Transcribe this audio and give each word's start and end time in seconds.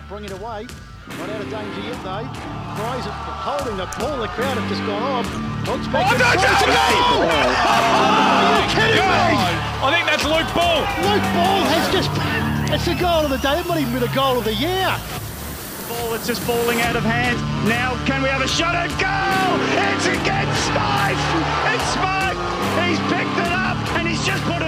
won't 0.00 0.08
bring 0.08 0.24
it 0.24 0.32
away. 0.32 0.66
Not 1.18 1.28
out 1.28 1.40
of 1.40 1.50
danger 1.50 1.80
yet 1.80 1.98
though. 2.04 2.24
Fries 2.78 3.04
it, 3.04 3.12
holding 3.12 3.76
the 3.76 3.88
ball. 3.98 4.20
The 4.20 4.28
crowd 4.28 4.56
have 4.56 4.68
just 4.68 4.84
gone 4.86 5.02
off. 5.02 5.26
Looks 5.66 5.88
back 5.88 6.06
Oh, 6.06 6.14
and 6.14 6.20
no, 6.20 6.30
tries 6.32 6.40
no, 6.40 6.52
to 6.60 6.70
no! 6.70 6.88
go. 6.88 7.28
Are 7.28 8.60
you 8.60 8.68
kidding 8.72 9.04
me? 9.04 9.32
I 9.82 9.88
think 9.92 10.04
that's 10.06 10.24
Luke 10.24 10.50
Ball. 10.54 10.80
Luke 11.04 11.26
Ball 11.36 11.60
has 11.74 11.84
just. 11.92 12.10
It's 12.70 12.84
the 12.86 12.94
goal 12.94 13.26
of 13.26 13.30
the 13.34 13.38
day. 13.42 13.58
It 13.58 13.66
might 13.66 13.80
even 13.82 13.94
be 13.94 13.98
the 13.98 14.14
goal 14.14 14.38
of 14.38 14.44
the 14.44 14.54
year. 14.54 14.86
Ball 15.90 16.14
that's 16.14 16.24
just 16.24 16.40
falling 16.46 16.80
out 16.86 16.94
of 16.94 17.02
hand. 17.02 17.34
Now, 17.66 17.98
can 18.06 18.22
we 18.22 18.28
have 18.30 18.42
a 18.42 18.46
shot 18.46 18.78
at 18.78 18.94
goal? 18.94 19.58
It's 19.74 20.06
against 20.06 20.54
Spice. 20.70 21.26
It's 21.74 21.82
Smart. 21.98 22.38
He's 22.86 23.02
picked 23.10 23.34
it 23.42 23.50
up 23.50 23.74
and 23.98 24.06
he's 24.06 24.22
just 24.22 24.38
put 24.46 24.59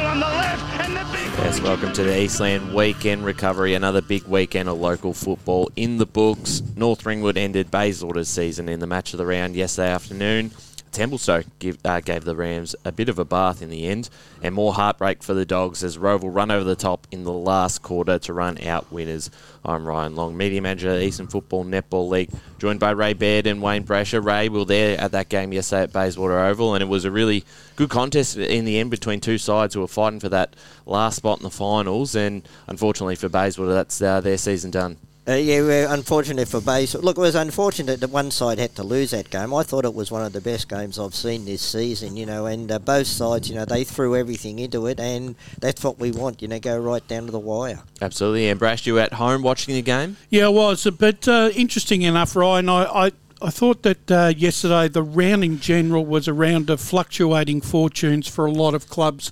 Yes, 1.43 1.61
welcome 1.61 1.93
to 1.95 2.05
the 2.05 2.23
Eastland 2.23 2.73
Weekend 2.73 3.25
Recovery. 3.25 3.75
Another 3.75 4.01
big 4.01 4.23
weekend 4.29 4.69
of 4.69 4.79
local 4.79 5.13
football 5.13 5.69
in 5.75 5.99
the 5.99 6.07
books. 6.07 6.63
North 6.77 7.05
Ringwood 7.05 7.37
ended 7.37 7.69
Bayswater's 7.69 8.29
season 8.29 8.69
in 8.69 8.79
the 8.79 8.87
match 8.87 9.13
of 9.13 9.19
the 9.19 9.27
round 9.27 9.57
yesterday 9.57 9.91
afternoon. 9.91 10.53
Templestowe 10.93 11.45
give, 11.59 11.79
uh, 11.85 12.01
gave 12.01 12.25
the 12.25 12.37
Rams 12.37 12.77
a 12.85 12.93
bit 12.93 13.09
of 13.09 13.19
a 13.19 13.25
bath 13.25 13.63
in 13.63 13.71
the 13.71 13.87
end, 13.87 14.11
and 14.43 14.55
more 14.55 14.75
heartbreak 14.75 15.23
for 15.23 15.35
the 15.35 15.47
Dogs 15.47 15.83
as 15.83 15.99
Rowville 15.99 16.35
run 16.35 16.51
over 16.51 16.65
the 16.65 16.77
top 16.77 17.07
in 17.11 17.25
the 17.25 17.33
last 17.33 17.83
quarter 17.83 18.19
to 18.19 18.33
run 18.33 18.63
out 18.65 18.93
winners. 18.93 19.31
I'm 19.65 19.87
Ryan 19.87 20.15
Long, 20.15 20.37
media 20.37 20.61
manager 20.61 20.97
the 20.97 21.05
Eastern 21.05 21.29
Football 21.29 21.65
Netball 21.65 22.09
League, 22.09 22.31
joined 22.59 22.81
by 22.81 22.91
Ray 22.91 23.15
Baird 23.15 23.47
and 23.47 23.63
Wayne 23.63 23.85
Brasher. 23.85 24.25
Ray, 24.25 24.49
we 24.49 24.59
were 24.59 24.65
there 24.65 25.01
at 25.01 25.13
that 25.13 25.29
game 25.29 25.53
yesterday 25.53 25.85
at 25.85 25.93
Bayswater 25.93 26.39
Oval, 26.39 26.75
and 26.75 26.83
it 26.83 26.89
was 26.89 27.05
a 27.05 27.11
really 27.11 27.45
good 27.77 27.91
contest 27.91 28.37
in 28.37 28.65
the 28.65 28.79
end 28.79 28.91
between 28.91 29.21
two 29.21 29.39
sides 29.39 29.75
who 29.75 29.81
were 29.81 29.89
fighting 29.89 30.21
for 30.21 30.29
that 30.29 30.55
last 30.85 31.17
spot 31.17 31.39
in 31.39 31.45
the 31.45 31.51
finals. 31.51 32.15
And 32.15 32.47
unfortunately 32.67 33.17
for 33.17 33.29
Bayswater, 33.29 33.73
that's 33.73 34.03
uh, 34.03 34.21
their 34.21 34.39
season 34.39 34.71
done. 34.71 34.99
Uh, 35.29 35.35
yeah, 35.35 35.61
we're 35.61 35.87
unfortunate 35.87 36.49
for 36.49 36.61
Base. 36.61 36.97
Look, 36.97 37.17
it 37.17 37.21
was 37.21 37.37
unfortunate 37.37 38.01
that 38.01 38.11
one 38.11 38.33
side 38.33 38.59
had 38.59 38.75
to 38.75 38.83
lose 38.83 39.13
that 39.13 39.31
game. 39.31 39.55
I 39.55 39.63
thought 39.63 39.85
it 39.85 39.95
was 39.95 40.11
one 40.11 40.25
of 40.25 40.33
the 40.33 40.41
best 40.41 40.69
games 40.69 40.99
I've 40.99 41.15
seen 41.15 41.45
this 41.45 41.63
season, 41.63 42.17
you 42.17 42.27
know, 42.27 42.47
and 42.47 42.73
uh, 42.73 42.81
both 42.81 43.07
sides, 43.07 43.49
you 43.49 43.55
know, 43.55 43.65
they 43.65 43.85
threw 43.85 44.17
everything 44.17 44.59
into 44.59 44.89
it, 44.89 44.99
and 44.99 45.37
that's 45.61 45.85
what 45.85 46.01
we 46.01 46.11
want, 46.11 46.43
you 46.43 46.49
know, 46.49 46.59
go 46.59 46.77
right 46.77 47.07
down 47.07 47.27
to 47.27 47.31
the 47.31 47.39
wire. 47.39 47.81
Absolutely. 48.01 48.49
And 48.49 48.59
Brash, 48.59 48.85
you 48.85 48.95
were 48.95 49.01
at 49.01 49.13
home 49.13 49.43
watching 49.43 49.77
the 49.77 49.83
game? 49.83 50.17
Yeah, 50.29 50.47
it 50.47 50.55
was. 50.55 50.89
But 50.99 51.29
uh, 51.29 51.51
interesting 51.55 52.03
enough, 52.03 52.35
Ryan, 52.35 52.69
I, 52.69 53.07
I, 53.07 53.13
I 53.41 53.51
thought 53.51 53.85
that 53.85 54.11
uh, 54.11 54.33
yesterday 54.37 54.89
the 54.89 55.05
round 55.05 55.45
in 55.45 55.61
general 55.61 56.05
was 56.05 56.27
a 56.27 56.35
round 56.35 56.69
of 56.69 56.81
fluctuating 56.81 57.61
fortunes 57.61 58.27
for 58.27 58.45
a 58.47 58.51
lot 58.51 58.75
of 58.75 58.89
clubs. 58.89 59.31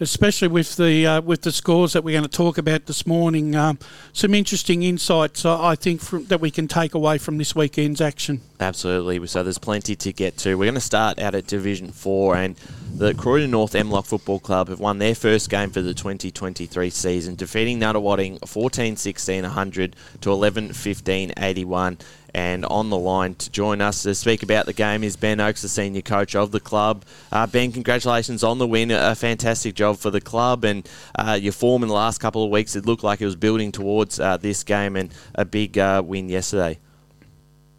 Especially 0.00 0.48
with 0.48 0.76
the 0.76 1.06
uh, 1.06 1.20
with 1.20 1.42
the 1.42 1.50
scores 1.50 1.92
that 1.92 2.04
we're 2.04 2.12
going 2.12 2.22
to 2.22 2.28
talk 2.28 2.56
about 2.56 2.86
this 2.86 3.06
morning, 3.06 3.56
um, 3.56 3.78
some 4.12 4.32
interesting 4.32 4.82
insights 4.84 5.44
uh, 5.44 5.60
I 5.60 5.74
think 5.74 6.00
from, 6.00 6.26
that 6.26 6.40
we 6.40 6.50
can 6.50 6.68
take 6.68 6.94
away 6.94 7.18
from 7.18 7.36
this 7.38 7.56
weekend's 7.56 8.00
action. 8.00 8.40
Absolutely. 8.60 9.26
So 9.26 9.42
there's 9.42 9.58
plenty 9.58 9.96
to 9.96 10.12
get 10.12 10.36
to. 10.38 10.54
We're 10.56 10.66
going 10.66 10.74
to 10.74 10.80
start 10.80 11.18
out 11.18 11.34
at 11.34 11.46
Division 11.46 11.90
4, 11.90 12.36
and 12.36 12.56
the 12.94 13.14
Croydon 13.14 13.50
North 13.50 13.72
MLOC 13.72 14.06
Football 14.06 14.40
Club 14.40 14.68
have 14.68 14.80
won 14.80 14.98
their 14.98 15.14
first 15.14 15.50
game 15.50 15.70
for 15.70 15.82
the 15.82 15.94
2023 15.94 16.90
season, 16.90 17.34
defeating 17.34 17.80
Nunawading 17.80 18.46
14 18.48 18.96
16 18.96 19.42
100 19.42 19.96
to 20.20 20.30
11 20.30 20.72
15 20.72 21.32
81. 21.36 21.98
And 22.34 22.64
on 22.66 22.90
the 22.90 22.98
line 22.98 23.34
to 23.36 23.50
join 23.50 23.80
us 23.80 24.02
to 24.02 24.14
speak 24.14 24.42
about 24.42 24.66
the 24.66 24.72
game 24.72 25.02
is 25.02 25.16
Ben 25.16 25.40
Oakes, 25.40 25.62
the 25.62 25.68
senior 25.68 26.02
coach 26.02 26.34
of 26.34 26.52
the 26.52 26.60
club. 26.60 27.04
Uh, 27.32 27.46
ben, 27.46 27.72
congratulations 27.72 28.44
on 28.44 28.58
the 28.58 28.66
win. 28.66 28.90
A 28.90 29.14
fantastic 29.14 29.74
job 29.74 29.96
for 29.96 30.10
the 30.10 30.20
club. 30.20 30.64
And 30.64 30.88
uh, 31.18 31.38
your 31.40 31.52
form 31.52 31.82
in 31.82 31.88
the 31.88 31.94
last 31.94 32.18
couple 32.18 32.44
of 32.44 32.50
weeks, 32.50 32.76
it 32.76 32.86
looked 32.86 33.02
like 33.02 33.20
it 33.20 33.26
was 33.26 33.36
building 33.36 33.72
towards 33.72 34.20
uh, 34.20 34.36
this 34.36 34.62
game 34.62 34.96
and 34.96 35.12
a 35.34 35.44
big 35.44 35.78
uh, 35.78 36.02
win 36.04 36.28
yesterday. 36.28 36.78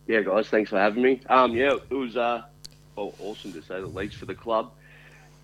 Yeah, 0.08 0.22
guys, 0.22 0.48
thanks 0.48 0.72
for 0.72 0.80
having 0.80 1.04
me. 1.04 1.22
Um, 1.30 1.54
yeah, 1.54 1.76
it 1.76 1.94
was 1.94 2.18
uh, 2.18 2.42
well, 2.96 3.14
awesome 3.20 3.54
to 3.54 3.62
say 3.62 3.80
the 3.80 3.88
least 3.88 4.16
for 4.16 4.26
the 4.26 4.34
club. 4.34 4.72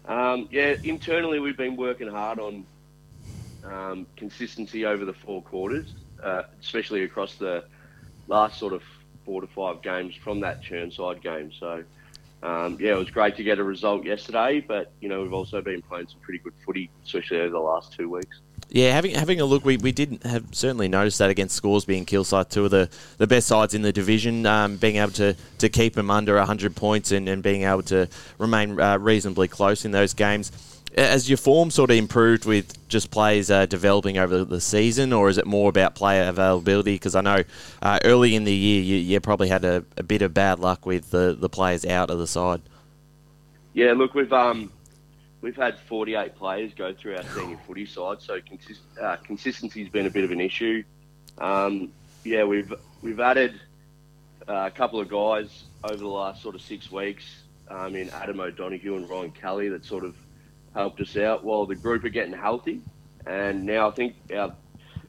Um, 0.06 0.48
yeah, 0.52 0.76
internally 0.84 1.40
we've 1.40 1.58
been 1.58 1.76
working 1.76 2.08
hard 2.08 2.40
on 2.40 2.66
um, 3.64 4.08
consistency 4.16 4.86
over 4.86 5.06
the 5.06 5.14
four 5.14 5.42
quarters, 5.42 5.94
uh, 6.22 6.44
especially 6.60 7.04
across 7.04 7.36
the 7.36 7.66
last 8.28 8.60
sort 8.60 8.74
of 8.74 8.84
four 9.26 9.42
to 9.42 9.48
five 9.48 9.82
games 9.82 10.16
from 10.16 10.40
that 10.42 10.62
Chirnside 10.62 11.22
game. 11.22 11.52
So, 11.60 11.84
um, 12.44 12.78
yeah, 12.80 12.94
it 12.94 12.98
was 12.98 13.10
great 13.10 13.36
to 13.38 13.44
get 13.44 13.60
a 13.60 13.64
result 13.64 14.06
yesterday, 14.06 14.64
but 14.66 14.92
you 15.02 15.10
know 15.10 15.22
we've 15.22 15.34
also 15.34 15.62
been 15.62 15.82
playing 15.82 16.08
some 16.08 16.20
pretty 16.22 16.40
good 16.40 16.54
footy, 16.66 16.90
especially 17.04 17.40
over 17.42 17.50
the 17.50 17.60
last 17.60 17.94
two 17.94 18.10
weeks. 18.10 18.40
Yeah, 18.70 18.94
having 18.94 19.14
having 19.16 19.40
a 19.40 19.46
look, 19.46 19.64
we, 19.64 19.78
we 19.78 19.92
did 19.92 20.22
have 20.24 20.44
certainly 20.52 20.88
noticed 20.88 21.20
that 21.20 21.30
against 21.30 21.56
Scores 21.56 21.86
being 21.86 22.06
Kilsyth, 22.06 22.50
two 22.50 22.66
of 22.66 22.72
the, 22.72 22.90
the 23.18 23.28
best 23.28 23.48
sides 23.48 23.74
in 23.74 23.84
the 23.84 23.94
division, 23.94 24.46
um, 24.46 24.78
being 24.78 24.98
able 24.98 25.12
to, 25.14 25.36
to 25.60 25.70
keep 25.70 25.94
them 25.94 26.10
under 26.10 26.36
100 26.36 26.76
points 26.76 27.12
and, 27.12 27.30
and 27.30 27.44
being 27.44 27.64
able 27.64 27.84
to 27.84 28.10
remain 28.38 28.80
uh, 28.80 28.98
reasonably 28.98 29.48
close 29.48 29.86
in 29.86 29.92
those 29.92 30.14
games. 30.14 30.52
Has 30.96 31.30
your 31.30 31.38
form 31.38 31.72
sort 31.72 31.92
of 31.92 31.98
improved 31.98 32.46
with 32.46 32.88
just 32.88 33.12
players 33.12 33.52
uh, 33.52 33.66
developing 33.66 34.18
over 34.18 34.46
the 34.46 34.62
season, 34.62 35.12
or 35.12 35.28
is 35.28 35.38
it 35.38 35.46
more 35.46 35.70
about 35.70 35.94
player 35.94 36.24
availability? 36.30 36.96
Because 36.96 37.16
I 37.16 37.22
know 37.22 37.44
uh, 37.82 38.00
early 38.06 38.34
in 38.34 38.46
the 38.46 38.54
year 38.54 38.82
you, 38.82 38.96
you 38.96 39.20
probably 39.20 39.50
had 39.50 39.66
a, 39.66 39.84
a 39.98 40.04
bit 40.04 40.22
of 40.22 40.34
bad 40.34 40.60
luck 40.60 40.86
with 40.86 41.12
the, 41.12 41.36
the 41.38 41.50
players 41.50 41.86
out 41.86 42.10
of 42.10 42.18
the 42.18 42.28
side. 42.28 42.62
Yeah, 43.74 43.92
look, 43.92 44.14
we've 44.14 44.32
um, 44.32 44.72
we've 45.42 45.58
had 45.58 45.78
48 45.78 46.36
players 46.38 46.74
go 46.74 46.94
through 46.94 47.18
our 47.18 47.24
senior 47.24 47.60
footy 47.68 47.86
side, 47.86 48.22
so 48.22 48.40
consist, 48.40 48.80
uh, 49.02 49.18
consistency's 49.18 49.90
been 49.90 50.06
a 50.06 50.10
bit 50.10 50.24
of 50.24 50.32
an 50.32 50.40
issue. 50.40 50.82
Um, 51.40 51.92
yeah, 52.24 52.46
we've 52.46 52.74
we've 53.02 53.20
added 53.20 53.60
uh, 54.48 54.64
a 54.68 54.72
couple 54.72 55.02
of 55.02 55.10
guys 55.10 55.66
over 55.84 55.98
the 55.98 56.08
last 56.08 56.42
sort 56.42 56.56
of 56.56 56.62
six 56.62 56.90
weeks. 56.90 57.26
Um, 57.68 57.96
in 57.96 58.12
Adam 58.12 58.40
O'Donoghue 58.40 58.96
and 58.96 59.10
Ryan 59.10 59.32
Kelly 59.32 59.70
that 59.70 59.84
sort 59.84 60.06
of 60.06 60.16
helped 60.76 61.00
us 61.02 61.18
out 61.18 61.44
while 61.44 61.66
the 61.66 61.74
group 61.74 62.04
are 62.04 62.10
getting 62.10 62.34
healthy. 62.34 62.82
And 63.26 63.66
now 63.66 63.88
I 63.88 63.92
think 63.92 64.16
our 64.36 64.54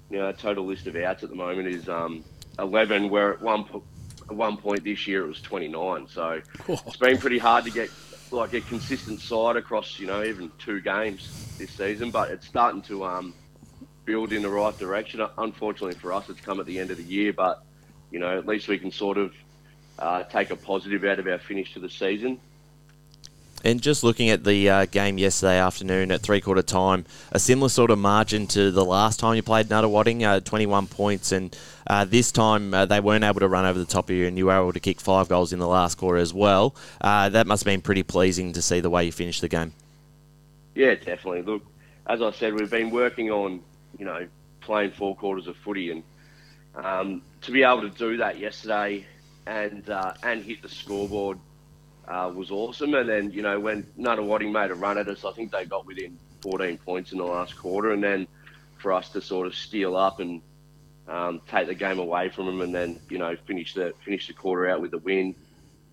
you 0.09 0.19
know, 0.19 0.27
our 0.27 0.33
total 0.33 0.65
list 0.65 0.87
of 0.87 0.97
outs 0.97 1.25
at 1.25 1.29
the 1.29 1.37
moment 1.37 1.69
is 1.69 1.89
um, 1.89 2.25
11. 2.59 3.11
Where 3.11 3.35
at 3.35 3.43
one 3.43 3.65
po- 3.65 3.83
at 4.23 4.35
one 4.35 4.57
point 4.57 4.85
this 4.85 5.07
year 5.07 5.25
it 5.25 5.29
was 5.29 5.41
29. 5.43 6.07
So 6.09 6.41
it's 6.69 6.97
been 6.97 7.19
pretty 7.19 7.39
hard 7.39 7.65
to 7.65 7.71
get 7.71 7.91
like 8.31 8.55
a 8.55 8.61
consistent 8.63 9.21
side 9.21 9.57
across 9.57 10.01
you 10.01 10.07
know 10.07 10.25
even 10.25 10.51
two 10.59 10.81
games 10.81 11.57
this 11.59 11.73
season. 11.73 12.11
But 12.11 12.31
it's 12.31 12.47
starting 12.47 12.83
to 12.83 13.05
um, 13.05 13.35
build 14.05 14.33
in 14.33 14.43
the 14.43 14.49
right 14.49 14.77
direction. 14.79 15.27
Unfortunately 15.37 15.99
for 15.99 16.13
us, 16.13 16.29
it's 16.31 16.41
come 16.41 16.61
at 16.61 16.67
the 16.67 16.79
end 16.79 16.91
of 16.91 16.97
the 16.97 17.05
year, 17.05 17.33
but 17.33 17.65
you 18.13 18.21
know 18.21 18.39
at 18.39 18.47
least 18.47 18.69
we 18.69 18.79
can 18.79 18.93
sort 18.93 19.19
of 19.19 19.35
uh, 19.99 20.23
take 20.23 20.51
a 20.51 20.57
positive 20.57 21.05
out 21.05 21.19
of 21.19 21.27
our 21.27 21.39
finish 21.39 21.75
to 21.75 21.81
the 21.81 21.91
season. 21.91 22.41
And 23.65 23.81
just 23.83 24.05
looking 24.05 24.31
at 24.31 24.45
the 24.45 24.69
uh, 24.69 24.87
game 24.87 25.19
yesterday 25.19 25.59
afternoon 25.59 26.13
at 26.13 26.21
three 26.21 26.41
quarter 26.41 26.63
time, 26.63 27.05
a 27.33 27.39
similar 27.39 27.69
sort 27.69 27.91
of 27.91 27.99
margin 27.99 28.47
to 28.49 28.71
the 28.71 28.85
last 28.85 29.19
time 29.19 29.35
you 29.35 29.43
played 29.43 29.69
Nunawading, 29.69 30.23
uh, 30.23 30.41
21 30.41 30.87
points. 30.87 31.33
And 31.33 31.57
uh, 31.87 32.05
this 32.05 32.31
time 32.31 32.73
uh, 32.75 32.87
they 32.87 33.01
weren't 33.01 33.25
able 33.25 33.41
to 33.41 33.49
run 33.49 33.65
over 33.65 33.79
the 33.79 33.85
top 33.85 34.09
of 34.09 34.15
you, 34.15 34.27
and 34.27 34.39
you 34.39 34.47
were 34.47 34.57
able 34.57 34.73
to 34.73 34.81
kick 34.81 35.01
five 35.01 35.29
goals 35.29 35.53
in 35.53 35.59
the 35.59 35.67
last 35.67 35.97
quarter 35.97 36.19
as 36.19 36.33
well. 36.33 36.77
Uh, 37.01 37.29
that 37.31 37.47
must 37.47 37.65
have 37.65 37.67
been 37.67 37.83
pretty 37.83 38.03
pleasing 38.03 38.53
to 38.53 38.63
see 38.63 38.81
the 38.81 38.91
way 38.91 39.05
you 39.05 39.13
finished 39.13 39.41
the 39.41 39.49
game. 39.49 39.73
Yeah, 40.75 40.95
definitely. 40.95 41.43
Look, 41.43 41.63
as 42.07 42.23
I 42.23 42.31
said, 42.33 42.55
we've 42.55 42.71
been 42.71 42.91
working 42.91 43.31
on, 43.31 43.63
you 43.99 44.05
know, 44.05 44.29
playing 44.61 44.93
four 44.93 45.17
quarters 45.17 45.47
of 45.47 45.57
footy, 45.57 45.91
and 45.91 46.03
um, 46.75 47.23
to 47.43 47.51
be 47.51 47.63
able 47.63 47.83
to 47.83 47.91
do 47.91 48.19
that 48.19 48.39
yesterday 48.39 49.07
and 49.47 49.89
uh, 49.89 50.13
and 50.23 50.45
hit 50.45 50.63
the 50.63 50.69
scoreboard 50.69 51.39
uh, 52.09 52.31
was 52.35 52.51
awesome. 52.51 52.95
And 52.95 53.09
then, 53.09 53.31
you 53.31 53.43
know, 53.43 53.59
when 53.59 53.85
Nunawading 53.99 54.53
made 54.53 54.71
a 54.71 54.75
run 54.75 54.99
at 54.99 55.09
us, 55.09 55.25
I 55.25 55.33
think 55.33 55.53
they 55.53 55.65
got 55.65 55.87
within 55.87 56.19
14 56.43 56.79
points 56.79 57.13
in 57.13 57.19
the 57.19 57.25
last 57.25 57.57
quarter, 57.57 57.93
and 57.93 58.03
then 58.03 58.27
for 58.79 58.93
us 58.93 59.09
to 59.11 59.21
sort 59.21 59.47
of 59.47 59.55
steal 59.55 59.97
up 59.97 60.21
and 60.21 60.43
um, 61.09 61.41
take 61.49 61.67
the 61.67 61.75
game 61.75 61.99
away 61.99 62.29
from 62.29 62.47
them, 62.47 62.61
and 62.61 62.75
then 62.75 63.01
you 63.09 63.19
know 63.19 63.37
finish 63.47 63.75
the 63.75 63.95
finish 64.05 64.27
the 64.27 64.33
quarter 64.33 64.69
out 64.69 64.81
with 64.81 64.91
the 64.91 64.99
win 64.99 65.35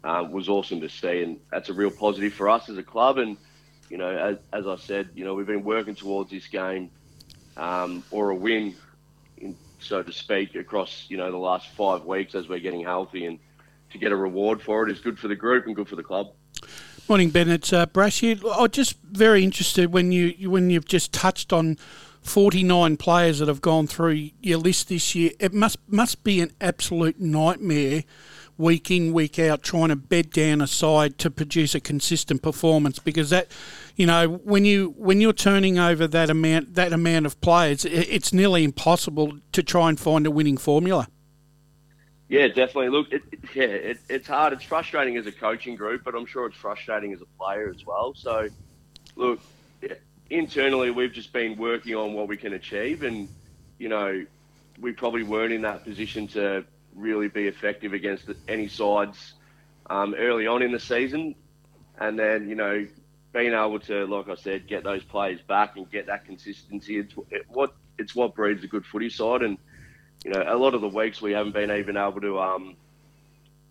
uh, 0.04 0.28
was 0.30 0.50
awesome 0.50 0.82
to 0.82 0.90
see, 0.90 1.22
and 1.22 1.40
that's 1.52 1.70
a 1.70 1.74
real 1.74 1.92
positive 1.92 2.34
for 2.34 2.50
us 2.50 2.70
as 2.70 2.78
a 2.78 2.84
club. 2.84 3.18
And 3.18 3.38
you 3.90 3.98
know, 3.98 4.10
as, 4.10 4.38
as 4.52 4.68
I 4.68 4.76
said, 4.76 5.10
you 5.16 5.24
know, 5.24 5.34
we've 5.34 5.48
been 5.48 5.64
working 5.64 5.96
towards 5.96 6.32
this 6.32 6.48
game 6.48 6.90
um, 7.58 8.04
or 8.12 8.32
a 8.32 8.36
win, 8.36 8.76
in, 9.38 9.56
so 9.80 10.02
to 10.02 10.12
speak, 10.12 10.56
across 10.56 11.06
you 11.10 11.18
know 11.18 11.32
the 11.32 11.38
last 11.38 11.70
five 11.70 12.06
weeks 12.06 12.36
as 12.36 12.48
we're 12.48 12.60
getting 12.60 12.84
healthy, 12.84 13.26
and 13.26 13.40
to 13.94 13.98
get 14.00 14.12
a 14.12 14.16
reward 14.16 14.62
for 14.62 14.88
it 14.88 14.92
is 14.92 15.00
good 15.00 15.18
for 15.18 15.28
the 15.28 15.36
group 15.36 15.66
and 15.66 15.76
good 15.76 15.88
for 15.88 15.96
the 15.96 16.04
club. 16.04 16.34
Morning, 17.08 17.30
Ben. 17.30 17.50
It's 17.50 17.72
uh, 17.72 17.86
Brash 17.86 18.20
here. 18.20 18.38
I'm 18.52 18.70
just 18.70 18.98
very 19.04 19.44
interested 19.44 19.92
when 19.92 20.12
you 20.12 20.50
when 20.50 20.70
you've 20.70 20.86
just 20.86 21.12
touched 21.12 21.52
on 21.52 21.78
49 22.22 22.98
players 22.98 23.40
that 23.40 23.48
have 23.48 23.62
gone 23.62 23.88
through 23.88 24.30
your 24.42 24.58
list 24.58 24.90
this 24.90 25.14
year. 25.14 25.32
It 25.40 25.54
must 25.54 25.78
must 25.88 26.24
be 26.24 26.40
an 26.42 26.52
absolute 26.62 27.20
nightmare 27.20 28.04
week 28.58 28.92
in, 28.92 29.14
week 29.14 29.40
out, 29.40 29.64
trying 29.64 29.90
to 29.90 29.96
bed 29.96 30.30
down 30.30 30.62
a 30.62 30.68
side 30.68 31.18
to 31.20 31.32
produce 31.32 31.76
a 31.76 31.80
consistent 31.80 32.42
performance? 32.42 33.00
Because 33.00 33.30
that, 33.32 33.52
you 33.96 34.06
know, 34.06 34.28
when 34.28 34.66
you 34.66 34.94
when 34.98 35.22
you're 35.22 35.34
turning 35.34 35.78
over 35.78 36.08
that 36.08 36.30
amount 36.30 36.76
that 36.76 36.94
amount 36.94 37.26
of 37.26 37.40
players, 37.42 37.86
it's 37.86 38.34
nearly 38.34 38.64
impossible 38.64 39.40
to 39.52 39.64
try 39.64 39.90
and 39.90 40.00
find 40.00 40.26
a 40.26 40.32
winning 40.32 40.58
formula. 40.58 41.08
Yeah, 42.34 42.48
definitely. 42.48 42.90
Look, 42.90 43.14
it, 43.14 43.22
yeah, 43.54 43.66
it, 43.66 44.00
it's 44.10 44.28
hard. 44.28 44.54
It's 44.54 44.64
frustrating 44.64 45.18
as 45.18 45.28
a 45.28 45.32
coaching 45.32 45.76
group, 45.76 46.04
but 46.04 46.16
I'm 46.16 46.26
sure 46.26 46.48
it's 46.48 46.58
frustrating 46.58 47.14
as 47.14 47.22
a 47.22 47.28
player 47.38 47.70
as 47.70 47.86
well. 47.86 48.16
So, 48.16 48.50
look, 49.16 49.40
internally, 50.32 50.90
we've 50.90 51.14
just 51.14 51.32
been 51.32 51.56
working 51.60 51.94
on 51.94 52.14
what 52.14 52.28
we 52.28 52.36
can 52.36 52.54
achieve, 52.54 53.04
and 53.04 53.30
you 53.78 53.88
know, 53.88 54.26
we 54.82 54.94
probably 54.94 55.22
weren't 55.22 55.54
in 55.54 55.62
that 55.62 55.84
position 55.84 56.28
to 56.30 56.66
really 56.96 57.28
be 57.28 57.48
effective 57.48 57.94
against 57.94 58.28
any 58.48 58.68
sides 58.68 59.34
um, 59.92 60.16
early 60.16 60.48
on 60.48 60.64
in 60.64 60.72
the 60.72 60.80
season. 60.80 61.36
And 62.00 62.18
then, 62.18 62.50
you 62.50 62.56
know, 62.56 62.88
being 63.32 63.54
able 63.54 63.80
to, 63.82 64.08
like 64.08 64.28
I 64.28 64.42
said, 64.42 64.66
get 64.66 64.84
those 64.84 65.04
players 65.04 65.40
back 65.48 65.78
and 65.78 65.88
get 65.92 66.08
that 66.08 66.26
consistency, 66.26 66.98
it's 66.98 67.14
it, 67.30 67.46
what 67.50 67.76
it's 68.00 68.16
what 68.16 68.34
breeds 68.34 68.64
a 68.64 68.68
good 68.68 68.88
footy 68.88 69.12
side. 69.12 69.44
And 69.44 69.60
you 70.24 70.32
know, 70.32 70.44
a 70.48 70.56
lot 70.56 70.74
of 70.74 70.82
the 70.82 70.88
weeks 70.88 71.22
we 71.22 71.34
haven't 71.34 71.54
been 71.54 71.72
even 71.72 71.98
able 71.98 72.22
to 72.22 72.40
um, 72.40 72.76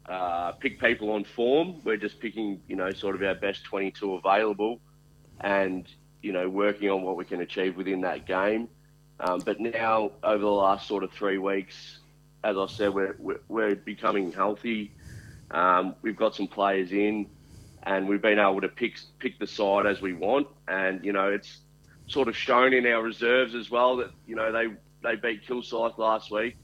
uh, 0.07 0.53
pick 0.53 0.81
people 0.81 1.11
on 1.11 1.25
form. 1.25 1.81
We're 1.85 1.97
just 1.97 2.21
picking, 2.21 2.61
you 2.69 2.77
know, 2.77 2.91
sort 2.91 3.15
of 3.15 3.23
our 3.23 3.35
best 3.35 3.65
22 3.65 4.15
available, 4.15 4.81
and 5.41 5.87
you 6.23 6.33
know, 6.33 6.49
working 6.49 6.91
on 6.91 7.03
what 7.03 7.17
we 7.17 7.25
can 7.25 7.41
achieve 7.41 7.77
within 7.77 8.03
that 8.03 8.27
game. 8.27 8.69
Um, 9.19 9.41
but 9.41 9.61
now, 9.61 10.13
over 10.23 10.43
the 10.43 10.47
last 10.51 10.89
sort 10.89 11.05
of 11.05 11.13
three 11.13 11.39
weeks, 11.39 11.99
as 12.45 12.57
I 12.57 12.67
said, 12.67 12.95
we're, 12.95 13.17
we're, 13.19 13.41
we're 13.49 13.75
becoming 13.77 14.33
healthy. 14.33 14.93
Um, 15.51 15.95
we've 16.03 16.17
got 16.17 16.35
some 16.35 16.49
players 16.49 16.93
in, 16.93 17.27
and 17.83 18.09
we've 18.09 18.23
been 18.23 18.39
able 18.39 18.61
to 18.61 18.69
pick 18.69 18.99
pick 19.19 19.39
the 19.39 19.47
side 19.47 19.87
as 19.87 20.01
we 20.01 20.13
want. 20.13 20.49
And 20.69 21.05
you 21.05 21.13
know, 21.13 21.31
it's 21.31 21.59
sort 22.09 22.29
of 22.29 22.37
shown 22.37 22.73
in 22.73 22.87
our 22.87 23.03
reserves 23.03 23.55
as 23.55 23.71
well 23.71 23.97
that 23.99 24.11
you 24.27 24.35
know 24.35 24.53
they 24.53 24.69
they 25.03 25.17
beat 25.17 25.47
Kilsyth 25.47 25.99
last 25.99 26.31
week. 26.31 26.57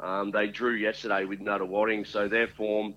Um, 0.00 0.30
they 0.30 0.48
drew 0.48 0.74
yesterday 0.74 1.24
with 1.24 1.40
Nunawading, 1.40 2.06
so 2.06 2.28
their 2.28 2.48
form 2.48 2.94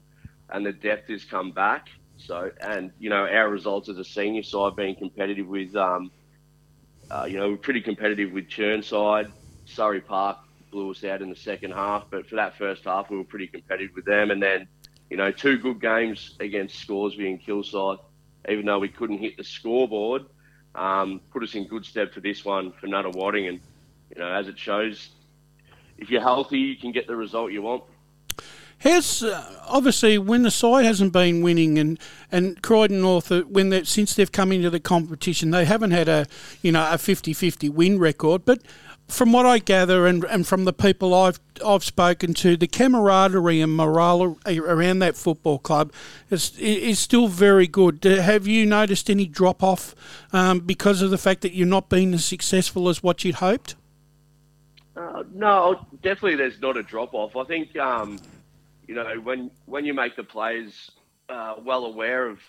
and 0.49 0.65
the 0.65 0.73
depth 0.73 1.09
has 1.09 1.23
come 1.25 1.51
back. 1.51 1.89
So, 2.17 2.51
and 2.61 2.91
you 2.99 3.09
know, 3.09 3.27
our 3.27 3.49
results 3.49 3.89
as 3.89 3.97
a 3.97 4.03
senior 4.03 4.43
side 4.43 4.75
being 4.75 4.95
competitive 4.95 5.47
with 5.47 5.75
um, 5.75 6.11
uh, 7.09 7.25
you 7.29 7.37
know, 7.37 7.49
we're 7.49 7.57
pretty 7.57 7.81
competitive 7.81 8.31
with 8.31 8.49
Chirnside. 8.49 9.31
Surrey 9.65 10.01
Park 10.01 10.37
blew 10.71 10.91
us 10.91 11.03
out 11.03 11.21
in 11.21 11.29
the 11.29 11.35
second 11.35 11.71
half, 11.71 12.05
but 12.09 12.27
for 12.27 12.35
that 12.35 12.57
first 12.57 12.83
half, 12.83 13.09
we 13.09 13.17
were 13.17 13.23
pretty 13.23 13.47
competitive 13.47 13.95
with 13.95 14.05
them. 14.05 14.31
And 14.31 14.41
then, 14.41 14.67
you 15.09 15.17
know, 15.17 15.31
two 15.31 15.57
good 15.57 15.79
games 15.79 16.35
against 16.39 16.75
Scoresby 16.79 17.29
and 17.29 17.41
Kilsyth, 17.41 17.99
even 18.49 18.65
though 18.65 18.79
we 18.79 18.89
couldn't 18.89 19.19
hit 19.19 19.37
the 19.37 19.43
scoreboard, 19.43 20.25
um, 20.75 21.21
put 21.31 21.43
us 21.43 21.55
in 21.55 21.67
good 21.67 21.85
stead 21.85 22.11
for 22.11 22.19
this 22.19 22.43
one 22.43 22.73
for 22.73 22.87
Nunawading. 22.87 23.49
And, 23.49 23.59
you 24.13 24.21
know, 24.21 24.31
as 24.31 24.47
it 24.47 24.57
shows, 24.57 25.09
if 25.97 26.09
you're 26.09 26.21
healthy, 26.21 26.59
you 26.59 26.75
can 26.75 26.91
get 26.91 27.07
the 27.07 27.15
result 27.15 27.51
you 27.51 27.61
want. 27.61 27.83
How's 28.79 29.23
uh, 29.23 29.59
obviously 29.67 30.19
when 30.19 30.43
the 30.43 30.51
side 30.51 30.85
hasn't 30.85 31.11
been 31.11 31.41
winning 31.41 31.79
and 31.79 31.99
and 32.31 32.61
Croydon 32.61 33.01
North 33.01 33.31
uh, 33.31 33.41
when 33.41 33.69
they, 33.69 33.83
since 33.83 34.13
they've 34.13 34.31
come 34.31 34.51
into 34.51 34.69
the 34.69 34.79
competition 34.79 35.49
they 35.49 35.65
haven't 35.65 35.91
had 35.91 36.07
a 36.07 36.27
you 36.61 36.71
know 36.71 36.83
a 36.83 36.93
50-50 36.93 37.71
win 37.71 37.97
record 37.97 38.45
but 38.45 38.61
from 39.07 39.31
what 39.31 39.45
I 39.45 39.59
gather 39.59 40.05
and, 40.05 40.23
and 40.25 40.45
from 40.45 40.65
the 40.65 40.73
people 40.73 41.13
I've 41.13 41.39
I've 41.65 41.83
spoken 41.83 42.35
to 42.35 42.55
the 42.55 42.67
camaraderie 42.67 43.61
and 43.61 43.75
morale 43.75 44.37
around 44.45 44.99
that 44.99 45.15
football 45.15 45.57
club 45.57 45.91
is 46.29 46.57
is 46.59 46.99
still 46.99 47.27
very 47.27 47.67
good. 47.67 48.03
Have 48.03 48.45
you 48.45 48.65
noticed 48.65 49.09
any 49.09 49.25
drop 49.25 49.63
off 49.63 49.95
um, 50.33 50.59
because 50.59 51.01
of 51.01 51.09
the 51.09 51.17
fact 51.17 51.41
that 51.41 51.53
you're 51.53 51.65
not 51.65 51.89
being 51.89 52.13
as 52.13 52.25
successful 52.25 52.89
as 52.89 53.01
what 53.01 53.23
you'd 53.23 53.35
hoped? 53.35 53.75
Uh, 54.97 55.23
no, 55.31 55.85
definitely 56.01 56.35
there's 56.35 56.59
not 56.59 56.75
a 56.75 56.83
drop 56.83 57.13
off. 57.13 57.35
I 57.35 57.43
think 57.43 57.77
um, 57.77 58.19
you 58.87 58.95
know, 58.95 59.19
when 59.21 59.51
when 59.65 59.85
you 59.85 59.93
make 59.93 60.15
the 60.15 60.23
players 60.23 60.89
uh, 61.29 61.55
well 61.63 61.85
aware 61.85 62.27
of 62.27 62.39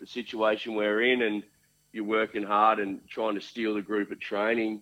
the 0.00 0.06
situation 0.06 0.74
we're 0.74 1.02
in, 1.02 1.22
and 1.22 1.44
you're 1.92 2.04
working 2.04 2.42
hard 2.42 2.80
and 2.80 3.06
trying 3.08 3.36
to 3.36 3.40
steal 3.40 3.74
the 3.74 3.82
group 3.82 4.10
at 4.10 4.20
training, 4.20 4.80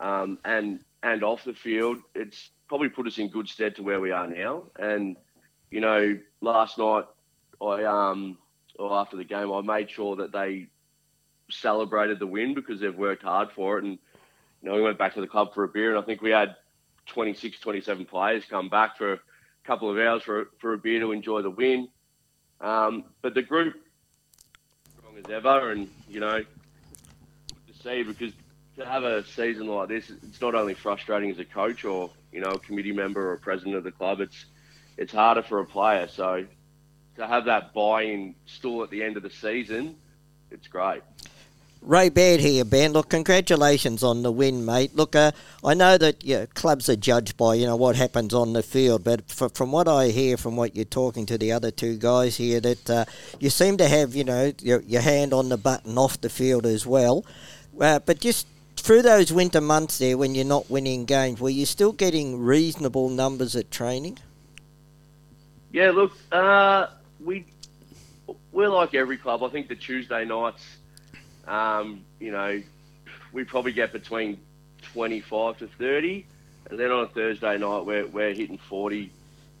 um, 0.00 0.38
and 0.44 0.84
and 1.02 1.24
off 1.24 1.44
the 1.44 1.54
field, 1.54 1.98
it's 2.14 2.50
probably 2.68 2.90
put 2.90 3.06
us 3.08 3.18
in 3.18 3.28
good 3.28 3.48
stead 3.48 3.74
to 3.76 3.82
where 3.82 4.00
we 4.00 4.12
are 4.12 4.28
now. 4.28 4.64
And 4.78 5.16
you 5.70 5.80
know, 5.80 6.16
last 6.40 6.78
night, 6.78 7.04
I 7.60 7.84
um, 7.84 8.38
or 8.78 8.92
after 8.92 9.16
the 9.16 9.24
game, 9.24 9.52
I 9.52 9.62
made 9.62 9.90
sure 9.90 10.14
that 10.16 10.32
they 10.32 10.68
celebrated 11.50 12.18
the 12.20 12.26
win 12.26 12.54
because 12.54 12.80
they've 12.80 12.94
worked 12.94 13.22
hard 13.22 13.50
for 13.50 13.78
it. 13.78 13.84
And 13.84 13.98
know, 14.66 14.74
we 14.74 14.82
went 14.82 14.98
back 14.98 15.14
to 15.14 15.20
the 15.20 15.26
club 15.26 15.54
for 15.54 15.64
a 15.64 15.68
beer, 15.68 15.94
and 15.94 16.02
I 16.02 16.06
think 16.06 16.22
we 16.22 16.30
had 16.30 16.56
26, 17.06 17.58
27 17.60 18.06
players 18.06 18.44
come 18.48 18.68
back 18.68 18.96
for 18.98 19.14
a 19.14 19.18
couple 19.64 19.90
of 19.90 19.98
hours 19.98 20.22
for 20.22 20.48
for 20.58 20.74
a 20.74 20.78
beer 20.78 21.00
to 21.00 21.12
enjoy 21.12 21.42
the 21.42 21.50
win. 21.50 21.88
Um, 22.60 23.04
but 23.22 23.34
the 23.34 23.42
group 23.42 23.74
strong 24.98 25.16
as 25.18 25.30
ever, 25.30 25.70
and 25.70 25.88
you 26.08 26.20
know, 26.20 26.40
to 26.40 27.82
see 27.82 28.02
because 28.02 28.32
to 28.76 28.84
have 28.84 29.04
a 29.04 29.24
season 29.24 29.66
like 29.66 29.88
this, 29.88 30.10
it's 30.10 30.40
not 30.40 30.54
only 30.54 30.74
frustrating 30.74 31.30
as 31.30 31.38
a 31.38 31.44
coach 31.44 31.84
or 31.84 32.10
you 32.32 32.40
know 32.40 32.52
a 32.52 32.58
committee 32.58 32.92
member 32.92 33.32
or 33.32 33.36
president 33.38 33.76
of 33.76 33.84
the 33.84 33.92
club. 33.92 34.20
It's 34.20 34.46
it's 34.96 35.12
harder 35.12 35.42
for 35.42 35.60
a 35.60 35.66
player. 35.66 36.08
So 36.08 36.46
to 37.16 37.26
have 37.26 37.46
that 37.46 37.72
buy-in 37.72 38.34
still 38.46 38.82
at 38.82 38.90
the 38.90 39.02
end 39.02 39.16
of 39.16 39.22
the 39.22 39.30
season, 39.30 39.96
it's 40.50 40.68
great. 40.68 41.02
Ray 41.86 42.08
Baird 42.08 42.40
here, 42.40 42.64
Ben. 42.64 42.92
Look, 42.92 43.10
congratulations 43.10 44.02
on 44.02 44.24
the 44.24 44.32
win, 44.32 44.64
mate. 44.64 44.96
Look, 44.96 45.14
uh, 45.14 45.30
I 45.64 45.74
know 45.74 45.96
that 45.96 46.24
you 46.24 46.38
know, 46.38 46.46
clubs 46.48 46.88
are 46.88 46.96
judged 46.96 47.36
by 47.36 47.54
you 47.54 47.64
know 47.64 47.76
what 47.76 47.94
happens 47.94 48.34
on 48.34 48.54
the 48.54 48.64
field, 48.64 49.04
but 49.04 49.30
from 49.30 49.70
what 49.70 49.86
I 49.86 50.08
hear 50.08 50.36
from 50.36 50.56
what 50.56 50.74
you're 50.74 50.84
talking 50.84 51.26
to 51.26 51.38
the 51.38 51.52
other 51.52 51.70
two 51.70 51.96
guys 51.96 52.38
here, 52.38 52.58
that 52.58 52.90
uh, 52.90 53.04
you 53.38 53.50
seem 53.50 53.76
to 53.76 53.86
have 53.86 54.16
you 54.16 54.24
know 54.24 54.52
your, 54.60 54.80
your, 54.82 55.00
hand 55.00 55.32
on 55.32 55.48
the 55.48 55.56
button 55.56 55.96
off 55.96 56.20
the 56.20 56.28
field 56.28 56.66
as 56.66 56.84
well. 56.84 57.24
Uh, 57.80 58.00
but 58.00 58.18
just 58.18 58.48
through 58.74 59.02
those 59.02 59.32
winter 59.32 59.60
months 59.60 59.98
there, 59.98 60.18
when 60.18 60.34
you're 60.34 60.44
not 60.44 60.68
winning 60.68 61.04
games, 61.04 61.40
were 61.40 61.50
you 61.50 61.66
still 61.66 61.92
getting 61.92 62.40
reasonable 62.40 63.10
numbers 63.10 63.54
at 63.54 63.70
training? 63.70 64.18
Yeah, 65.70 65.92
look, 65.92 66.10
uh, 66.32 66.88
we 67.24 67.46
we're 68.50 68.70
like 68.70 68.92
every 68.94 69.18
club. 69.18 69.44
I 69.44 69.48
think 69.50 69.68
the 69.68 69.76
Tuesday 69.76 70.24
nights 70.24 70.64
um, 71.46 72.04
you 72.20 72.32
know, 72.32 72.62
we 73.32 73.44
probably 73.44 73.72
get 73.72 73.92
between 73.92 74.38
25 74.92 75.58
to 75.58 75.66
30. 75.66 76.26
And 76.70 76.78
then 76.78 76.90
on 76.90 77.04
a 77.04 77.08
Thursday 77.08 77.58
night, 77.58 77.84
we're, 77.84 78.06
we're 78.06 78.34
hitting 78.34 78.58
40, 78.58 79.10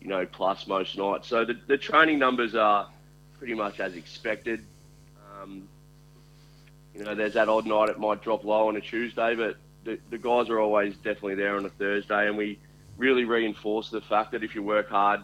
you 0.00 0.08
know, 0.08 0.26
plus 0.26 0.66
most 0.66 0.96
nights. 0.98 1.28
So 1.28 1.44
the, 1.44 1.58
the 1.66 1.78
training 1.78 2.18
numbers 2.18 2.54
are 2.54 2.88
pretty 3.38 3.54
much 3.54 3.80
as 3.80 3.94
expected. 3.94 4.64
Um, 5.40 5.68
you 6.94 7.04
know, 7.04 7.14
there's 7.14 7.34
that 7.34 7.48
odd 7.48 7.66
night 7.66 7.90
it 7.90 7.98
might 7.98 8.22
drop 8.22 8.44
low 8.44 8.68
on 8.68 8.76
a 8.76 8.80
Tuesday, 8.80 9.34
but 9.34 9.56
the, 9.84 9.98
the 10.10 10.18
guys 10.18 10.48
are 10.48 10.58
always 10.58 10.96
definitely 10.96 11.36
there 11.36 11.56
on 11.56 11.64
a 11.64 11.68
Thursday. 11.68 12.26
And 12.26 12.36
we 12.36 12.58
really 12.96 13.24
reinforce 13.24 13.90
the 13.90 14.00
fact 14.00 14.32
that 14.32 14.42
if 14.42 14.54
you 14.54 14.62
work 14.62 14.88
hard 14.88 15.20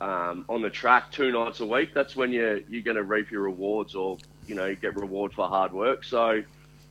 um, 0.00 0.44
on 0.48 0.62
the 0.62 0.70
track 0.70 1.12
two 1.12 1.30
nights 1.30 1.60
a 1.60 1.66
week, 1.66 1.94
that's 1.94 2.16
when 2.16 2.32
you're, 2.32 2.58
you're 2.68 2.82
going 2.82 2.96
to 2.96 3.02
reap 3.02 3.30
your 3.30 3.42
rewards 3.42 3.94
or 3.94 4.18
you 4.48 4.54
know 4.54 4.66
you 4.66 4.76
get 4.76 4.96
reward 4.96 5.32
for 5.32 5.48
hard 5.48 5.72
work. 5.72 6.04
So 6.04 6.42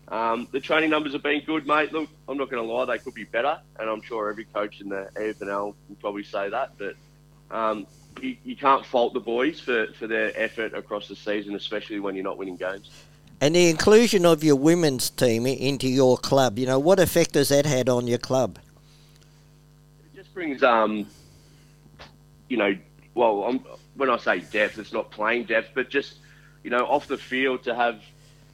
um, 0.10 0.48
the 0.52 0.60
training 0.60 0.90
numbers 0.90 1.14
have 1.14 1.24
been 1.24 1.44
good, 1.46 1.68
mate. 1.68 1.92
Look, 1.92 2.10
I'm 2.30 2.38
not 2.38 2.50
going 2.50 2.66
to 2.66 2.72
lie, 2.72 2.86
they 2.86 2.98
could 2.98 3.14
be 3.14 3.26
better, 3.26 3.60
and 3.80 3.90
I'm 3.90 4.02
sure 4.02 4.30
every 4.30 4.46
coach 4.46 4.80
in 4.80 4.90
the 4.90 5.10
AFNL 5.16 5.74
will 5.90 5.96
probably 6.00 6.24
say 6.24 6.50
that. 6.50 6.72
But 6.78 6.96
um, 7.52 7.88
you, 8.22 8.38
you 8.46 8.56
can't 8.56 8.86
fault 8.86 9.14
the 9.14 9.20
boys 9.20 9.60
for, 9.60 9.88
for 9.94 10.08
their 10.08 10.32
effort 10.40 10.74
across 10.74 11.08
the 11.10 11.16
season, 11.16 11.56
especially 11.56 12.00
when 12.00 12.16
you're 12.16 12.24
not 12.24 12.38
winning 12.38 12.56
games. 12.56 12.90
And 13.42 13.56
the 13.56 13.70
inclusion 13.70 14.26
of 14.26 14.44
your 14.44 14.56
women's 14.56 15.10
team 15.10 15.46
into 15.46 15.88
your 15.88 16.18
club, 16.18 16.58
you 16.58 16.66
know, 16.66 16.80
what 16.80 17.00
effect 17.00 17.36
has 17.36 17.50
that 17.50 17.66
had 17.66 17.90
on 17.90 18.08
your 18.08 18.18
club? 18.18 18.58
It 20.06 20.16
just 20.16 20.34
brings, 20.34 20.64
um, 20.64 21.06
you 22.48 22.58
know, 22.58 22.76
well, 23.14 23.44
I'm, 23.44 23.60
when 23.96 24.10
I 24.10 24.18
say 24.18 24.40
depth, 24.40 24.80
it's 24.80 24.94
not 24.94 25.12
playing 25.12 25.46
depth, 25.46 25.72
but 25.76 25.90
just 25.90 26.16
you 26.64 26.70
know, 26.70 26.86
off 26.86 27.08
the 27.08 27.18
field 27.18 27.64
to 27.64 27.76
have 27.76 28.02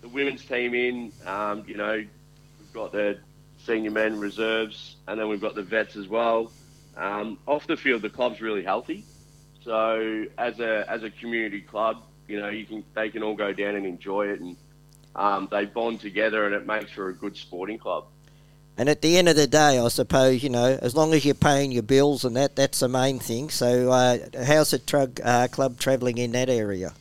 the 0.02 0.10
women's 0.10 0.46
team 0.46 0.74
in. 0.74 1.12
Um, 1.26 1.64
you 1.68 1.76
know, 1.76 1.96
we've 1.96 2.74
got 2.74 2.92
the 2.92 3.18
senior 3.66 3.92
men 3.92 4.20
reserves, 4.20 4.96
and 5.08 5.20
then 5.20 5.30
we've 5.30 5.42
got 5.42 5.56
the 5.56 5.64
vets 5.64 5.96
as 5.96 6.08
well. 6.08 6.52
Um, 6.96 7.40
off 7.48 7.66
the 7.66 7.78
field, 7.78 8.02
the 8.02 8.10
club's 8.10 8.42
really 8.42 8.64
healthy. 8.64 9.06
So 9.64 10.26
as 10.38 10.60
a 10.60 10.86
as 10.90 11.04
a 11.04 11.10
community 11.10 11.62
club, 11.62 12.04
you 12.28 12.40
know, 12.40 12.50
you 12.50 12.66
can 12.66 12.84
they 12.94 13.10
can 13.10 13.24
all 13.24 13.36
go 13.36 13.54
down 13.54 13.76
and 13.76 13.86
enjoy 13.86 14.28
it, 14.28 14.42
and 14.42 14.58
um, 15.16 15.48
they 15.50 15.66
bond 15.66 16.02
together, 16.02 16.46
and 16.46 16.54
it 16.54 16.68
makes 16.68 16.92
for 16.92 17.10
a 17.10 17.14
good 17.14 17.38
sporting 17.38 17.78
club. 17.78 18.06
And 18.76 18.90
at 18.90 19.02
the 19.02 19.18
end 19.18 19.30
of 19.30 19.36
the 19.36 19.48
day, 19.48 19.80
I 19.80 19.88
suppose 19.88 20.44
you 20.44 20.50
know, 20.50 20.78
as 20.82 20.96
long 20.96 21.14
as 21.14 21.24
you're 21.24 21.36
paying 21.36 21.72
your 21.72 21.84
bills 21.84 22.26
and 22.26 22.36
that, 22.36 22.56
that's 22.56 22.80
the 22.80 22.90
main 22.90 23.20
thing. 23.20 23.50
So, 23.50 23.92
uh, 23.92 24.18
how's 24.44 24.72
the 24.72 25.12
uh, 25.24 25.48
club 25.48 25.80
travelling 25.80 26.18
in 26.18 26.32
that 26.34 26.50
area? 26.50 26.94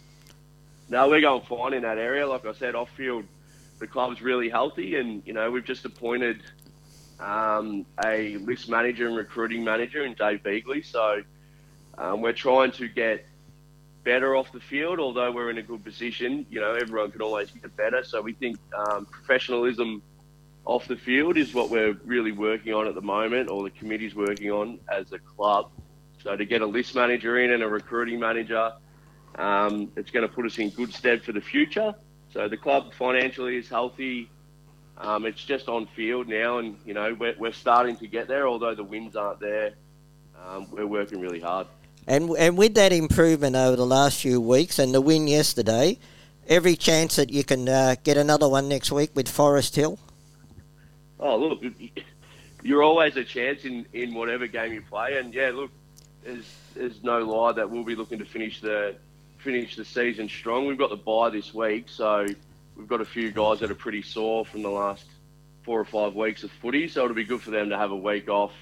No, 0.93 1.09
we're 1.09 1.23
going 1.23 1.41
fine 1.47 1.73
in 1.73 1.85
that 1.85 1.97
area. 1.97 2.27
Like 2.29 2.45
I 2.45 2.53
said, 2.53 2.75
off 2.75 2.91
field, 2.91 3.25
the 3.79 3.87
club's 3.87 4.21
really 4.21 4.51
healthy, 4.51 4.97
and 4.97 5.23
you 5.25 5.33
know 5.33 5.51
we've 5.51 5.65
just 5.65 5.87
appointed 5.87 6.43
um, 7.19 7.87
a 8.05 8.37
list 8.37 8.69
manager 8.69 9.07
and 9.07 9.17
recruiting 9.17 9.65
manager 9.65 10.05
in 10.05 10.13
Dave 10.13 10.43
Beagley. 10.43 10.85
So 10.85 11.23
um, 11.97 12.21
we're 12.21 12.35
trying 12.35 12.73
to 12.73 12.89
get 12.89 13.25
better 14.05 14.37
off 14.37 14.53
the 14.53 14.61
field. 14.61 15.01
Although 15.01 15.33
we're 15.33 15.49
in 15.49 15.57
a 15.57 15.63
good 15.63 15.83
position, 15.83 16.45
you 16.51 16.61
know 16.61 16.75
everyone 16.75 17.11
can 17.11 17.23
always 17.23 17.51
get 17.51 17.75
better. 17.75 18.05
So 18.05 18.21
we 18.21 18.35
think 18.35 18.59
um, 18.77 19.07
professionalism 19.07 20.03
off 20.67 20.87
the 20.89 20.97
field 20.97 21.39
is 21.39 21.55
what 21.55 21.71
we're 21.71 21.95
really 22.05 22.33
working 22.33 22.75
on 22.75 22.87
at 22.87 22.95
the 22.95 23.01
moment, 23.01 23.49
or 23.49 23.63
the 23.63 23.71
committee's 23.71 24.15
working 24.15 24.51
on 24.51 24.79
as 24.91 25.11
a 25.13 25.19
club. 25.19 25.71
So 26.23 26.37
to 26.37 26.45
get 26.45 26.61
a 26.61 26.67
list 26.67 26.95
manager 26.95 27.39
in 27.39 27.51
and 27.51 27.63
a 27.63 27.69
recruiting 27.69 28.21
manager 28.21 28.75
um, 29.37 29.91
it's 29.97 30.11
going 30.11 30.27
to 30.27 30.33
put 30.33 30.47
us 30.47 30.59
in 30.59 30.71
good 30.71 30.93
stead 30.93 31.23
for 31.23 31.33
the 31.33 31.41
future. 31.41 31.95
So 32.33 32.49
the 32.49 32.57
club 32.57 32.93
financially 32.95 33.57
is 33.57 33.69
healthy. 33.69 34.31
Um, 34.99 35.27
it's 35.27 35.45
just 35.45 35.69
on 35.69 35.87
field 35.87 36.29
now, 36.29 36.59
and 36.59 36.77
you 36.85 36.95
know 36.95 37.15
we're, 37.19 37.35
we're 37.39 37.53
starting 37.53 37.97
to 37.97 38.07
get 38.07 38.29
there. 38.29 38.47
Although 38.47 38.75
the 38.75 38.85
wins 38.85 39.17
aren't 39.17 39.41
there, 39.41 39.73
um, 40.47 40.71
we're 40.71 40.87
working 40.87 41.21
really 41.21 41.41
hard. 41.41 41.67
And 42.07 42.31
and 42.39 42.57
with 42.57 42.75
that 42.75 42.93
improvement 42.93 43.57
over 43.57 43.77
the 43.77 43.87
last 43.87 44.21
few 44.21 44.41
weeks 44.41 44.79
and 44.79 44.95
the 44.95 45.01
win 45.01 45.27
yesterday, 45.27 45.99
every 46.47 46.77
chance 46.77 47.17
that 47.17 47.31
you 47.31 47.45
can 47.45 47.69
uh, 47.69 47.97
get 48.03 48.17
another 48.17 48.49
one 48.49 48.69
next 48.69 48.93
week 48.93 49.11
with 49.15 49.29
Forest 49.29 49.77
Hill. 49.77 49.99
Oh 51.19 51.37
look, 51.37 51.62
you're 52.62 52.83
always 52.83 53.17
a 53.17 53.25
chance 53.25 53.65
in, 53.65 53.87
in 53.93 54.15
whatever 54.15 54.47
game 54.47 54.73
you 54.73 54.83
play, 54.83 55.19
and 55.19 55.33
yeah, 55.33 55.51
look, 55.51 55.71
there's 56.25 56.53
there's 56.75 57.03
no 57.03 57.21
lie 57.21 57.53
that 57.53 57.71
we'll 57.71 57.85
be 57.85 57.95
looking 57.95 58.19
to 58.19 58.25
finish 58.25 58.61
the 58.61 58.97
finish 59.43 59.77
the 59.77 59.85
season 59.85 60.29
strong. 60.29 60.67
We've 60.67 60.79
got 60.79 60.91
the 60.91 60.97
bye 60.97 61.31
this 61.31 61.53
week, 61.53 61.89
so 61.89 62.27
we've 62.77 62.89
got 62.89 63.01
a 63.01 63.05
few 63.05 63.31
guys 63.31 63.61
that 63.61 63.71
are 63.71 63.77
pretty 63.77 64.03
sore 64.03 64.45
from 64.45 64.63
the 64.63 64.71
last 64.71 65.05
four 65.65 65.81
or 65.81 65.85
five 65.85 66.15
weeks 66.15 66.43
of 66.43 66.51
footy. 66.51 66.89
So 66.89 67.05
it'll 67.05 67.15
be 67.15 67.25
good 67.25 67.43
for 67.43 67.51
them 67.51 67.71
to 67.71 67.79
have 67.79 67.91
a 67.91 67.97
week 67.97 68.29
off, 68.29 68.53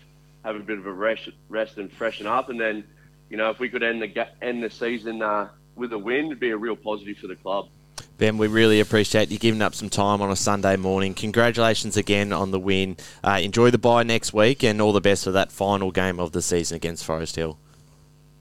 have 0.44 0.56
a 0.56 0.60
bit 0.60 0.78
of 0.78 0.86
a 0.86 0.92
rest, 0.92 1.28
rest 1.48 1.78
and 1.78 1.92
freshen 1.92 2.26
up, 2.26 2.48
and 2.48 2.60
then, 2.60 2.84
you 3.28 3.36
know, 3.36 3.50
if 3.50 3.58
we 3.58 3.68
could 3.68 3.82
end 3.82 4.02
the 4.02 4.28
end 4.42 4.62
the 4.62 4.70
season 4.70 5.22
uh, 5.22 5.48
with 5.76 5.92
a 5.92 5.98
win, 5.98 6.26
it'd 6.26 6.40
be 6.40 6.50
a 6.50 6.56
real 6.56 6.76
positive 6.76 7.18
for 7.18 7.26
the 7.26 7.36
club. 7.36 7.68
Ben, 8.16 8.36
we 8.36 8.48
really 8.48 8.80
appreciate 8.80 9.30
you 9.30 9.38
giving 9.38 9.62
up 9.62 9.74
some 9.74 9.88
time 9.88 10.20
on 10.20 10.30
a 10.30 10.36
Sunday 10.36 10.76
morning. 10.76 11.14
Congratulations 11.14 11.96
again 11.96 12.34
on 12.34 12.50
the 12.50 12.60
win. 12.60 12.98
Uh, 13.24 13.40
enjoy 13.42 13.70
the 13.70 13.78
bye 13.78 14.02
next 14.02 14.34
week, 14.34 14.62
and 14.62 14.80
all 14.80 14.92
the 14.92 15.00
best 15.00 15.24
for 15.24 15.30
that 15.30 15.52
final 15.52 15.90
game 15.90 16.20
of 16.20 16.32
the 16.32 16.42
season 16.42 16.76
against 16.76 17.04
Forest 17.04 17.36
Hill. 17.36 17.58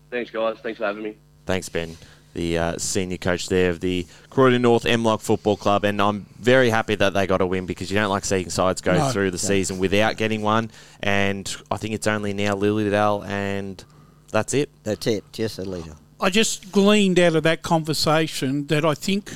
Thanks, 0.10 0.32
guys. 0.32 0.58
Thanks 0.62 0.80
for 0.80 0.86
having 0.86 1.04
me. 1.04 1.16
Thanks, 1.46 1.70
Ben 1.70 1.98
the 2.40 2.58
uh, 2.58 2.78
senior 2.78 3.18
coach 3.18 3.50
there 3.50 3.70
of 3.70 3.82
the 3.82 4.08
Croydon 4.30 4.62
North 4.62 4.86
MLOC 4.86 5.20
Football 5.22 5.58
Club, 5.58 5.84
and 5.84 6.02
I'm 6.02 6.26
very 6.40 6.70
happy 6.70 6.96
that 6.96 7.14
they 7.14 7.28
got 7.28 7.42
a 7.42 7.46
win 7.46 7.66
because 7.66 7.92
you 7.92 7.98
don't 7.98 8.10
like 8.10 8.24
seeing 8.24 8.50
sides 8.50 8.80
go 8.80 8.94
no, 8.94 9.10
through 9.10 9.32
the 9.32 9.36
no. 9.36 9.40
season 9.40 9.78
without 9.78 10.16
getting 10.16 10.42
one. 10.42 10.72
And 11.04 11.54
I 11.70 11.76
think 11.76 11.96
it's 11.96 12.08
only 12.08 12.32
now 12.34 12.54
Lilydale, 12.54 13.28
and 13.28 13.84
that's 14.32 14.54
it. 14.54 14.70
That's 14.84 15.06
it, 15.06 15.26
just 15.34 15.60
a 15.60 15.64
leader. 15.64 15.96
I 16.22 16.30
just 16.30 16.72
gleaned 16.72 17.20
out 17.20 17.36
of 17.36 17.44
that 17.44 17.62
conversation 17.62 18.68
that 18.68 18.86
I 18.86 18.94
think 18.94 19.34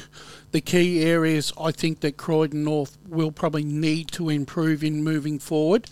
the 0.51 0.61
key 0.61 1.03
areas 1.03 1.51
I 1.59 1.71
think 1.71 1.99
that 2.01 2.15
Croydon 2.15 2.63
North 2.63 2.97
will 3.05 3.31
probably 3.31 3.65
need 3.65 4.11
to 4.13 4.29
improve 4.29 4.81
in 4.81 5.03
moving 5.03 5.39
forward. 5.39 5.89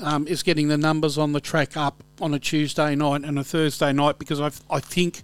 Um, 0.00 0.28
is 0.28 0.44
getting 0.44 0.68
the 0.68 0.76
numbers 0.76 1.18
on 1.18 1.32
the 1.32 1.40
track 1.40 1.76
up 1.76 2.04
on 2.20 2.32
a 2.32 2.38
Tuesday 2.38 2.94
night 2.94 3.24
and 3.24 3.38
a 3.38 3.42
Thursday 3.42 3.92
night 3.92 4.18
because 4.18 4.38
I, 4.40 4.50
I 4.70 4.78
think 4.78 5.22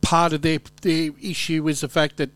part 0.00 0.32
of 0.32 0.42
their 0.42 0.58
their 0.82 1.10
issue 1.20 1.68
is 1.68 1.80
the 1.80 1.88
fact 1.88 2.16
that 2.16 2.30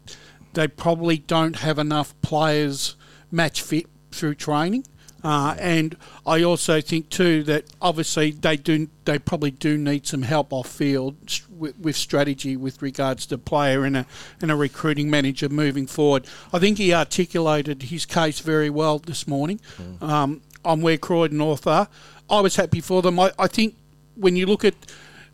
they 0.55 0.69
probably 0.69 1.19
don't 1.19 1.57
have 1.57 1.79
enough 1.79 2.15
players 2.23 2.97
match 3.31 3.63
fit 3.63 3.87
through 4.13 4.37
training. 4.37 4.85
Uh, 5.25 5.57
and 5.59 5.97
I 6.27 6.43
also 6.43 6.83
think 6.83 7.09
too 7.09 7.43
that 7.45 7.65
obviously 7.81 8.31
they 8.31 8.59
do 8.59 8.89
they 9.07 9.19
probably 9.19 9.51
do 9.51 9.79
need 9.79 10.07
some 10.07 10.21
help 10.21 10.53
off 10.53 10.69
field 10.69 11.17
with, 11.49 11.79
with, 11.79 11.97
strategy 11.97 12.59
with 12.59 12.83
regards 12.83 13.25
to 13.27 13.39
player 13.39 13.85
and 13.85 13.97
a 13.97 14.07
and 14.43 14.51
a 14.51 14.57
recruiting 14.57 15.09
manager 15.09 15.49
moving 15.49 15.87
forward. 15.87 16.27
I 16.53 16.59
think 16.59 16.77
he 16.77 16.93
articulated 16.93 17.85
his 17.85 18.05
case 18.05 18.41
very 18.41 18.69
well 18.69 18.99
this 18.99 19.27
morning 19.27 19.61
mm. 19.79 20.03
um, 20.03 20.43
on 20.63 20.83
where 20.83 20.99
Croydon 20.99 21.39
North 21.39 21.67
are. 21.67 21.89
I 22.29 22.41
was 22.41 22.57
happy 22.57 22.83
for 22.83 23.01
them. 23.01 23.19
I, 23.19 23.33
I 23.39 23.47
think 23.47 23.77
when 24.17 24.37
you 24.37 24.45
look 24.45 24.63
at 24.63 24.75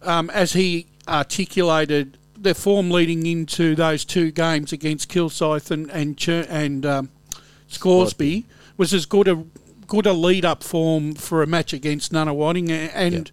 um, 0.03 0.31
as 0.31 0.53
he 0.53 0.87
articulated 1.09 2.17
their 2.43 2.55
form 2.55 2.91
leading 2.91 3.27
into 3.27 3.75
those 3.75 4.05
two 4.05 4.31
games 4.31 4.73
against 4.73 5.09
Kilsyth 5.09 5.71
and 5.71 5.91
and 5.91 6.19
and 6.49 6.87
um, 6.87 7.11
Scoresby 7.69 8.47
was 8.77 8.95
as 8.95 9.07
good 9.07 9.29
a 9.29 9.45
good 9.87 10.07
a 10.07 10.13
lead 10.13 10.45
up 10.45 10.63
form 10.63 11.15
for 11.15 11.43
a 11.43 11.47
match 11.47 11.73
against 11.73 12.13
Nunawading, 12.13 12.71
and 12.71 13.31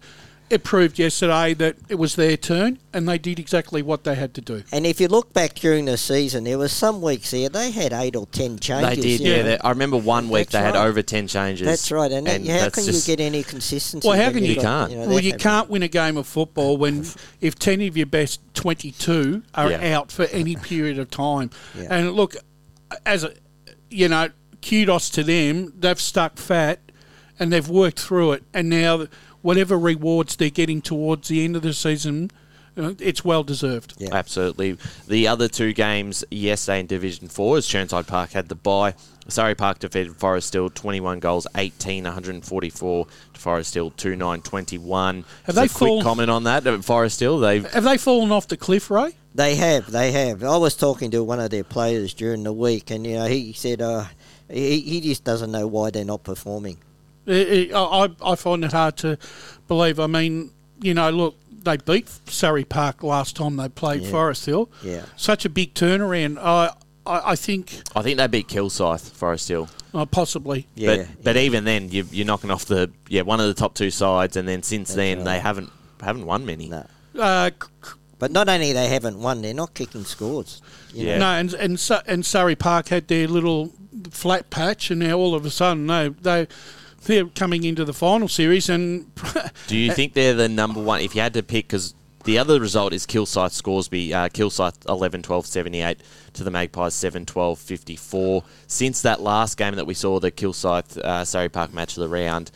it 0.50 0.64
proved 0.64 0.98
yesterday 0.98 1.54
that 1.54 1.76
it 1.88 1.96
was 1.96 2.16
their 2.16 2.36
turn 2.36 2.78
and 2.92 3.08
they 3.08 3.18
did 3.18 3.38
exactly 3.38 3.82
what 3.82 4.04
they 4.04 4.14
had 4.14 4.34
to 4.34 4.40
do. 4.40 4.62
And 4.72 4.86
if 4.86 5.00
you 5.00 5.08
look 5.08 5.32
back 5.32 5.54
during 5.54 5.84
the 5.84 5.96
season, 5.96 6.44
there 6.44 6.58
were 6.58 6.68
some 6.68 7.02
weeks 7.02 7.30
there 7.30 7.48
they 7.48 7.70
had 7.70 7.92
eight 7.92 8.16
or 8.16 8.26
ten 8.26 8.58
changes. 8.58 8.96
They 8.96 9.16
did, 9.16 9.20
yeah. 9.20 9.42
They, 9.42 9.58
I 9.58 9.70
remember 9.70 9.96
one 9.96 10.28
week 10.28 10.48
That's 10.48 10.52
they 10.52 10.58
right. 10.60 10.74
had 10.74 10.88
over 10.88 11.02
ten 11.02 11.26
changes. 11.28 11.66
That's 11.66 11.90
right. 11.92 12.10
And, 12.10 12.26
and 12.28 12.46
how 12.48 12.70
can 12.70 12.84
you 12.84 13.00
get 13.04 13.20
any 13.20 13.42
consistency? 13.42 14.06
Well, 14.08 14.16
how 14.16 14.30
can 14.30 14.44
you? 14.44 14.54
you 14.54 14.60
can't. 14.60 14.90
You 14.90 14.98
know, 14.98 15.08
well, 15.08 15.20
you 15.20 15.34
can't 15.34 15.68
win 15.68 15.82
a 15.82 15.88
game 15.88 16.16
of 16.16 16.26
football 16.26 16.76
when 16.76 17.04
if 17.40 17.58
ten 17.58 17.80
of 17.82 17.96
your 17.96 18.06
best 18.06 18.40
twenty-two 18.54 19.42
are 19.54 19.70
yeah. 19.70 19.96
out 19.96 20.10
for 20.10 20.24
any 20.26 20.56
period 20.56 20.98
of 20.98 21.10
time. 21.10 21.50
Yeah. 21.76 21.88
And 21.90 22.12
look, 22.12 22.36
as 23.04 23.24
a, 23.24 23.34
you 23.90 24.08
know, 24.08 24.30
kudos 24.62 25.10
to 25.10 25.22
them. 25.22 25.72
They've 25.78 26.00
stuck 26.00 26.36
fat 26.36 26.80
and 27.38 27.52
they've 27.52 27.68
worked 27.68 28.00
through 28.00 28.32
it, 28.32 28.44
and 28.52 28.68
now 28.68 29.06
whatever 29.48 29.78
rewards 29.78 30.36
they're 30.36 30.50
getting 30.50 30.82
towards 30.82 31.28
the 31.28 31.42
end 31.42 31.56
of 31.56 31.62
the 31.62 31.72
season, 31.72 32.30
uh, 32.76 32.92
it's 33.00 33.24
well 33.24 33.42
deserved. 33.42 33.94
Yeah. 33.96 34.10
Absolutely. 34.12 34.76
The 35.06 35.26
other 35.26 35.48
two 35.48 35.72
games 35.72 36.22
yesterday 36.30 36.80
in 36.80 36.86
Division 36.86 37.28
4, 37.28 37.56
as 37.56 37.66
Chirnside 37.66 38.06
Park 38.06 38.32
had 38.32 38.50
the 38.50 38.54
bye, 38.54 38.94
Surrey 39.26 39.54
Park 39.54 39.78
defeated 39.78 40.14
Forest 40.16 40.52
Hill 40.52 40.68
21 40.68 41.20
goals, 41.20 41.46
18, 41.56 42.04
144 42.04 43.06
to 43.06 43.40
Forest 43.40 43.72
Hill 43.72 43.90
2 43.92 44.16
9 44.16 44.42
21. 44.42 45.24
Have 45.44 45.54
they 45.54 45.62
a 45.62 45.68
quick 45.68 45.78
fallen, 45.78 46.02
comment 46.04 46.30
on 46.30 46.44
that 46.44 46.66
at 46.66 46.84
Forest 46.84 47.18
Hill? 47.18 47.38
They've 47.38 47.64
have 47.72 47.84
they 47.84 47.96
fallen 47.96 48.30
off 48.30 48.48
the 48.48 48.58
cliff, 48.58 48.90
Ray? 48.90 49.14
They 49.34 49.56
have, 49.56 49.90
they 49.90 50.12
have. 50.12 50.44
I 50.44 50.58
was 50.58 50.76
talking 50.76 51.10
to 51.12 51.24
one 51.24 51.40
of 51.40 51.48
their 51.48 51.64
players 51.64 52.12
during 52.12 52.42
the 52.42 52.52
week, 52.52 52.90
and 52.90 53.06
you 53.06 53.14
know 53.14 53.26
he 53.26 53.54
said 53.54 53.80
uh, 53.80 54.04
he 54.50 54.80
he 54.80 55.00
just 55.00 55.24
doesn't 55.24 55.50
know 55.50 55.66
why 55.66 55.88
they're 55.88 56.04
not 56.04 56.22
performing. 56.22 56.76
It, 57.28 57.70
it, 57.70 57.74
I, 57.74 58.08
I 58.24 58.34
find 58.34 58.64
it 58.64 58.72
hard 58.72 58.96
to 58.98 59.18
believe. 59.68 60.00
I 60.00 60.06
mean, 60.06 60.50
you 60.80 60.94
know, 60.94 61.10
look, 61.10 61.36
they 61.62 61.76
beat 61.76 62.08
Surrey 62.28 62.64
Park 62.64 63.02
last 63.02 63.36
time 63.36 63.56
they 63.56 63.68
played 63.68 64.02
yeah. 64.02 64.10
Forest 64.10 64.46
Hill. 64.46 64.70
Yeah. 64.82 65.04
Such 65.16 65.44
a 65.44 65.48
big 65.48 65.74
turnaround. 65.74 66.38
I, 66.38 66.72
I, 67.06 67.32
I 67.32 67.36
think. 67.36 67.82
I 67.94 68.02
think 68.02 68.18
they 68.18 68.26
beat 68.26 68.48
Kilsyth, 68.48 69.10
Forest 69.12 69.48
Hill. 69.48 69.68
Oh, 69.94 70.06
possibly. 70.06 70.66
Yeah. 70.74 70.96
But, 70.96 71.24
but 71.24 71.36
even 71.36 71.64
then, 71.64 71.90
you, 71.90 72.06
you're 72.10 72.26
knocking 72.26 72.50
off 72.50 72.66
the 72.66 72.90
yeah 73.08 73.22
one 73.22 73.40
of 73.40 73.46
the 73.46 73.54
top 73.54 73.74
two 73.74 73.90
sides, 73.90 74.36
and 74.36 74.48
then 74.48 74.62
since 74.62 74.88
That's 74.88 74.96
then 74.96 75.18
right. 75.18 75.24
they 75.24 75.40
haven't 75.40 75.70
haven't 76.00 76.26
won 76.26 76.46
many. 76.46 76.68
No. 76.68 76.86
Uh, 77.18 77.50
but 78.18 78.30
not 78.30 78.48
only 78.48 78.72
they 78.72 78.88
haven't 78.88 79.18
won, 79.18 79.42
they're 79.42 79.54
not 79.54 79.74
kicking 79.74 80.04
scores. 80.04 80.60
yeah. 80.92 81.18
Know? 81.18 81.18
No, 81.18 81.38
and 81.38 81.54
and 81.54 81.90
and 82.06 82.26
Surrey 82.26 82.56
Park 82.56 82.88
had 82.88 83.08
their 83.08 83.28
little 83.28 83.72
flat 84.10 84.50
patch, 84.50 84.90
and 84.90 85.00
now 85.00 85.14
all 85.14 85.34
of 85.34 85.44
a 85.44 85.50
sudden 85.50 85.86
they 85.86 86.08
they 86.08 86.48
they're 87.08 87.24
coming 87.26 87.64
into 87.64 87.84
the 87.84 87.92
final 87.92 88.28
series. 88.28 88.68
And 88.68 89.10
do 89.66 89.76
you 89.76 89.92
think 89.92 90.12
they're 90.12 90.34
the 90.34 90.48
number 90.48 90.80
one? 90.80 91.00
If 91.00 91.16
you 91.16 91.20
had 91.20 91.34
to 91.34 91.42
pick, 91.42 91.66
because 91.66 91.94
the 92.24 92.38
other 92.38 92.60
result 92.60 92.92
is 92.92 93.06
Kilsyth 93.06 93.52
Scoresby, 93.52 94.14
uh, 94.14 94.28
Kilsyth 94.28 94.88
11 94.88 95.22
12 95.22 95.46
78 95.46 96.02
to 96.34 96.44
the 96.44 96.50
Magpies 96.50 96.94
7 96.94 97.26
12 97.26 97.58
54. 97.58 98.44
Since 98.66 99.02
that 99.02 99.20
last 99.20 99.56
game 99.56 99.74
that 99.74 99.86
we 99.86 99.94
saw, 99.94 100.20
the 100.20 100.30
Kilsyth 100.30 100.98
uh, 100.98 101.24
Surrey 101.24 101.48
Park 101.48 101.72
match 101.72 101.96
of 101.96 102.02
the 102.02 102.08
round, 102.08 102.50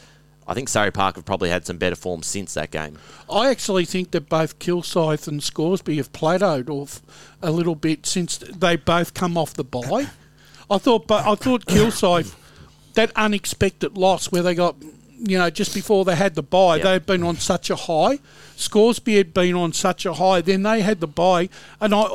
I 0.46 0.54
think 0.54 0.68
Surrey 0.68 0.90
Park 0.90 1.16
have 1.16 1.24
probably 1.24 1.48
had 1.48 1.64
some 1.64 1.78
better 1.78 1.96
form 1.96 2.22
since 2.22 2.54
that 2.54 2.70
game. 2.70 2.98
I 3.30 3.48
actually 3.48 3.86
think 3.86 4.10
that 4.10 4.28
both 4.28 4.58
Kilsyth 4.58 5.26
and 5.26 5.42
Scoresby 5.42 5.96
have 5.96 6.12
plateaued 6.12 6.68
off 6.68 7.00
a 7.40 7.50
little 7.50 7.74
bit 7.74 8.04
since 8.04 8.36
they 8.36 8.76
both 8.76 9.14
come 9.14 9.38
off 9.38 9.54
the 9.54 9.64
bye. 9.64 10.10
I 10.70 10.78
thought, 10.78 11.06
but 11.06 11.26
I 11.26 11.34
thought 11.34 11.66
Kilsyth 11.66 12.34
that 12.94 13.12
unexpected 13.16 13.96
loss 13.96 14.30
where 14.30 14.42
they 14.42 14.54
got, 14.54 14.76
you 15.18 15.38
know, 15.38 15.50
just 15.50 15.74
before 15.74 16.04
they 16.04 16.16
had 16.16 16.34
the 16.34 16.42
bye, 16.42 16.76
yep. 16.76 16.84
they'd 16.84 17.06
been 17.06 17.22
on 17.22 17.36
such 17.36 17.70
a 17.70 17.76
high. 17.76 18.18
Scoresby 18.56 19.16
had 19.16 19.34
been 19.34 19.54
on 19.54 19.72
such 19.72 20.06
a 20.06 20.14
high. 20.14 20.40
Then 20.40 20.62
they 20.62 20.82
had 20.82 21.00
the 21.00 21.06
bye, 21.06 21.48
and 21.80 21.94
I, 21.94 22.06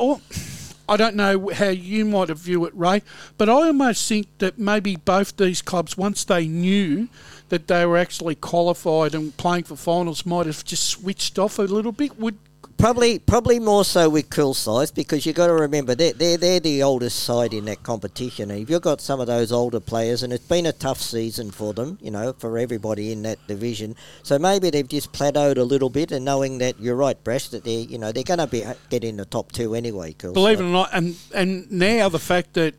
I 0.88 0.96
don't 0.96 1.16
know 1.16 1.50
how 1.50 1.68
you 1.68 2.04
might 2.04 2.28
have 2.30 2.38
viewed 2.38 2.68
it, 2.68 2.74
Ray, 2.74 3.02
but 3.36 3.48
I 3.48 3.52
almost 3.52 4.08
think 4.08 4.26
that 4.38 4.58
maybe 4.58 4.96
both 4.96 5.36
these 5.36 5.60
clubs, 5.60 5.96
once 5.96 6.24
they 6.24 6.46
knew 6.46 7.08
that 7.50 7.66
they 7.66 7.84
were 7.84 7.98
actually 7.98 8.34
qualified 8.34 9.14
and 9.14 9.36
playing 9.36 9.64
for 9.64 9.76
finals, 9.76 10.24
might 10.24 10.46
have 10.46 10.64
just 10.64 10.84
switched 10.84 11.38
off 11.38 11.58
a 11.58 11.62
little 11.62 11.92
bit. 11.92 12.18
Would 12.18 12.38
Probably, 12.78 13.18
probably 13.18 13.58
more 13.58 13.84
so 13.84 14.08
with 14.08 14.30
Kilsyth 14.30 14.94
because 14.94 15.26
you've 15.26 15.34
got 15.34 15.48
to 15.48 15.52
remember 15.52 15.96
they're, 15.96 16.12
they're 16.12 16.36
they're 16.36 16.60
the 16.60 16.84
oldest 16.84 17.24
side 17.24 17.52
in 17.52 17.64
that 17.64 17.82
competition. 17.82 18.52
And 18.52 18.62
if 18.62 18.70
you've 18.70 18.82
got 18.82 19.00
some 19.00 19.18
of 19.18 19.26
those 19.26 19.50
older 19.50 19.80
players, 19.80 20.22
and 20.22 20.32
it's 20.32 20.46
been 20.46 20.64
a 20.64 20.72
tough 20.72 21.00
season 21.00 21.50
for 21.50 21.74
them, 21.74 21.98
you 22.00 22.12
know, 22.12 22.34
for 22.34 22.56
everybody 22.56 23.10
in 23.10 23.22
that 23.22 23.44
division. 23.48 23.96
So 24.22 24.38
maybe 24.38 24.70
they've 24.70 24.86
just 24.86 25.12
plateaued 25.12 25.58
a 25.58 25.64
little 25.64 25.90
bit, 25.90 26.12
and 26.12 26.24
knowing 26.24 26.58
that 26.58 26.78
you're 26.78 26.94
right, 26.94 27.22
Bresh, 27.24 27.50
that 27.50 27.64
they 27.64 27.78
you 27.78 27.98
know 27.98 28.12
they're 28.12 28.22
going 28.22 28.38
to 28.38 28.46
be 28.46 28.64
get 28.90 29.02
in 29.02 29.16
the 29.16 29.24
top 29.24 29.50
two 29.50 29.74
anyway. 29.74 30.12
Kilsyth. 30.12 30.34
believe 30.34 30.60
it 30.60 30.64
or 30.64 30.66
not, 30.66 30.90
and 30.92 31.16
and 31.34 31.68
now 31.72 32.08
the 32.08 32.20
fact 32.20 32.54
that, 32.54 32.76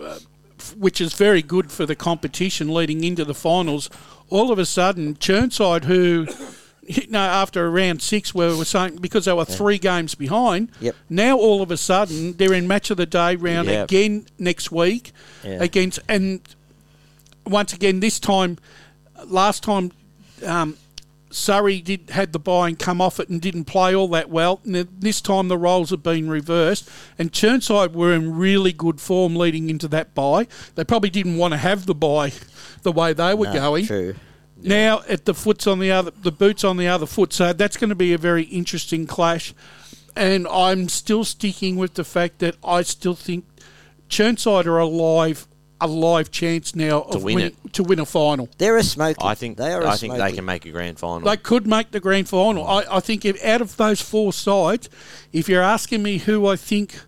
uh, 0.00 0.20
which 0.76 1.00
is 1.00 1.12
very 1.12 1.42
good 1.42 1.72
for 1.72 1.86
the 1.86 1.96
competition 1.96 2.72
leading 2.72 3.02
into 3.02 3.24
the 3.24 3.34
finals, 3.34 3.90
all 4.30 4.52
of 4.52 4.60
a 4.60 4.66
sudden 4.66 5.16
Chirnside, 5.16 5.86
who, 5.86 6.28
you 6.86 7.06
know, 7.08 7.18
after 7.20 7.70
round 7.70 8.02
six, 8.02 8.34
where 8.34 8.50
we 8.50 8.56
were 8.58 8.64
saying 8.64 8.96
because 8.96 9.24
they 9.24 9.32
were 9.32 9.44
three 9.44 9.78
games 9.78 10.14
behind, 10.14 10.70
Yep. 10.80 10.94
now 11.08 11.36
all 11.38 11.62
of 11.62 11.70
a 11.70 11.76
sudden 11.76 12.34
they're 12.36 12.52
in 12.52 12.66
match 12.68 12.90
of 12.90 12.96
the 12.96 13.06
day 13.06 13.36
round 13.36 13.68
Yep. 13.68 13.84
again 13.90 14.26
next 14.38 14.70
week 14.72 15.12
Yeah. 15.44 15.62
against 15.62 15.98
and 16.08 16.40
once 17.46 17.72
again 17.72 18.00
this 18.00 18.18
time, 18.18 18.58
last 19.26 19.62
time. 19.62 19.92
Um, 20.44 20.76
Surrey 21.30 21.80
did 21.80 22.10
had 22.10 22.32
the 22.32 22.38
bye 22.38 22.68
and 22.68 22.78
come 22.78 23.00
off 23.00 23.18
it 23.18 23.28
and 23.28 23.40
didn't 23.40 23.64
play 23.64 23.92
all 23.92 24.06
that 24.08 24.30
well. 24.30 24.60
And 24.64 24.76
this 25.00 25.20
time 25.20 25.48
the 25.48 25.58
roles 25.58 25.90
have 25.90 26.00
been 26.02 26.28
reversed, 26.30 26.88
and 27.18 27.32
Chirnside 27.32 27.92
were 27.92 28.12
in 28.14 28.36
really 28.36 28.72
good 28.72 29.00
form 29.00 29.34
leading 29.34 29.68
into 29.68 29.88
that 29.88 30.14
bye. 30.14 30.46
They 30.76 30.84
probably 30.84 31.10
didn't 31.10 31.36
want 31.36 31.50
to 31.52 31.58
have 31.58 31.86
the 31.86 31.94
bye 31.94 32.32
the 32.82 32.92
way 32.92 33.14
they 33.14 33.34
were 33.34 33.46
No, 33.46 33.52
going. 33.52 33.86
True. 33.86 34.14
Now 34.64 35.02
at 35.08 35.26
the 35.26 35.34
foot's 35.34 35.66
on 35.66 35.78
the 35.78 35.90
other, 35.90 36.10
the 36.10 36.32
boots 36.32 36.64
on 36.64 36.76
the 36.76 36.88
other 36.88 37.06
foot. 37.06 37.32
So 37.32 37.52
that's 37.52 37.76
going 37.76 37.90
to 37.90 37.94
be 37.94 38.12
a 38.12 38.18
very 38.18 38.44
interesting 38.44 39.06
clash. 39.06 39.54
And 40.16 40.46
I'm 40.48 40.88
still 40.88 41.24
sticking 41.24 41.76
with 41.76 41.94
the 41.94 42.04
fact 42.04 42.38
that 42.38 42.56
I 42.64 42.82
still 42.82 43.14
think 43.14 43.44
Chirnside 44.08 44.66
are 44.66 44.78
alive, 44.78 45.46
a 45.80 45.86
live 45.88 46.30
chance 46.30 46.74
now 46.74 47.02
of 47.02 47.22
win 47.22 47.34
winning- 47.34 47.56
to 47.72 47.82
win 47.82 47.98
a 47.98 48.06
final. 48.06 48.48
They're 48.58 48.76
a 48.76 48.82
smoky. 48.84 49.18
I 49.20 49.34
think 49.34 49.58
they 49.58 49.72
are. 49.72 49.82
a 49.82 49.90
I 49.90 49.96
think 49.96 50.14
they 50.14 50.32
can 50.32 50.44
make 50.44 50.64
a 50.64 50.70
grand 50.70 50.98
final. 50.98 51.28
They 51.28 51.36
could 51.36 51.66
make 51.66 51.90
the 51.90 52.00
grand 52.00 52.28
final. 52.28 52.64
Mm. 52.64 52.88
I, 52.88 52.96
I 52.96 53.00
think 53.00 53.24
if, 53.24 53.44
out 53.44 53.60
of 53.60 53.76
those 53.76 54.00
four 54.00 54.32
sides, 54.32 54.88
if 55.32 55.48
you're 55.48 55.62
asking 55.62 56.02
me 56.02 56.18
who 56.18 56.46
I 56.46 56.56
think 56.56 57.00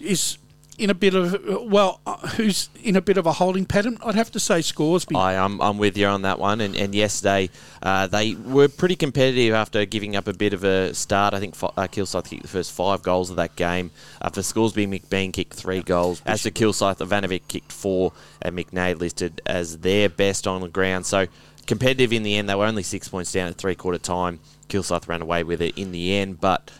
is 0.00 0.38
in 0.78 0.90
a 0.90 0.94
bit 0.94 1.14
of 1.14 1.36
well, 1.62 2.00
uh, 2.06 2.16
who's 2.28 2.68
in 2.82 2.96
a 2.96 3.00
bit 3.00 3.16
of 3.16 3.26
a 3.26 3.32
holding 3.32 3.64
pattern, 3.64 3.98
I'd 4.04 4.14
have 4.14 4.30
to 4.32 4.40
say 4.40 4.60
Scoresby. 4.60 5.14
I, 5.14 5.36
I'm, 5.36 5.60
I'm 5.60 5.78
with 5.78 5.96
you 5.96 6.06
on 6.06 6.22
that 6.22 6.38
one. 6.38 6.60
And, 6.60 6.74
and 6.76 6.94
yesterday, 6.94 7.50
uh, 7.82 8.06
they 8.06 8.34
were 8.34 8.68
pretty 8.68 8.96
competitive 8.96 9.54
after 9.54 9.84
giving 9.84 10.16
up 10.16 10.26
a 10.26 10.32
bit 10.32 10.52
of 10.52 10.64
a 10.64 10.92
start. 10.94 11.34
I 11.34 11.40
think 11.40 11.54
fi- 11.54 11.72
uh, 11.76 11.86
Kilsyth 11.86 12.28
kicked 12.28 12.42
the 12.42 12.48
first 12.48 12.72
five 12.72 13.02
goals 13.02 13.30
of 13.30 13.36
that 13.36 13.56
game. 13.56 13.90
Uh, 14.20 14.30
for 14.30 14.42
Scoresby, 14.42 14.86
McBean 14.86 15.32
kicked 15.32 15.54
three 15.54 15.82
goals. 15.82 16.22
As 16.26 16.42
for 16.42 16.50
Kilsyth, 16.50 16.98
Ivanovic 16.98 17.42
kicked 17.48 17.72
four, 17.72 18.12
and 18.42 18.56
McNaid 18.56 18.98
listed 18.98 19.40
as 19.46 19.78
their 19.78 20.08
best 20.08 20.46
on 20.46 20.60
the 20.60 20.68
ground. 20.68 21.06
So 21.06 21.26
competitive 21.66 22.12
in 22.12 22.22
the 22.22 22.36
end. 22.36 22.48
They 22.48 22.54
were 22.54 22.66
only 22.66 22.82
six 22.82 23.08
points 23.08 23.32
down 23.32 23.48
at 23.48 23.56
three 23.56 23.74
quarter 23.74 23.98
time. 23.98 24.40
Kilsyth 24.68 25.08
ran 25.08 25.22
away 25.22 25.44
with 25.44 25.62
it 25.62 25.78
in 25.78 25.92
the 25.92 26.14
end, 26.14 26.40
but 26.40 26.70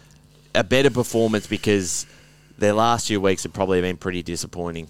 a 0.54 0.64
better 0.64 0.90
performance 0.90 1.46
because 1.46 2.06
their 2.58 2.73
last 2.73 3.08
few 3.08 3.20
weeks 3.20 3.42
have 3.42 3.52
probably 3.52 3.80
been 3.80 3.96
pretty 3.96 4.23
disappointing. 4.23 4.88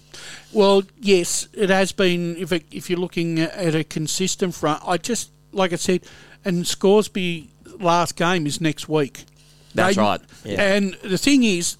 Well, 0.53 0.83
yes, 0.99 1.47
it 1.53 1.69
has 1.69 1.91
been. 1.91 2.35
If 2.37 2.51
it, 2.51 2.65
if 2.71 2.89
you're 2.89 2.99
looking 2.99 3.39
at 3.39 3.75
a 3.75 3.83
consistent 3.83 4.53
front, 4.55 4.81
I 4.85 4.97
just 4.97 5.31
like 5.51 5.73
I 5.73 5.77
said, 5.77 6.01
and 6.43 6.65
Scoresby 6.67 7.49
last 7.79 8.15
game 8.15 8.45
is 8.45 8.61
next 8.61 8.87
week. 8.87 9.25
That's 9.73 9.95
They- 9.95 10.01
right. 10.01 10.21
Yeah. 10.43 10.61
And 10.61 10.93
the 11.03 11.17
thing 11.17 11.43
is, 11.43 11.77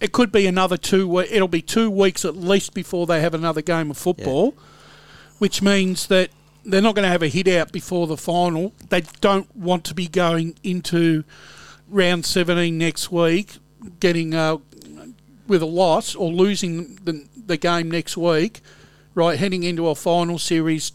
it 0.00 0.12
could 0.12 0.32
be 0.32 0.46
another 0.46 0.76
two. 0.76 1.18
It'll 1.20 1.48
be 1.48 1.62
two 1.62 1.90
weeks 1.90 2.24
at 2.24 2.36
least 2.36 2.74
before 2.74 3.06
they 3.06 3.20
have 3.20 3.34
another 3.34 3.62
game 3.62 3.90
of 3.90 3.98
football, 3.98 4.54
which 5.38 5.60
means 5.62 6.06
that 6.06 6.30
they're 6.64 6.82
not 6.82 6.94
going 6.94 7.04
to 7.04 7.10
have 7.10 7.22
a 7.22 7.28
hit 7.28 7.48
out 7.48 7.72
before 7.72 8.06
the 8.06 8.16
final. 8.16 8.72
They 8.88 9.02
don't 9.20 9.54
want 9.54 9.84
to 9.84 9.94
be 9.94 10.08
going 10.08 10.56
into 10.62 11.24
round 11.88 12.24
17 12.26 12.76
next 12.76 13.10
week, 13.12 13.58
getting 13.98 14.34
uh, 14.34 14.58
with 15.50 15.60
a 15.62 15.66
loss 15.66 16.14
or 16.14 16.30
losing 16.32 16.94
the, 17.04 17.26
the 17.46 17.56
game 17.56 17.90
next 17.90 18.16
week, 18.16 18.60
right, 19.16 19.36
heading 19.38 19.64
into 19.64 19.88
a 19.88 19.94
final 19.96 20.38
series 20.38 20.92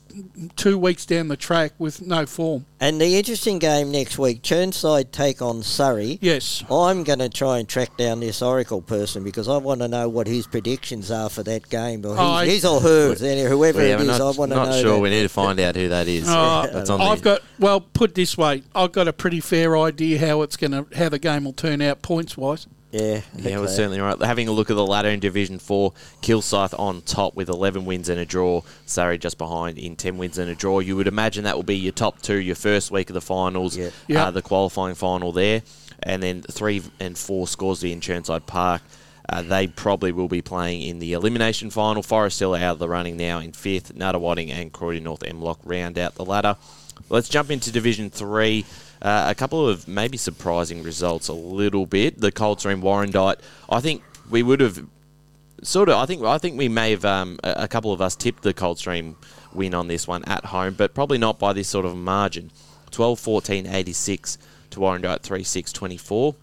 two 0.55 0.77
weeks 0.77 1.05
down 1.05 1.27
the 1.27 1.35
track 1.35 1.73
with 1.77 2.01
no 2.01 2.25
form. 2.25 2.65
And 2.79 3.01
the 3.01 3.17
interesting 3.17 3.59
game 3.59 3.91
next 3.91 4.17
week, 4.17 4.41
Chirnside 4.41 5.11
take 5.11 5.41
on 5.41 5.61
Surrey. 5.61 6.17
Yes. 6.21 6.63
I'm 6.71 7.03
going 7.03 7.19
to 7.19 7.27
try 7.27 7.59
and 7.59 7.67
track 7.67 7.97
down 7.97 8.21
this 8.21 8.41
Oracle 8.41 8.81
person 8.81 9.25
because 9.25 9.49
I 9.49 9.57
want 9.57 9.81
to 9.81 9.89
know 9.89 10.07
what 10.07 10.25
his 10.27 10.47
predictions 10.47 11.11
are 11.11 11.29
for 11.29 11.43
that 11.43 11.67
game. 11.69 12.05
Or 12.05 12.11
his, 12.11 12.17
Oh, 12.19 12.23
I- 12.31 12.45
his 12.45 12.65
or 12.65 12.79
hers, 12.79 13.21
any- 13.21 13.41
whoever 13.43 13.79
We 13.79 13.85
it 13.91 13.99
is, 13.99 14.07
not, 14.07 14.21
I 14.21 14.23
want 14.37 14.51
to 14.51 14.55
know. 14.55 14.65
not 14.65 14.75
sure. 14.79 14.93
that. 14.95 14.99
We 15.01 15.09
need 15.09 15.23
to 15.23 15.29
find 15.29 15.59
out 15.59 15.75
who 15.75 15.89
that 15.89 16.07
is. 16.07 16.29
Uh, 16.29 16.69
That's 16.71 16.89
on 16.89 17.01
I've 17.01 17.17
the, 17.21 17.23
got 17.25 17.41
well, 17.59 17.81
put 17.81 18.15
this 18.15 18.37
way, 18.37 18.63
I've 18.73 18.93
got 18.93 19.09
a 19.09 19.13
pretty 19.13 19.41
fair 19.41 19.77
idea 19.77 20.17
how 20.25 20.41
it's 20.43 20.55
going 20.55 20.71
to 20.71 20.87
how 20.97 21.09
the 21.09 21.19
game 21.19 21.43
will 21.43 21.53
turn 21.53 21.81
out 21.81 22.01
points 22.01 22.37
wise. 22.37 22.67
Yeah, 22.95 23.21
Yeah, 23.35 23.57
we're 23.57 23.63
okay. 23.65 23.73
certainly 23.73 23.99
right. 23.99 24.19
Having 24.21 24.47
a 24.47 24.51
look 24.53 24.69
at 24.69 24.75
the 24.75 24.85
ladder 24.85 25.09
in 25.09 25.19
Division 25.19 25.59
4, 25.59 25.91
Kilsyth 26.21 26.77
on 26.79 27.01
top 27.01 27.35
with 27.35 27.49
11 27.49 27.83
wins 27.85 28.07
and 28.07 28.19
a 28.19 28.25
draw. 28.25 28.61
Surrey 28.85 29.17
just 29.17 29.37
behind 29.37 29.77
in 29.77 29.95
10 29.97 30.17
wins 30.17 30.37
and 30.37 30.49
a 30.49 30.55
draw. 30.55 30.79
You 30.79 30.95
would 30.95 31.07
imagine 31.07 31.43
that 31.43 31.55
will 31.57 31.63
be 31.63 31.75
your 31.77 31.91
top 31.91 32.21
two, 32.21 32.37
your 32.39 32.55
first 32.55 32.91
week 32.91 33.09
of 33.09 33.13
the 33.13 33.21
finals, 33.21 33.75
Yeah. 33.75 33.89
Yeah. 34.07 34.25
Uh, 34.27 34.31
the 34.31 34.41
qualifying 34.41 34.95
final 34.95 35.31
there. 35.33 35.61
And 36.03 36.23
then 36.23 36.41
3 36.43 36.83
and 36.99 37.17
4 37.17 37.47
Scoresby 37.47 37.91
in 37.91 37.99
Chirnside 37.99 38.45
Park. 38.45 38.81
Uh, 39.27 39.41
they 39.41 39.65
probably 39.67 40.11
will 40.11 40.27
be 40.27 40.41
playing 40.41 40.83
in 40.83 40.99
the 40.99 41.13
elimination 41.13 41.71
final. 41.71 42.03
Forest 42.03 42.35
still 42.37 42.53
out 42.53 42.73
of 42.73 42.79
the 42.79 42.87
running 42.87 43.17
now 43.17 43.39
in 43.39 43.51
fifth. 43.51 43.93
Nunawading 43.95 44.51
and 44.51 44.71
Croydon 44.71 45.03
North 45.03 45.21
MLOC 45.21 45.57
round 45.65 45.97
out 45.97 46.13
the 46.15 46.23
ladder. 46.23 46.55
Let's 47.09 47.27
jump 47.27 47.49
into 47.51 47.71
Division 47.71 48.09
3. 48.09 48.63
Uh, 49.01 49.25
a 49.27 49.35
couple 49.35 49.67
of 49.67 49.87
maybe 49.87 50.17
surprising 50.17 50.83
results 50.83 51.27
a 51.27 51.33
little 51.33 51.85
bit. 51.85 52.19
The 52.19 52.31
Colts 52.31 52.65
are 52.65 52.71
in 52.71 52.81
Warrandyte. 52.81 53.39
I 53.69 53.79
think 53.79 54.03
we 54.29 54.41
would 54.41 54.61
have 54.61 54.85
sort 55.61 55.89
of. 55.89 55.95
I 55.95 56.05
think 56.05 56.23
I 56.23 56.37
think 56.37 56.57
we 56.57 56.69
may 56.69 56.91
have 56.91 57.05
um, 57.05 57.39
a, 57.43 57.67
couple 57.67 57.91
of 57.91 58.01
us 58.01 58.15
tipped 58.15 58.43
the 58.43 58.53
Coldstream 58.53 59.15
win 59.53 59.73
on 59.73 59.87
this 59.87 60.07
one 60.07 60.23
at 60.25 60.45
home, 60.45 60.73
but 60.73 60.93
probably 60.93 61.17
not 61.17 61.39
by 61.39 61.53
this 61.53 61.67
sort 61.67 61.85
of 61.85 61.95
margin. 61.95 62.51
12-14, 62.91 63.73
86 63.73 64.37
to 64.69 64.79
Warrandyte 64.79 65.21
3-6, 65.21 65.73
24 65.73 66.35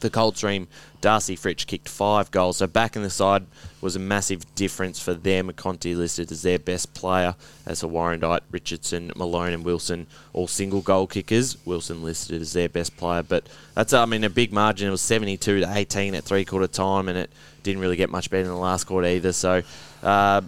the 0.00 0.10
Coldstream, 0.10 0.66
Darcy 1.00 1.36
Fritsch 1.36 1.66
kicked 1.66 1.88
five 1.88 2.30
goals. 2.30 2.58
So 2.58 2.66
back 2.66 2.96
in 2.96 3.02
the 3.02 3.10
side 3.10 3.46
was 3.80 3.96
a 3.96 3.98
massive 3.98 4.54
difference 4.54 5.00
for 5.00 5.14
them. 5.14 5.50
Conti 5.52 5.94
listed 5.94 6.30
as 6.30 6.42
their 6.42 6.58
best 6.58 6.92
player. 6.94 7.34
As 7.66 7.80
for 7.80 7.88
Warrandyte, 7.88 8.40
Richardson, 8.50 9.12
Malone, 9.16 9.52
and 9.52 9.64
Wilson, 9.64 10.06
all 10.32 10.46
single 10.46 10.80
goal 10.80 11.06
kickers. 11.06 11.56
Wilson 11.64 12.02
listed 12.02 12.42
as 12.42 12.52
their 12.52 12.68
best 12.68 12.96
player. 12.96 13.22
But 13.22 13.48
that's, 13.74 13.92
I 13.92 14.04
mean, 14.04 14.24
a 14.24 14.30
big 14.30 14.52
margin. 14.52 14.88
It 14.88 14.90
was 14.90 15.00
72 15.00 15.60
to 15.60 15.72
18 15.72 16.14
at 16.14 16.24
three 16.24 16.44
quarter 16.44 16.66
time, 16.66 17.08
and 17.08 17.16
it 17.16 17.30
didn't 17.62 17.80
really 17.80 17.96
get 17.96 18.10
much 18.10 18.30
better 18.30 18.44
in 18.44 18.48
the 18.48 18.54
last 18.56 18.84
quarter 18.84 19.08
either. 19.08 19.32
So 19.32 19.62
uh, 20.02 20.42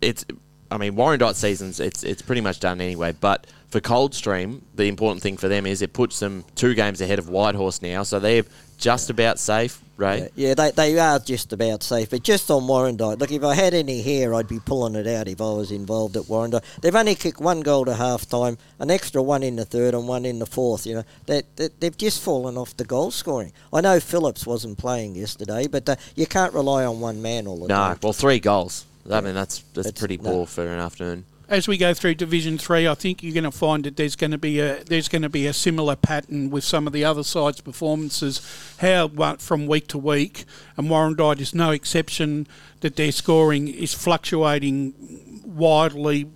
it's, 0.00 0.24
I 0.70 0.78
mean, 0.78 0.94
Warrandyte 0.94 1.34
seasons, 1.34 1.80
it's, 1.80 2.02
it's 2.02 2.22
pretty 2.22 2.40
much 2.40 2.60
done 2.60 2.80
anyway. 2.80 3.12
But 3.12 3.46
for 3.68 3.80
Coldstream, 3.80 4.62
the 4.74 4.84
important 4.84 5.22
thing 5.22 5.36
for 5.36 5.48
them 5.48 5.66
is 5.66 5.82
it 5.82 5.92
puts 5.92 6.18
them 6.20 6.44
two 6.54 6.74
games 6.74 7.00
ahead 7.00 7.18
of 7.18 7.28
Whitehorse 7.28 7.82
now. 7.82 8.02
So 8.02 8.18
they're 8.18 8.44
just 8.78 9.10
about 9.10 9.38
safe, 9.38 9.82
right? 9.98 10.30
Yeah, 10.34 10.54
they, 10.54 10.70
they 10.70 10.98
are 10.98 11.18
just 11.18 11.52
about 11.52 11.82
safe. 11.82 12.08
But 12.08 12.22
just 12.22 12.50
on 12.50 12.62
Warrandyte, 12.62 13.18
look, 13.18 13.30
if 13.30 13.44
I 13.44 13.54
had 13.54 13.74
any 13.74 14.00
hair, 14.00 14.32
I'd 14.32 14.48
be 14.48 14.60
pulling 14.60 14.94
it 14.94 15.06
out 15.06 15.28
if 15.28 15.40
I 15.42 15.52
was 15.52 15.70
involved 15.70 16.16
at 16.16 16.22
Warrandyte. 16.22 16.64
They've 16.80 16.94
only 16.94 17.14
kicked 17.14 17.40
one 17.40 17.60
goal 17.60 17.84
to 17.84 17.94
half 17.94 18.26
time, 18.26 18.56
an 18.78 18.90
extra 18.90 19.22
one 19.22 19.42
in 19.42 19.56
the 19.56 19.66
third 19.66 19.92
and 19.94 20.08
one 20.08 20.24
in 20.24 20.38
the 20.38 20.46
fourth. 20.46 20.86
You 20.86 20.94
know, 20.94 21.04
they, 21.26 21.42
they, 21.56 21.68
they've 21.80 21.96
just 21.98 22.22
fallen 22.22 22.56
off 22.56 22.74
the 22.76 22.84
goal 22.84 23.10
scoring. 23.10 23.52
I 23.72 23.82
know 23.82 24.00
Phillips 24.00 24.46
wasn't 24.46 24.78
playing 24.78 25.16
yesterday, 25.16 25.66
but 25.66 25.86
uh, 25.88 25.96
you 26.14 26.26
can't 26.26 26.54
rely 26.54 26.84
on 26.86 27.00
one 27.00 27.20
man 27.20 27.46
all 27.46 27.56
the 27.58 27.68
No, 27.68 27.74
time. 27.74 27.92
No, 27.94 27.98
well, 28.04 28.12
three 28.14 28.38
goals. 28.40 28.86
I 29.10 29.20
mean, 29.20 29.34
that's 29.34 29.58
that's 29.74 29.88
It's- 29.88 29.98
pretty 29.98 30.16
no. 30.18 30.30
poor 30.30 30.46
for 30.46 30.66
an 30.66 30.78
afternoon. 30.80 31.24
As 31.50 31.66
we 31.66 31.78
go 31.78 31.94
through 31.94 32.16
Division 32.16 32.58
Three, 32.58 32.86
I 32.86 32.92
think 32.94 33.22
you're 33.22 33.32
going 33.32 33.44
to 33.44 33.50
find 33.50 33.82
that 33.84 33.96
there's 33.96 34.16
going 34.16 34.32
to 34.32 34.38
be 34.38 34.60
a 34.60 34.84
there's 34.84 35.08
going 35.08 35.22
to 35.22 35.30
be 35.30 35.46
a 35.46 35.54
similar 35.54 35.96
pattern 35.96 36.50
with 36.50 36.62
some 36.62 36.86
of 36.86 36.92
the 36.92 37.06
other 37.06 37.22
sides' 37.24 37.62
performances. 37.62 38.42
How 38.80 39.08
from 39.38 39.66
week 39.66 39.86
to 39.88 39.98
week, 39.98 40.44
and 40.76 40.90
Warrandyte 40.90 41.40
is 41.40 41.54
no 41.54 41.70
exception. 41.70 42.46
That 42.80 42.96
their 42.96 43.12
scoring 43.12 43.66
is 43.66 43.94
fluctuating 43.94 45.42
widely, 45.46 46.26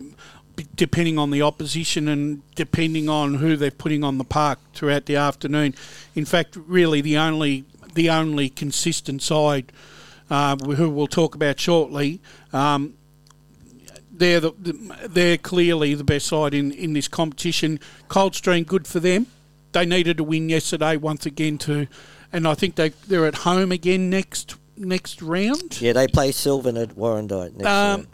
depending 0.75 1.19
on 1.19 1.31
the 1.31 1.43
opposition 1.43 2.09
and 2.09 2.43
depending 2.55 3.11
on 3.11 3.35
who 3.35 3.55
they're 3.55 3.71
putting 3.71 4.03
on 4.03 4.17
the 4.17 4.25
park 4.25 4.61
throughout 4.73 5.05
the 5.05 5.17
afternoon. 5.17 5.75
In 6.15 6.25
fact, 6.25 6.57
really 6.57 7.03
the 7.03 7.19
only 7.19 7.67
the 7.93 8.09
only 8.09 8.49
consistent 8.49 9.21
side 9.21 9.73
uh, 10.31 10.57
who 10.57 10.89
we'll 10.89 11.07
talk 11.07 11.35
about 11.35 11.61
shortly. 11.61 12.23
Um, 12.55 12.95
they're 14.23 14.41
the, 14.41 14.53
they're 15.09 15.37
clearly 15.37 15.95
the 15.95 16.05
best 16.05 16.27
side 16.27 16.55
in, 16.55 16.71
in 16.73 16.93
this 16.93 17.09
competition. 17.09 17.81
Coldstream, 18.09 18.65
good 18.65 18.87
for 18.87 19.01
them. 19.01 19.27
They 19.73 19.85
needed 19.85 20.21
a 20.21 20.23
win 20.23 20.49
yesterday 20.49 20.97
once 20.97 21.27
again 21.27 21.59
to, 21.59 21.89
and 22.33 22.47
I 22.47 22.55
think 22.55 22.77
they 22.77 22.91
they're 23.09 23.27
at 23.27 23.37
home 23.37 23.73
again 23.73 24.11
next 24.11 24.55
next 24.77 25.21
round. 25.23 25.81
Yeah, 25.81 25.93
they 25.95 26.07
play 26.07 26.31
Sylvan 26.31 26.77
at 26.77 26.91
Warrandyte 26.91 27.55
next 27.55 27.67
Um, 27.67 28.01
round. 28.01 28.07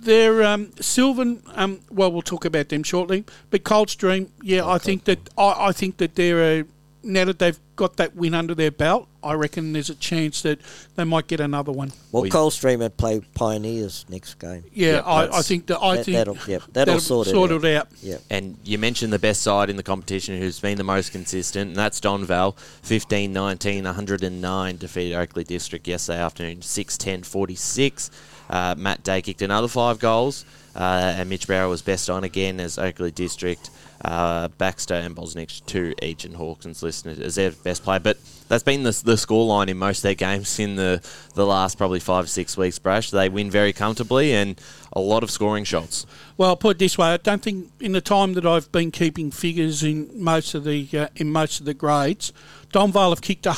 They're 0.00 0.42
um, 0.42 0.72
Sylvan. 0.80 1.42
Um, 1.54 1.80
well, 1.90 2.12
we'll 2.12 2.22
talk 2.22 2.44
about 2.44 2.68
them 2.68 2.82
shortly. 2.82 3.24
But 3.50 3.64
Coldstream, 3.64 4.30
yeah, 4.42 4.66
I 4.66 4.76
think 4.76 5.04
that 5.04 5.30
I, 5.38 5.68
I 5.68 5.72
think 5.72 5.96
that 5.96 6.16
they're 6.16 6.60
a, 6.60 6.64
now 7.04 7.24
that 7.24 7.38
they've 7.38 7.58
got 7.76 7.96
that 7.96 8.14
win 8.16 8.34
under 8.34 8.54
their 8.54 8.70
belt. 8.70 9.08
I 9.22 9.32
reckon 9.34 9.72
there's 9.72 9.88
a 9.90 9.94
chance 9.94 10.42
that 10.42 10.58
they 10.96 11.04
might 11.04 11.26
get 11.26 11.40
another 11.40 11.72
one. 11.72 11.92
Well, 12.12 12.22
we- 12.22 12.30
Coldstream 12.30 12.80
would 12.80 12.96
play 12.96 13.20
Pioneers 13.34 14.04
next 14.08 14.34
game. 14.38 14.64
Yeah, 14.72 14.92
Yeah, 14.92 15.00
I, 15.00 15.38
I 15.38 15.42
think 15.42 15.66
that 15.66 15.78
I 15.80 15.96
That- 15.96 16.04
think 16.04 16.16
that'll- 16.16 16.38
yep, 16.46 16.62
that'll 16.72 17.00
sort 17.00 17.28
it 17.28 17.34
out. 17.36 17.64
out. 17.64 17.88
Yeah. 18.02 18.18
And 18.30 18.56
you 18.64 18.78
mentioned 18.78 19.12
the 19.12 19.18
best 19.18 19.42
side 19.42 19.70
in 19.70 19.76
the 19.76 19.82
competition 19.82 20.38
who's 20.38 20.60
been 20.60 20.76
the 20.78 20.84
most 20.84 21.10
consistent, 21.12 21.68
and 21.68 21.76
that's 21.76 22.00
Donvale. 22.00 22.54
15 22.82 23.32
19, 23.32 23.84
109 23.84 24.76
defeated 24.76 25.16
Oakley 25.16 25.44
District 25.44 25.86
yesterday 25.88 26.18
afternoon, 26.20 26.62
6 26.62 26.98
10 26.98 27.22
46. 27.22 28.10
Uh, 28.50 28.74
Matt 28.76 29.02
Day 29.02 29.22
kicked 29.22 29.40
another 29.42 29.68
five 29.68 29.98
goals, 29.98 30.44
uh, 30.76 31.14
and 31.16 31.28
Mitch 31.30 31.48
Barrow 31.48 31.70
was 31.70 31.80
best 31.82 32.10
on 32.10 32.24
again 32.24 32.60
as 32.60 32.78
Oakley 32.78 33.10
District. 33.10 33.70
Uh, 34.04 34.48
Baxter 34.48 34.94
and 34.94 35.16
Bosnich, 35.16 35.64
two 35.64 35.94
each, 36.02 36.26
and 36.26 36.36
Hawkins 36.36 36.82
listed 36.82 37.22
as 37.22 37.36
their 37.36 37.52
best 37.52 37.82
player. 37.82 38.00
But 38.00 38.18
that's 38.48 38.62
been 38.62 38.82
the, 38.82 38.90
the 38.90 39.14
scoreline 39.14 39.68
in 39.68 39.78
most 39.78 39.98
of 39.98 40.02
their 40.02 40.14
games 40.14 40.58
in 40.58 40.76
the, 40.76 41.02
the 41.34 41.46
last 41.46 41.78
probably 41.78 42.00
five 42.00 42.28
six 42.28 42.54
weeks, 42.54 42.78
Brash. 42.78 43.10
They 43.10 43.30
win 43.30 43.50
very 43.50 43.72
comfortably 43.72 44.34
and 44.34 44.60
a 44.92 45.00
lot 45.00 45.22
of 45.22 45.30
scoring 45.30 45.64
shots. 45.64 46.04
Well, 46.36 46.50
I'll 46.50 46.56
put 46.56 46.76
it 46.76 46.80
this 46.80 46.98
way: 46.98 47.14
I 47.14 47.16
don't 47.16 47.42
think 47.42 47.70
in 47.80 47.92
the 47.92 48.02
time 48.02 48.34
that 48.34 48.44
I've 48.44 48.70
been 48.70 48.90
keeping 48.90 49.30
figures 49.30 49.82
in 49.82 50.10
most 50.22 50.54
of 50.54 50.64
the 50.64 50.86
uh, 50.92 51.08
in 51.16 51.32
most 51.32 51.60
of 51.60 51.66
the 51.66 51.74
grades, 51.74 52.30
Donvale 52.72 53.08
have 53.10 53.22
kicked 53.22 53.46
a 53.46 53.56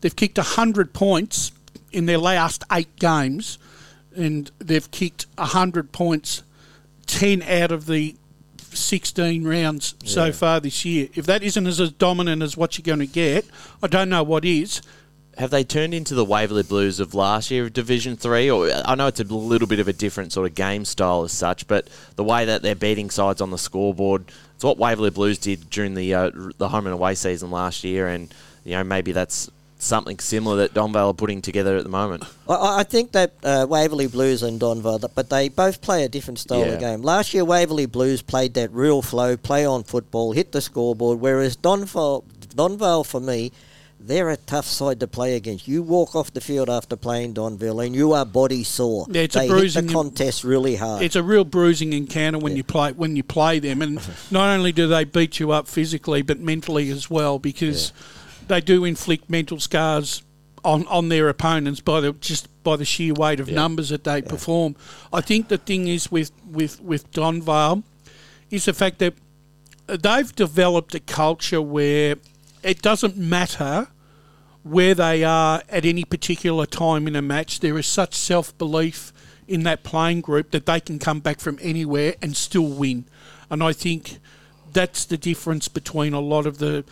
they've 0.00 0.16
kicked 0.16 0.38
hundred 0.38 0.92
points 0.92 1.52
in 1.92 2.06
their 2.06 2.18
last 2.18 2.64
eight 2.72 2.96
games, 2.96 3.58
and 4.16 4.50
they've 4.58 4.90
kicked 4.90 5.26
hundred 5.38 5.92
points 5.92 6.42
ten 7.06 7.40
out 7.42 7.70
of 7.70 7.86
the 7.86 8.16
sixteen 8.74 9.44
rounds 9.44 9.94
so 10.04 10.32
far 10.32 10.60
this 10.60 10.84
year. 10.84 11.08
If 11.14 11.26
that 11.26 11.42
isn't 11.42 11.66
as 11.66 11.78
dominant 11.92 12.42
as 12.42 12.56
what 12.56 12.76
you're 12.78 12.84
going 12.84 13.06
to 13.06 13.12
get, 13.12 13.46
I 13.82 13.86
don't 13.86 14.08
know 14.08 14.22
what 14.22 14.44
is. 14.44 14.82
have 15.38 15.50
they 15.50 15.64
turned 15.64 15.94
into 15.94 16.14
the 16.14 16.24
Waverley 16.24 16.62
Blues 16.62 17.00
of 17.00 17.14
last 17.14 17.50
year 17.50 17.64
of 17.64 17.72
Division 17.72 18.16
Three? 18.16 18.50
Or 18.50 18.70
I 18.84 18.94
know 18.94 19.06
it's 19.06 19.20
a 19.20 19.24
little 19.24 19.66
bit 19.66 19.80
of 19.80 19.88
a 19.88 19.92
different 19.92 20.32
sort 20.32 20.48
of 20.48 20.54
game 20.54 20.84
style 20.84 21.24
as 21.24 21.32
such, 21.32 21.66
but 21.66 21.88
the 22.16 22.24
way 22.24 22.44
that 22.44 22.62
they're 22.62 22.74
beating 22.74 23.10
sides 23.10 23.40
on 23.40 23.50
the 23.50 23.58
scoreboard, 23.58 24.30
it's 24.54 24.64
what 24.64 24.78
Waverley 24.78 25.10
Blues 25.10 25.38
did 25.38 25.70
during 25.70 25.94
the 25.94 26.14
uh, 26.14 26.30
the 26.58 26.68
home 26.68 26.86
and 26.86 26.94
away 26.94 27.14
season 27.14 27.50
last 27.50 27.84
year, 27.84 28.06
and 28.08 28.32
you 28.64 28.72
know 28.72 28.84
maybe 28.84 29.12
that's 29.12 29.50
something 29.84 30.18
similar 30.18 30.56
that 30.56 30.74
Donvale 30.74 31.10
are 31.10 31.14
putting 31.14 31.42
together 31.42 31.76
at 31.76 31.84
the 31.84 31.90
moment. 31.90 32.24
I- 32.48 32.54
I, 32.54 32.78
I 32.80 32.82
think 32.84 33.12
that 33.12 33.32
uh, 33.42 33.66
Waverley 33.68 34.06
Blues 34.06 34.42
and 34.42 34.60
Donvale, 34.60 35.08
but 35.14 35.30
they 35.30 35.48
both 35.48 35.80
play 35.80 36.04
a 36.04 36.08
different 36.08 36.38
style 36.38 36.60
Yeah. 36.60 36.72
of 36.74 36.80
game. 36.80 37.02
Last 37.02 37.34
year, 37.34 37.44
Waverley 37.44 37.86
Blues 37.86 38.22
played 38.22 38.54
that 38.54 38.70
real 38.72 39.02
flow, 39.02 39.36
play 39.36 39.64
on 39.66 39.84
football, 39.84 40.32
hit 40.32 40.52
the 40.52 40.60
scoreboard, 40.60 41.20
whereas 41.20 41.56
Donvale, 41.56 42.24
Donvale 42.54 43.04
for 43.06 43.20
me, 43.20 43.52
they're 44.00 44.28
a 44.28 44.36
tough 44.36 44.66
side 44.66 45.00
to 45.00 45.06
play 45.06 45.34
against. 45.34 45.66
You 45.66 45.82
walk 45.82 46.14
off 46.14 46.30
the 46.32 46.40
field 46.42 46.68
after 46.68 46.94
playing 46.94 47.32
Donvale 47.34 47.86
and 47.86 47.94
you 47.96 48.12
are 48.12 48.26
body 48.26 48.62
sore. 48.62 49.06
Yeah, 49.08 49.22
it's 49.22 49.34
a 49.36 49.48
bruising 49.48 49.84
hit 49.84 49.88
the 49.88 49.94
contest 49.94 50.44
really 50.44 50.76
hard. 50.76 51.02
It's 51.02 51.16
a 51.16 51.22
real 51.22 51.44
bruising 51.44 51.94
encounter 51.94 52.38
when 52.38 52.54
you 52.54 52.64
play 52.64 52.92
when 52.92 53.16
you 53.16 53.22
play 53.22 53.60
them, 53.60 53.80
and 53.80 53.98
not 54.30 54.50
only 54.54 54.72
do 54.72 54.86
they 54.88 55.04
beat 55.04 55.40
you 55.40 55.52
up 55.52 55.68
physically, 55.68 56.20
but 56.20 56.38
mentally 56.38 56.90
as 56.90 57.08
well, 57.08 57.38
because 57.38 57.92
they 58.48 58.60
do 58.60 58.84
inflict 58.84 59.28
mental 59.30 59.60
scars 59.60 60.22
on, 60.64 60.86
on 60.86 61.08
their 61.08 61.28
opponents 61.28 61.80
by 61.80 62.00
the 62.00 62.12
just 62.12 62.48
by 62.64 62.76
the 62.76 62.84
sheer 62.84 63.12
weight 63.12 63.40
of 63.40 63.50
numbers 63.50 63.90
that 63.90 64.04
they 64.04 64.22
perform. 64.22 64.76
I 65.12 65.20
think 65.20 65.48
the 65.48 65.58
thing 65.58 65.88
is 65.88 66.10
with 66.10 66.32
with 66.50 66.80
with 66.80 67.10
Donvale 67.12 67.82
is 68.50 68.64
the 68.64 68.72
fact 68.72 68.98
that 69.00 69.14
they've 69.86 70.34
developed 70.34 70.94
a 70.94 71.00
culture 71.00 71.60
where 71.60 72.16
it 72.62 72.80
doesn't 72.80 73.16
matter 73.16 73.88
where 74.62 74.94
they 74.94 75.22
are 75.22 75.62
at 75.68 75.84
any 75.84 76.04
particular 76.04 76.64
time 76.64 77.06
in 77.06 77.14
a 77.14 77.22
match. 77.22 77.60
There 77.60 77.78
is 77.78 77.86
such 77.86 78.14
self 78.14 78.56
belief 78.56 79.12
in 79.46 79.62
that 79.64 79.82
playing 79.82 80.22
group 80.22 80.50
that 80.52 80.64
they 80.64 80.80
can 80.80 80.98
come 80.98 81.20
back 81.20 81.38
from 81.38 81.58
anywhere 81.60 82.14
and 82.22 82.34
still 82.34 82.66
win. 82.66 83.04
And 83.50 83.62
I 83.62 83.74
think 83.74 84.18
that's 84.72 85.04
the 85.04 85.18
difference 85.18 85.68
between 85.68 86.14
a 86.14 86.20
lot 86.20 86.46
of 86.46 86.58
the. 86.58 86.84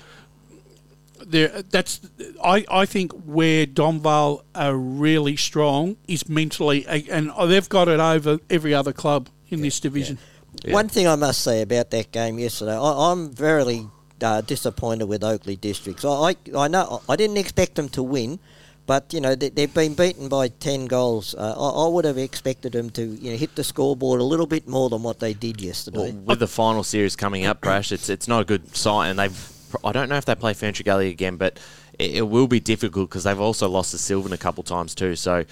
There, 1.26 1.62
that's 1.62 2.00
I, 2.42 2.64
I 2.70 2.86
think 2.86 3.12
where 3.12 3.66
Donvale 3.66 4.42
are 4.54 4.76
really 4.76 5.36
strong 5.36 5.96
is 6.08 6.28
mentally, 6.28 6.86
and 6.86 7.32
they've 7.46 7.68
got 7.68 7.88
it 7.88 8.00
over 8.00 8.38
every 8.50 8.74
other 8.74 8.92
club 8.92 9.28
in 9.48 9.62
this 9.62 9.80
division. 9.80 10.18
One 10.66 10.88
thing 10.88 11.08
I 11.08 11.16
must 11.16 11.42
say 11.42 11.62
about 11.62 11.90
that 11.90 12.12
game 12.12 12.38
yesterday, 12.38 12.76
I, 12.76 13.10
I'm 13.12 13.30
very 13.30 13.86
uh, 14.22 14.40
disappointed 14.42 15.06
with 15.06 15.24
Oakley 15.24 15.56
Districts. 15.56 16.04
I, 16.04 16.08
I 16.10 16.36
I 16.56 16.68
know 16.68 17.02
I 17.08 17.16
didn't 17.16 17.38
expect 17.38 17.74
them 17.74 17.88
to 17.90 18.02
win, 18.02 18.38
but 18.86 19.12
you 19.12 19.20
know 19.20 19.34
they, 19.34 19.48
they've 19.48 19.72
been 19.72 19.94
beaten 19.94 20.28
by 20.28 20.48
ten 20.48 20.86
goals. 20.86 21.34
Uh, 21.34 21.54
I, 21.56 21.84
I 21.84 21.88
would 21.88 22.04
have 22.04 22.18
expected 22.18 22.72
them 22.72 22.90
to 22.90 23.02
you 23.02 23.32
know 23.32 23.36
hit 23.36 23.56
the 23.56 23.64
scoreboard 23.64 24.20
a 24.20 24.24
little 24.24 24.46
bit 24.46 24.68
more 24.68 24.88
than 24.88 25.02
what 25.02 25.20
they 25.20 25.34
did 25.34 25.60
yesterday. 25.60 26.12
Well, 26.12 26.12
with 26.12 26.38
the 26.40 26.48
final 26.48 26.84
series 26.84 27.16
coming 27.16 27.46
up, 27.46 27.60
Brash, 27.60 27.92
it's 27.92 28.08
it's 28.08 28.28
not 28.28 28.42
a 28.42 28.44
good 28.44 28.76
sign. 28.76 29.10
And 29.10 29.18
they've 29.18 29.48
I 29.84 29.92
don't 29.92 30.08
know 30.08 30.16
if 30.16 30.24
they 30.24 30.34
play 30.34 30.54
Ferntree 30.54 30.84
Gully 30.84 31.08
again, 31.08 31.36
but 31.36 31.58
it, 31.98 32.16
it 32.16 32.22
will 32.22 32.46
be 32.46 32.60
difficult 32.60 33.10
because 33.10 33.24
they've 33.24 33.40
also 33.40 33.68
lost 33.68 33.92
to 33.92 33.98
Sylvan 33.98 34.32
a 34.32 34.38
couple 34.38 34.62
times 34.62 34.94
too. 34.94 35.16
So 35.16 35.44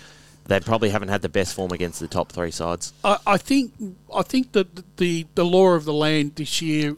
they 0.46 0.61
probably 0.61 0.90
haven't 0.90 1.09
had 1.09 1.22
the 1.22 1.28
best 1.28 1.54
form 1.54 1.72
against 1.72 2.00
the 2.00 2.09
top 2.09 2.33
three 2.33 2.50
sides. 2.50 2.92
I, 3.04 3.18
I 3.26 3.37
think 3.37 3.72
I 4.14 4.22
think 4.22 4.52
that 4.52 4.96
the 4.96 5.26
the 5.35 5.44
law 5.44 5.70
of 5.70 5.85
the 5.85 5.92
land 5.92 6.37
this 6.37 6.61
year 6.61 6.96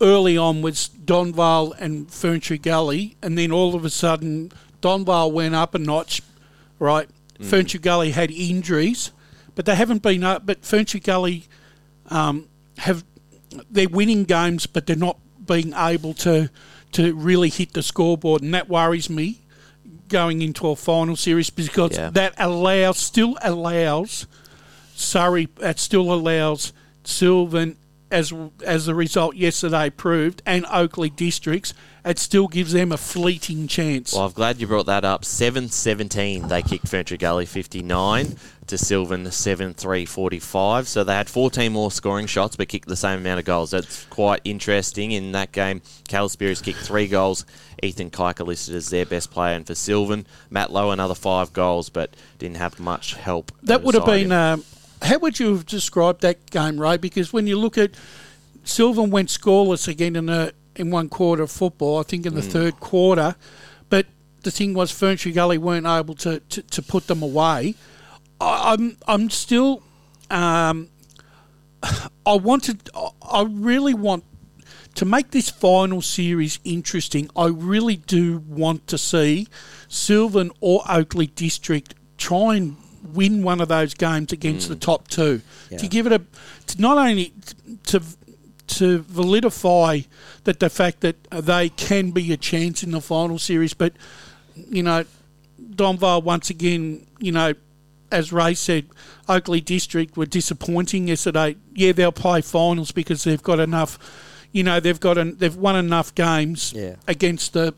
early 0.00 0.36
on 0.36 0.62
was 0.62 0.88
Donvale 1.04 1.74
and 1.78 2.08
Ferntree 2.08 2.60
Gully, 2.60 3.16
and 3.22 3.36
then 3.36 3.52
all 3.52 3.74
of 3.74 3.84
a 3.84 3.90
sudden 3.90 4.52
Donvale 4.80 5.30
went 5.32 5.54
up 5.54 5.74
a 5.74 5.78
notch, 5.78 6.22
right? 6.78 7.08
Ferntree 7.40 7.80
Gully 7.80 8.10
had 8.10 8.32
injuries, 8.32 9.12
but 9.54 9.64
they 9.64 9.76
haven't 9.76 10.02
been 10.02 10.24
up. 10.24 10.44
But 10.44 10.62
Ferntree 10.62 11.02
Gully 11.02 11.44
um, 12.08 12.48
have 12.78 13.04
they're 13.70 13.88
winning 13.88 14.24
games, 14.24 14.66
but 14.66 14.86
they're 14.86 14.96
not 14.96 15.18
being 15.48 15.72
able 15.76 16.14
to 16.14 16.48
to 16.92 17.12
really 17.14 17.48
hit 17.50 17.72
the 17.72 17.82
scoreboard, 17.82 18.42
and 18.42 18.54
that 18.54 18.68
worries 18.68 19.10
me 19.10 19.40
going 20.08 20.40
into 20.40 20.68
a 20.68 20.76
final 20.76 21.16
series 21.16 21.50
because 21.50 21.92
Yeah. 21.92 22.10
that 22.10 22.34
allows 22.38 22.96
still 22.98 23.36
allows 23.42 24.26
Surrey 24.94 25.48
that 25.58 25.78
still 25.78 26.12
allows 26.12 26.72
Sylvan 27.04 27.76
as 28.10 28.32
as 28.64 28.86
the 28.86 28.94
result 28.94 29.36
yesterday 29.36 29.90
proved 29.90 30.42
and 30.46 30.64
Oakley 30.70 31.10
districts 31.10 31.74
it 32.04 32.18
still 32.18 32.48
gives 32.48 32.72
them 32.72 32.90
a 32.90 32.96
fleeting 32.96 33.68
chance. 33.68 34.14
Well, 34.14 34.24
I'm 34.24 34.32
glad 34.32 34.60
you 34.60 34.66
brought 34.66 34.86
that 34.86 35.04
up. 35.04 35.24
7 35.24 35.68
17, 35.68 36.48
they 36.48 36.62
kicked 36.62 36.86
Ferntree 36.86 37.18
Gully 37.18 37.44
59 37.44 38.36
to 38.66 38.78
Sylvan 38.78 39.30
7 39.30 39.74
3 39.74 40.06
45. 40.06 40.88
So 40.88 41.04
they 41.04 41.14
had 41.14 41.28
14 41.28 41.72
more 41.72 41.90
scoring 41.90 42.26
shots 42.26 42.56
but 42.56 42.68
kicked 42.68 42.88
the 42.88 42.96
same 42.96 43.18
amount 43.20 43.40
of 43.40 43.44
goals. 43.44 43.72
That's 43.72 44.04
quite 44.06 44.40
interesting. 44.44 45.12
In 45.12 45.32
that 45.32 45.52
game, 45.52 45.82
Cal 46.08 46.28
Spears 46.28 46.62
kicked 46.62 46.78
three 46.78 47.08
goals. 47.08 47.44
Ethan 47.82 48.10
Kiker 48.10 48.46
listed 48.46 48.74
as 48.74 48.88
their 48.88 49.06
best 49.06 49.30
player. 49.30 49.54
And 49.54 49.66
for 49.66 49.74
Sylvan, 49.74 50.26
Matt 50.50 50.72
Lowe, 50.72 50.90
another 50.90 51.14
five 51.14 51.52
goals 51.52 51.90
but 51.90 52.14
didn't 52.38 52.56
have 52.56 52.80
much 52.80 53.14
help. 53.14 53.52
that 53.64 53.82
would 53.82 53.94
have 53.94 54.06
been 54.06 54.30
him. 54.30 54.64
How 55.02 55.18
would 55.18 55.38
you 55.38 55.54
have 55.54 55.66
described 55.66 56.22
that 56.22 56.50
game, 56.50 56.80
Ray? 56.80 56.96
Because 56.96 57.32
when 57.32 57.46
you 57.46 57.58
look 57.58 57.78
at 57.78 57.92
Sylvan 58.64 59.10
went 59.10 59.28
scoreless 59.28 59.88
again 59.88 60.16
in 60.16 60.26
the 60.26 60.54
in 60.76 60.90
one 60.90 61.08
quarter 61.08 61.42
of 61.42 61.50
football, 61.50 61.98
I 61.98 62.02
think 62.04 62.24
in 62.24 62.34
the 62.34 62.42
third 62.42 62.78
quarter. 62.80 63.34
But 63.88 64.06
the 64.42 64.50
thing 64.50 64.74
was, 64.74 64.92
Ferntree 64.92 65.34
Gully 65.34 65.58
weren't 65.58 65.86
able 65.86 66.14
to, 66.16 66.40
to, 66.40 66.62
to 66.62 66.82
put 66.82 67.08
them 67.08 67.22
away. 67.22 67.74
I, 68.40 68.72
I'm 68.72 68.96
I'm 69.06 69.30
still, 69.30 69.82
um, 70.30 70.88
I 71.82 72.36
wanted, 72.36 72.88
I 73.22 73.46
really 73.48 73.94
want 73.94 74.24
to 74.94 75.04
make 75.04 75.30
this 75.30 75.48
final 75.48 76.02
series 76.02 76.58
interesting. 76.64 77.30
I 77.36 77.46
really 77.46 77.96
do 77.96 78.38
want 78.38 78.86
to 78.88 78.98
see 78.98 79.46
Sylvan 79.88 80.50
or 80.60 80.82
Oakley 80.88 81.28
District 81.28 81.94
try 82.16 82.56
and 82.56 82.76
win 83.14 83.42
one 83.42 83.60
of 83.60 83.68
those 83.68 83.94
games 83.94 84.32
against 84.32 84.68
the 84.68 84.76
mm. 84.76 84.80
top 84.80 85.08
two 85.08 85.40
to 85.76 85.88
give 85.88 86.06
it 86.06 86.12
a 86.12 86.22
to 86.66 86.80
not 86.80 86.98
only 86.98 87.32
to 87.84 88.02
to 88.66 89.02
validify 89.02 90.06
that 90.44 90.60
the 90.60 90.68
fact 90.68 91.00
that 91.00 91.16
they 91.30 91.68
can 91.70 92.10
be 92.10 92.32
a 92.32 92.36
chance 92.36 92.82
in 92.82 92.90
the 92.90 93.00
final 93.00 93.38
series, 93.38 93.74
but 93.74 93.92
you 94.54 94.82
know 94.82 95.04
Donvale 95.78 96.22
once 96.22 96.50
again, 96.50 97.06
you 97.18 97.32
know, 97.32 97.54
as 98.10 98.32
Ray 98.32 98.54
said, 98.54 98.86
Oakley 99.28 99.60
District 99.60 100.16
were 100.16 100.26
disappointing 100.26 101.08
yesterday. 101.08 101.56
Yeah, 101.74 101.92
they'll 101.92 102.12
play 102.12 102.40
finals 102.40 102.90
because 102.90 103.24
they've 103.24 103.42
got 103.42 103.60
enough. 103.60 103.98
You 104.50 104.62
know, 104.62 104.80
they've 104.80 104.98
got 104.98 105.18
an, 105.18 105.36
they've 105.38 105.54
won 105.54 105.76
enough 105.76 106.14
games 106.14 106.72
Yeah. 106.74 106.96
against 107.06 107.52
the 107.52 107.74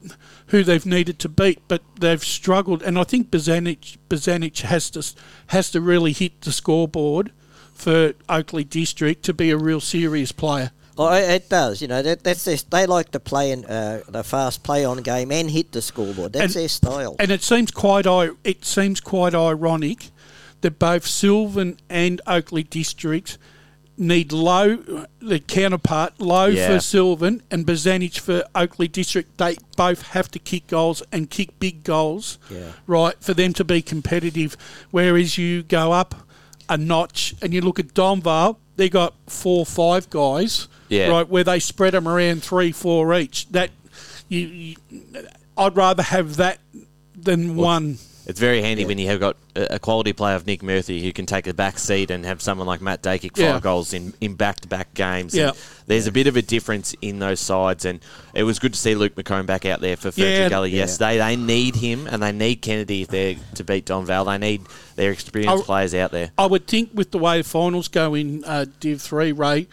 who 0.48 0.62
they've 0.62 0.86
needed 0.86 1.18
to 1.20 1.28
beat, 1.28 1.60
but 1.68 1.82
they've 1.98 2.22
struggled. 2.24 2.82
And 2.82 2.98
I 2.98 3.04
think 3.04 3.30
Bazanic 3.30 3.96
Bazanic 4.08 4.60
has 4.60 4.88
to 4.90 5.04
has 5.48 5.70
to 5.72 5.80
really 5.80 6.12
hit 6.12 6.40
the 6.42 6.52
scoreboard 6.52 7.32
for 7.74 8.14
Oakley 8.28 8.64
District 8.64 9.22
to 9.24 9.34
be 9.34 9.50
a 9.50 9.56
real 9.56 9.80
serious 9.80 10.32
player. 10.32 10.70
Oh, 10.96 11.12
it 11.14 11.28
it 11.30 11.48
does. 11.48 11.80
You 11.82 11.88
know, 11.88 12.02
that, 12.02 12.22
that's 12.24 12.44
their, 12.44 12.56
they 12.70 12.86
like 12.86 13.10
to 13.12 13.20
play 13.20 13.50
in 13.52 13.64
uh, 13.64 14.02
the 14.08 14.22
fast 14.22 14.62
play 14.62 14.84
on 14.84 14.98
game 15.02 15.32
and 15.32 15.50
hit 15.50 15.72
the 15.72 15.82
scoreboard. 15.82 16.32
That's 16.34 16.54
And- 16.54 16.62
their 16.62 16.68
style. 16.68 17.16
And 17.18 17.30
it 17.30 17.42
seems 17.42 17.70
quite 17.72 18.06
it 18.44 18.64
seems 18.64 19.00
quite 19.00 19.34
ironic 19.34 20.10
that 20.60 20.78
both 20.78 21.06
Sylvan 21.06 21.78
and 21.88 22.20
Oakley 22.26 22.62
District 22.62 23.38
need 24.00 24.32
Lowe 24.32 25.04
the 25.20 25.38
counterpart 25.38 26.20
Lowe 26.20 26.46
Yeah. 26.46 26.68
for 26.74 26.80
Sylvan 26.80 27.42
and 27.50 27.66
Bazanich 27.66 28.18
for 28.18 28.42
Oakley 28.54 28.88
District. 28.88 29.36
They 29.38 29.58
both 29.76 30.02
have 30.08 30.30
to 30.32 30.38
kick 30.38 30.66
goals 30.66 31.02
and 31.12 31.28
kick 31.30 31.58
big 31.60 31.84
goals, 31.84 32.38
Yeah. 32.50 32.72
right, 32.86 33.14
for 33.20 33.34
them 33.34 33.52
to 33.52 33.64
be 33.64 33.82
competitive. 33.82 34.56
Whereas 34.90 35.36
you 35.38 35.62
go 35.62 35.92
up 35.92 36.26
a 36.68 36.76
notch 36.78 37.34
and 37.42 37.52
you 37.52 37.60
look 37.60 37.78
at 37.78 37.94
Donvale, 37.94 38.56
they 38.76 38.88
got 38.88 39.12
four, 39.26 39.66
five 39.66 40.08
guys, 40.08 40.66
Yeah. 40.88 41.08
right, 41.08 41.28
where 41.28 41.44
they 41.44 41.60
spread 41.60 41.92
them 41.92 42.08
around 42.08 42.42
three, 42.42 42.72
four 42.72 43.14
each. 43.14 43.46
That 43.50 43.70
you, 44.28 44.38
you 44.46 44.76
I'd 45.58 45.76
rather 45.76 46.02
have 46.02 46.36
that 46.36 46.58
than 47.14 47.54
one. 47.56 47.98
It's 48.26 48.38
very 48.38 48.60
handy 48.62 48.84
when 48.84 48.98
you 48.98 49.06
have 49.08 49.18
got 49.18 49.36
a 49.56 49.78
quality 49.78 50.12
player 50.12 50.36
of 50.36 50.46
Nick 50.46 50.62
Murphy 50.62 51.02
who 51.02 51.12
can 51.12 51.26
take 51.26 51.46
a 51.46 51.54
back 51.54 51.78
seat 51.78 52.10
and 52.10 52.24
have 52.24 52.40
someone 52.42 52.66
like 52.66 52.80
Matt 52.80 53.02
Dakic 53.02 53.34
fire 53.36 53.46
Yeah. 53.46 53.60
goals 53.60 53.92
in, 53.92 54.12
in 54.20 54.34
back-to-back 54.34 54.94
games. 54.94 55.34
Yeah. 55.34 55.48
And 55.48 55.56
There's 55.86 56.06
a 56.06 56.12
bit 56.12 56.26
of 56.26 56.36
a 56.36 56.42
difference 56.42 56.94
in 57.02 57.18
those 57.18 57.40
sides, 57.40 57.84
and 57.86 57.98
it 58.34 58.42
was 58.44 58.58
good 58.58 58.74
to 58.74 58.78
see 58.78 58.94
Luke 58.94 59.14
McComb 59.16 59.46
back 59.46 59.64
out 59.64 59.80
there 59.80 59.96
for 59.96 60.10
Ferntree 60.10 60.38
Yeah. 60.38 60.48
Gully 60.48 60.70
Yeah. 60.70 60.76
yesterday. 60.80 61.18
They 61.18 61.34
need 61.36 61.76
him, 61.76 62.06
and 62.06 62.22
they 62.22 62.30
need 62.30 62.56
Kennedy 62.62 63.02
if 63.02 63.08
they're 63.08 63.36
to 63.54 63.64
beat 63.64 63.86
Donvale. 63.86 64.26
They 64.26 64.38
need 64.38 64.62
their 64.96 65.10
experienced 65.10 65.64
I- 65.64 65.66
players 65.66 65.94
out 65.94 66.12
there. 66.12 66.30
I 66.38 66.46
would 66.46 66.66
think 66.68 66.90
with 66.94 67.10
the 67.10 67.18
way 67.18 67.38
the 67.38 67.44
finals 67.48 67.88
go 67.88 68.14
in 68.14 68.44
uh, 68.44 68.66
Div 68.80 69.00
3, 69.00 69.32
Ray, 69.32 69.66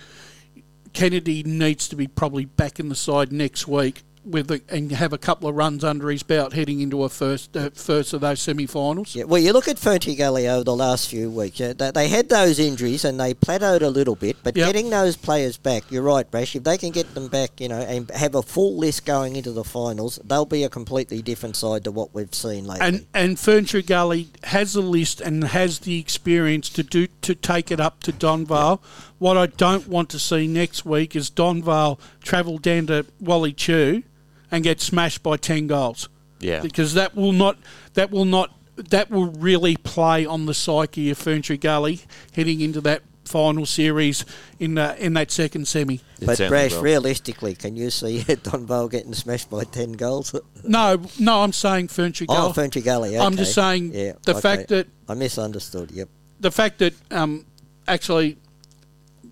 Kennedy 0.94 1.44
needs 1.44 1.88
to 1.90 1.96
be 1.96 2.08
probably 2.08 2.46
back 2.46 2.80
in 2.80 2.90
the 2.90 2.96
side 2.96 3.32
next 3.32 3.68
week 3.68 4.02
with 4.28 4.48
the, 4.48 4.62
and 4.70 4.92
have 4.92 5.14
a 5.14 5.18
couple 5.18 5.50
of 5.50 5.56
runs 5.56 5.84
under 5.84 6.10
his 6.10 6.24
belt 6.24 6.54
heading 6.54 6.82
into 6.82 7.04
a 7.04 7.10
first 7.10 7.56
uh, 7.56 7.70
first 7.74 8.14
of 8.14 8.22
those 8.22 8.42
semi-finals. 8.42 9.16
Yeah, 9.16 9.24
well, 9.24 9.42
you 9.42 9.54
look 9.54 9.68
at 9.68 9.82
Gully 9.82 10.48
over 10.48 10.64
the 10.64 10.76
last 10.76 11.10
few 11.10 11.30
weeks. 11.32 11.60
Yeah, 11.60 11.74
they, 11.74 12.08
had 12.08 12.30
those 12.30 12.60
injuries 12.60 13.04
and 13.06 13.20
they 13.20 13.34
plateaued 13.34 13.82
a 13.82 13.90
little 13.90 14.16
bit, 14.16 14.38
but 14.44 14.56
Yep. 14.56 14.68
getting 14.68 14.90
those 14.90 15.16
players 15.16 15.58
back, 15.58 15.84
you're 15.90 16.04
right, 16.04 16.30
Brash. 16.30 16.56
If 16.56 16.64
they 16.64 16.78
can 16.78 16.92
get 16.92 17.14
them 17.14 17.28
back, 17.28 17.60
you 17.60 17.70
know, 17.70 17.80
and 17.80 18.10
have 18.12 18.36
a 18.36 18.42
full 18.42 18.78
list 18.78 19.06
going 19.06 19.36
into 19.36 19.52
the 19.52 19.64
finals, 19.64 20.20
they'll 20.24 20.46
be 20.46 20.64
a 20.64 20.70
completely 20.70 21.22
different 21.22 21.56
side 21.56 21.84
to 21.84 21.92
what 21.92 22.14
we've 22.14 22.34
seen 22.34 22.66
lately. 22.66 22.88
And 22.88 23.06
and 23.14 23.88
Gully 23.88 24.28
has 24.44 24.74
the 24.74 24.82
list 24.82 25.22
and 25.22 25.44
has 25.44 25.80
the 25.80 26.00
experience 26.00 26.70
to 26.70 26.84
do 26.84 27.08
to 27.22 27.36
take 27.36 27.72
it 27.72 27.80
up 27.80 28.02
to 28.04 28.12
Donvale. 28.12 28.80
What 29.20 29.38
I 29.38 29.48
don't 29.48 29.88
want 29.88 30.10
to 30.10 30.20
see 30.20 30.48
next 30.48 30.86
week 30.86 31.16
is 31.16 31.30
Donvale 31.30 32.00
travel 32.22 32.58
down 32.58 32.88
to 32.88 33.06
Wally 33.20 33.54
Tew 33.54 34.04
and 34.52 34.64
get 34.64 34.82
smashed 34.82 35.24
by 35.24 35.38
ten 35.38 35.68
goals. 35.68 36.10
Yeah. 36.40 36.60
because 36.62 36.94
that 36.94 37.16
will 37.16 37.32
not 37.32 37.58
that 37.96 38.12
will 38.12 38.26
not 38.26 38.52
that 38.76 39.10
will 39.10 39.32
really 39.32 39.76
play 39.76 40.26
on 40.26 40.46
the 40.46 40.54
psyche 40.54 41.10
of 41.10 41.18
Ferntree 41.18 41.60
Gully 41.60 42.02
heading 42.34 42.62
into 42.62 42.80
that 42.82 43.02
final 43.26 43.66
series 43.66 44.24
in 44.60 44.78
uh, 44.78 44.96
in 44.98 45.14
that 45.14 45.32
second 45.32 45.68
semi. 45.68 45.96
It 45.96 46.02
but 46.26 46.38
certainly 46.38 46.50
Brash, 46.50 46.74
will. 46.74 46.82
realistically, 46.82 47.56
can 47.56 47.76
you 47.76 47.90
see 47.90 48.20
Donvale 48.28 48.90
getting 48.90 49.14
smashed 49.14 49.50
by 49.50 49.64
ten 49.66 49.94
goals? 49.94 50.34
No, 50.64 51.02
no, 51.20 51.42
I'm 51.42 51.54
saying 51.54 51.88
Ferntree 51.88 52.28
Gully. 52.28 52.40
Oh, 52.40 52.54
Ferntree 52.54 52.84
Gully. 52.84 53.10
Okay. 53.16 53.26
I'm 53.26 53.36
just 53.36 53.54
saying 53.54 53.94
yeah, 53.94 54.14
the 54.24 54.32
okay. 54.32 54.42
fact 54.42 54.70
that 54.70 54.88
I 55.08 55.14
misunderstood. 55.16 55.92
Yep. 55.92 56.10
the 56.40 56.52
fact 56.52 56.80
that 56.80 56.94
um, 57.12 57.46
actually 57.88 58.38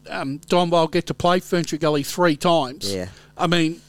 um, 0.09 0.39
Donvale 0.39 0.91
get 0.91 1.07
to 1.07 1.13
play 1.13 1.39
Ferntree 1.39 1.79
Gully 1.79 2.03
three 2.03 2.35
times. 2.35 2.93
Yeah. 2.93 3.07
I 3.37 3.47
mean, 3.47 3.81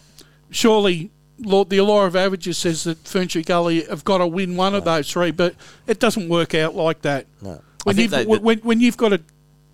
surely 0.51 0.99
Lord, 0.99 1.11
the 1.39 1.81
law 1.81 2.05
of 2.07 2.17
averages 2.17 2.59
says 2.59 2.85
that 2.85 3.05
Ferntree 3.05 3.45
Gully 3.45 3.85
have 3.85 4.05
got 4.05 4.19
to 4.19 4.27
win 4.27 4.57
one 4.57 4.75
of 4.75 4.85
those 4.85 5.11
three, 5.11 5.31
but 5.31 5.55
it 5.87 6.01
doesn't 6.01 6.29
work 6.29 6.55
out 6.55 6.75
like 6.75 7.03
that. 7.03 7.27
No. 7.43 7.61
When 7.85 7.97
you've, 7.99 8.11
that- 8.11 8.27
when, 8.27 8.43
when, 8.43 8.59
when 8.61 8.81
you've 8.81 8.97
got 8.97 9.13
a 9.13 9.21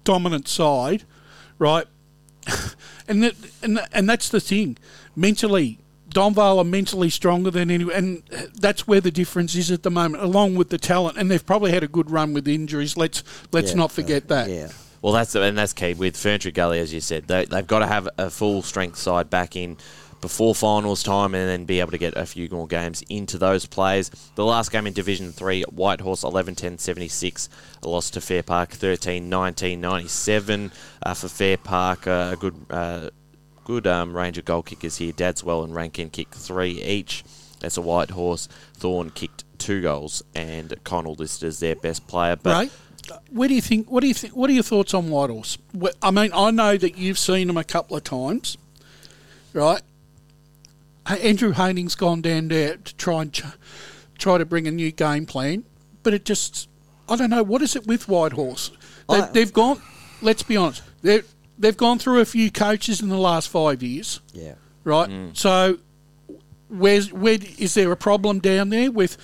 dominant 0.05 0.49
side, 0.49 1.05
right, 1.59 1.87
and 3.09 3.23
that, 3.23 3.35
and 3.63 3.81
and 3.93 4.09
that's 4.09 4.29
the 4.29 4.41
thing, 4.41 4.77
mentally. 5.17 5.79
Donvale 6.11 6.59
are 6.59 6.65
mentally 6.65 7.09
stronger 7.09 7.51
than 7.51 7.71
anyone, 7.71 7.95
and 7.95 8.23
that's 8.61 8.87
where 8.87 9.01
the 9.01 9.11
difference 9.11 9.55
is 9.55 9.71
at 9.71 9.83
the 9.83 9.91
moment, 9.91 10.23
along 10.23 10.57
with 10.57 10.69
the 10.69 10.77
talent. 10.77 11.17
And 11.17 11.31
they've 11.31 11.47
probably 11.47 11.73
had 11.73 11.83
a 11.83 11.89
good 11.89 12.11
run 12.11 12.35
with 12.35 12.47
injuries. 12.47 12.99
Let's 12.99 13.25
let's 13.51 13.71
Yeah, 13.71 13.77
not 13.79 13.93
forget 13.93 14.29
that. 14.29 14.51
Yeah. 14.51 14.69
Well, 15.01 15.15
that's 15.15 15.35
and 15.35 15.57
that's 15.57 15.73
key 15.73 15.95
with 15.95 16.15
Ferntree 16.17 16.53
Gully, 16.53 16.81
as 16.81 16.93
you 16.93 17.01
said. 17.01 17.29
They, 17.29 17.47
they've 17.47 17.67
got 17.67 17.79
to 17.79 17.87
have 17.87 18.11
a 18.19 18.29
full 18.29 18.61
strength 18.61 18.99
side 18.99 19.31
back 19.31 19.57
in 19.57 19.79
before 20.23 20.55
finals 20.55 21.03
time, 21.03 21.35
and 21.35 21.47
then 21.47 21.67
be 21.67 21.81
able 21.81 21.91
to 21.91 21.99
get 21.99 22.17
a 22.17 22.25
few 22.25 22.49
more 22.49 22.67
games 22.67 23.03
into 23.11 23.37
those 23.37 23.67
players. 23.67 24.09
The 24.37 24.45
last 24.47 24.73
game 24.73 24.87
in 24.87 24.95
Division 24.95 25.33
Three, 25.33 25.65
Whitehorse 25.65 26.23
11-10-76, 26.23 27.51
a 27.83 27.89
loss 27.89 28.09
to 28.11 28.23
Fair 28.23 28.43
Park 28.43 28.71
13-19-97 28.71 30.73
uh, 31.03 31.15
for 31.15 31.29
Fair 31.29 31.59
Park. 31.59 32.07
Uh, 32.07 32.31
a 32.33 32.37
good 32.37 32.55
uh, 32.71 33.11
good 33.65 33.87
um, 33.87 34.17
range 34.17 34.39
of 34.39 34.47
goal 34.47 34.63
kickers 34.63 34.97
here. 34.97 35.13
Dadswell 35.13 35.65
and 35.65 35.75
Rankin 35.75 36.09
kicked 36.09 36.35
three 36.35 36.83
each. 36.83 37.23
That's 37.61 37.77
a 37.77 37.83
Whitehorse. 37.83 38.49
Thorn 38.75 39.11
kicked 39.11 39.45
two 39.59 39.83
goals, 39.83 40.23
and 40.35 40.75
Connell 40.85 41.15
listed 41.15 41.49
as 41.49 41.61
their 41.61 41.77
best 41.77 42.07
player. 42.07 42.37
But 42.37 42.53
right? 42.53 42.73
Where 43.31 43.49
do 43.49 43.55
you 43.55 43.61
think? 43.61 43.91
What 43.91 44.01
do 44.01 44.09
you 44.09 44.15
think? 44.15 44.35
What 44.37 44.49
are 44.51 44.53
your 44.53 44.63
thoughts 44.63 44.95
on 44.95 45.11
Whitehorse? 45.11 45.59
Wh- 45.81 45.89
I 46.01 46.13
mean, 46.13 46.31
I 46.33 46.53
know 46.53 46.77
that 46.77 46.97
you've 46.97 47.19
seen 47.19 47.49
them 47.49 47.57
a 47.57 47.65
couple 47.65 47.97
of 47.97 48.05
times, 48.05 48.57
right? 49.53 49.83
Hey, 51.17 51.29
Andrew 51.29 51.53
Haining's 51.53 51.95
gone 51.95 52.23
down 52.23 52.49
there 52.49 52.77
to 52.77 52.97
try 52.97 53.23
and 53.23 53.33
ch- 53.33 53.43
try 54.19 54.39
to 54.39 54.45
bring 54.45 54.67
a 54.67 54.71
new 54.71 54.91
game 54.93 55.27
plan, 55.27 55.65
but 56.03 56.15
it 56.15 56.25
just 56.25 56.69
I 57.09 57.17
don't 57.17 57.31
know 57.31 57.43
what 57.43 57.63
is 57.63 57.77
it 57.77 57.87
with 57.87 58.09
Whitehorse. 58.09 58.71
They've, 59.09 59.23
I- 59.23 59.31
they've 59.31 59.53
gone. 59.53 59.81
Let's 60.21 60.43
be 60.43 60.57
honest. 60.57 60.83
They 61.03 61.23
they've 61.59 61.77
gone 61.77 61.99
through 61.99 62.21
a 62.21 62.25
few 62.25 62.51
coaches 62.51 63.01
in 63.01 63.09
the 63.09 63.19
last 63.19 63.49
five 63.49 63.83
years, 63.83 64.21
Yeah. 64.33 64.55
right? 64.85 65.09
Mm. 65.09 65.37
So, 65.37 65.79
where's 66.69 67.13
where 67.13 67.39
is 67.59 67.75
there 67.75 67.91
a 67.93 67.97
problem 67.97 68.39
down 68.39 68.71
there 68.71 68.91
with 68.91 69.17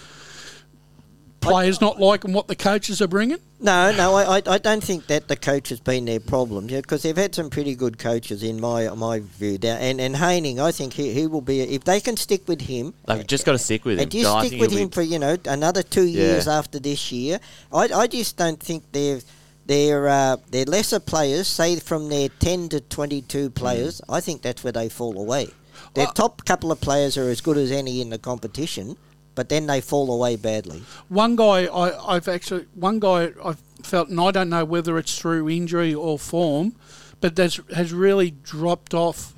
players 1.41 1.81
not 1.81 1.99
liking 2.01 2.33
what 2.33 2.49
the 2.49 2.57
coaches 2.57 3.01
are 3.01 3.07
bringing? 3.09 3.39
No, 3.61 3.91
no, 3.93 4.15
I, 4.15 4.39
I, 4.39 4.43
I 4.47 4.59
don't 4.59 4.83
think 4.85 5.07
that 5.09 5.27
the 5.27 5.37
coach 5.37 5.69
has 5.71 5.81
been 5.81 6.05
their 6.05 6.21
problem 6.21 6.67
because 6.69 7.03
they've 7.03 7.17
had 7.17 7.35
some 7.35 7.51
pretty 7.51 7.75
good 7.75 7.99
coaches 7.99 8.43
in 8.43 8.61
my 8.61 8.89
my 8.95 9.19
view. 9.21 9.59
Now, 9.63 9.77
and 9.77 10.01
and 10.01 10.15
Haining, 10.17 10.61
I 10.61 10.71
think 10.71 10.93
he, 10.93 11.13
he 11.13 11.27
will 11.27 11.41
be 11.41 11.61
if 11.61 11.83
they 11.85 12.01
can 12.01 12.17
stick 12.17 12.47
with 12.47 12.61
him. 12.63 12.95
they've 13.07 13.27
just 13.27 13.45
got 13.45 13.53
to 13.53 13.59
stick 13.59 13.85
with 13.85 13.95
him. 13.99 14.03
And 14.05 14.11
just 14.13 14.27
I 14.27 14.47
stick 14.47 14.61
with 14.61 14.71
he'll 14.71 14.79
be- 14.79 14.83
him 14.85 14.91
for 14.91 15.03
you 15.03 15.19
know 15.19 15.37
another 15.47 15.83
two 15.83 16.07
years 16.07 16.47
after 16.47 16.79
this 16.79 17.11
year. 17.11 17.41
I, 17.73 17.89
I 17.93 18.07
just 18.07 18.37
don't 18.37 18.61
think 18.61 18.85
they're 18.93 19.21
they're 19.67 20.07
uh, 20.09 20.37
they're 20.51 20.65
lesser 20.65 21.01
players. 21.01 21.49
Say 21.49 21.77
from 21.81 22.09
their 22.11 22.29
ten 22.29 22.69
to 22.71 22.81
twenty 22.81 23.23
two 23.23 23.51
players, 23.51 24.01
I 24.09 24.21
think 24.21 24.43
that's 24.43 24.63
where 24.63 24.73
they 24.73 24.89
fall 24.89 25.19
away. 25.19 25.49
Their 25.95 26.07
Uh, 26.09 26.13
top 26.13 26.45
couple 26.45 26.71
of 26.71 26.81
players 26.81 27.17
are 27.17 27.29
as 27.29 27.41
good 27.41 27.57
as 27.57 27.71
any 27.73 28.01
in 28.01 28.11
the 28.11 28.19
competition, 28.19 28.97
but 29.39 29.49
then 29.49 29.69
they 29.69 29.81
fall 29.81 30.11
away 30.13 30.35
badly. 30.35 30.83
One 31.09 31.37
guy 31.37 31.67
I, 31.67 32.17
I've 32.17 32.27
actually 32.27 32.67
one 32.75 32.99
guy 32.99 33.31
I've 33.45 33.61
felt, 33.85 34.09
and 34.09 34.21
I 34.21 34.33
don't 34.33 34.51
know 34.51 34.65
whether 34.65 34.99
it's 34.99 35.17
through 35.17 35.49
injury 35.49 35.95
or 35.95 36.19
form, 36.19 36.75
but 37.21 37.37
that's 37.37 37.61
has 37.73 37.93
really 37.93 38.33
dropped 38.33 38.95
off 38.95 39.35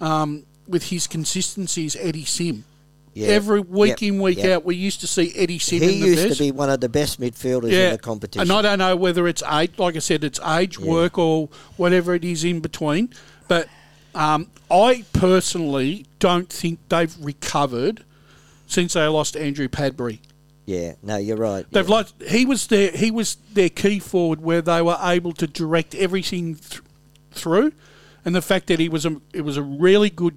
um, 0.00 0.44
with 0.66 0.88
his 0.90 1.06
consistencies. 1.06 1.94
Eddie 1.94 2.24
Sim. 2.24 2.64
Yeah. 3.12 3.28
Every 3.28 3.60
week 3.60 4.00
Yep, 4.00 4.02
in, 4.02 4.20
week 4.20 4.38
yep. 4.38 4.46
out, 4.56 4.64
we 4.64 4.74
used 4.74 4.98
to 5.02 5.06
see 5.06 5.32
Eddie 5.36 5.60
Sim 5.60 5.82
He 5.82 5.94
in 5.94 6.00
the 6.00 6.06
used 6.08 6.24
best. 6.30 6.38
to 6.38 6.42
be 6.42 6.50
one 6.50 6.68
of 6.68 6.80
the 6.80 6.88
best 6.88 7.20
midfielders 7.20 7.70
in 7.70 7.92
the 7.92 7.98
competition. 7.98 8.40
And 8.42 8.50
I 8.50 8.60
don't 8.60 8.80
know 8.80 8.96
whether 8.96 9.28
it's 9.28 9.44
age, 9.44 9.78
like 9.78 9.94
I 9.94 10.00
said, 10.00 10.24
it's 10.24 10.40
age, 10.40 10.80
work, 10.80 11.16
or 11.16 11.48
whatever 11.76 12.16
it 12.16 12.24
is 12.24 12.42
in 12.42 12.58
between. 12.58 13.14
But 13.46 13.68
um, 14.16 14.48
I 14.68 15.04
personally 15.12 16.06
don't 16.18 16.48
think 16.52 16.80
they've 16.88 17.14
recovered 17.20 18.02
since 18.74 18.92
they 18.94 19.06
lost 19.06 19.36
Andrew 19.36 19.68
Padbury. 19.68 20.18
yeah, 20.66 20.94
no, 21.02 21.16
you're 21.16 21.36
right. 21.36 21.64
They've 21.70 21.88
yeah. 21.88 21.94
lost. 21.96 22.14
He 22.28 22.44
was 22.44 22.66
their 22.66 22.90
he 22.90 23.10
was 23.10 23.36
their 23.52 23.68
key 23.70 23.98
forward, 24.00 24.40
where 24.40 24.60
they 24.62 24.82
were 24.82 24.98
able 25.02 25.32
to 25.34 25.46
direct 25.46 25.94
everything 25.94 26.56
th- 26.56 26.82
through, 27.32 27.72
and 28.24 28.34
the 28.34 28.42
fact 28.42 28.66
that 28.66 28.78
he 28.80 28.88
was 28.88 29.06
a 29.06 29.20
it 29.32 29.42
was 29.42 29.56
a 29.56 29.62
really 29.62 30.10
good, 30.10 30.36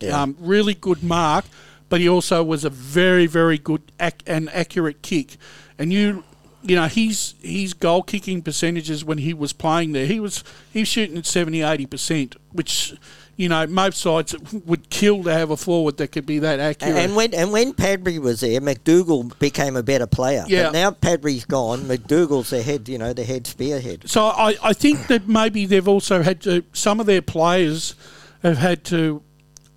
Yeah. 0.00 0.20
um, 0.22 0.36
really 0.40 0.74
good 0.74 1.02
mark. 1.02 1.44
but 1.90 2.00
he 2.00 2.08
also 2.08 2.44
was 2.44 2.64
a 2.64 2.70
very, 2.70 3.26
very 3.26 3.58
good 3.58 3.82
ac- 3.98 4.24
and 4.24 4.48
accurate 4.50 5.02
kick. 5.02 5.36
And 5.76 5.92
you, 5.92 6.22
you 6.62 6.76
know, 6.76 6.86
his 6.86 7.34
his 7.42 7.74
goal 7.74 8.02
kicking 8.04 8.42
percentages 8.42 9.04
when 9.04 9.18
he 9.18 9.34
was 9.34 9.52
playing 9.52 9.90
there, 9.92 10.06
he 10.06 10.20
was 10.20 10.44
he 10.72 10.80
was 10.82 10.88
shooting 10.88 11.18
at 11.18 11.26
70, 11.26 11.62
80 11.62 11.86
percent, 11.86 12.36
which 12.52 12.94
you 13.36 13.48
know 13.48 13.66
most 13.66 14.00
sides 14.00 14.34
would 14.52 14.90
kill 14.90 15.22
to 15.24 15.32
have 15.32 15.50
a 15.50 15.56
forward 15.56 15.96
that 15.98 16.12
could 16.12 16.26
be 16.26 16.38
that 16.40 16.60
accurate. 16.60 16.96
And 16.96 17.16
when 17.16 17.32
and 17.34 17.52
when 17.52 17.72
Padbury 17.72 18.18
was 18.18 18.40
there, 18.40 18.60
McDougall 18.60 19.38
became 19.38 19.76
a 19.76 19.82
better 19.82 20.06
player. 20.06 20.44
Yeah. 20.46 20.64
But 20.64 20.72
now 20.72 20.90
Padbury's 20.90 21.44
gone. 21.44 21.80
McDougall's 21.80 22.50
the 22.50 22.62
head, 22.62 22.88
you 22.88 22.98
know, 22.98 23.12
the 23.12 23.24
head 23.24 23.46
spearhead. 23.46 24.08
So 24.08 24.26
I, 24.26 24.56
I 24.62 24.72
think 24.72 25.06
that 25.06 25.28
maybe 25.28 25.66
they've 25.66 25.88
also 25.88 26.22
had 26.22 26.40
to 26.42 26.64
some 26.72 27.00
of 27.00 27.06
their 27.06 27.22
players 27.22 27.94
have 28.42 28.58
had 28.58 28.84
to, 28.84 29.22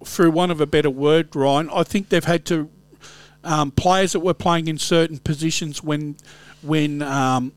through 0.05 0.31
one 0.31 0.51
of 0.51 0.61
a 0.61 0.65
better 0.65 0.89
word, 0.89 1.35
Ryan. 1.35 1.69
I 1.71 1.83
think 1.83 2.09
they've 2.09 2.23
had 2.23 2.45
to 2.45 2.69
um, 3.43 3.71
players 3.71 4.13
that 4.13 4.21
were 4.21 4.33
playing 4.33 4.67
in 4.67 4.77
certain 4.77 5.17
positions 5.19 5.83
when 5.83 6.15
when 6.61 7.01
um, 7.01 7.51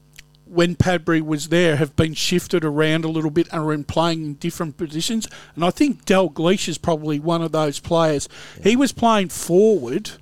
when 0.46 0.76
Padbury 0.76 1.20
was 1.20 1.48
there 1.48 1.76
have 1.76 1.96
been 1.96 2.14
shifted 2.14 2.64
around 2.64 3.04
a 3.04 3.09
little 3.09 3.30
bit 3.30 3.48
and 3.52 3.62
are 3.62 3.72
in 3.72 3.85
playing 3.85 4.24
in 4.24 4.35
different 4.35 4.76
positions. 4.76 5.28
And 5.54 5.64
I 5.64 5.70
think 5.70 6.04
Dalgleish 6.04 6.68
is 6.68 6.78
probably 6.78 7.18
one 7.18 7.42
of 7.42 7.52
those 7.52 7.80
players. 7.80 8.28
He 8.62 8.76
was 8.76 8.92
playing 8.92 9.28
forward 9.30 10.12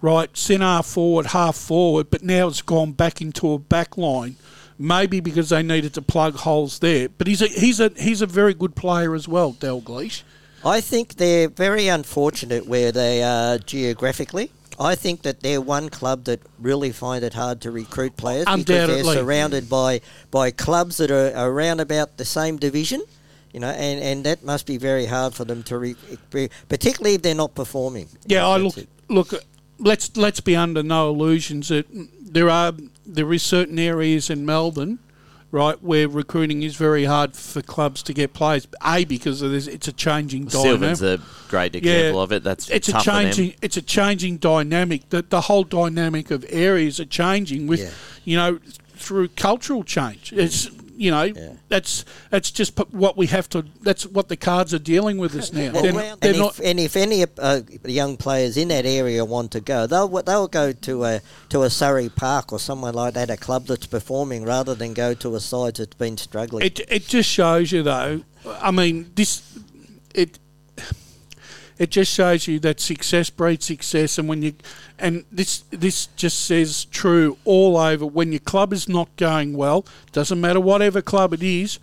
right, 0.00 0.36
centre 0.36 0.82
forward, 0.82 1.26
half 1.26 1.56
forward, 1.56 2.10
but 2.10 2.22
now 2.22 2.48
it's 2.48 2.62
gone 2.62 2.92
back 2.92 3.20
into 3.20 3.52
a 3.52 3.58
back 3.58 3.96
line. 3.96 4.36
Maybe 4.78 5.18
because 5.18 5.48
they 5.48 5.62
needed 5.62 5.94
to 5.94 6.02
plug 6.02 6.36
holes 6.36 6.78
there. 6.78 7.08
But 7.08 7.26
he's 7.26 7.42
a 7.42 7.48
he's 7.48 7.80
a 7.80 7.90
he's 7.96 8.22
a 8.22 8.26
very 8.26 8.54
good 8.54 8.76
player 8.76 9.12
as 9.16 9.26
well, 9.26 9.52
Dalgleish. 9.52 10.22
I 10.64 10.80
think 10.80 11.14
they're 11.14 11.48
very 11.48 11.88
unfortunate 11.88 12.66
where 12.66 12.92
they 12.92 13.22
are 13.24 13.58
geographically. 13.58 14.52
I 14.78 14.94
think 14.94 15.22
that 15.22 15.40
they're 15.40 15.60
one 15.60 15.88
club 15.88 16.24
that 16.24 16.40
really 16.58 16.92
find 16.92 17.24
it 17.24 17.34
hard 17.34 17.60
to 17.62 17.70
recruit 17.70 18.16
players 18.16 18.44
because 18.44 18.64
they're 18.64 19.04
surrounded 19.04 19.68
by, 19.68 20.00
by 20.30 20.50
clubs 20.52 20.98
that 20.98 21.10
are 21.10 21.32
around 21.34 21.80
about 21.80 22.16
the 22.16 22.24
same 22.24 22.58
division, 22.58 23.02
you 23.52 23.58
know, 23.58 23.70
and, 23.70 24.00
and 24.00 24.24
that 24.24 24.44
must 24.44 24.66
be 24.66 24.76
very 24.76 25.06
hard 25.06 25.34
for 25.34 25.44
them 25.44 25.64
to, 25.64 25.78
re, 25.78 25.96
particularly 26.68 27.14
if 27.16 27.22
they're 27.22 27.34
not 27.34 27.54
performing. 27.54 28.08
Yeah, 28.26 28.46
I 28.46 28.58
look 28.58 28.78
it. 28.78 28.88
look. 29.08 29.32
Let's 29.80 30.16
let's 30.16 30.40
be 30.40 30.56
under 30.56 30.82
no 30.82 31.08
illusions 31.10 31.68
that 31.68 31.86
there 32.20 32.50
are 32.50 32.72
there 33.06 33.32
is 33.32 33.44
certain 33.44 33.78
areas 33.78 34.28
in 34.28 34.44
Melbourne, 34.44 34.98
right, 35.50 35.82
where 35.82 36.08
recruiting 36.08 36.62
is 36.62 36.76
very 36.76 37.04
hard 37.04 37.34
for 37.34 37.62
clubs 37.62 38.02
to 38.04 38.12
get 38.12 38.32
players. 38.32 38.66
A 38.84 39.04
because 39.04 39.42
of 39.42 39.50
this, 39.50 39.66
it's 39.66 39.88
a 39.88 39.92
changing 39.92 40.46
dynamic. 40.46 40.96
Sylvan's 40.96 41.02
a 41.02 41.20
great 41.48 41.74
example 41.74 42.20
of 42.20 42.32
it. 42.32 42.44
That's 42.44 42.68
it's 42.70 42.88
a 42.88 42.92
tough 42.92 43.04
for 43.04 43.10
them. 43.10 43.24
changing 43.24 43.54
it's 43.62 43.76
a 43.76 43.82
changing 43.82 44.36
dynamic. 44.38 45.08
That 45.10 45.30
the 45.30 45.42
whole 45.42 45.64
dynamic 45.64 46.30
of 46.30 46.44
areas 46.48 47.00
are 47.00 47.06
changing 47.06 47.66
with 47.66 47.80
Yeah. 47.80 47.90
you 48.24 48.36
know 48.36 48.58
through 48.96 49.28
cultural 49.28 49.84
change. 49.84 50.32
It's 50.32 50.68
you 50.98 51.10
know 51.12 51.32
that's 51.68 52.04
that's 52.30 52.50
just 52.50 52.74
p- 52.76 52.84
what 52.90 53.16
we 53.16 53.26
have 53.28 53.48
to. 53.50 53.64
That's 53.82 54.04
what 54.04 54.28
the 54.28 54.36
cards 54.36 54.74
are 54.74 54.80
dealing 54.80 55.16
with 55.18 55.34
us 55.36 55.52
now. 55.52 55.72
Well, 55.72 55.82
They're, 55.82 55.98
and, 56.12 56.20
they're 56.20 56.32
if, 56.32 56.38
not. 56.38 56.60
and 56.60 56.80
if 56.80 56.96
any 56.96 57.24
uh, 57.38 57.60
young 57.84 58.16
players 58.16 58.56
in 58.56 58.68
that 58.68 58.84
area 58.84 59.24
want 59.24 59.52
to 59.52 59.60
go, 59.60 59.86
they'll 59.86 60.08
they'll 60.22 60.48
go 60.48 60.72
to 60.72 61.04
a 61.04 61.20
to 61.50 61.62
a 61.62 61.70
Surrey 61.70 62.08
Park 62.08 62.52
or 62.52 62.58
somewhere 62.58 62.92
like 62.92 63.14
that, 63.14 63.30
a 63.30 63.36
club 63.36 63.66
that's 63.66 63.86
performing, 63.86 64.44
rather 64.44 64.74
than 64.74 64.92
go 64.92 65.14
to 65.14 65.36
a 65.36 65.40
side 65.40 65.76
that's 65.76 65.94
been 65.94 66.16
struggling. 66.16 66.66
It 66.66 66.80
it 66.88 67.06
just 67.06 67.30
shows 67.30 67.70
you 67.70 67.82
though. 67.82 68.22
I 68.44 68.70
mean, 68.72 69.12
this 69.14 69.42
it 70.14 70.38
it 71.78 71.90
just 71.90 72.12
shows 72.12 72.46
you 72.46 72.58
that 72.60 72.80
success 72.80 73.30
breeds 73.30 73.66
success, 73.66 74.18
and 74.18 74.28
when 74.28 74.42
you 74.42 74.54
and 74.98 75.24
this 75.30 75.64
this 75.70 76.06
just 76.16 76.40
says 76.44 76.84
true 76.86 77.38
all 77.44 77.76
over. 77.76 78.04
When 78.04 78.32
your 78.32 78.40
club 78.40 78.72
is 78.72 78.88
not 78.88 79.14
going 79.16 79.56
well, 79.56 79.86
doesn't 80.12 80.40
matter 80.40 80.60
whatever 80.60 81.00
club 81.00 81.32
it 81.32 81.42
is, 81.42 81.78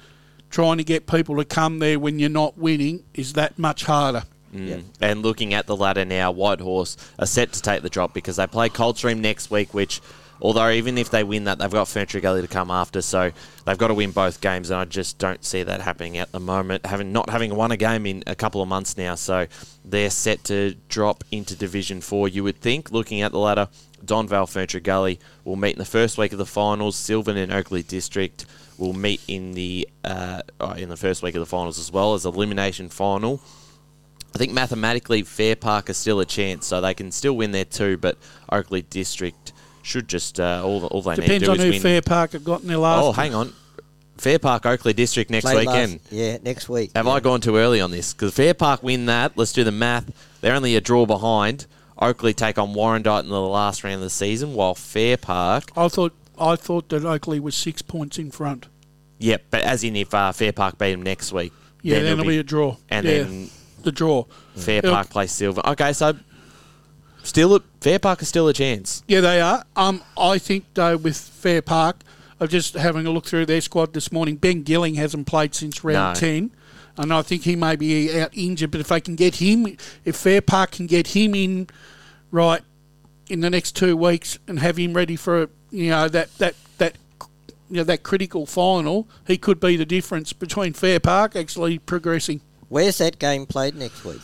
trying 0.50 0.78
to 0.78 0.84
get 0.84 1.08
people 1.08 1.36
to 1.38 1.46
come 1.46 1.80
there 1.80 2.00
when 2.00 2.20
you're 2.20 2.30
not 2.30 2.58
winning 2.58 3.04
is 3.14 3.34
that 3.34 3.58
much 3.58 3.86
harder. 3.86 4.24
Mm. 4.54 4.84
And 5.02 5.22
looking 5.22 5.54
at 5.54 5.68
the 5.68 5.76
ladder 5.76 6.06
now, 6.06 6.32
Whitehorse 6.32 6.96
are 7.20 7.26
set 7.26 7.52
to 7.54 7.62
take 7.62 7.82
the 7.82 7.90
drop 7.90 8.14
because 8.14 8.38
they 8.38 8.48
play 8.48 8.70
Coldstream 8.70 9.20
next 9.20 9.52
week, 9.52 9.74
which, 9.74 10.02
although 10.42 10.70
even 10.70 10.98
if 10.98 11.10
they 11.10 11.24
win 11.24 11.46
that, 11.46 11.60
they've 11.60 11.72
got 11.72 11.88
Ferntree 11.88 12.22
Gully 12.22 12.42
to 12.42 12.48
come 12.48 12.72
after, 12.72 13.02
so 13.02 13.32
they've 13.66 13.78
got 13.78 13.88
to 13.88 13.94
win 13.94 14.12
both 14.12 14.42
games, 14.42 14.70
and 14.70 14.80
I 14.80 14.86
just 14.86 15.18
don't 15.18 15.44
see 15.44 15.64
that 15.64 15.82
happening 15.82 16.18
at 16.18 16.32
the 16.32 16.40
moment. 16.40 16.86
Having 16.86 17.12
not 17.12 17.30
having 17.30 17.56
won 17.56 17.72
a 17.72 17.78
game 17.78 18.06
in 18.06 18.24
a 18.28 18.36
couple 18.36 18.62
of 18.62 18.68
months 18.68 18.98
now, 18.98 19.16
so 19.16 19.48
they're 19.84 20.10
set 20.10 20.44
to 20.46 20.76
drop 20.90 21.24
into 21.32 21.56
Division 21.56 22.02
Four. 22.02 22.28
You 22.28 22.44
would 22.44 22.60
think, 22.60 22.92
looking 22.92 23.22
at 23.22 23.32
the 23.32 23.40
ladder, 23.40 23.70
Donvale 24.06 24.48
Ferntree 24.48 24.84
Gully 24.84 25.20
will 25.44 25.56
meet 25.56 25.74
in 25.74 25.80
the 25.80 25.86
first 25.86 26.18
week 26.18 26.32
of 26.32 26.38
the 26.38 26.46
finals. 26.46 26.96
Sylvan 26.96 27.38
and 27.38 27.52
Oakleigh 27.52 27.88
District 27.88 28.46
will 28.78 28.94
meet 28.94 29.22
in 29.28 29.54
the 29.54 29.88
uh, 30.04 30.42
uh, 30.60 30.76
in 30.78 30.90
the 30.90 30.98
first 30.98 31.24
week 31.24 31.36
of 31.36 31.40
the 31.40 31.46
finals 31.46 31.80
as 31.80 31.92
well 31.92 32.14
as 32.14 32.26
elimination 32.26 32.90
final. 32.90 33.42
I 34.34 34.38
think 34.38 34.52
mathematically 34.52 35.24
Fair 35.24 35.56
Park 35.56 35.90
is 35.90 35.96
still 35.96 36.20
a 36.20 36.26
chance, 36.26 36.68
so 36.68 36.82
they 36.82 36.94
can 36.94 37.12
still 37.12 37.38
win 37.38 37.52
there 37.52 37.64
too. 37.66 37.98
But 37.98 38.18
Oakleigh 38.52 38.90
District 38.90 39.54
should 39.86 40.08
just 40.08 40.40
uh, 40.40 40.62
all 40.66 40.86
all 40.88 41.02
they 41.02 41.16
Depends 41.16 41.30
need 41.30 41.40
to 41.40 41.46
do 41.46 41.52
on 41.52 41.58
is 41.58 41.64
who 41.64 41.70
win. 41.72 41.82
Fair 41.82 42.02
Park 42.02 42.32
have 42.34 42.44
got 42.44 42.62
in 42.62 42.68
their 42.68 42.78
last. 42.78 43.04
oh, 43.04 43.12
hang 43.12 43.34
on, 43.36 43.54
Fair 44.18 44.40
Park 44.40 44.64
Oakleigh 44.66 44.94
District 44.96 45.30
next 45.30 45.46
Play 45.46 45.64
last- 45.66 45.68
weekend. 45.68 46.00
yeah, 46.12 46.38
next 46.44 46.68
week. 46.70 46.92
Have 46.96 47.06
yeah. 47.06 47.12
I 47.12 47.20
gone 47.20 47.42
too 47.42 47.58
early 47.58 47.82
on 47.82 47.92
this? 47.92 48.14
Because 48.14 48.34
Fair 48.34 48.54
Park 48.54 48.82
win 48.84 49.06
that. 49.08 49.34
Let's 49.38 49.54
do 49.54 49.64
the 49.64 49.72
math. 49.72 50.06
They're 50.42 50.56
only 50.56 50.76
a 50.76 50.82
draw 50.82 51.06
behind. 51.06 51.66
Oakleigh 51.98 52.34
take 52.36 52.58
on 52.58 52.74
Warrandyte 52.74 53.24
in 53.24 53.30
the 53.30 53.40
last 53.40 53.84
round 53.84 53.96
of 53.96 54.02
the 54.02 54.10
season, 54.10 54.54
while 54.54 54.76
Fair 54.76 55.16
Park, 55.18 55.72
I 55.78 55.88
thought 55.88 56.14
I 56.40 56.56
thought 56.58 56.90
that 56.90 57.04
Oakleigh 57.06 57.40
was 57.42 57.56
six 57.56 57.82
points 57.82 58.18
in 58.18 58.32
front. 58.32 58.68
yep, 59.20 59.44
but 59.50 59.62
as 59.62 59.84
in 59.84 59.96
if 59.96 60.14
uh, 60.14 60.32
Fair 60.34 60.52
Park 60.52 60.78
beat 60.78 60.92
them 60.92 61.04
next 61.04 61.32
week, 61.32 61.54
Yeah, 61.82 61.96
then 61.96 62.06
it'll 62.06 62.20
it'll 62.22 62.30
be 62.30 62.38
a 62.40 62.44
draw. 62.44 62.76
and 62.90 63.06
yeah, 63.06 63.24
then 63.24 63.50
the 63.84 63.92
draw. 63.94 64.26
Fair 64.56 64.80
It'll- 64.80 64.94
Park 64.94 65.10
plays 65.10 65.32
Sylvan. 65.32 65.64
Okay, 65.68 65.94
so 65.94 66.18
still 67.28 67.56
a, 67.56 67.62
Fair 67.82 68.00
Park 68.00 68.22
is 68.22 68.28
still 68.28 68.48
a 68.48 68.54
chance. 68.54 69.04
Yeah, 69.08 69.22
they 69.22 69.42
are. 69.42 69.64
Um, 69.76 70.02
I 70.18 70.38
think 70.38 70.66
though 70.74 70.98
with 70.98 71.18
Fair 71.18 71.62
Park, 71.62 71.98
I'm 72.40 72.48
just 72.48 72.74
having 72.74 73.06
a 73.06 73.12
look 73.12 73.26
through 73.26 73.46
their 73.46 73.62
squad 73.62 73.94
this 73.94 74.12
morning. 74.12 74.36
Ben 74.36 74.64
Gilling 74.64 74.96
hasn't 74.96 75.28
played 75.28 75.56
since 75.56 75.84
round 75.84 76.16
No. 76.16 76.20
ten, 76.20 76.52
and 76.98 77.14
I 77.14 77.22
think 77.22 77.44
he 77.44 77.56
may 77.56 77.76
be 77.76 78.20
out 78.20 78.32
injured. 78.34 78.72
But 78.72 78.82
if 78.82 78.88
they 78.90 79.02
can 79.02 79.16
get 79.16 79.36
him, 79.36 79.78
if 80.04 80.16
Fair 80.16 80.42
Park 80.42 80.72
can 80.72 80.88
get 80.88 81.08
him 81.08 81.34
in 81.36 81.68
right 82.32 82.62
in 83.30 83.40
the 83.40 83.50
next 83.50 83.76
two 83.76 83.96
weeks 83.98 84.38
and 84.48 84.60
have 84.60 84.78
him 84.78 84.94
ready 84.94 85.16
for 85.16 85.50
you 85.72 85.90
know 85.90 86.08
that 86.10 86.36
that 86.38 86.56
that 86.78 86.96
you 87.70 87.78
know 87.78 87.84
that 87.84 88.04
critical 88.04 88.46
final, 88.46 89.08
he 89.26 89.38
could 89.38 89.60
be 89.60 89.76
the 89.78 89.86
difference 89.86 90.34
between 90.34 90.74
Fair 90.74 91.00
Park 91.00 91.36
actually 91.36 91.80
progressing. 91.80 92.42
Where's 92.68 92.98
that 92.98 93.18
game 93.20 93.46
played 93.46 93.76
next 93.76 94.04
week? 94.04 94.22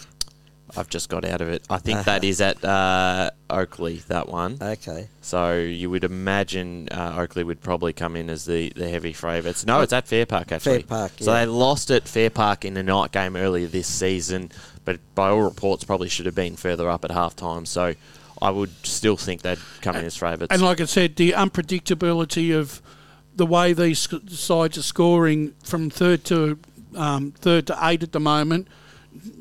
I've 0.78 0.90
just 0.90 1.10
got 1.10 1.26
out 1.26 1.42
of 1.42 1.50
it. 1.50 1.64
I 1.70 1.78
think 1.78 2.04
that 2.06 2.24
is 2.32 2.42
at 2.42 2.64
uh, 2.64 3.32
Oakleigh, 3.50 4.06
that 4.08 4.28
one. 4.28 4.58
Okay. 4.62 5.08
So 5.22 5.58
you 5.58 5.90
would 5.90 6.04
imagine 6.04 6.88
uh, 6.90 7.16
Oakleigh 7.18 7.46
would 7.46 7.62
probably 7.62 7.94
come 7.94 8.16
in 8.16 8.30
as 8.30 8.46
the, 8.46 8.70
the 8.76 8.90
heavy 8.90 9.14
favourites. 9.14 9.66
No, 9.66 9.82
it's 9.82 9.94
at 9.94 10.08
Fair 10.08 10.26
Park, 10.26 10.52
actually. 10.52 10.84
Fair 10.84 10.88
Park, 10.88 11.12
So 11.20 11.32
yeah. 11.32 11.42
they 11.42 11.46
lost 11.52 11.92
at 11.92 12.08
Fair 12.08 12.30
Park 12.30 12.66
in 12.66 12.78
a 12.78 12.84
night 12.84 13.12
game 13.12 13.36
earlier 13.36 13.68
this 13.68 13.88
season, 13.88 14.52
but 14.86 15.00
by 15.16 15.30
all 15.30 15.42
reports, 15.42 15.84
probably 15.84 16.10
should 16.10 16.26
have 16.26 16.36
been 16.36 16.56
further 16.56 16.90
up 16.90 17.06
at 17.06 17.12
half 17.12 17.36
time. 17.36 17.66
So 17.66 17.94
I 18.42 18.50
would 18.50 18.72
still 18.86 19.18
think 19.18 19.42
they'd 19.44 19.60
come 19.82 19.96
in 19.96 20.06
as 20.06 20.18
favourites. 20.18 20.52
And 20.52 20.62
like 20.62 20.82
I 20.82 20.86
said, 20.86 21.16
the 21.16 21.32
unpredictability 21.32 22.58
of 22.58 22.82
the 23.36 23.46
way 23.46 23.74
these 23.74 24.00
sc- 24.00 24.30
sides 24.30 24.78
are 24.78 24.84
scoring 24.84 25.54
from 25.64 25.90
third 25.90 26.24
to 26.26 26.60
um, 26.96 27.32
third 27.32 27.68
to 27.68 27.78
eight 27.84 28.04
at 28.04 28.12
the 28.12 28.20
moment, 28.20 28.68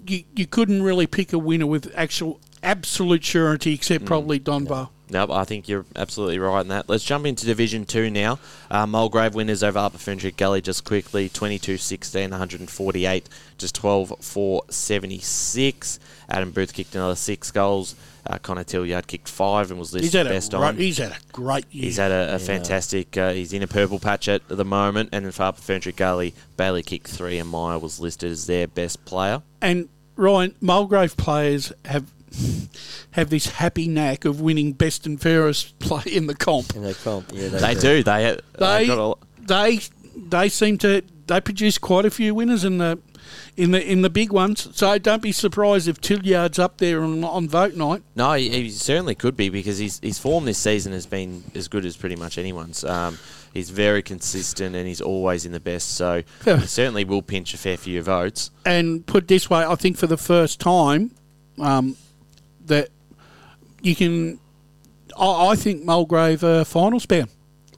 you, 0.06 0.24
you 0.34 0.46
couldn't 0.46 0.82
really 0.82 1.06
pick 1.06 1.32
a 1.32 1.38
winner 1.38 1.66
with 1.66 1.92
actual 1.96 2.40
absolute 2.62 3.24
surety, 3.24 3.74
except 3.74 4.04
probably 4.04 4.38
Donvale. 4.38 4.90
No, 5.10 5.26
I 5.30 5.44
think 5.44 5.68
you're 5.68 5.86
absolutely 5.96 6.38
right 6.38 6.60
in 6.60 6.68
that. 6.68 6.88
Let's 6.88 7.02
jump 7.02 7.26
into 7.26 7.44
Division 7.44 7.84
2 7.84 8.10
now. 8.10 8.38
Uh, 8.70 8.86
Mulgrave 8.86 9.34
winners 9.34 9.64
over 9.64 9.78
Upper 9.80 9.98
Ferntree 9.98 10.36
Gully 10.36 10.60
just 10.60 10.84
quickly 10.84 11.28
22 11.28 11.78
16, 11.78 12.30
148, 12.30 13.28
just 13.58 13.74
12 13.74 14.14
4 14.20 14.62
76. 14.70 15.98
Adam 16.28 16.52
Booth 16.52 16.72
kicked 16.72 16.94
another 16.94 17.16
six 17.16 17.50
goals. 17.50 17.96
Uh, 18.26 18.38
Connor 18.38 18.64
Tilliard 18.64 19.06
kicked 19.06 19.28
five 19.28 19.70
and 19.70 19.78
was 19.78 19.92
He's 19.92 20.02
listed 20.02 20.18
had, 20.18 20.26
a 20.26 20.30
best 20.30 20.50
great, 20.50 20.60
on. 20.62 20.76
he's 20.76 20.98
had 20.98 21.12
a 21.12 21.18
great 21.32 21.64
year. 21.72 21.84
He's 21.84 21.96
had 21.96 22.10
a, 22.10 22.34
a 22.34 22.38
fantastic. 22.38 23.16
Uh, 23.16 23.32
he's 23.32 23.52
in 23.52 23.62
a 23.62 23.66
purple 23.66 23.98
patch 23.98 24.28
at 24.28 24.46
the 24.48 24.64
moment, 24.64 25.10
and 25.12 25.24
then 25.24 25.32
for 25.32 25.44
Upper 25.44 25.60
Ferntree 25.60 25.96
Gully, 25.96 26.34
Bailey 26.56 26.82
kicked 26.82 27.08
three, 27.08 27.38
and 27.38 27.48
Meyer 27.48 27.78
was 27.78 28.00
listed 28.00 28.30
as 28.30 28.46
their 28.46 28.66
best 28.66 29.04
player. 29.04 29.42
and 29.62 29.88
Ryan 30.16 30.54
Mulgrave 30.60 31.16
players 31.16 31.72
have 31.86 32.04
have 33.12 33.30
this 33.30 33.46
happy 33.46 33.88
knack 33.88 34.24
of 34.24 34.40
winning 34.40 34.72
best 34.72 35.06
and 35.06 35.20
fairest 35.20 35.78
play 35.78 36.02
in 36.06 36.26
the 36.26 36.34
comp. 36.34 36.76
In 36.76 36.82
the 36.82 36.94
comp, 36.94 37.30
yeah, 37.32 37.48
They 37.48 37.74
do. 37.74 38.02
They 38.02 38.02
They 38.02 38.38
they've 38.58 38.88
got 38.88 39.18
a, 39.18 39.46
they 39.46 39.80
they 40.16 40.48
seem 40.48 40.78
to 40.78 41.02
they 41.26 41.40
produce 41.40 41.78
quite 41.78 42.04
a 42.04 42.10
few 42.10 42.34
winners 42.34 42.64
in 42.64 42.78
the 42.78 42.98
in 43.56 43.70
the 43.70 43.84
in 43.84 44.02
the 44.02 44.10
big 44.10 44.32
ones. 44.32 44.68
So 44.72 44.98
don't 44.98 45.22
be 45.22 45.32
surprised 45.32 45.88
if 45.88 46.00
Tilliard's 46.00 46.58
up 46.58 46.78
there 46.78 47.02
on, 47.02 47.24
on 47.24 47.48
vote 47.48 47.74
night. 47.74 48.02
No, 48.14 48.32
he, 48.34 48.48
he 48.50 48.70
certainly 48.70 49.14
could 49.14 49.36
be 49.36 49.48
because 49.48 49.78
his, 49.78 50.00
his 50.00 50.18
form 50.18 50.44
this 50.44 50.58
season 50.58 50.92
has 50.92 51.06
been 51.06 51.44
as 51.54 51.68
good 51.68 51.84
as 51.84 51.96
pretty 51.96 52.16
much 52.16 52.38
anyone's. 52.38 52.84
Um, 52.84 53.18
he's 53.52 53.70
very 53.70 54.02
consistent 54.02 54.76
and 54.76 54.86
he's 54.86 55.00
always 55.00 55.44
in 55.44 55.52
the 55.52 55.60
best, 55.60 55.96
so 55.96 56.22
he 56.44 56.66
certainly 56.66 57.04
will 57.04 57.22
pinch 57.22 57.54
a 57.54 57.58
fair 57.58 57.76
few 57.76 58.02
votes. 58.02 58.50
And 58.64 59.06
put 59.06 59.28
this 59.28 59.50
way, 59.50 59.64
I 59.64 59.74
think 59.74 59.96
for 59.96 60.06
the 60.06 60.16
first 60.16 60.60
time, 60.60 61.12
um, 61.58 61.96
that 62.66 62.88
you 63.82 63.94
can. 63.94 64.40
I, 65.18 65.48
I 65.48 65.56
think 65.56 65.84
Mulgrave 65.84 66.44
uh, 66.44 66.64
finals 66.64 67.06
bound. 67.06 67.28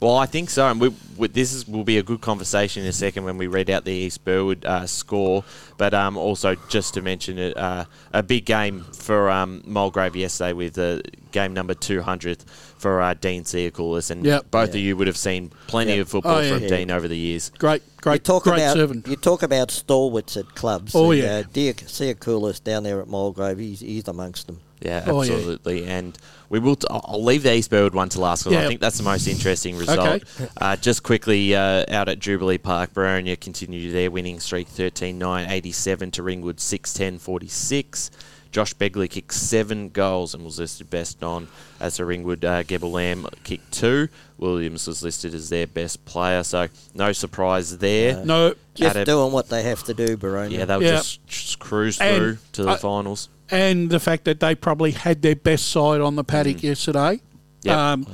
Well, 0.03 0.17
I 0.17 0.27
think 0.27 0.51
so, 0.51 0.67
and 0.67 0.81
we, 0.81 0.93
we, 1.17 1.29
this 1.29 1.53
is, 1.53 1.69
will 1.69 1.85
be 1.85 1.97
a 1.99 2.03
good 2.03 2.21
conversation 2.21 2.83
in 2.83 2.89
a 2.89 2.93
second 2.93 3.23
when 3.25 3.39
we 3.39 3.47
read 3.47 3.71
out 3.71 3.85
the 3.85 3.93
East 3.93 4.25
Burwood 4.25 4.65
uh, 4.65 4.85
score. 4.89 5.45
But 5.79 5.95
um, 5.95 6.17
also, 6.17 6.57
just 6.69 6.95
to 6.95 7.03
mention 7.03 7.39
it, 7.39 7.57
uh, 7.57 7.85
a 8.13 8.21
big 8.25 8.45
game 8.45 8.83
for 8.93 9.31
um, 9.31 9.63
Mulgrave 9.65 10.17
yesterday 10.17 10.55
with 10.55 10.77
uh, 10.77 11.03
game 11.31 11.55
number 11.55 11.75
200 11.75 12.43
for 12.43 13.01
uh, 13.01 13.15
Dean 13.15 13.45
Seacoulis, 13.45 14.11
and 14.11 14.25
Yep. 14.27 14.51
both 14.51 14.71
of 14.71 14.77
you 14.77 14.97
would 14.97 15.07
have 15.07 15.17
seen 15.17 15.53
plenty 15.69 15.95
Yeah. 15.95 16.01
of 16.01 16.09
football 16.09 16.39
Oh, 16.39 16.41
yeah. 16.41 16.55
from 16.55 16.63
Yeah. 16.65 16.69
Dean 16.69 16.91
over 16.91 17.07
the 17.07 17.17
years. 17.17 17.51
Great, 17.59 17.83
You 17.83 17.89
great, 18.01 18.25
talk 18.25 18.43
great 18.43 18.55
about 18.59 18.75
servant. 18.75 19.07
you 19.07 19.15
talk 19.15 19.45
about 19.45 19.71
stalwarts 19.71 20.37
at 20.37 20.53
clubs. 20.57 20.97
Oh, 20.97 21.13
and, 21.13 21.23
yeah. 21.23 21.37
uh, 21.39 21.43
Dean 21.53 21.75
Seacoulis 21.75 22.63
down 22.63 22.83
there 22.83 23.01
at 23.01 23.07
Mulgrave, 23.07 23.59
he's, 23.59 23.79
he's 23.79 24.09
amongst 24.09 24.49
them. 24.49 24.59
Yeah, 24.81 25.05
Oh, 25.07 25.23
yeah. 25.23 25.33
absolutely. 25.35 25.85
And 25.87 26.19
we 26.53 26.59
will. 26.61 26.77
T- 26.77 26.87
I'll 26.91 27.05
I'll 27.09 27.25
leave 27.25 27.43
the 27.43 27.53
East 27.55 27.71
Burwood 27.71 27.95
one 27.95 28.09
to 28.11 28.21
last 28.21 28.45
because 28.45 28.59
Yeah. 28.59 28.65
I 28.65 28.69
think 28.69 28.81
that's 28.81 28.99
the 28.99 29.03
most 29.03 29.27
interesting 29.27 29.77
result. 29.79 29.99
Okay. 30.23 30.49
Uh, 30.61 30.77
just 30.77 31.03
quickly 31.03 31.55
uh, 31.57 31.85
out 31.89 32.09
at 32.09 32.19
Jubilee 32.21 32.59
Park, 32.59 32.93
Boronia 32.93 33.41
continued 33.41 33.93
their 33.95 34.11
winning 34.11 34.39
streak 34.39 34.69
13 34.69 35.19
9 35.19 35.51
87 35.51 36.11
to 36.13 36.23
Ringwood 36.23 36.61
6 36.61 36.93
10 36.95 37.19
46. 37.19 38.11
Josh 38.53 38.75
Begley 38.75 39.09
kicked 39.09 39.33
seven 39.33 39.89
goals 39.89 40.35
and 40.35 40.45
was 40.45 40.59
listed 40.59 40.91
best 40.91 41.25
on 41.25 41.49
as 41.81 41.97
the 41.97 42.05
Ringwood 42.05 42.45
uh, 42.45 42.63
Gebel 42.65 42.91
Lamb 42.91 43.27
kicked 43.45 43.73
two. 43.73 44.09
Williams 44.37 44.87
was 44.87 45.03
listed 45.03 45.33
as 45.33 45.49
their 45.49 45.67
best 45.67 46.05
player, 46.05 46.43
so 46.43 46.69
no 46.95 47.13
surprise 47.13 47.79
there. 47.79 48.23
no, 48.27 48.55
Just 48.75 48.95
At 48.95 49.03
a- 49.03 49.05
doing 49.07 49.33
what 49.33 49.49
they 49.49 49.63
have 49.63 49.83
to 49.85 49.95
do, 49.95 50.19
Boronia. 50.19 50.51
yeah, 50.51 50.65
they'll 50.67 50.83
Yeah. 50.83 50.97
just, 50.97 51.27
just 51.27 51.59
cruise 51.61 51.99
And 51.99 52.17
through 52.17 52.39
to 52.53 52.65
the 52.65 52.71
I- 52.73 52.77
finals. 52.77 53.31
And 53.53 53.91
the 53.91 54.01
fact 54.01 54.25
that 54.25 54.41
they 54.41 54.55
probably 54.55 54.93
had 54.93 55.23
their 55.23 55.37
best 55.37 55.69
side 55.69 56.01
on 56.01 56.17
the 56.17 56.25
paddock 56.25 56.63
yesterday. 56.63 57.21
Yep. 57.63 57.77
Um, 57.77 58.07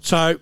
so 0.00 0.38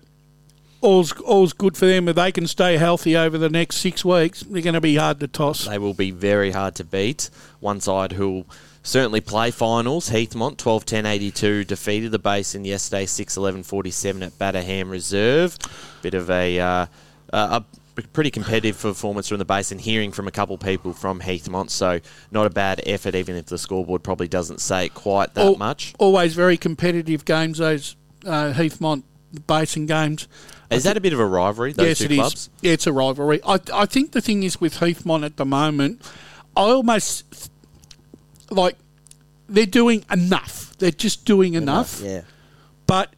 all's 0.79 1.11
all's 1.21 1.53
good 1.53 1.75
for 1.75 1.87
them. 1.87 2.07
If 2.07 2.15
they 2.15 2.31
can 2.31 2.47
stay 2.47 2.77
healthy 2.77 3.17
over 3.17 3.37
the 3.37 3.49
next 3.49 3.77
six 3.77 4.05
weeks, 4.05 4.41
they're 4.41 4.61
going 4.61 4.75
to 4.75 4.81
be 4.81 4.95
hard 4.95 5.19
to 5.21 5.27
toss. 5.27 5.65
They 5.65 5.79
will 5.79 5.95
be 5.95 6.11
very 6.11 6.51
hard 6.51 6.75
to 6.75 6.83
beat. 6.83 7.29
One 7.59 7.81
side 7.81 8.13
who 8.13 8.29
will 8.29 8.45
certainly 8.83 9.21
play 9.21 9.49
finals. 9.49 10.11
Heathmont 10.11 10.57
12 10.57 10.85
10 10.85 11.05
82 11.07 11.63
defeated 11.63 12.11
the 12.11 12.19
Basin 12.19 12.63
yesterday 12.63 13.07
6 13.07 13.35
11 13.35 13.63
47 13.63 14.21
at 14.21 14.37
Batterham 14.37 14.89
Reserve. 14.89 15.57
Bit 16.03 16.13
of 16.13 16.29
a, 16.29 16.59
uh, 16.59 16.85
a 17.33 17.63
pretty 18.13 18.31
competitive 18.31 18.79
performance 18.79 19.27
from 19.27 19.37
the 19.37 19.45
Basin, 19.45 19.79
hearing 19.79 20.11
from 20.11 20.27
a 20.27 20.31
couple 20.31 20.57
people 20.57 20.93
from 20.93 21.19
Heathmont. 21.21 21.69
So, 21.69 21.99
not 22.31 22.45
a 22.45 22.49
bad 22.49 22.81
effort, 22.85 23.15
even 23.15 23.35
if 23.35 23.47
the 23.47 23.57
scoreboard 23.57 24.03
probably 24.03 24.27
doesn't 24.27 24.61
say 24.61 24.85
it 24.85 24.93
quite 24.93 25.33
that 25.35 25.45
Al- 25.45 25.55
much. 25.55 25.93
Always 25.99 26.33
very 26.33 26.57
competitive 26.57 27.25
games. 27.25 27.59
Those 27.59 27.95
uh, 28.25 28.53
Heathmont 28.53 29.03
Basin 29.47 29.85
games. 29.85 30.27
Is 30.69 30.83
that 30.85 30.97
a 30.97 31.01
bit 31.01 31.13
of 31.13 31.19
a 31.19 31.25
rivalry, 31.25 31.73
those 31.73 31.87
yes, 31.87 31.97
two 31.99 32.05
it 32.05 32.11
is. 32.11 32.17
clubs? 32.17 32.49
Yeah, 32.61 32.71
it's 32.71 32.87
a 32.87 32.93
rivalry. 32.93 33.39
I, 33.45 33.59
I 33.73 33.85
think 33.85 34.11
the 34.11 34.21
thing 34.21 34.43
is 34.43 34.59
with 34.59 34.79
Heathmont 34.79 35.23
at 35.23 35.37
the 35.37 35.45
moment, 35.45 36.01
I 36.57 36.61
almost 36.61 37.51
like 38.49 38.75
they're 39.47 39.65
doing 39.65 40.03
enough. 40.11 40.75
They're 40.77 40.91
just 40.91 41.25
doing 41.25 41.53
enough. 41.53 42.01
Yeah. 42.03 42.21
But 42.87 43.13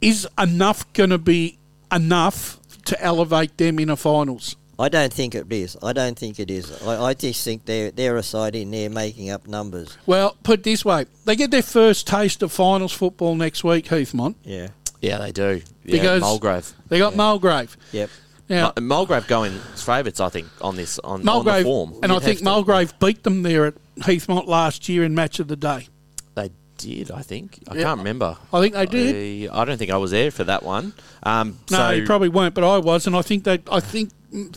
is 0.00 0.28
enough 0.38 0.90
going 0.92 1.10
to 1.10 1.18
be 1.18 1.58
enough 1.90 2.57
to 2.88 3.02
elevate 3.02 3.56
them 3.56 3.78
in 3.78 3.88
a 3.90 3.96
finals? 3.96 4.56
I 4.80 4.88
don't 4.88 5.12
think 5.12 5.34
it 5.34 5.52
is. 5.52 5.76
I 5.82 5.92
don't 5.92 6.16
think 6.16 6.38
it 6.38 6.50
is. 6.50 6.70
I, 6.86 7.06
I 7.06 7.14
just 7.14 7.42
think 7.44 7.64
they're 7.64 7.90
they're 7.90 8.16
a 8.16 8.22
side 8.22 8.54
in 8.54 8.70
there 8.70 8.88
making 8.90 9.30
up 9.30 9.46
numbers. 9.48 9.96
Well, 10.06 10.36
put 10.44 10.60
it 10.60 10.62
this 10.64 10.84
way: 10.84 11.06
they 11.24 11.34
get 11.34 11.50
their 11.50 11.62
first 11.62 12.06
taste 12.06 12.42
of 12.44 12.52
finals 12.52 12.92
football 12.92 13.34
next 13.34 13.64
week. 13.64 13.86
Heathmont. 13.86 14.36
Yeah. 14.44 14.68
Yeah, 15.00 15.18
they 15.18 15.32
do. 15.32 15.62
Yeah, 15.84 15.92
Because- 15.92 16.20
Mulgrave. 16.22 16.72
They 16.88 16.98
got 16.98 17.14
Mulgrave. 17.16 17.76
Yep. 17.92 18.10
Now, 18.48 18.72
Mu- 18.78 18.86
Mulgrave 18.86 19.26
going 19.28 19.52
favourites, 19.76 20.20
I 20.20 20.28
think, 20.28 20.46
on 20.62 20.74
this 20.74 20.98
on, 21.00 21.28
on 21.28 21.44
the 21.44 21.62
form. 21.62 21.94
and 22.02 22.10
I 22.10 22.14
You'd 22.16 22.22
think 22.22 22.38
have 22.38 22.38
to- 22.38 22.44
Mulgrave 22.44 22.98
beat 22.98 23.22
them 23.22 23.42
there 23.42 23.66
at 23.66 23.74
Heathmont 23.98 24.46
last 24.46 24.88
year 24.88 25.04
in 25.04 25.14
match 25.14 25.38
of 25.38 25.48
the 25.48 25.56
day. 25.56 25.88
Did, 26.78 27.10
I 27.10 27.22
think. 27.22 27.58
I 27.68 27.74
Yeah. 27.74 27.82
can't 27.82 27.98
remember. 27.98 28.36
I 28.52 28.60
think 28.60 28.74
they 28.74 28.86
did. 28.86 29.50
I, 29.50 29.60
I 29.60 29.64
don't 29.66 29.76
think 29.78 29.90
I 29.90 29.96
was 29.98 30.10
there 30.12 30.30
for 30.30 30.44
that 30.44 30.62
one. 30.62 30.94
Um, 31.22 31.58
No, 31.70 31.76
so 31.78 31.90
you 31.90 32.06
probably 32.06 32.28
weren't, 32.30 32.54
but 32.54 32.64
I 32.64 32.78
was, 32.78 33.06
and 33.06 33.14
I 33.14 33.22
think 33.22 33.44
they. 33.44 33.60
I 33.70 33.80
think 33.80 34.10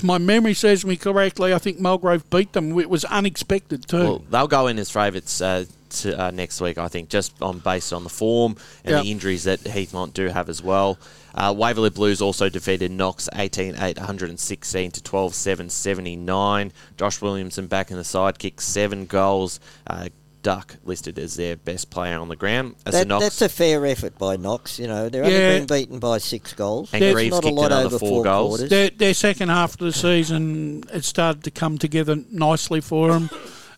my 0.04 0.18
memory 0.18 0.54
serves 0.54 0.86
me 0.86 0.96
correctly. 0.98 1.54
I 1.54 1.58
think 1.58 1.80
Mulgrave 1.80 2.30
beat 2.30 2.54
them. 2.54 2.78
It 2.80 2.90
was 2.90 3.06
unexpected 3.06 3.88
too. 3.88 3.98
well, 3.98 4.24
they'll 4.30 4.48
go 4.48 4.68
in 4.68 4.78
as 4.80 4.90
favourites 4.92 5.42
uh, 5.42 5.66
to, 5.92 6.22
uh, 6.26 6.32
next 6.32 6.60
week, 6.62 6.78
I 6.78 6.88
think, 6.90 7.10
just 7.10 7.34
on 7.42 7.60
based 7.60 7.92
on 7.94 8.04
the 8.04 8.10
form 8.10 8.56
and 8.86 8.96
Yep. 8.96 9.04
the 9.04 9.12
injuries 9.12 9.44
that 9.46 9.62
Heathmont 9.62 10.14
do 10.14 10.28
have 10.28 10.50
as 10.50 10.62
well. 10.62 10.98
Uh, 11.34 11.54
Waverley 11.58 11.90
Blues 11.90 12.22
also 12.22 12.50
defeated 12.50 12.92
Knox 12.92 13.30
18 13.34 13.76
8 13.82 13.98
116 13.98 14.92
to 14.92 15.02
12 15.02 15.34
7 15.34 15.70
79. 15.70 16.74
Josh 16.98 17.22
Williamson 17.22 17.68
back 17.68 17.90
in 17.92 17.98
the 17.98 18.04
side, 18.04 18.38
kicked 18.40 18.62
seven 18.62 19.06
goals. 19.06 19.60
Uh, 19.88 20.10
Duck 20.44 20.78
listed 20.84 21.20
as 21.20 21.36
their 21.36 21.56
best 21.56 21.90
player 21.90 22.18
on 22.20 22.28
the 22.30 22.36
ground. 22.36 22.76
As 22.86 22.94
That, 22.94 23.08
Knox 23.08 23.24
that's 23.24 23.42
a 23.42 23.50
fair 23.50 23.86
effort 23.86 24.18
by 24.18 24.36
Knox. 24.38 24.80
You 24.80 24.88
know, 24.88 25.08
they're 25.10 25.24
Yeah. 25.24 25.48
only 25.48 25.60
been 25.60 25.68
beaten 25.68 26.00
by 26.00 26.18
six 26.18 26.54
goals. 26.54 26.90
And 26.94 27.02
That's 27.02 27.14
Greaves 27.14 27.36
not 27.36 27.46
a 27.46 27.50
lot 27.50 27.66
another 27.68 27.86
over 27.86 28.00
four 28.00 28.10
four 28.10 28.24
goals. 28.24 28.50
quarters. 28.50 28.70
their, 28.70 28.90
their 28.90 29.14
second 29.14 29.50
half 29.50 29.74
of 29.74 29.80
the 29.80 29.94
season 29.94 30.84
it 30.94 31.04
started 31.06 31.44
to 31.44 31.52
come 31.52 31.78
together 31.78 32.18
nicely 32.32 32.82
for 32.82 33.10
them. 33.12 33.30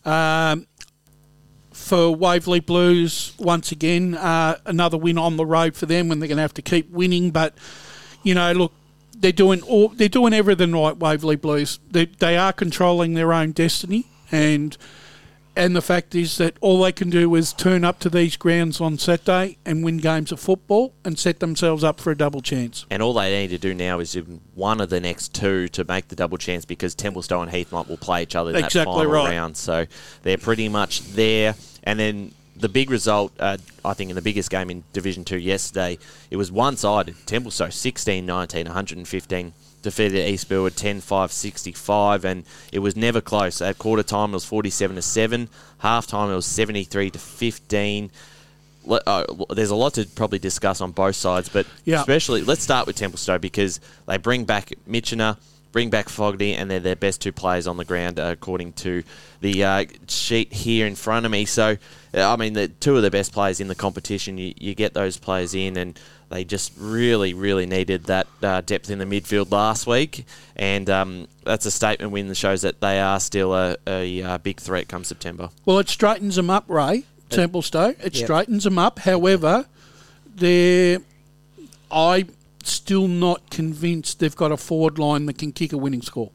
Um, 0.04 0.66
for 1.72 2.14
Waverley 2.14 2.60
Blues, 2.60 3.32
once 3.38 3.72
again, 3.72 4.14
uh, 4.14 4.56
another 4.64 4.96
win 4.96 5.18
on 5.18 5.36
the 5.36 5.44
road 5.46 5.74
for 5.76 5.86
them 5.86 6.08
when 6.08 6.20
they're 6.20 6.28
going 6.28 6.36
to 6.36 6.42
have 6.42 6.54
to 6.54 6.62
keep 6.62 6.90
winning. 6.90 7.30
But 7.30 7.54
you 8.22 8.34
know, 8.34 8.52
look, 8.52 8.72
they're 9.16 9.32
doing 9.32 9.60
all 9.62 9.88
they're 9.88 10.08
doing 10.08 10.32
everything 10.32 10.72
right. 10.72 10.96
Waverley 10.96 11.36
Blues, 11.36 11.78
they 11.90 12.06
they 12.06 12.36
are 12.36 12.52
controlling 12.52 13.14
their 13.14 13.32
own 13.32 13.52
destiny, 13.52 14.06
and 14.30 14.76
and 15.56 15.76
the 15.76 15.82
fact 15.82 16.14
is 16.14 16.36
that 16.38 16.56
all 16.60 16.82
they 16.82 16.92
can 16.92 17.10
do 17.10 17.34
is 17.34 17.52
turn 17.52 17.84
up 17.84 17.98
to 18.00 18.10
these 18.10 18.36
grounds 18.36 18.80
on 18.80 18.98
Saturday 18.98 19.58
and 19.64 19.84
win 19.84 19.98
games 19.98 20.32
of 20.32 20.40
football 20.40 20.94
and 21.04 21.18
set 21.18 21.40
themselves 21.40 21.84
up 21.84 22.00
for 22.00 22.10
a 22.10 22.16
double 22.16 22.40
chance. 22.40 22.86
And 22.90 23.02
all 23.02 23.12
they 23.12 23.30
need 23.30 23.50
to 23.50 23.58
do 23.58 23.74
now 23.74 24.00
is 24.00 24.16
win 24.16 24.40
one 24.54 24.80
of 24.80 24.90
the 24.90 25.00
next 25.00 25.34
two 25.34 25.68
to 25.68 25.84
make 25.84 26.08
the 26.08 26.16
double 26.16 26.38
chance 26.38 26.64
because 26.64 26.94
Templestowe 26.94 27.42
and 27.42 27.50
Heathmont 27.50 27.88
will 27.88 27.96
play 27.96 28.22
each 28.22 28.34
other 28.34 28.50
in 28.50 28.56
Exactly 28.56 28.80
that 28.80 28.84
final 28.84 29.12
right. 29.12 29.30
round. 29.30 29.56
So 29.56 29.86
they're 30.22 30.38
pretty 30.38 30.68
much 30.68 31.02
there. 31.12 31.54
And 31.84 31.98
then 31.98 32.32
the 32.56 32.68
big 32.68 32.90
result, 32.90 33.32
uh, 33.38 33.58
I 33.84 33.94
think, 33.94 34.10
in 34.10 34.16
the 34.16 34.22
biggest 34.22 34.50
game 34.50 34.70
in 34.70 34.84
Division 34.92 35.24
2 35.24 35.38
yesterday, 35.38 35.98
it 36.30 36.36
was 36.36 36.50
one 36.50 36.76
sided. 36.76 37.14
Templestowe 37.26 37.72
16 37.72 38.24
19, 38.24 38.66
115. 38.66 39.52
Defeated 39.84 40.28
East 40.28 40.48
Burwood 40.48 40.76
10 40.76 41.00
5 41.00 41.30
65, 41.30 42.24
and 42.24 42.44
it 42.72 42.80
was 42.80 42.96
never 42.96 43.20
close. 43.20 43.62
At 43.62 43.78
quarter 43.78 44.02
time, 44.02 44.30
it 44.30 44.34
was 44.34 44.44
47 44.44 44.96
to 44.96 45.02
7. 45.02 45.48
Half 45.78 46.06
time, 46.08 46.30
it 46.30 46.34
was 46.34 46.46
73 46.46 47.10
to 47.10 47.18
15 47.18 48.10
le- 48.86 49.00
uh, 49.06 49.24
there's 49.54 49.70
a 49.70 49.74
lot 49.76 49.94
to 49.94 50.04
probably 50.06 50.38
discuss 50.38 50.80
on 50.80 50.90
both 50.92 51.16
sides, 51.16 51.48
but 51.48 51.66
Yeah. 51.84 52.00
especially 52.00 52.42
let's 52.42 52.62
start 52.62 52.86
with 52.86 52.96
Templestowe 52.96 53.40
because 53.40 53.80
they 54.06 54.16
bring 54.18 54.44
back 54.44 54.72
Mitchener, 54.88 55.36
bring 55.74 55.90
back 55.90 56.08
Fogarty, 56.08 56.54
and 56.54 56.70
they're 56.70 56.78
their 56.78 56.94
best 56.94 57.20
two 57.20 57.32
players 57.32 57.66
on 57.66 57.76
the 57.76 57.84
ground 57.84 58.20
uh, 58.20 58.26
according 58.30 58.72
to 58.74 59.02
the 59.40 59.64
uh, 59.64 59.84
sheet 60.06 60.52
here 60.52 60.86
in 60.86 60.94
front 60.94 61.26
of 61.26 61.32
me. 61.32 61.44
So, 61.44 61.76
uh, 62.14 62.32
I 62.32 62.36
mean, 62.36 62.52
the 62.52 62.68
two 62.68 62.96
of 62.96 63.02
the 63.02 63.10
best 63.10 63.32
players 63.32 63.58
in 63.58 63.66
the 63.66 63.74
competition. 63.74 64.38
You, 64.38 64.54
you 64.56 64.76
get 64.76 64.94
those 64.94 65.16
players 65.16 65.52
in, 65.52 65.76
and 65.76 65.98
they 66.30 66.44
just 66.44 66.72
really, 66.78 67.34
really 67.34 67.66
needed 67.66 68.04
that 68.04 68.28
uh, 68.40 68.60
depth 68.60 68.88
in 68.88 69.00
the 69.00 69.04
midfield 69.04 69.50
last 69.50 69.84
week, 69.84 70.24
and 70.54 70.88
um, 70.88 71.26
that's 71.42 71.66
a 71.66 71.72
statement 71.72 72.12
win 72.12 72.28
that 72.28 72.36
shows 72.36 72.62
that 72.62 72.80
they 72.80 73.00
are 73.00 73.18
still 73.18 73.52
a, 73.52 73.76
a, 73.88 74.22
uh 74.22 74.38
big 74.38 74.60
threat 74.60 74.86
come 74.86 75.02
September. 75.02 75.50
Well, 75.66 75.80
it 75.80 75.88
straightens 75.88 76.36
them 76.36 76.50
up, 76.50 76.66
Ray 76.68 77.04
Templestowe. 77.30 77.96
It 78.00 78.14
Yep. 78.14 78.24
straightens 78.24 78.62
them 78.62 78.78
up. 78.78 79.00
However, 79.00 79.66
they're 80.36 81.00
I 81.90 82.26
still 82.66 83.08
not 83.08 83.50
convinced 83.50 84.20
they've 84.20 84.34
got 84.34 84.52
a 84.52 84.56
forward 84.56 84.98
line 84.98 85.26
that 85.26 85.38
can 85.38 85.52
kick 85.52 85.72
a 85.72 85.78
winning 85.78 86.02
score. 86.02 86.30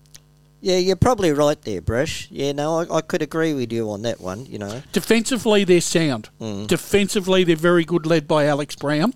Yeah, 0.61 0.77
you're 0.77 0.97
probably 0.97 1.31
right 1.31 1.61
there, 1.61 1.79
Brush. 1.79 2.27
Yeah, 2.29 2.51
no, 2.51 2.79
I, 2.79 2.97
I 2.97 3.01
could 3.01 3.21
agree 3.21 3.53
with 3.53 3.71
you 3.71 3.89
on 3.91 4.01
that 4.01 4.19
one. 4.19 4.45
You 4.45 4.59
know, 4.59 4.81
Defensively, 4.91 5.63
they're 5.63 5.79
sound. 5.79 6.29
Defensively, 6.67 7.45
they're 7.45 7.55
very 7.55 7.85
good, 7.85 8.05
led 8.05 8.27
by 8.27 8.45
Alex 8.45 8.75
Brown. 8.75 9.13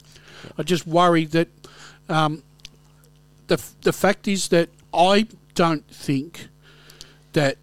I 0.58 0.64
just 0.64 0.88
worry 0.88 1.26
that 1.26 1.50
um, 2.08 2.44
the 3.48 3.62
the 3.82 3.94
fact 3.94 4.28
is 4.28 4.48
that 4.50 4.70
I 4.94 5.28
don't 5.54 5.86
think 5.88 6.48
that 7.34 7.58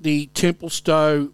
the 0.00 0.26
Templestowe 0.34 1.30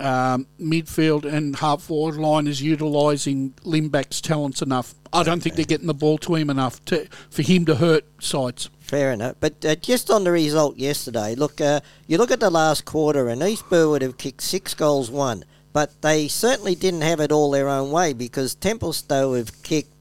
um, 0.00 0.46
midfield 0.60 1.24
and 1.24 1.56
half 1.56 1.82
forward 1.82 2.16
line 2.16 2.46
is 2.46 2.62
utilising 2.62 3.50
Limback's 3.64 4.20
talents 4.20 4.62
enough. 4.62 4.94
I 5.12 5.22
don't 5.22 5.42
think 5.42 5.56
they're 5.56 5.64
getting 5.64 5.86
the 5.86 5.94
ball 5.94 6.18
to 6.18 6.34
him 6.34 6.50
enough 6.50 6.84
to 6.86 7.06
for 7.30 7.42
him 7.42 7.64
to 7.66 7.76
hurt 7.76 8.04
sides. 8.22 8.70
Fair 8.80 9.12
enough. 9.12 9.36
But 9.40 9.64
uh, 9.64 9.76
just 9.76 10.10
on 10.10 10.24
the 10.24 10.32
result 10.32 10.76
yesterday, 10.76 11.34
look, 11.34 11.60
uh, 11.60 11.80
you 12.06 12.18
look 12.18 12.30
at 12.30 12.40
the 12.40 12.50
last 12.50 12.84
quarter, 12.84 13.28
and 13.28 13.42
East 13.42 13.68
Burwood 13.68 14.02
have 14.02 14.18
kicked 14.18 14.42
six 14.42 14.74
goals, 14.74 15.10
one. 15.10 15.44
But 15.72 16.02
they 16.02 16.26
certainly 16.26 16.74
didn't 16.74 17.02
have 17.02 17.20
it 17.20 17.30
all 17.30 17.50
their 17.50 17.68
own 17.68 17.92
way 17.92 18.12
because 18.12 18.56
Templestowe 18.56 19.36
have 19.36 19.62
kicked 19.62 19.99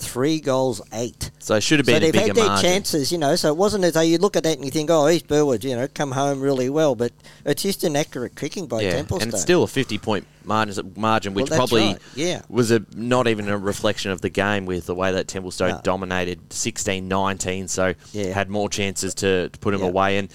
three 0.00 0.40
goals, 0.40 0.80
eight. 0.92 1.30
So 1.38 1.54
it 1.56 1.62
should 1.62 1.78
have 1.78 1.86
So 1.86 1.92
been 1.92 2.02
a 2.02 2.06
they've 2.06 2.12
bigger 2.12 2.26
had 2.28 2.36
their 2.36 2.46
margin. 2.46 2.70
chances, 2.70 3.12
you 3.12 3.18
know. 3.18 3.36
So 3.36 3.48
it 3.48 3.56
wasn't 3.56 3.84
as 3.84 3.92
though 3.94 4.00
you 4.00 4.18
look 4.18 4.36
at 4.36 4.42
that 4.44 4.56
and 4.56 4.64
you 4.64 4.70
think, 4.70 4.90
"Oh, 4.90 5.08
East 5.08 5.28
Burwood, 5.28 5.62
you 5.64 5.76
know, 5.76 5.86
come 5.88 6.12
home 6.12 6.40
really 6.40 6.68
well." 6.70 6.94
But 6.94 7.12
it's 7.44 7.62
just 7.62 7.84
an 7.84 7.96
accurate 7.96 8.34
kicking 8.36 8.66
by 8.66 8.82
yeah, 8.82 9.02
Templestowe. 9.02 9.22
and 9.22 9.32
it's 9.32 9.42
still 9.42 9.62
a 9.62 9.66
50 9.68 9.98
point 9.98 10.26
margin, 10.44 10.92
margin 10.96 11.34
which 11.34 11.50
Well, 11.50 11.58
probably 11.58 11.82
right, 11.82 11.98
yeah. 12.14 12.42
was 12.48 12.70
a 12.70 12.82
not 12.96 13.28
even 13.28 13.48
a 13.48 13.58
reflection 13.58 14.10
of 14.10 14.20
the 14.22 14.30
game 14.30 14.64
with 14.66 14.86
the 14.86 14.94
way 14.94 15.12
that 15.12 15.26
Templestowe 15.28 15.68
No. 15.70 15.80
dominated 15.82 16.52
16 16.52 17.06
19, 17.08 17.68
so 17.68 17.94
Yeah. 18.12 18.32
had 18.32 18.48
more 18.48 18.68
chances 18.68 19.14
to, 19.16 19.48
to 19.50 19.58
put 19.58 19.74
him 19.74 19.80
Yeah. 19.80 19.88
away. 19.88 20.18
And 20.18 20.28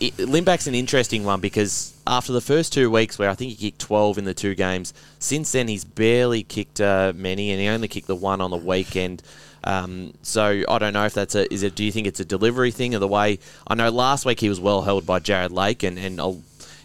it, 0.00 0.16
Limback's 0.16 0.66
an 0.68 0.74
interesting 0.74 1.24
one 1.24 1.40
because 1.40 1.92
after 2.08 2.32
the 2.32 2.40
first 2.40 2.72
two 2.72 2.90
weeks, 2.90 3.18
where 3.18 3.28
I 3.28 3.34
think 3.34 3.50
he 3.50 3.70
kicked 3.70 3.80
12 3.80 4.18
in 4.18 4.24
the 4.24 4.34
two 4.34 4.54
games, 4.54 4.94
since 5.18 5.52
then 5.52 5.68
he's 5.68 5.84
barely 5.84 6.42
kicked 6.42 6.80
uh, 6.80 7.12
many, 7.14 7.50
and 7.52 7.60
he 7.60 7.68
only 7.68 7.86
kicked 7.86 8.06
the 8.06 8.16
one 8.16 8.40
on 8.40 8.50
the 8.50 8.56
weekend. 8.56 9.22
Um, 9.62 10.14
so 10.22 10.62
I 10.68 10.78
don't 10.78 10.94
know 10.94 11.04
if 11.04 11.14
that's 11.14 11.34
a 11.34 11.52
is 11.52 11.62
it. 11.62 11.74
Do 11.74 11.84
you 11.84 11.92
think 11.92 12.06
it's 12.06 12.20
a 12.20 12.24
delivery 12.24 12.70
thing 12.70 12.94
or 12.94 12.98
the 12.98 13.08
way? 13.08 13.38
I 13.66 13.74
know 13.74 13.90
last 13.90 14.24
week 14.24 14.40
he 14.40 14.48
was 14.48 14.58
well 14.58 14.82
held 14.82 15.04
by 15.04 15.18
Jared 15.18 15.52
Lake, 15.52 15.82
and 15.82 15.98
and 15.98 16.20
uh, 16.20 16.32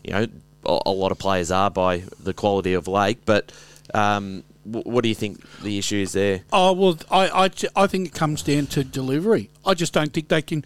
you 0.04 0.12
know 0.12 0.28
a, 0.66 0.80
a 0.88 0.92
lot 0.92 1.12
of 1.12 1.20
players 1.20 1.52
are 1.52 1.72
by 1.72 2.04
the 2.20 2.34
quality 2.34 2.74
of 2.74 2.88
Lake, 2.88 3.20
but. 3.26 3.52
Um, 3.94 4.44
wh- 4.64 4.88
what 4.88 5.04
do 5.04 5.10
you 5.10 5.16
think 5.16 5.44
the 5.62 5.78
issue 5.78 5.98
is 5.98 6.14
there? 6.14 6.42
Oh 6.52 6.72
well, 6.72 6.98
I, 7.12 7.46
I, 7.46 7.50
I 7.76 7.86
think 7.86 8.08
it 8.08 8.14
comes 8.14 8.42
down 8.42 8.68
to 8.68 8.84
delivery. 8.84 9.50
I 9.66 9.74
just 9.74 9.94
don't 9.94 10.14
think 10.14 10.30
they 10.30 10.42
can. 10.42 10.64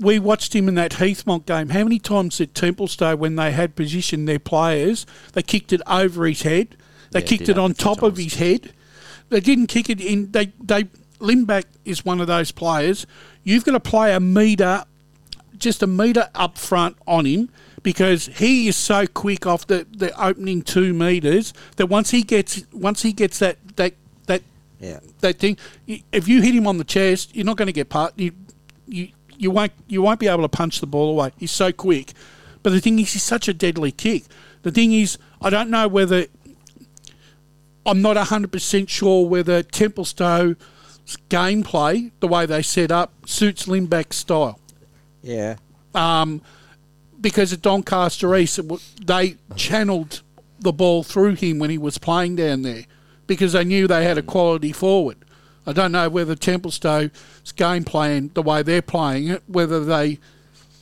We 0.00 0.18
watched 0.18 0.54
him 0.54 0.68
in 0.68 0.76
that 0.76 0.92
Heathmont 0.92 1.46
game. 1.46 1.70
How 1.70 1.82
many 1.82 1.98
times 1.98 2.36
did 2.38 2.54
Templestowe, 2.54 3.16
when 3.16 3.36
they 3.36 3.50
had 3.50 3.74
positioned 3.74 4.28
their 4.28 4.38
players, 4.38 5.06
they 5.32 5.42
kicked 5.42 5.72
it 5.72 5.82
over 5.88 6.26
his 6.26 6.42
head, 6.42 6.76
they 7.10 7.20
Yeah, 7.20 7.26
kicked 7.26 7.48
it 7.48 7.58
on 7.58 7.74
top 7.74 8.02
of 8.02 8.16
his 8.16 8.34
head. 8.34 8.72
They 9.28 9.40
didn't 9.40 9.66
kick 9.66 9.90
it 9.90 10.00
in. 10.00 10.30
They 10.30 10.52
they 10.62 10.84
Limback 11.20 11.64
is 11.84 12.04
one 12.04 12.20
of 12.20 12.26
those 12.26 12.52
players. 12.52 13.06
You've 13.42 13.64
got 13.64 13.72
to 13.72 13.80
play 13.80 14.14
a 14.14 14.20
meter, 14.20 14.84
just 15.56 15.82
a 15.82 15.86
meter 15.86 16.28
up 16.34 16.58
front 16.58 16.96
on 17.06 17.24
him 17.24 17.50
because 17.82 18.26
he 18.26 18.68
is 18.68 18.76
so 18.76 19.06
quick 19.06 19.46
off 19.46 19.66
the, 19.66 19.86
the 19.90 20.12
opening 20.22 20.62
two 20.62 20.92
meters 20.92 21.52
that 21.76 21.86
once 21.86 22.10
he 22.10 22.22
gets 22.22 22.64
once 22.72 23.02
he 23.02 23.12
gets 23.12 23.38
that 23.38 23.56
that 23.76 23.94
that 24.26 24.42
yeah. 24.80 25.00
that 25.20 25.38
thing. 25.38 25.56
If 25.86 26.28
you 26.28 26.42
hit 26.42 26.54
him 26.54 26.66
on 26.66 26.78
the 26.78 26.84
chest, 26.84 27.34
you're 27.34 27.46
not 27.46 27.56
going 27.56 27.66
to 27.66 27.72
get 27.72 27.88
part. 27.88 28.12
You, 28.16 28.32
you, 28.86 29.08
you 29.38 29.50
won't. 29.50 29.72
You 29.86 30.02
won't 30.02 30.20
be 30.20 30.28
able 30.28 30.42
to 30.42 30.48
punch 30.48 30.80
the 30.80 30.86
ball 30.86 31.10
away. 31.10 31.32
He's 31.38 31.50
so 31.50 31.72
quick. 31.72 32.12
But 32.62 32.70
the 32.70 32.80
thing 32.80 32.98
is, 32.98 33.12
he's 33.12 33.22
such 33.22 33.48
a 33.48 33.54
deadly 33.54 33.92
kick. 33.92 34.24
The 34.62 34.70
thing 34.70 34.92
is, 34.92 35.18
I 35.40 35.50
don't 35.50 35.70
know 35.70 35.88
whether. 35.88 36.26
I'm 37.86 38.02
not 38.02 38.16
100% 38.16 38.88
sure 38.90 39.26
whether 39.26 39.62
Templestowe's 39.62 40.56
gameplay, 41.30 42.10
the 42.20 42.28
way 42.28 42.44
they 42.44 42.60
set 42.60 42.90
up, 42.90 43.14
suits 43.26 43.64
Limback's 43.64 44.16
style 44.16 44.60
Yeah. 45.22 45.56
Um, 45.94 46.42
because 47.18 47.52
at 47.54 47.62
Doncaster 47.62 48.36
East, 48.36 48.58
it 48.58 48.70
they 49.06 49.36
channeled 49.56 50.20
the 50.60 50.72
ball 50.72 51.02
through 51.02 51.36
him 51.36 51.58
when 51.58 51.70
he 51.70 51.78
was 51.78 51.96
playing 51.98 52.36
down 52.36 52.62
there 52.62 52.84
because 53.26 53.52
they 53.52 53.64
knew 53.64 53.86
they 53.86 54.04
had 54.04 54.18
a 54.18 54.22
quality 54.22 54.72
forward. 54.72 55.16
I 55.68 55.72
don't 55.72 55.92
know 55.92 56.08
whether 56.08 56.34
Templestowe's 56.34 57.10
game 57.54 57.84
plan, 57.84 58.30
the 58.32 58.42
way 58.42 58.62
they're 58.62 58.80
playing 58.80 59.28
it, 59.28 59.42
whether 59.46 59.84
they. 59.84 60.18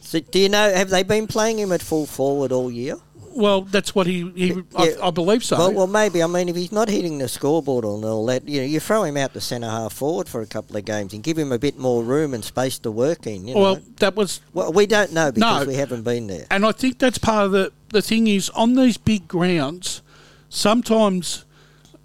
So 0.00 0.20
do 0.20 0.38
you 0.38 0.48
know? 0.48 0.72
Have 0.72 0.90
they 0.90 1.02
been 1.02 1.26
playing 1.26 1.58
him 1.58 1.72
at 1.72 1.82
full 1.82 2.06
forward 2.06 2.52
all 2.52 2.70
year? 2.70 2.94
Well, 3.34 3.62
that's 3.62 3.96
what 3.96 4.06
he. 4.06 4.30
he 4.36 4.46
Yeah. 4.46 4.62
I, 4.76 5.08
I 5.08 5.10
believe 5.10 5.42
so. 5.42 5.58
Well, 5.58 5.72
well, 5.72 5.86
maybe. 5.88 6.22
I 6.22 6.28
mean, 6.28 6.48
if 6.48 6.54
he's 6.54 6.70
not 6.70 6.88
hitting 6.88 7.18
the 7.18 7.26
scoreboard 7.28 7.84
and 7.84 8.04
all 8.04 8.24
that, 8.26 8.48
you 8.48 8.60
know, 8.60 8.66
you 8.66 8.78
throw 8.78 9.02
him 9.02 9.16
out 9.16 9.32
the 9.32 9.40
centre 9.40 9.68
half 9.68 9.92
forward 9.92 10.28
for 10.28 10.40
a 10.40 10.46
couple 10.46 10.76
of 10.76 10.84
games 10.84 11.12
and 11.12 11.20
give 11.24 11.36
him 11.36 11.50
a 11.50 11.58
bit 11.58 11.76
more 11.76 12.04
room 12.04 12.32
and 12.32 12.44
space 12.44 12.78
to 12.78 12.92
work 12.92 13.26
in. 13.26 13.48
You 13.48 13.56
know? 13.56 13.60
Well, 13.60 13.80
that 13.96 14.14
was 14.14 14.40
Well, 14.54 14.72
we 14.72 14.86
don't 14.86 15.12
know 15.12 15.32
because 15.32 15.62
No. 15.62 15.68
we 15.68 15.74
haven't 15.74 16.04
been 16.04 16.28
there. 16.28 16.46
And 16.48 16.64
I 16.64 16.70
think 16.70 17.00
that's 17.00 17.18
part 17.18 17.46
of 17.46 17.50
the 17.50 17.72
the 17.90 18.02
thing 18.02 18.28
is 18.28 18.50
on 18.50 18.74
these 18.74 18.98
big 18.98 19.26
grounds, 19.26 20.00
sometimes 20.48 21.44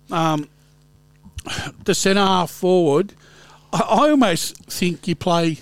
um, 0.10 0.50
the 1.84 1.96
centre 1.96 2.22
half 2.22 2.52
forward. 2.52 3.14
I, 3.74 3.80
I 3.80 4.10
almost 4.12 4.58
think 4.66 5.08
you 5.08 5.16
play 5.16 5.60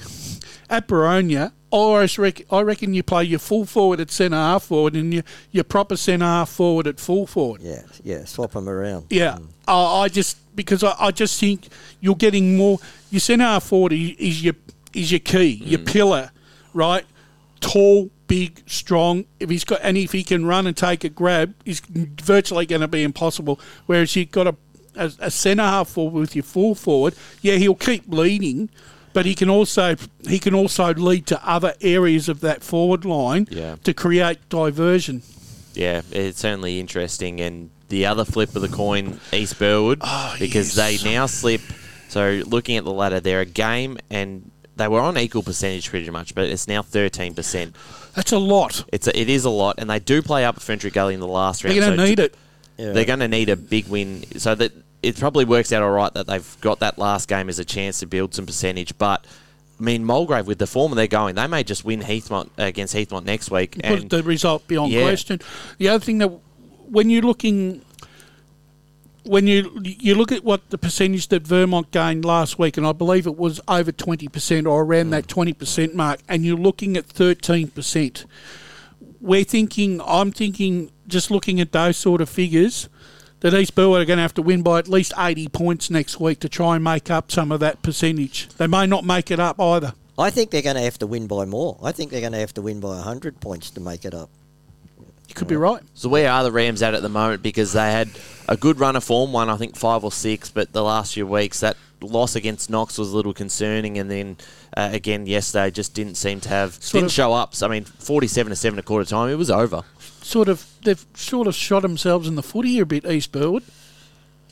at 0.69 0.87
Boronia. 0.87 1.51
I 1.71 2.07
reckon, 2.17 2.45
I 2.49 2.61
reckon 2.61 2.93
you 2.95 3.03
play 3.03 3.25
your 3.25 3.39
full 3.39 3.65
forward 3.65 3.99
at 3.99 4.09
centre 4.09 4.35
half 4.35 4.63
forward 4.63 4.95
and 4.95 5.13
your 5.13 5.23
your 5.51 5.63
proper 5.63 5.95
centre 5.95 6.25
half 6.25 6.49
forward 6.49 6.87
at 6.87 6.99
full 6.99 7.27
forward. 7.27 7.61
Yeah, 7.61 7.83
yeah, 8.03 8.25
swap 8.25 8.53
them 8.53 8.67
around. 8.67 9.07
Yeah, 9.09 9.37
hmm. 9.37 9.45
I, 9.67 10.01
I 10.01 10.09
just 10.09 10.37
because 10.55 10.83
I, 10.83 10.95
I 10.99 11.11
just 11.11 11.39
think 11.39 11.67
you're 11.99 12.15
getting 12.15 12.57
more. 12.57 12.79
Your 13.11 13.19
centre 13.19 13.45
half 13.45 13.65
forward 13.65 13.93
is, 13.93 14.15
is 14.17 14.43
your 14.43 14.55
is 14.93 15.11
your 15.11 15.19
key, 15.19 15.61
your 15.63 15.79
hmm. 15.79 15.85
pillar, 15.85 16.31
right? 16.73 17.05
Tall, 17.61 18.09
big, 18.25 18.63
strong. 18.67 19.25
If 19.39 19.51
he's 19.51 19.63
got 19.63 19.81
and 19.83 19.95
if 19.95 20.11
he 20.11 20.23
can 20.23 20.45
run 20.45 20.65
and 20.65 20.75
take 20.75 21.03
a 21.03 21.09
grab, 21.09 21.53
he's 21.65 21.81
virtually 21.81 22.65
going 22.65 22.81
to 22.81 22.87
be 22.87 23.03
impossible. 23.03 23.59
Whereas 23.85 24.15
you've 24.15 24.31
got 24.31 24.47
a 24.47 24.55
a, 24.99 25.11
a 25.19 25.31
centre 25.31 25.63
half 25.63 25.89
forward 25.89 26.19
with 26.19 26.35
your 26.35 26.43
full 26.43 26.75
forward. 26.75 27.15
Yeah, 27.41 27.55
he'll 27.55 27.75
keep 27.75 28.03
leading. 28.07 28.69
But 29.11 29.25
he 29.25 29.33
can 29.33 29.49
also 29.49 29.95
he 30.27 30.37
can 30.37 30.53
also 30.53 30.93
lead 30.93 31.25
to 31.27 31.47
other 31.47 31.73
areas 31.81 32.29
of 32.29 32.41
that 32.41 32.63
forward 32.63 33.05
line 33.05 33.47
Yeah. 33.49 33.77
to 33.83 33.93
create 33.93 34.37
diversion. 34.49 35.23
Yeah, 35.73 36.01
it's 36.11 36.39
certainly 36.39 36.79
interesting. 36.79 37.41
And 37.41 37.71
the 37.89 38.05
other 38.05 38.23
flip 38.23 38.55
of 38.55 38.61
the 38.61 38.67
coin, 38.67 39.19
East 39.33 39.57
Burwood, 39.57 39.99
ah, 40.01 40.35
because 40.39 40.77
yes. 40.77 41.01
they 41.01 41.11
now 41.11 41.25
slip. 41.25 41.61
So 42.09 42.43
looking 42.45 42.77
at 42.77 42.83
the 42.83 42.93
ladder, 42.93 43.19
they're 43.19 43.41
a 43.41 43.45
game 43.45 43.97
and 44.11 44.51
they 44.75 44.87
were 44.87 45.01
on 45.01 45.17
equal 45.17 45.43
percentage 45.43 45.89
pretty 45.89 46.09
much, 46.09 46.33
but 46.33 46.45
it's 46.45 46.67
now 46.67 46.81
13%. 46.81 47.73
That's 48.15 48.31
a 48.31 48.39
lot. 48.39 48.85
It's 48.91 49.07
a, 49.07 49.19
it 49.19 49.29
is 49.29 49.45
a 49.45 49.49
lot, 49.49 49.75
and 49.77 49.89
they 49.89 49.99
do 49.99 50.21
play 50.21 50.45
up 50.45 50.55
at 50.57 50.63
Ferntree 50.63 50.93
Gully 50.93 51.13
in 51.13 51.19
the 51.19 51.27
last 51.27 51.63
round. 51.63 51.75
They're 51.75 51.85
going 51.85 51.97
to 51.97 52.03
so 52.03 52.09
need 52.09 52.19
it. 52.19 52.35
Yeah. 52.77 52.93
They're 52.93 53.05
going 53.05 53.19
to 53.19 53.27
need 53.27 53.49
a 53.49 53.57
big 53.57 53.87
win, 53.87 54.23
so 54.39 54.55
that 54.55 54.71
it 55.01 55.17
probably 55.17 55.45
works 55.45 55.71
out 55.71 55.81
all 55.83 55.91
right 55.91 56.13
that 56.13 56.27
they've 56.27 56.57
got 56.61 56.79
that 56.79 56.97
last 56.97 57.27
game 57.27 57.49
as 57.49 57.59
a 57.59 57.65
chance 57.65 57.99
to 57.99 58.05
build 58.05 58.33
some 58.33 58.45
percentage. 58.45 58.97
But 58.97 59.25
I 59.79 59.83
mean, 59.83 60.03
Mulgrave 60.03 60.45
with 60.47 60.59
the 60.59 60.67
form 60.67 60.93
they're 60.95 61.07
going, 61.07 61.35
they 61.35 61.47
may 61.47 61.63
just 61.63 61.85
win 61.85 62.01
Heathmont 62.01 62.49
against 62.57 62.93
Heathmont 62.93 63.23
next 63.25 63.49
week. 63.49 63.75
put 63.75 63.85
And 63.85 64.09
the 64.09 64.23
result 64.23 64.67
beyond 64.67 64.91
Yeah. 64.91 65.03
question. 65.03 65.39
The 65.77 65.87
other 65.89 66.03
thing 66.03 66.17
that 66.17 66.31
when 66.89 67.09
you're 67.09 67.21
looking 67.21 67.81
when 69.23 69.45
you 69.47 69.79
you 69.83 70.15
look 70.15 70.31
at 70.31 70.43
what 70.43 70.69
the 70.69 70.77
percentage 70.77 71.27
that 71.27 71.45
Vermont 71.45 71.91
gained 71.91 72.25
last 72.25 72.57
week, 72.57 72.77
and 72.77 72.87
I 72.87 72.93
believe 72.93 73.27
it 73.27 73.37
was 73.37 73.61
over 73.67 73.91
twenty 73.91 74.27
percent 74.27 74.65
or 74.65 74.83
around 74.83 75.11
that 75.11 75.27
twenty 75.27 75.53
percent 75.53 75.93
mark, 75.93 76.19
and 76.27 76.45
you're 76.45 76.57
looking 76.57 76.97
at 76.97 77.05
thirteen 77.05 77.67
percent. 77.67 78.25
We're 79.21 79.43
thinking, 79.43 80.01
I'm 80.05 80.31
thinking, 80.31 80.91
just 81.07 81.29
looking 81.29 81.59
at 81.59 81.73
those 81.73 81.97
sort 81.97 82.21
of 82.21 82.29
figures, 82.29 82.87
that 83.41 83.53
East 83.53 83.75
Burwood 83.75 84.01
are 84.01 84.05
going 84.05 84.17
to 84.17 84.21
have 84.23 84.33
to 84.35 84.41
win 84.41 84.61
by 84.63 84.79
at 84.79 84.87
least 84.87 85.13
eighty 85.17 85.47
points 85.47 85.89
next 85.89 86.19
week 86.19 86.39
to 86.39 86.49
try 86.49 86.75
and 86.75 86.83
make 86.83 87.09
up 87.09 87.31
some 87.31 87.51
of 87.51 87.59
that 87.61 87.81
percentage. 87.81 88.49
They 88.57 88.67
may 88.67 88.85
not 88.85 89.03
make 89.05 89.31
it 89.31 89.39
up 89.39 89.59
either. 89.59 89.93
I 90.17 90.29
think 90.29 90.51
they're 90.51 90.61
going 90.61 90.75
to 90.75 90.81
have 90.81 90.99
to 90.99 91.07
win 91.07 91.27
by 91.27 91.45
more. 91.45 91.77
I 91.81 91.91
think 91.93 92.11
they're 92.11 92.19
going 92.19 92.33
to 92.33 92.39
have 92.39 92.53
to 92.55 92.61
win 92.61 92.81
by 92.81 92.89
100 92.89 93.39
points 93.39 93.69
to 93.71 93.79
make 93.79 94.03
it 94.03 94.13
up. 94.13 94.29
You 95.29 95.35
could 95.35 95.47
be 95.47 95.55
right. 95.55 95.81
So 95.93 96.09
where 96.09 96.29
are 96.29 96.43
the 96.43 96.51
Rams 96.51 96.81
at 96.81 96.93
at 96.93 97.01
the 97.03 97.07
moment? 97.09 97.41
Because 97.43 97.71
they 97.73 97.91
had 97.91 98.09
a 98.49 98.57
good 98.57 98.79
run 98.79 98.95
of 98.95 99.03
form, 99.03 99.31
one 99.31 99.47
I 99.47 99.55
think 99.57 99.77
five 99.77 100.03
or 100.03 100.11
six, 100.11 100.49
but 100.49 100.73
the 100.73 100.83
last 100.83 101.13
few 101.13 101.25
weeks 101.27 101.59
that 101.61 101.77
loss 102.01 102.35
against 102.35 102.69
Knox 102.69 102.97
was 102.97 103.13
a 103.13 103.15
little 103.15 103.33
concerning, 103.33 103.97
and 103.99 104.09
then 104.09 104.37
uh, 104.75 104.89
again 104.91 105.25
yesterday 105.27 105.69
just 105.69 105.93
didn't 105.93 106.15
seem 106.15 106.41
to 106.41 106.49
have 106.49 106.73
Sort 106.75 106.93
didn't 106.93 107.05
of- 107.05 107.11
show 107.11 107.31
up. 107.33 107.53
So, 107.53 107.67
I 107.67 107.69
mean, 107.69 107.83
forty-seven 107.85 108.49
to 108.49 108.55
seven 108.55 108.79
a 108.79 108.81
quarter 108.83 109.05
time, 109.05 109.29
it 109.29 109.35
was 109.35 109.51
over. 109.51 109.83
Sort 110.21 110.49
of, 110.49 110.65
they've 110.83 111.03
sort 111.15 111.47
of 111.47 111.55
shot 111.55 111.81
themselves 111.81 112.27
in 112.27 112.35
the 112.35 112.43
foot 112.43 112.65
here 112.65 112.83
a 112.83 112.85
bit, 112.85 113.05
East 113.05 113.31
Burwood. 113.31 113.63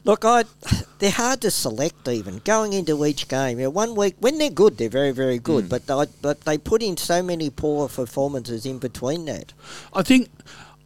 Look, 0.03 0.23
I 0.25 0.45
they're 0.99 1.11
hard 1.11 1.41
to 1.41 1.51
select 1.51 2.07
even 2.07 2.39
going 2.45 2.73
into 2.73 3.05
each 3.05 3.27
game. 3.27 3.59
You 3.59 3.65
know, 3.65 3.69
one 3.71 3.93
week 3.95 4.15
when 4.19 4.37
they're 4.37 4.49
good, 4.49 4.77
they're 4.77 4.89
very 4.89 5.11
very 5.11 5.37
good, 5.37 5.65
Mm. 5.65 5.69
but 5.69 5.89
I, 5.91 6.05
but 6.21 6.41
they 6.41 6.57
put 6.57 6.81
in 6.81 6.97
so 6.97 7.21
many 7.21 7.49
poor 7.49 7.87
performances 7.89 8.65
in 8.65 8.79
between 8.79 9.25
that. 9.25 9.53
I 9.93 10.03
think 10.03 10.29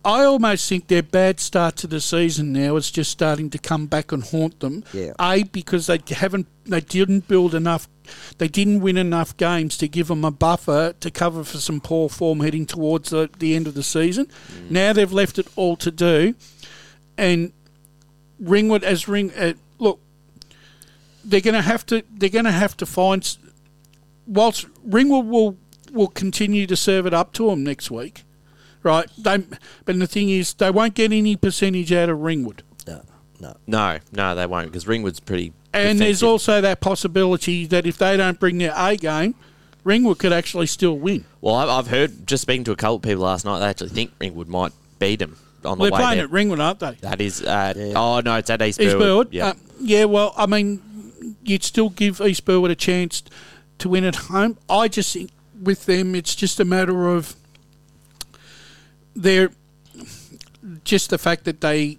I 0.03 0.23
almost 0.23 0.67
think 0.67 0.87
their 0.87 1.03
bad 1.03 1.39
start 1.39 1.75
to 1.77 1.87
the 1.87 2.01
season 2.01 2.51
now 2.51 2.75
is 2.75 2.89
just 2.89 3.11
starting 3.11 3.51
to 3.51 3.59
come 3.59 3.85
back 3.85 4.11
and 4.11 4.23
haunt 4.23 4.59
them. 4.59 4.83
Yeah. 4.93 5.13
A 5.19 5.43
because 5.43 5.85
they 5.85 5.99
haven't, 6.09 6.47
they 6.65 6.81
didn't 6.81 7.27
build 7.27 7.53
enough, 7.53 7.87
they 8.39 8.47
didn't 8.47 8.81
win 8.81 8.97
enough 8.97 9.37
games 9.37 9.77
to 9.77 9.87
give 9.87 10.07
them 10.07 10.25
a 10.25 10.31
buffer 10.31 10.93
to 10.99 11.11
cover 11.11 11.43
for 11.43 11.57
some 11.57 11.79
poor 11.81 12.09
form 12.09 12.39
heading 12.39 12.65
towards 12.65 13.11
the, 13.11 13.29
the 13.37 13.55
end 13.55 13.67
of 13.67 13.75
the 13.75 13.83
season. 13.83 14.27
Now 14.71 14.91
they've 14.91 15.11
left 15.11 15.37
it 15.37 15.47
all 15.55 15.75
to 15.77 15.91
do, 15.91 16.33
and 17.17 17.53
Ringwood 18.39 18.83
as 18.83 19.07
Ring, 19.07 19.31
uh, 19.35 19.53
look, 19.77 19.99
they're 21.23 21.41
going 21.41 21.53
to 21.53 21.61
have 21.61 21.85
to, 21.87 22.03
they're 22.09 22.29
going 22.29 22.45
to 22.45 22.51
have 22.51 22.75
to 22.77 22.87
find. 22.87 23.37
Whilst 24.25 24.65
Ringwood 24.83 25.27
will 25.27 25.57
will 25.91 26.07
continue 26.07 26.65
to 26.65 26.75
serve 26.75 27.05
it 27.05 27.13
up 27.13 27.33
to 27.33 27.49
them 27.49 27.65
next 27.65 27.91
week 27.91 28.23
right? 28.83 29.07
They, 29.17 29.37
but 29.85 29.99
the 29.99 30.07
thing 30.07 30.29
is, 30.29 30.53
they 30.53 30.71
won't 30.71 30.93
get 30.93 31.11
any 31.11 31.35
percentage 31.35 31.91
out 31.93 32.09
of 32.09 32.19
Ringwood. 32.19 32.63
No, 32.87 33.01
no. 33.39 33.55
No, 33.67 33.99
no, 34.11 34.35
they 34.35 34.45
won't 34.45 34.67
because 34.67 34.87
Ringwood's 34.87 35.19
pretty. 35.19 35.53
And 35.73 35.99
there's 35.99 36.21
also 36.21 36.59
that 36.61 36.81
possibility 36.81 37.65
that 37.67 37.85
if 37.85 37.97
they 37.97 38.17
don't 38.17 38.39
bring 38.39 38.57
their 38.57 38.73
A 38.75 38.97
game, 38.97 39.35
Ringwood 39.83 40.19
could 40.19 40.33
actually 40.33 40.67
still 40.67 40.97
win. 40.97 41.25
Well, 41.39 41.55
I've, 41.55 41.69
I've 41.69 41.87
heard 41.87 42.27
just 42.27 42.41
speaking 42.41 42.63
to 42.65 42.71
a 42.71 42.75
couple 42.75 42.97
of 42.97 43.01
people 43.01 43.23
last 43.23 43.45
night. 43.45 43.59
They 43.59 43.65
actually 43.67 43.89
think 43.89 44.11
Ringwood 44.19 44.47
might 44.47 44.73
beat 44.99 45.19
them 45.19 45.37
on 45.63 45.77
the 45.77 45.85
They're 45.85 45.91
way 45.93 45.97
playing 45.99 46.17
there. 46.17 46.25
at 46.25 46.31
Ringwood, 46.31 46.59
aren't 46.59 46.79
they? 46.79 46.91
That 47.01 47.21
is, 47.21 47.41
uh, 47.41 47.73
oh 47.95 48.19
no, 48.19 48.35
it's 48.35 48.49
at 48.49 48.61
East, 48.61 48.79
East 48.81 48.91
Burwood. 48.97 48.99
Burwood. 48.99 49.33
Yeah, 49.33 49.47
Uh, 49.47 49.53
yeah, 49.79 50.05
well, 50.05 50.33
I 50.35 50.45
mean, 50.45 51.35
you'd 51.43 51.63
still 51.63 51.89
give 51.89 52.19
East 52.21 52.45
Burwood 52.45 52.69
a 52.71 52.75
chance 52.75 53.23
to 53.79 53.89
win 53.89 54.03
at 54.03 54.15
home. 54.15 54.57
I 54.69 54.87
just 54.87 55.13
think 55.13 55.31
with 55.61 55.85
them, 55.85 56.13
it's 56.15 56.35
just 56.35 56.59
a 56.59 56.65
matter 56.65 57.07
of 57.07 57.35
they're 59.15 59.49
just 60.83 61.09
the 61.09 61.17
fact 61.17 61.45
that 61.45 61.61
they 61.61 61.97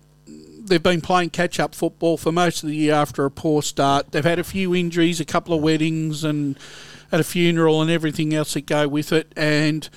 they've 0.64 0.82
been 0.82 1.00
playing 1.00 1.30
catch 1.30 1.58
up 1.58 1.74
football 1.74 2.16
for 2.16 2.30
most 2.32 2.62
of 2.62 2.68
the 2.68 2.76
year 2.76 2.94
after 2.94 3.24
a 3.24 3.30
poor 3.30 3.62
start. 3.62 4.12
They've 4.12 4.24
had 4.24 4.38
a 4.38 4.44
few 4.44 4.74
injuries, 4.74 5.20
a 5.20 5.24
couple 5.24 5.54
of 5.54 5.62
weddings, 5.62 6.24
and 6.24 6.58
at 7.10 7.20
a 7.20 7.24
funeral 7.24 7.82
and 7.82 7.90
everything 7.90 8.32
else 8.32 8.54
that 8.54 8.66
go 8.66 8.88
with 8.88 9.12
it, 9.12 9.32
and 9.36 9.88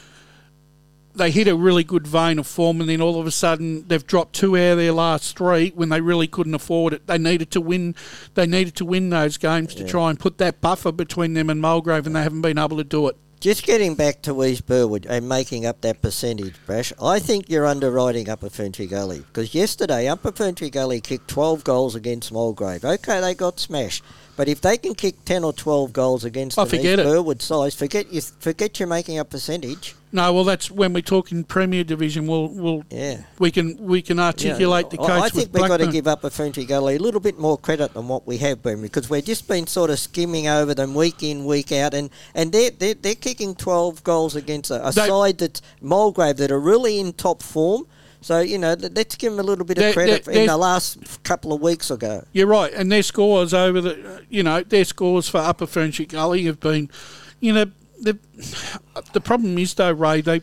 they 1.14 1.32
hit 1.32 1.48
a 1.48 1.56
really 1.56 1.84
good 1.84 2.06
vein 2.06 2.40
of 2.40 2.46
form, 2.46 2.82
and 2.82 2.90
then 2.90 3.00
all 3.00 3.20
of 3.20 3.26
a 3.26 3.32
sudden 3.32 3.88
they've 3.88 4.06
dropped 4.06 4.34
two 4.34 4.58
out 4.58 4.74
of 4.74 4.78
their 4.78 4.92
last 4.92 5.38
three 5.38 5.70
when 5.76 5.90
they 5.90 6.02
really 6.02 6.28
couldn't 6.28 6.54
afford 6.54 6.94
it. 6.94 7.08
They 7.08 7.18
needed 7.18 7.52
to 7.52 7.62
win. 7.62 7.96
They 8.34 8.46
needed 8.46 8.76
to 8.76 8.86
win 8.86 9.10
those 9.10 9.38
games 9.38 9.74
to 9.76 9.86
try 9.86 10.10
and 10.10 10.20
put 10.20 10.38
that 10.40 10.60
buffer 10.60 10.92
between 10.92 11.34
them 11.34 11.50
and 11.50 11.62
Mulgrave, 11.62 12.06
and 12.06 12.16
they 12.16 12.24
haven't 12.24 12.42
been 12.42 12.58
able 12.58 12.78
to 12.78 12.84
do 12.84 13.08
it. 13.08 13.16
Just 13.46 13.64
getting 13.64 13.94
back 13.94 14.24
to 14.24 14.44
East 14.44 14.66
Burwood 14.66 15.06
and 15.06 15.30
making 15.30 15.68
up 15.68 15.82
that 15.82 16.02
percentage, 16.02 16.56
Brash, 16.66 16.92
I 17.00 17.20
think 17.20 17.48
you're 17.48 17.68
underwriting 17.68 18.28
Upper 18.28 18.50
Ferntree 18.50 18.90
Gully. 18.90 19.20
Because 19.20 19.54
yesterday, 19.54 20.08
Upper 20.08 20.32
Ferntree 20.32 20.72
Gully 20.72 21.00
kicked 21.00 21.28
12 21.28 21.64
goals 21.64 21.94
against 21.94 22.32
Mulgrave. 22.32 22.84
Okay, 22.84 23.22
they 23.22 23.36
got 23.36 23.60
smashed. 23.60 24.04
But 24.36 24.48
if 24.48 24.62
they 24.62 24.80
can 24.80 24.96
kick 24.96 25.24
10 25.26 25.44
or 25.44 25.54
12 25.54 25.94
goals 25.94 26.24
against 26.24 26.58
Oh, 26.58 26.66
forget 26.66 26.98
East. 26.98 27.08
Burwood 27.08 27.40
size, 27.44 27.76
forget, 27.76 28.12
you, 28.12 28.22
forget 28.22 28.80
you're 28.80 28.90
making 28.90 29.20
up 29.20 29.30
percentage. 29.30 29.94
No, 30.16 30.32
well, 30.32 30.46
that's 30.46 30.72
when 30.72 30.94
we 30.94 31.02
talk 31.02 31.34
in 31.34 31.44
Premier 31.44 31.84
Division. 31.84 32.26
We'll, 32.26 32.48
we'll 32.48 32.84
Yeah. 32.90 33.18
we 33.38 33.52
can 33.52 33.76
we 33.86 34.02
can 34.02 34.18
articulate 34.18 34.90
the 34.90 34.98
I- 35.02 35.06
coach. 35.08 35.24
I 35.24 35.30
think 35.30 35.54
we've 35.54 35.68
got 35.68 35.78
to 35.82 35.88
give 35.92 36.08
Upper 36.08 36.30
Ferntree 36.30 36.66
Gully 36.66 36.96
a 36.96 37.00
little 37.00 37.20
bit 37.20 37.38
more 37.38 37.58
credit 37.58 37.94
than 37.94 38.08
what 38.08 38.26
we 38.26 38.38
have 38.38 38.64
been 38.64 38.82
because 38.82 39.10
we've 39.10 39.26
just 39.26 39.46
been 39.46 39.68
sort 39.68 39.90
of 39.90 40.00
skimming 40.00 40.48
over 40.48 40.74
them 40.74 40.96
week 40.96 41.22
in, 41.22 41.44
week 41.44 41.74
out, 41.74 41.94
and, 41.94 42.10
and 42.34 42.54
they're, 42.54 42.72
they're, 42.72 42.94
they're 42.94 43.16
kicking 43.16 43.56
12 43.56 44.06
goals 44.06 44.38
against 44.38 44.72
a, 44.72 44.88
a 44.88 44.94
They- 44.94 45.06
side 45.06 45.40
that 45.40 45.60
Mulgrave 45.82 46.38
that 46.38 46.50
are 46.50 46.62
really 46.62 46.98
in 46.98 47.12
top 47.12 47.44
form. 47.44 47.86
So, 48.22 48.40
you 48.40 48.58
know, 48.58 48.74
let's 48.96 49.16
give 49.18 49.34
them 49.34 49.40
a 49.42 49.44
little 49.44 49.66
bit 49.66 49.78
of 49.80 49.94
credit 49.94 50.24
they're- 50.24 50.32
in 50.34 50.40
they're- 50.40 50.48
the 50.48 50.58
last 50.58 51.24
couple 51.24 51.52
of 51.52 51.60
weeks 51.60 51.92
ago. 51.92 52.24
You're 52.32 52.48
right, 52.48 52.74
and 52.74 52.90
their 52.90 53.04
scores 53.04 53.54
over 53.54 53.82
the, 53.82 54.24
you 54.30 54.44
know, 54.44 54.64
their 54.64 54.86
scores 54.86 55.28
for 55.28 55.40
Upper 55.40 55.66
Ferntree 55.66 56.08
Gully 56.08 56.46
have 56.46 56.62
been, 56.62 56.90
you 57.42 57.52
know, 57.52 57.66
the 58.00 58.18
the 59.14 59.22
problem 59.22 59.58
is 59.58 59.74
though, 59.74 59.92
Ray, 59.92 60.22
they 60.22 60.40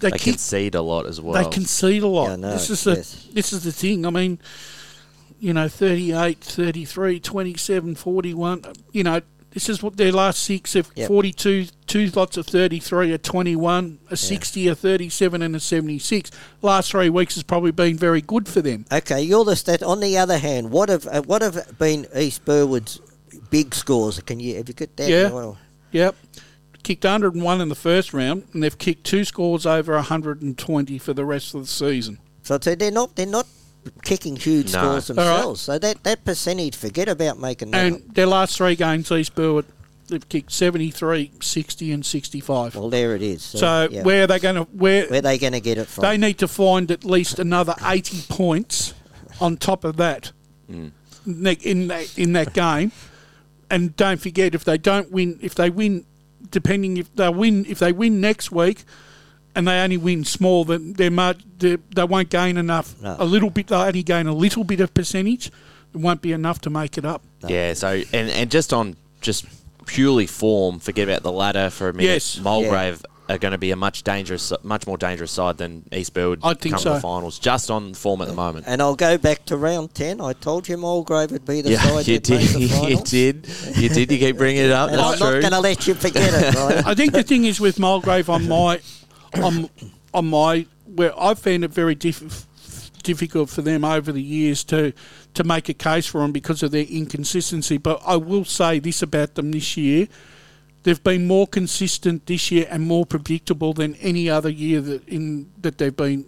they, 0.00 0.10
they 0.10 0.10
kick, 0.12 0.22
concede 0.22 0.74
a 0.74 0.82
lot 0.82 1.06
as 1.06 1.20
well. 1.20 1.42
they 1.42 1.50
concede 1.50 2.02
a 2.02 2.06
lot. 2.06 2.30
Yeah, 2.30 2.36
know, 2.36 2.52
this 2.52 2.70
is 2.70 2.84
the 2.84 2.94
yes. 2.94 3.28
this 3.32 3.52
is 3.52 3.64
the 3.64 3.72
thing. 3.72 4.06
I 4.06 4.10
mean, 4.10 4.38
you 5.38 5.52
know, 5.52 5.68
38, 5.68 6.38
33, 6.40 7.20
27, 7.20 7.94
41, 7.94 8.64
you 8.92 9.04
know, 9.04 9.20
this 9.56 9.68
is 9.68 9.82
what 9.82 9.96
their 9.96 10.12
last 10.12 10.42
six 10.42 10.74
of 10.76 10.90
Yep. 10.94 11.08
42, 11.08 11.66
two 11.86 12.10
lots 12.14 12.36
of 12.36 12.46
33, 12.46 13.12
a 13.12 13.18
21, 13.18 13.98
a 14.10 14.16
60, 14.16 14.68
a 14.68 14.74
37, 14.74 15.40
and 15.40 15.56
a 15.56 15.60
76. 15.60 16.30
Last 16.60 16.90
three 16.90 17.08
weeks 17.08 17.36
has 17.36 17.42
probably 17.42 17.70
been 17.70 17.96
very 17.96 18.20
good 18.20 18.48
for 18.48 18.60
them. 18.60 18.84
Okay, 18.92 19.22
you're 19.22 19.44
the 19.44 19.56
stat. 19.56 19.82
On 19.82 20.00
the 20.00 20.18
other 20.18 20.38
hand, 20.38 20.70
what 20.70 20.88
have 20.88 21.06
uh, 21.06 21.22
what 21.22 21.40
have 21.40 21.78
been 21.78 22.06
East 22.14 22.44
Burwood's 22.44 23.00
big 23.50 23.74
scores? 23.74 24.20
Can 24.20 24.40
you 24.40 24.56
have 24.56 24.68
you 24.68 24.74
got 24.74 24.94
that? 24.96 25.08
Yeah. 25.08 25.30
Well, 25.30 25.58
Yep. 25.92 26.14
Kicked 26.82 27.04
101 27.04 27.60
in 27.60 27.68
the 27.68 27.74
first 27.74 28.12
round, 28.14 28.44
and 28.52 28.62
they've 28.62 28.78
kicked 28.78 29.04
two 29.04 29.24
scores 29.24 29.66
over 29.66 29.94
120 29.94 30.98
for 30.98 31.12
the 31.12 31.24
rest 31.24 31.54
of 31.54 31.62
the 31.62 31.66
season. 31.66 32.18
So 32.42 32.58
so 32.60 32.74
they're 32.76 32.90
not 32.92 33.16
they're 33.16 33.26
not 33.26 33.46
kicking 34.04 34.36
huge 34.36 34.72
No. 34.72 34.98
scores 35.00 35.10
All 35.10 35.16
right. 35.16 35.24
themselves. 35.32 35.60
So 35.62 35.78
that, 35.78 36.02
that 36.04 36.24
percentage, 36.24 36.76
forget 36.76 37.08
about 37.08 37.38
making 37.40 37.70
that. 37.72 37.92
up. 37.92 38.00
And 38.00 38.14
their 38.14 38.26
last 38.26 38.56
three 38.56 38.76
games, 38.76 39.10
East 39.10 39.34
Burwood, 39.34 39.64
they've 40.08 40.28
kicked 40.28 40.52
73, 40.52 41.32
60, 41.40 41.92
and 41.92 42.06
65. 42.06 42.76
Well, 42.76 42.90
there 42.90 43.16
it 43.16 43.22
is. 43.22 43.42
So, 43.42 43.58
so 43.58 43.88
yeah. 43.90 44.02
where 44.04 44.22
are 44.24 44.26
they 44.28 44.38
going 44.38 44.54
to 44.56 44.62
where 44.72 45.06
where 45.08 45.18
are 45.18 45.22
they 45.22 45.38
going 45.38 45.54
to 45.54 45.60
get 45.60 45.78
it 45.78 45.88
from? 45.88 46.02
they 46.02 46.16
need 46.16 46.38
to 46.38 46.46
find 46.48 46.90
at 46.92 47.04
least 47.04 47.40
another 47.40 47.74
80 47.84 48.22
points 48.28 48.94
on 49.40 49.56
top 49.56 49.82
of 49.84 49.96
that 49.96 50.30
Mm. 50.70 50.90
in 51.64 51.88
that, 51.88 52.18
in 52.18 52.32
that 52.34 52.52
game. 52.54 52.90
And 53.70 53.96
don't 53.96 54.20
forget 54.20 54.54
if 54.54 54.64
they 54.64 54.78
don't 54.78 55.10
win, 55.10 55.38
if 55.42 55.54
they 55.54 55.70
win, 55.70 56.06
depending 56.50 56.96
if 56.96 57.14
they 57.14 57.28
win, 57.28 57.66
if 57.66 57.78
they 57.78 57.92
win 57.92 58.20
next 58.20 58.52
week, 58.52 58.84
and 59.56 59.66
they 59.66 59.80
only 59.80 59.96
win 59.96 60.24
small, 60.24 60.64
then 60.64 60.92
they're 60.92 61.10
mar- 61.10 61.34
they 61.58 61.76
they 61.94 62.04
won't 62.04 62.28
gain 62.28 62.56
enough. 62.56 63.00
No. 63.02 63.16
A 63.18 63.24
little 63.24 63.50
bit, 63.50 63.68
they 63.68 63.76
only 63.76 64.02
gain 64.02 64.26
a 64.26 64.34
little 64.34 64.64
bit 64.64 64.80
of 64.80 64.92
percentage. 64.94 65.48
It 65.48 65.98
won't 65.98 66.20
be 66.22 66.32
enough 66.32 66.60
to 66.62 66.70
make 66.70 66.98
it 66.98 67.04
up. 67.04 67.22
Yeah, 67.48 67.72
so 67.72 68.02
and, 68.12 68.30
and 68.30 68.50
just 68.50 68.72
on 68.72 68.96
just 69.20 69.46
purely 69.86 70.26
form, 70.26 70.78
forget 70.78 71.08
about 71.08 71.22
the 71.22 71.32
ladder 71.32 71.70
for 71.70 71.88
a 71.88 71.92
minute. 71.92 72.06
Yes. 72.08 72.38
Mulgrave 72.38 73.04
are 73.28 73.38
going 73.38 73.52
to 73.52 73.58
be 73.58 73.70
a 73.72 73.76
much 73.76 74.04
dangerous, 74.04 74.52
much 74.62 74.86
more 74.86 74.96
dangerous 74.96 75.32
side 75.32 75.56
than 75.58 75.84
East 75.92 76.14
Burwood 76.14 76.40
I 76.44 76.54
think 76.54 76.74
come 76.74 76.78
to 76.78 76.82
so. 76.82 76.94
the 76.94 77.00
finals. 77.00 77.38
Just 77.38 77.70
on 77.70 77.92
form 77.94 78.22
at 78.22 78.28
the 78.28 78.34
moment. 78.34 78.66
and 78.68 78.80
I'll 78.80 78.94
go 78.94 79.18
back 79.18 79.44
to 79.46 79.56
round 79.56 79.94
10. 79.94 80.20
I 80.20 80.32
told 80.32 80.68
you 80.68 80.76
Mulgrave 80.76 81.32
would 81.32 81.44
be 81.44 81.60
the 81.60 81.70
Yeah, 81.70 81.82
side 81.82 82.06
you 82.06 82.18
that 82.20 82.30
made 82.30 82.48
did. 82.48 82.52
the 82.54 82.60
You 82.88 83.02
did. 83.02 83.76
You 83.76 83.88
did. 83.88 84.12
You 84.12 84.18
keep 84.18 84.36
bringing 84.36 84.64
it 84.64 84.70
up. 84.70 84.90
And 84.90 84.98
That's 84.98 85.12
I'm 85.12 85.18
true. 85.18 85.40
not 85.40 85.40
going 85.40 85.52
to 85.52 85.60
let 85.60 85.86
you 85.86 85.94
forget 85.94 86.32
it, 86.34 86.54
right? 86.56 86.86
I 86.86 86.94
think 86.94 87.12
the 87.12 87.22
thing 87.24 87.44
is 87.44 87.58
with 87.60 87.78
Mulgrave 87.78 88.30
on 88.30 88.46
my 88.48 88.80
on 89.42 89.68
on 90.14 90.26
my 90.28 90.66
where 90.94 91.12
I've 91.20 91.38
found 91.38 91.64
it 91.64 91.72
very 91.72 91.94
diff- 91.94 92.46
difficult 93.02 93.50
for 93.50 93.62
them 93.62 93.84
over 93.84 94.12
the 94.12 94.22
years 94.22 94.64
to 94.64 94.92
to 95.34 95.44
make 95.44 95.68
a 95.68 95.74
case 95.74 96.06
for 96.06 96.20
them 96.22 96.32
because 96.32 96.62
of 96.62 96.70
their 96.70 96.84
inconsistency. 96.84 97.76
But 97.76 98.00
I 98.06 98.16
will 98.16 98.44
say 98.44 98.78
this 98.78 99.02
about 99.02 99.34
them 99.34 99.50
this 99.52 99.76
year: 99.76 100.06
they've 100.86 101.02
been 101.02 101.26
more 101.26 101.46
consistent 101.48 102.24
this 102.26 102.50
year 102.50 102.66
and 102.70 102.84
more 102.86 103.04
predictable 103.04 103.74
than 103.74 103.96
any 103.96 104.30
other 104.30 104.48
year 104.48 104.80
that 104.80 105.06
in 105.08 105.50
that 105.60 105.78
they've 105.78 105.96
been 105.96 106.24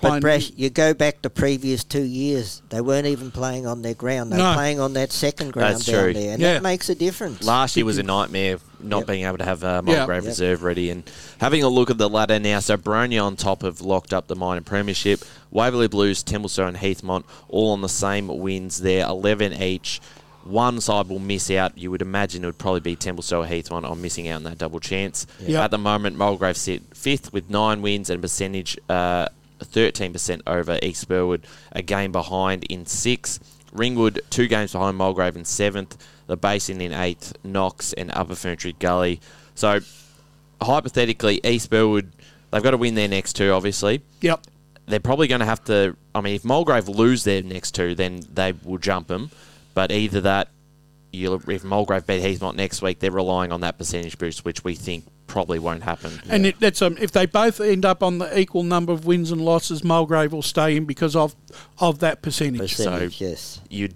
But 0.00 0.08
playing. 0.08 0.20
Brash, 0.22 0.52
you 0.56 0.70
go 0.70 0.94
back 0.94 1.22
the 1.22 1.28
previous 1.30 1.84
two 1.84 2.02
years, 2.04 2.62
they 2.70 2.80
weren't 2.80 3.06
even 3.06 3.30
playing 3.30 3.66
on 3.66 3.82
their 3.82 3.94
ground. 3.94 4.32
They 4.32 4.36
were 4.36 4.42
No. 4.44 4.54
playing 4.54 4.78
on 4.80 4.92
that 4.94 5.12
second 5.12 5.52
ground 5.52 5.74
That's 5.74 5.84
down 5.86 6.02
true. 6.04 6.12
there, 6.14 6.32
and 6.32 6.40
Yeah. 6.40 6.52
that 6.54 6.62
makes 6.62 6.88
a 6.88 6.94
difference. 6.94 7.42
Last 7.44 7.76
year 7.76 7.84
was 7.84 7.98
a 7.98 8.02
nightmare 8.02 8.58
not 8.80 8.98
Yep. 8.98 9.06
being 9.08 9.24
able 9.26 9.38
to 9.38 9.44
have 9.44 9.62
uh, 9.64 9.82
Yeah. 9.84 9.96
Mulgrave 9.96 10.22
Yep. 10.22 10.30
reserve 10.30 10.62
ready. 10.62 10.88
And 10.90 11.02
having 11.38 11.62
a 11.64 11.68
look 11.68 11.90
at 11.90 11.98
the 11.98 12.08
ladder 12.08 12.38
now, 12.38 12.60
so 12.60 12.76
Boronia 12.76 13.24
on 13.24 13.34
top 13.36 13.62
have 13.62 13.80
locked 13.80 14.12
up 14.14 14.28
the 14.28 14.36
minor 14.36 14.60
premiership. 14.62 15.24
Waverley 15.50 15.88
Blues, 15.88 16.22
Templestowe 16.22 16.68
and 16.68 16.76
Heathmont 16.76 17.24
all 17.48 17.70
on 17.72 17.80
the 17.82 17.88
same 17.88 18.28
wins 18.28 18.78
there, 18.78 19.04
11 19.04 19.52
each. 19.60 20.00
One 20.44 20.80
side 20.80 21.08
will 21.08 21.18
miss 21.18 21.50
out. 21.50 21.76
You 21.76 21.90
would 21.90 22.02
imagine 22.02 22.42
it 22.42 22.46
would 22.46 22.58
probably 22.58 22.80
be 22.80 22.96
Templestowe 22.96 23.46
Heath 23.46 23.68
Heathmont 23.68 23.84
on 23.88 24.00
missing 24.00 24.28
out 24.28 24.36
on 24.36 24.42
that 24.44 24.58
double 24.58 24.80
chance. 24.80 25.26
Yep. 25.40 25.64
At 25.64 25.70
the 25.70 25.78
moment, 25.78 26.16
Mulgrave 26.16 26.56
sit 26.56 26.82
fifth 26.94 27.32
with 27.32 27.50
nine 27.50 27.82
wins 27.82 28.08
and 28.08 28.18
a 28.18 28.22
percentage 28.22 28.78
uh, 28.88 29.28
13% 29.60 30.42
over 30.46 30.78
East 30.82 31.08
Burwood, 31.08 31.46
a 31.72 31.82
game 31.82 32.12
behind 32.12 32.64
in 32.64 32.86
six. 32.86 33.40
Ringwood, 33.72 34.20
two 34.30 34.46
games 34.46 34.72
behind 34.72 34.96
Mulgrave 34.96 35.36
in 35.36 35.44
seventh. 35.44 35.96
The 36.26 36.36
Basin 36.36 36.80
in 36.80 36.92
eighth. 36.92 37.36
Knox 37.44 37.92
and 37.92 38.10
Upper 38.14 38.34
Ferntree 38.34 38.78
Gully. 38.78 39.20
So, 39.54 39.80
hypothetically, 40.62 41.40
East 41.44 41.70
Burwood, 41.70 42.12
they've 42.50 42.62
got 42.62 42.70
to 42.72 42.76
win 42.76 42.94
their 42.94 43.08
next 43.08 43.34
two, 43.34 43.50
obviously. 43.52 44.02
Yep. 44.20 44.46
They're 44.86 45.00
probably 45.00 45.26
going 45.26 45.40
to 45.40 45.46
have 45.46 45.64
to. 45.64 45.96
I 46.14 46.20
mean, 46.20 46.34
if 46.34 46.44
Mulgrave 46.44 46.88
lose 46.88 47.24
their 47.24 47.42
next 47.42 47.72
two, 47.72 47.94
then 47.94 48.20
they 48.32 48.52
will 48.52 48.78
jump 48.78 49.08
them. 49.08 49.30
But 49.78 49.92
either 49.92 50.22
that, 50.22 50.48
you'll, 51.12 51.40
if 51.48 51.62
Mulgrave 51.62 52.04
beat 52.04 52.20
Heathmont 52.20 52.56
next 52.56 52.82
week, 52.82 52.98
they're 52.98 53.12
relying 53.12 53.52
on 53.52 53.60
that 53.60 53.78
percentage 53.78 54.18
boost, 54.18 54.44
which 54.44 54.64
we 54.64 54.74
think 54.74 55.04
probably 55.28 55.60
won't 55.60 55.84
happen. 55.84 56.20
And 56.28 56.46
it, 56.46 56.58
that's 56.58 56.82
um, 56.82 56.96
if 57.00 57.12
they 57.12 57.26
both 57.26 57.60
end 57.60 57.84
up 57.84 58.02
on 58.02 58.18
the 58.18 58.36
equal 58.36 58.64
number 58.64 58.92
of 58.92 59.06
wins 59.06 59.30
and 59.30 59.40
losses, 59.40 59.84
Mulgrave 59.84 60.32
will 60.32 60.42
stay 60.42 60.76
in 60.76 60.84
because 60.84 61.14
of 61.14 61.36
of 61.78 62.00
that 62.00 62.22
percentage. 62.22 62.58
Percentage, 62.58 63.20
yes. 63.20 63.60
You'd 63.70 63.94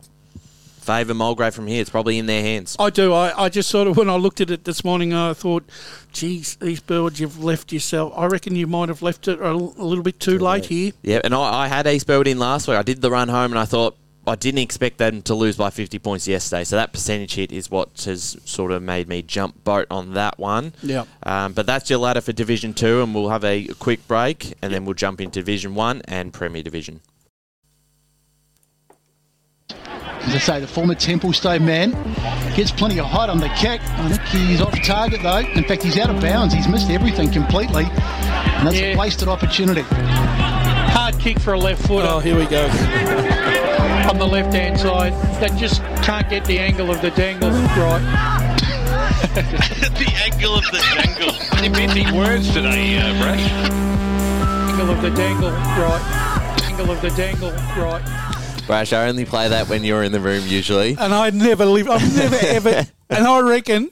favour 0.82 1.14
Mulgrave 1.14 1.52
from 1.52 1.66
here. 1.66 1.80
It's 1.80 1.90
probably 1.90 2.16
in 2.16 2.26
their 2.26 2.42
hands. 2.42 2.76
I 2.78 2.90
do. 2.90 3.12
I, 3.12 3.46
I 3.46 3.48
just 3.48 3.68
sort 3.68 3.88
of 3.88 3.96
when 3.96 4.08
I 4.08 4.14
looked 4.14 4.40
at 4.40 4.52
it 4.52 4.62
this 4.62 4.84
morning, 4.84 5.12
I 5.12 5.32
thought, 5.34 5.68
"Geez, 6.12 6.54
these 6.60 6.78
birds, 6.78 7.18
you've 7.18 7.42
left 7.42 7.72
yourself. 7.72 8.12
I 8.16 8.26
reckon 8.26 8.54
you 8.54 8.68
might 8.68 8.88
have 8.88 9.02
left 9.02 9.26
it 9.26 9.40
a, 9.40 9.46
l- 9.46 9.74
a 9.76 9.84
little 9.84 10.04
bit 10.04 10.20
too 10.20 10.38
late 10.38 10.66
here." 10.66 10.92
Yeah, 11.02 11.20
and 11.24 11.34
I, 11.34 11.64
I 11.64 11.66
had 11.66 11.88
East 11.88 12.06
Burwood 12.06 12.28
in 12.28 12.38
last 12.38 12.68
week. 12.68 12.76
I 12.76 12.82
did 12.82 13.00
the 13.00 13.10
run 13.10 13.28
home, 13.28 13.50
and 13.50 13.58
I 13.58 13.64
thought 13.64 13.96
I 14.26 14.36
didn't 14.36 14.60
expect 14.60 14.98
them 14.98 15.20
to 15.22 15.34
lose 15.34 15.56
by 15.56 15.70
50 15.70 15.98
points 15.98 16.28
yesterday. 16.28 16.62
So 16.62 16.76
that 16.76 16.92
percentage 16.92 17.34
hit 17.34 17.50
is 17.50 17.70
what 17.70 18.02
has 18.04 18.36
sort 18.44 18.70
of 18.70 18.80
made 18.82 19.08
me 19.08 19.20
jump 19.22 19.64
boat 19.64 19.88
on 19.90 20.14
that 20.14 20.38
one. 20.38 20.74
Yeah. 20.82 21.06
Um, 21.24 21.54
but 21.54 21.66
that's 21.66 21.90
your 21.90 21.98
ladder 21.98 22.20
for 22.20 22.32
Division 22.32 22.72
Two, 22.72 23.02
and 23.02 23.14
we'll 23.14 23.30
have 23.30 23.44
a 23.44 23.66
quick 23.80 24.06
break, 24.06 24.54
and 24.62 24.72
then 24.72 24.84
we'll 24.84 24.94
jump 24.94 25.20
into 25.20 25.40
Division 25.40 25.74
One 25.74 26.02
and 26.06 26.32
Premier 26.32 26.62
Division. 26.62 27.00
As 30.24 30.34
I 30.36 30.38
say, 30.38 30.60
the 30.60 30.68
former 30.68 30.94
Templestowe 30.94 31.58
man 31.60 31.90
gets 32.54 32.70
plenty 32.70 33.00
of 33.00 33.06
height 33.06 33.28
on 33.28 33.38
the 33.38 33.48
kick. 33.48 33.80
I 33.82 34.08
think 34.08 34.22
he's 34.28 34.60
off 34.60 34.80
target 34.84 35.20
though. 35.22 35.38
In 35.38 35.64
fact, 35.64 35.82
he's 35.82 35.98
out 35.98 36.10
of 36.10 36.20
bounds. 36.20 36.54
He's 36.54 36.68
missed 36.68 36.90
everything 36.90 37.32
completely. 37.32 37.84
And 37.86 38.66
that's 38.68 38.78
Yeah. 38.78 38.94
a 38.94 38.96
wasted 38.96 39.26
opportunity. 39.26 39.82
Hard 39.82 41.18
kick 41.18 41.40
for 41.40 41.54
a 41.54 41.58
left 41.58 41.84
footer. 41.88 42.06
Oh, 42.08 42.20
here 42.20 42.38
we 42.38 42.46
go. 42.46 42.68
on 44.22 44.28
the 44.30 44.34
left 44.36 44.54
hand 44.54 44.78
side, 44.78 45.12
that 45.40 45.56
just 45.58 45.82
can't 46.04 46.28
get 46.30 46.44
the 46.44 46.58
angle 46.58 46.90
of 46.90 47.00
the 47.02 47.10
dangle 47.10 47.50
right. 47.50 48.56
the 49.34 50.12
angle 50.24 50.54
of 50.54 50.64
the 50.70 50.78
jangle. 50.94 51.64
Inventing 51.64 52.14
words 52.14 52.52
today, 52.52 52.98
uh, 52.98 53.20
Brash. 53.20 53.50
Angle 54.70 54.90
of 54.90 55.02
the 55.02 55.10
dangle 55.10 55.50
right. 55.50 56.60
Angle 56.64 56.90
of 56.92 57.02
the 57.02 57.10
dangle 57.10 57.50
right. 57.50 58.62
Brash, 58.66 58.92
I 58.92 59.08
only 59.08 59.24
play 59.24 59.48
that 59.48 59.68
when 59.68 59.82
you're 59.82 60.04
in 60.04 60.12
the 60.12 60.20
room 60.20 60.44
usually. 60.46 60.96
and 60.98 61.12
I 61.12 61.30
never 61.30 61.64
live. 61.64 61.90
I've 61.90 62.16
never 62.16 62.36
ever. 62.42 62.86
And 63.10 63.26
I 63.26 63.40
reckon 63.40 63.90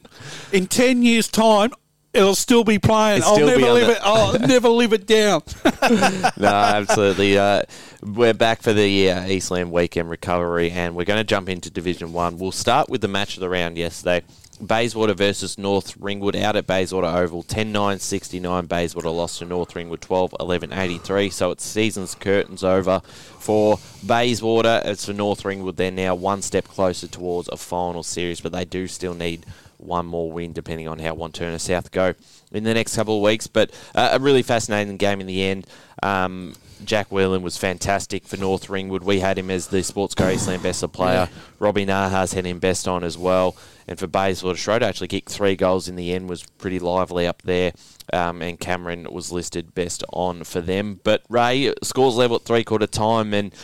in 0.52 0.68
ten 0.68 1.02
years' 1.02 1.26
time, 1.26 1.72
it'll 2.12 2.34
still 2.34 2.64
be 2.64 2.78
playing. 2.78 3.18
It'll 3.18 3.34
I'll 3.34 3.46
never 3.46 3.72
live 3.72 3.86
the- 3.86 3.92
it. 3.92 3.98
I'll 4.02 4.38
never 4.48 4.68
live 4.68 4.92
it 4.92 5.06
down. 5.06 5.42
no, 6.36 6.48
absolutely. 6.48 7.38
Uh, 7.38 7.62
we're 8.02 8.34
back 8.34 8.62
for 8.62 8.72
the 8.72 9.10
uh, 9.10 9.26
Eastland 9.26 9.72
weekend 9.72 10.10
recovery, 10.10 10.70
and 10.70 10.94
we're 10.94 11.04
going 11.04 11.20
to 11.20 11.24
jump 11.24 11.48
into 11.48 11.70
Division 11.70 12.12
One. 12.12 12.38
We'll 12.38 12.52
start 12.52 12.88
with 12.88 13.00
the 13.00 13.08
match 13.08 13.34
of 13.36 13.40
the 13.40 13.48
round 13.48 13.76
yesterday. 13.78 14.22
Bayswater 14.64 15.14
versus 15.14 15.56
North 15.56 15.96
Ringwood 15.96 16.36
out 16.36 16.54
at 16.54 16.66
Bayswater 16.66 17.06
Oval 17.06 17.42
10 17.42 17.72
9 17.72 17.98
69. 17.98 18.66
Bayswater 18.66 19.08
lost 19.08 19.38
to 19.38 19.46
North 19.46 19.74
Ringwood 19.74 20.02
12 20.02 20.34
11 20.38 20.72
83. 20.74 21.30
So 21.30 21.50
it's 21.50 21.64
season's 21.64 22.14
curtains 22.14 22.62
over 22.62 23.00
for 23.00 23.78
Bayswater. 24.06 24.82
It's 24.84 25.06
for 25.06 25.14
North 25.14 25.46
Ringwood. 25.46 25.78
They're 25.78 25.90
now 25.90 26.14
one 26.14 26.42
step 26.42 26.68
closer 26.68 27.06
towards 27.06 27.48
a 27.48 27.56
final 27.56 28.02
series, 28.02 28.42
but 28.42 28.52
they 28.52 28.66
do 28.66 28.86
still 28.86 29.14
need 29.14 29.46
one 29.82 30.06
more 30.06 30.30
win 30.30 30.52
depending 30.52 30.88
on 30.88 30.98
how 30.98 31.14
Wantirna 31.14 31.60
South 31.60 31.90
go 31.90 32.14
in 32.52 32.64
the 32.64 32.74
next 32.74 32.96
couple 32.96 33.16
of 33.16 33.22
weeks. 33.22 33.46
But 33.46 33.70
uh, 33.94 34.10
a 34.12 34.18
really 34.18 34.42
fascinating 34.42 34.96
game 34.96 35.20
in 35.20 35.26
the 35.26 35.42
end. 35.42 35.66
Um, 36.02 36.54
Jack 36.84 37.08
Whelan 37.10 37.42
was 37.42 37.56
fantastic 37.56 38.24
for 38.24 38.36
North 38.36 38.70
Ringwood. 38.70 39.04
We 39.04 39.20
had 39.20 39.38
him 39.38 39.50
as 39.50 39.68
the 39.68 39.78
Sportsco 39.78 40.32
Eastland 40.32 40.62
Best 40.62 40.82
of 40.82 40.92
Player. 40.92 41.28
Robbie 41.58 41.84
Nahas 41.84 42.34
had 42.34 42.46
him 42.46 42.58
best 42.58 42.88
on 42.88 43.04
as 43.04 43.18
well. 43.18 43.56
And 43.86 43.98
for 43.98 44.06
Bayswater, 44.06 44.56
Schroeder 44.56 44.86
actually 44.86 45.08
kicked 45.08 45.28
three 45.28 45.56
goals 45.56 45.88
in 45.88 45.96
the 45.96 46.12
end, 46.12 46.28
was 46.28 46.44
pretty 46.58 46.78
lively 46.78 47.26
up 47.26 47.42
there. 47.42 47.72
Um, 48.12 48.40
and 48.40 48.58
Cameron 48.58 49.08
was 49.10 49.30
listed 49.30 49.74
best 49.74 50.04
on 50.12 50.44
for 50.44 50.60
them. 50.60 51.00
But 51.02 51.22
Ray 51.28 51.74
scores 51.82 52.16
level 52.16 52.36
at 52.36 52.42
three 52.42 52.64
quarter 52.64 52.86
time 52.86 53.34
and. 53.34 53.54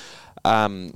Um, 0.44 0.94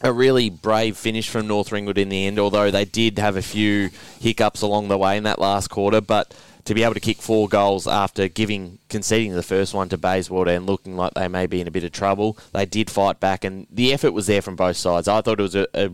a 0.00 0.12
really 0.12 0.50
brave 0.50 0.96
finish 0.96 1.28
from 1.28 1.46
North 1.46 1.72
Ringwood 1.72 1.98
in 1.98 2.08
the 2.08 2.26
end, 2.26 2.38
although 2.38 2.70
they 2.70 2.84
did 2.84 3.18
have 3.18 3.36
a 3.36 3.42
few 3.42 3.90
hiccups 4.20 4.62
along 4.62 4.88
the 4.88 4.98
way 4.98 5.16
in 5.16 5.24
that 5.24 5.40
last 5.40 5.68
quarter. 5.68 6.00
But 6.00 6.34
to 6.64 6.74
be 6.74 6.82
able 6.82 6.94
to 6.94 7.00
kick 7.00 7.18
four 7.18 7.48
goals 7.48 7.86
after 7.86 8.28
giving 8.28 8.78
conceding 8.88 9.34
the 9.34 9.42
first 9.42 9.74
one 9.74 9.88
to 9.88 9.96
Bayswater 9.98 10.50
and 10.50 10.66
looking 10.66 10.96
like 10.96 11.14
they 11.14 11.26
may 11.26 11.46
be 11.46 11.60
in 11.60 11.66
a 11.66 11.70
bit 11.70 11.84
of 11.84 11.92
trouble, 11.92 12.36
they 12.52 12.66
did 12.66 12.90
fight 12.90 13.20
back, 13.20 13.42
and 13.44 13.66
the 13.70 13.92
effort 13.92 14.12
was 14.12 14.26
there 14.26 14.42
from 14.42 14.56
both 14.56 14.76
sides. 14.76 15.08
I 15.08 15.20
thought 15.20 15.40
it 15.40 15.42
was 15.42 15.54
a, 15.54 15.66
a 15.74 15.90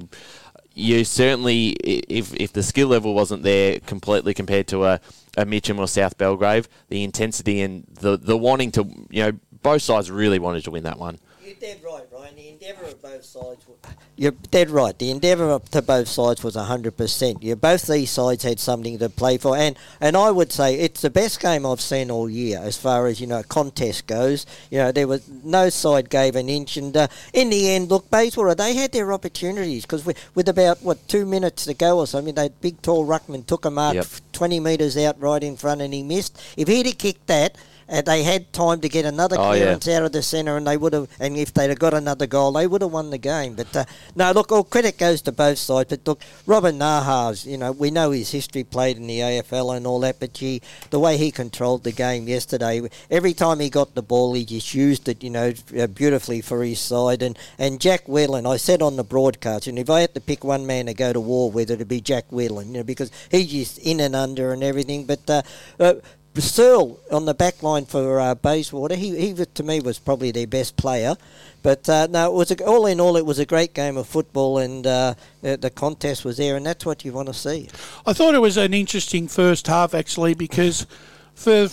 you 0.75 1.05
certainly, 1.05 1.71
if 1.71 2.35
if 2.35 2.53
the 2.53 2.63
skill 2.63 2.89
level 2.89 3.15
wasn't 3.15 3.45
there 3.45 3.79
completely 3.81 4.35
compared 4.35 4.67
to 4.69 4.85
a, 4.85 5.01
a 5.37 5.47
Mitcham 5.47 5.79
or 5.79 5.87
South 5.87 6.19
Belgrave, 6.19 6.69
the 6.89 7.05
intensity 7.05 7.63
and 7.63 7.85
the 7.89 8.17
the 8.17 8.37
wanting 8.37 8.73
to, 8.73 8.85
you 9.11 9.23
know, 9.23 9.33
both 9.63 9.83
sides 9.83 10.11
really 10.11 10.39
wanted 10.41 10.65
to 10.65 10.73
win 10.73 10.83
that 10.85 10.99
one. 10.99 11.19
You're 11.61 11.75
dead 11.75 11.85
right, 11.85 12.05
Ryan. 12.13 12.37
The 12.37 12.49
endeavour 12.49 12.85
of 12.85 13.03
both 13.03 13.25
sides. 13.25 13.67
Was, 13.67 13.77
you're 14.17 14.33
dead 14.51 14.71
right. 14.71 14.99
The 14.99 15.11
endeavour 15.11 15.61
to 15.71 15.83
both 15.83 16.09
sides 16.09 16.43
was 16.43 16.55
hundred 16.55 16.97
percent. 16.97 17.43
You 17.43 17.57
both 17.57 17.87
these 17.87 18.11
sides 18.11 18.43
had 18.43 18.59
something 18.61 18.99
to 18.99 19.09
play 19.09 19.39
for, 19.39 19.57
and 19.57 19.77
and 20.01 20.17
I 20.17 20.31
would 20.31 20.53
say 20.53 20.75
it's 20.75 21.03
the 21.03 21.11
best 21.11 21.41
game 21.41 21.67
I've 21.67 21.81
seen 21.81 22.11
all 22.11 22.29
year 22.29 22.59
as 22.63 22.77
far 22.77 23.07
as 23.07 23.21
you 23.21 23.27
know 23.27 23.43
contest 23.43 24.07
goes. 24.07 24.47
You 24.71 24.79
know 24.79 24.93
there 24.93 25.07
was 25.09 25.29
no 25.29 25.69
side 25.69 26.11
gave 26.11 26.37
an 26.37 26.49
inch, 26.49 26.77
and 26.77 26.97
uh, 26.97 27.09
in 27.33 27.51
the 27.51 27.71
end, 27.71 27.91
look, 27.91 28.11
Bayswater 28.11 28.55
they 28.55 28.75
had 28.75 28.93
their 28.93 29.13
opportunities 29.13 29.83
because 29.85 30.05
with 30.35 30.49
about 30.49 30.83
what 30.83 31.07
two 31.09 31.27
minutes 31.27 31.65
to 31.67 31.75
go 31.75 31.99
or 31.99 32.07
something, 32.07 32.35
that 32.35 32.61
big 32.61 32.81
tall 32.83 33.07
ruckman 33.07 33.47
took 33.47 33.65
a 33.65 33.71
mark 33.71 33.95
Yep. 33.95 34.07
twenty 34.33 34.61
metres 34.61 34.97
out 34.97 35.21
right 35.21 35.43
in 35.43 35.57
front, 35.57 35.81
and 35.81 35.95
he 35.95 36.03
missed. 36.03 36.41
If 36.57 36.69
he'd 36.69 36.87
have 36.87 36.99
kicked 36.99 37.27
that. 37.29 37.57
Uh, 37.89 38.03
they 38.03 38.23
had 38.23 38.53
time 38.53 38.81
to 38.81 38.89
get 38.89 39.05
another 39.05 39.37
Oh, 39.39 39.53
yeah. 39.53 39.65
clearance 39.79 39.89
out 39.89 40.03
of 40.05 40.13
the 40.13 40.23
centre, 40.23 40.57
and 40.57 40.67
they 40.67 40.77
would 40.77 40.93
have. 40.93 41.09
And 41.21 41.37
if 41.37 41.53
they'd 41.53 41.69
have 41.71 41.79
got 41.79 41.95
another 41.95 42.27
goal, 42.27 42.53
they 42.53 42.67
would 42.67 42.83
have 42.83 42.93
won 42.93 43.11
the 43.11 43.19
game. 43.19 43.55
But 43.55 43.75
uh, 43.77 43.85
no, 44.15 44.33
look, 44.33 44.51
all 44.53 44.65
credit 44.65 44.99
goes 44.99 45.23
to 45.23 45.33
both 45.33 45.59
sides. 45.59 45.91
But 45.91 46.07
look, 46.07 46.23
Robin 46.47 46.79
Nahas, 46.79 47.47
you 47.47 47.59
know, 47.59 47.73
we 47.73 47.91
know 47.91 48.11
his 48.11 48.31
history, 48.31 48.65
played 48.65 48.97
in 48.97 49.07
the 49.07 49.21
AFL 49.21 49.77
and 49.77 49.87
all 49.87 50.01
that. 50.01 50.21
But 50.21 50.33
gee, 50.33 50.63
the 50.91 50.99
way 50.99 51.17
he 51.17 51.31
controlled 51.31 51.85
the 51.85 51.93
game 51.93 52.29
yesterday, 52.29 52.83
every 53.11 53.35
time 53.35 53.61
he 53.61 53.69
got 53.71 53.95
the 53.95 54.03
ball, 54.03 54.35
he 54.35 54.45
just 54.45 54.75
used 54.75 55.09
it, 55.09 55.23
you 55.23 55.31
know, 55.31 55.53
uh, 55.79 55.87
beautifully 55.87 56.41
for 56.41 56.63
his 56.65 56.81
side. 56.81 57.23
And 57.23 57.39
and 57.59 57.81
Jack 57.81 58.09
Whelan, 58.09 58.47
I 58.47 58.57
said 58.57 58.83
on 58.83 58.97
the 58.97 59.05
broadcast, 59.05 59.67
and 59.67 59.79
if 59.79 59.91
I 59.91 60.01
had 60.01 60.15
to 60.15 60.21
pick 60.21 60.45
one 60.45 60.67
man 60.67 60.87
to 60.87 60.95
go 60.95 61.13
to 61.13 61.21
war 61.21 61.51
with, 61.51 61.71
it'd 61.71 61.89
be 61.89 62.01
Jack 62.01 62.25
Whelan, 62.31 62.69
you 62.69 62.73
know, 62.79 62.83
because 62.85 63.11
he's 63.31 63.51
just 63.51 63.79
in 63.79 64.01
and 64.01 64.17
under 64.17 64.53
and 64.53 64.63
everything. 64.63 65.05
But 65.05 65.29
uh, 65.29 65.43
uh, 65.79 65.95
Searle 66.41 67.01
on 67.13 67.27
the 67.27 67.35
back 67.35 67.63
line 67.63 67.87
for 67.87 68.19
uh, 68.19 68.35
Bayswater, 68.35 68.97
he, 68.97 69.17
he 69.17 69.35
to 69.35 69.63
me 69.63 69.81
was 69.81 69.99
probably 69.99 70.33
their 70.33 70.47
best 70.47 70.77
player. 70.77 71.17
But 71.63 71.89
uh, 71.89 72.09
no, 72.11 72.33
it 72.33 72.37
was 72.37 72.51
a, 72.51 72.65
all 72.65 72.87
in 72.87 73.01
all, 73.01 73.17
it 73.17 73.25
was 73.25 73.39
a 73.39 73.47
great 73.47 73.73
game 73.73 73.97
of 73.97 74.07
football, 74.07 74.59
and 74.59 74.87
uh, 74.87 75.15
the, 75.43 75.57
the 75.57 75.71
contest 75.71 76.25
was 76.25 76.37
there, 76.37 76.57
and 76.57 76.67
that's 76.67 76.85
what 76.85 77.05
you 77.05 77.13
want 77.13 77.29
to 77.29 77.35
see. 77.35 77.69
I 78.05 78.13
thought 78.13 78.35
it 78.35 78.41
was 78.41 78.57
an 78.57 78.75
interesting 78.75 79.29
first 79.29 79.67
half 79.67 79.95
actually 79.95 80.35
because 80.35 80.87
for 81.35 81.69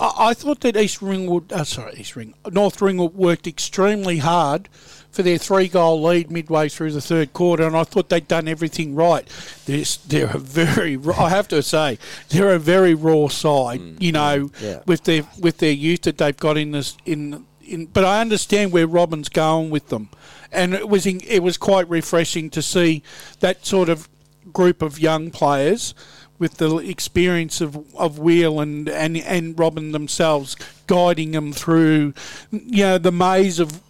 I, 0.00 0.12
I 0.18 0.34
thought 0.34 0.60
that 0.60 0.76
East 0.76 1.02
Ringwood, 1.02 1.52
uh, 1.52 1.64
sorry, 1.64 1.94
East 1.96 2.16
Ring, 2.16 2.34
North 2.50 2.80
Ringwood 2.82 3.14
worked 3.14 3.46
extremely 3.46 4.18
hard 4.18 4.68
for 5.10 5.22
their 5.22 5.38
three 5.38 5.68
goal 5.68 6.00
lead 6.02 6.30
midway 6.30 6.68
through 6.68 6.92
the 6.92 7.00
third 7.00 7.32
quarter, 7.32 7.66
and 7.66 7.76
I 7.76 7.84
thought 7.84 8.08
they'd 8.08 8.28
done 8.28 8.46
everything 8.48 8.94
right. 8.94 9.26
They're, 9.66 9.84
they're 10.06 10.30
a 10.36 10.38
very, 10.38 10.98
I 11.18 11.28
have 11.30 11.48
to 11.48 11.62
say, 11.62 11.98
they're 12.28 12.54
a 12.54 12.58
very 12.58 12.94
raw 12.94 13.28
side. 13.28 13.80
Mm. 13.80 14.00
You 14.00 14.12
know, 14.12 14.50
Yeah. 14.60 14.80
with 14.86 15.04
their 15.04 15.22
with 15.38 15.58
their 15.58 15.72
youth 15.72 16.02
that 16.02 16.18
they've 16.18 16.36
got 16.36 16.56
in 16.56 16.72
this 16.72 16.96
in. 17.04 17.46
In, 17.62 17.86
but 17.86 18.04
I 18.04 18.20
understand 18.20 18.72
where 18.72 18.86
Robin's 18.88 19.28
going 19.28 19.70
with 19.70 19.90
them, 19.90 20.08
and 20.50 20.74
it 20.74 20.88
was 20.88 21.06
in, 21.06 21.20
it 21.24 21.40
was 21.40 21.56
quite 21.56 21.88
refreshing 21.88 22.50
to 22.50 22.62
see 22.62 23.04
that 23.38 23.64
sort 23.64 23.88
of 23.88 24.08
group 24.52 24.82
of 24.82 24.98
young 24.98 25.30
players 25.30 25.94
with 26.40 26.56
the 26.56 26.78
experience 26.78 27.60
of, 27.60 27.76
of 27.94 28.18
Wheel 28.18 28.58
and, 28.58 28.88
and, 28.88 29.16
and 29.18 29.56
Robin 29.56 29.92
themselves 29.92 30.56
guiding 30.88 31.30
them 31.30 31.52
through 31.52 32.12
you 32.50 32.82
know 32.82 32.98
the 32.98 33.12
maze 33.12 33.60
of 33.60 33.80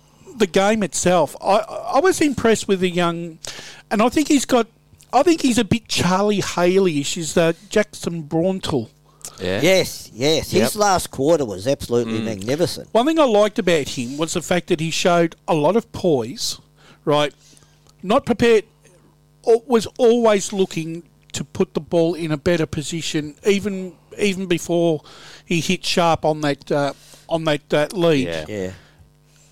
the 0.40 0.46
game 0.48 0.82
itself. 0.82 1.36
I 1.40 1.58
I 1.96 2.00
was 2.00 2.20
impressed 2.20 2.66
with 2.68 2.80
the 2.80 2.90
young 2.90 3.38
and 3.90 4.02
I 4.02 4.08
think 4.08 4.26
he's 4.28 4.44
got 4.44 4.66
I 5.12 5.22
think 5.22 5.42
he's 5.42 5.58
a 5.58 5.64
bit 5.64 5.88
Charlie 5.88 6.40
Haley-ish 6.40 7.16
is 7.16 7.36
uh, 7.36 7.52
Jackson 7.68 8.22
Brauntel. 8.24 8.90
Yeah. 9.40 9.60
Yes, 9.62 10.10
yes, 10.12 10.52
Yep. 10.52 10.62
his 10.62 10.76
last 10.76 11.10
quarter 11.10 11.44
was 11.46 11.66
absolutely 11.66 12.20
magnificent. 12.20 12.88
One 12.92 13.06
thing 13.06 13.18
I 13.18 13.24
liked 13.24 13.58
about 13.58 13.88
him 13.88 14.18
was 14.18 14.34
the 14.34 14.42
fact 14.42 14.66
that 14.68 14.80
he 14.80 14.90
showed 14.90 15.34
a 15.48 15.54
lot 15.54 15.76
of 15.76 15.90
poise, 15.92 16.60
right? 17.06 17.32
Not 18.02 18.26
prepared, 18.26 18.64
was 19.44 19.86
always 19.98 20.52
looking 20.52 21.04
to 21.32 21.44
put 21.44 21.72
the 21.74 21.80
ball 21.80 22.14
in 22.14 22.30
a 22.32 22.36
better 22.36 22.66
position, 22.66 23.34
even 23.46 23.94
even 24.18 24.46
before 24.46 25.02
he 25.46 25.60
hit 25.60 25.84
sharp 25.84 26.24
on 26.24 26.40
that 26.42 26.70
uh, 26.70 26.92
on 27.28 27.44
that 27.44 27.72
uh, 27.72 27.88
lead. 27.94 28.26
Yeah. 28.28 28.44
Yeah, 28.48 28.72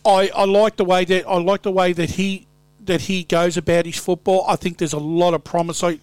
I, 0.09 0.31
I 0.35 0.45
like 0.45 0.77
the 0.77 0.85
way 0.85 1.05
that 1.05 1.27
I 1.27 1.39
like 1.39 1.63
the 1.63 1.71
way 1.71 1.93
that 1.93 2.11
he 2.11 2.47
that 2.81 3.03
he 3.03 3.25
goes 3.25 3.57
about 3.57 3.87
his 3.87 3.99
football. 3.99 4.45
I 4.49 4.57
think 4.57 4.79
there's 4.79 4.93
a 4.95 4.99
lot 4.99 5.35
of 5.35 5.45
promise. 5.45 5.85
I, 5.85 6.01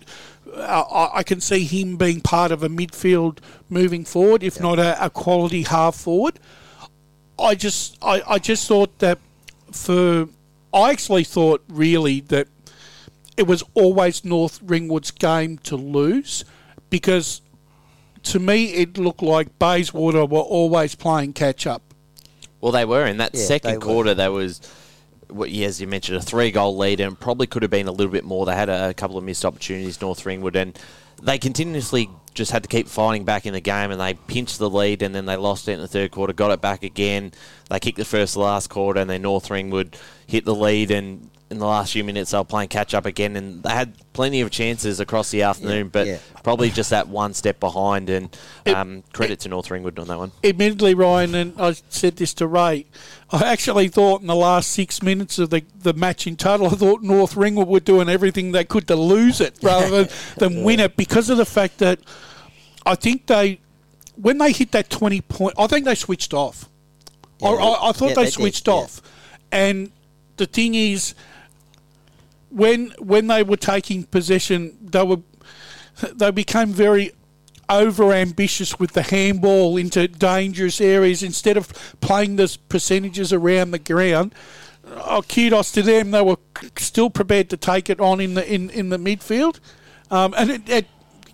uh, 0.54 0.82
I, 0.82 1.18
I 1.18 1.24
can 1.24 1.42
see 1.42 1.66
him 1.66 1.98
being 1.98 2.22
part 2.22 2.52
of 2.52 2.64
a 2.64 2.70
midfield 2.70 3.40
moving 3.70 4.06
forward, 4.06 4.44
if 4.44 4.60
not 4.60 4.80
a, 4.80 5.04
a 5.04 5.10
quality 5.10 5.64
half 5.64 5.96
forward. 5.96 6.40
I 7.38 7.56
just 7.56 7.98
I, 8.02 8.22
I 8.28 8.40
just 8.40 8.68
thought 8.68 9.00
that 9.00 9.20
for 9.72 10.30
I 10.74 10.92
actually 10.92 11.24
thought 11.24 11.64
really 11.68 12.22
that 12.22 12.48
it 13.38 13.48
was 13.48 13.64
always 13.74 14.24
North 14.24 14.62
Ringwood's 14.64 15.12
game 15.12 15.58
to 15.60 15.76
lose 15.76 16.46
because 16.90 17.42
to 18.24 18.40
me 18.40 18.74
it 18.74 18.98
looked 18.98 19.22
like 19.22 19.60
Bayswater 19.60 20.26
were 20.26 20.40
always 20.40 20.96
playing 20.96 21.34
catch 21.34 21.68
up. 21.68 21.85
Well, 22.62 22.72
they 22.72 22.86
were 22.86 23.06
in 23.06 23.18
that 23.18 23.32
Yeah, 23.34 23.40
they 23.42 23.46
second 23.46 23.74
were. 23.76 23.80
quarter. 23.82 24.14
There 24.14 24.32
was, 24.32 24.62
what- 25.28 25.52
yeah, 25.52 25.68
as 25.68 25.80
you 25.82 25.88
mentioned, 25.88 26.18
a 26.18 26.22
three-goal 26.22 26.78
lead, 26.78 27.00
and 27.00 27.20
probably 27.20 27.48
could 27.48 27.62
have 27.62 27.72
been 27.72 27.88
a 27.88 27.92
little 27.92 28.12
bit 28.12 28.24
more. 28.24 28.46
They 28.46 28.56
had 28.56 28.70
a, 28.70 28.90
a 28.90 28.94
couple 28.94 29.18
of 29.18 29.24
missed 29.24 29.46
opportunities, 29.46 30.02
North 30.02 30.26
Ringwood, 30.26 30.56
and 30.56 30.78
they 31.22 31.38
continuously 31.38 32.10
just 32.34 32.52
had 32.52 32.64
to 32.64 32.70
keep 32.70 32.88
fighting 32.88 33.24
back 33.24 33.46
in 33.46 33.54
the 33.54 33.62
game, 33.62 33.92
and 33.92 34.02
they 34.02 34.14
pinched 34.14 34.60
the 34.60 34.70
lead, 34.70 35.02
and 35.02 35.14
then 35.16 35.26
they 35.26 35.36
lost 35.38 35.68
it 35.68 35.74
in 35.74 35.80
the 35.80 35.88
third 35.88 36.12
quarter, 36.12 36.34
got 36.34 36.52
it 36.52 36.62
back 36.62 36.84
again. 36.84 37.32
They 37.70 37.80
kicked 37.80 37.98
the 37.98 38.06
first, 38.06 38.38
last 38.38 38.70
quarter, 38.70 39.00
and 39.00 39.10
then 39.10 39.24
North 39.24 39.50
Ringwood 39.50 39.98
hit 40.28 40.46
the 40.46 40.56
lead, 40.56 40.92
and 40.92 41.30
in 41.50 41.60
the 41.60 41.66
last 41.66 41.94
few 41.94 42.04
minutes 42.04 42.32
they 42.32 42.38
were 42.38 42.44
playing 42.44 42.70
catch 42.70 42.94
up 42.94 43.06
again, 43.06 43.36
and 43.36 43.62
they 43.64 43.70
had 43.70 43.94
plenty 44.14 44.42
of 44.42 44.50
chances 44.50 45.00
across 45.00 45.30
the 45.30 45.44
afternoon, 45.44 45.90
but 45.90 46.08
yeah. 46.08 46.18
probably 46.44 46.70
just 46.70 46.90
that 46.90 47.08
one 47.08 47.34
step 47.34 47.60
behind. 47.60 48.10
And 48.10 48.38
um, 48.66 49.04
credit 49.14 49.40
to 49.42 49.50
North 49.50 49.70
Ringwood 49.70 50.00
on 50.00 50.08
that 50.08 50.18
one. 50.18 50.32
admittedly, 50.44 50.96
Ryan, 50.96 51.36
and 51.36 51.62
I 51.62 51.76
said 51.90 52.18
this 52.18 52.34
to 52.36 52.48
Ray, 52.48 52.88
I 53.32 53.44
actually 53.46 53.90
thought 53.90 54.22
in 54.22 54.28
the 54.28 54.36
last 54.36 54.72
six 54.72 55.04
minutes 55.04 55.38
of 55.38 55.52
the, 55.52 55.64
the 55.80 55.94
match 55.94 56.26
in 56.26 56.36
total, 56.36 56.68
I 56.68 56.72
thought 56.72 57.04
North 57.04 57.36
Ringwood 57.36 57.68
were 57.68 57.80
doing 57.80 58.10
everything 58.10 58.52
they 58.52 58.66
could 58.66 58.88
to 58.88 58.96
lose 58.96 59.40
it 59.40 59.58
rather 59.62 60.04
than, 60.04 60.16
than 60.38 60.64
win 60.64 60.80
it 60.80 60.96
because 60.98 61.30
of 61.30 61.38
the 61.38 61.46
fact 61.46 61.78
that 61.80 62.00
I 62.86 62.96
think 62.96 63.28
they, 63.28 63.60
when 64.16 64.40
they 64.40 64.52
hit 64.52 64.72
that 64.72 64.90
20 64.90 65.22
point, 65.22 65.56
I 65.58 65.68
think 65.68 65.86
they 65.86 65.96
switched 65.96 66.34
off. 66.34 66.70
I, 67.42 67.48
I, 67.48 67.90
I 67.90 67.92
thought 67.92 68.10
Yeah, 68.10 68.16
they, 68.16 68.22
they 68.22 68.26
did, 68.26 68.34
switched 68.34 68.68
yeah. 68.68 68.74
off. 68.74 69.02
And 69.52 69.92
the 70.38 70.46
thing 70.46 70.76
is, 70.76 71.16
when 72.50 72.94
when 73.00 73.28
they 73.28 73.44
were 73.44 73.58
taking 73.58 74.04
possession, 74.04 74.78
they 74.82 75.04
were 75.04 75.20
they 76.14 76.32
became 76.32 76.70
very 76.70 77.12
over 77.68 78.14
ambitious 78.14 78.80
with 78.80 78.92
the 78.94 79.02
handball 79.02 79.76
into 79.78 80.08
dangerous 80.08 80.80
areas 80.80 81.24
instead 81.24 81.58
of 81.58 81.72
playing 82.00 82.36
the 82.36 82.56
percentages 82.70 83.34
around 83.34 83.72
the 83.72 83.80
ground. 83.80 84.34
Oh, 84.86 85.24
kudos 85.28 85.72
to 85.72 85.82
them; 85.82 86.12
they 86.12 86.22
were 86.22 86.38
still 86.78 87.10
prepared 87.10 87.50
to 87.50 87.58
take 87.58 87.90
it 87.90 88.00
on 88.00 88.20
in 88.20 88.36
the 88.36 88.54
in, 88.54 88.70
in 88.70 88.90
the 88.90 88.98
midfield, 88.98 89.60
um, 90.12 90.34
and 90.38 90.52
it, 90.52 90.70
it 90.70 90.88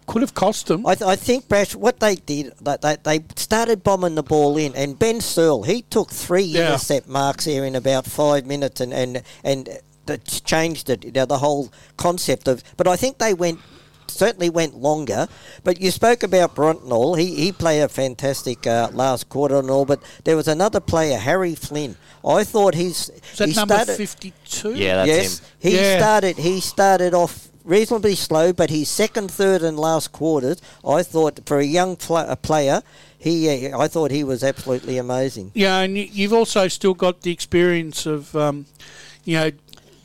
could 0.07 0.21
have 0.21 0.33
cost 0.33 0.67
them. 0.67 0.85
I, 0.85 0.95
th- 0.95 1.07
I 1.07 1.15
think, 1.15 1.47
Brash, 1.47 1.75
what 1.75 1.99
they 1.99 2.15
did, 2.15 2.53
they, 2.61 2.77
they, 2.81 2.97
they 3.03 3.23
started 3.35 3.83
bombing 3.83 4.15
the 4.15 4.23
ball 4.23 4.57
in, 4.57 4.75
and 4.75 4.97
Ben 4.99 5.21
Searle, 5.21 5.63
he 5.63 5.81
took 5.83 6.11
three 6.11 6.43
Yeah. 6.43 6.67
intercept 6.67 7.07
marks 7.07 7.45
here 7.45 7.63
in 7.65 7.75
about 7.75 8.05
five 8.05 8.45
minutes, 8.45 8.81
and 8.81 8.93
and 8.93 9.23
and 9.43 9.69
that 10.07 10.25
changed 10.45 10.89
it, 10.89 11.05
you 11.05 11.11
know, 11.11 11.25
the 11.25 11.37
whole 11.37 11.71
concept 11.97 12.47
of. 12.47 12.63
But 12.77 12.87
I 12.87 12.95
think 12.95 13.17
they 13.19 13.33
went. 13.33 13.59
Certainly 14.07 14.49
went 14.49 14.75
longer, 14.75 15.29
but 15.63 15.79
you 15.79 15.89
spoke 15.89 16.21
about 16.21 16.53
Brontenall. 16.53 17.17
He 17.17 17.33
he 17.35 17.53
played 17.53 17.79
a 17.81 17.87
fantastic 17.87 18.67
uh, 18.67 18.89
last 18.91 19.29
quarter 19.29 19.55
and 19.57 19.69
all. 19.69 19.85
But 19.85 20.03
there 20.25 20.35
was 20.35 20.49
another 20.49 20.81
player, 20.81 21.17
Harry 21.17 21.55
Flynn. 21.55 21.95
I 22.27 22.43
thought 22.43 22.75
he's 22.75 23.07
Is 23.09 23.37
that 23.37 23.47
he 23.47 23.55
number 23.55 23.85
fifty-two? 23.85 24.73
Yeah, 24.75 24.95
that's 24.97 25.07
yes, 25.07 25.39
him. 25.39 25.45
he 25.59 25.75
Yeah. 25.77 25.97
started. 25.97 26.37
He 26.37 26.59
started 26.59 27.13
off 27.13 27.50
reasonably 27.63 28.15
slow, 28.15 28.53
but 28.53 28.69
his 28.69 28.89
second, 28.89 29.29
third, 29.31 29.61
and 29.61 29.77
last 29.79 30.11
quarters, 30.11 30.61
I 30.87 31.03
thought 31.03 31.39
for 31.45 31.59
a 31.59 31.65
young 31.65 31.95
pl- 31.95 32.17
a 32.17 32.35
player, 32.35 32.81
he 33.17 33.67
uh, 33.71 33.77
I 33.79 33.87
thought 33.87 34.11
he 34.11 34.23
was 34.23 34.43
absolutely 34.43 34.97
amazing. 34.97 35.51
Yeah, 35.53 35.79
and 35.79 35.97
you- 35.97 36.09
you've 36.11 36.33
also 36.33 36.67
still 36.67 36.93
got 36.93 37.21
the 37.21 37.31
experience 37.31 38.05
of, 38.05 38.35
um, 38.35 38.65
you 39.25 39.37
know, 39.37 39.51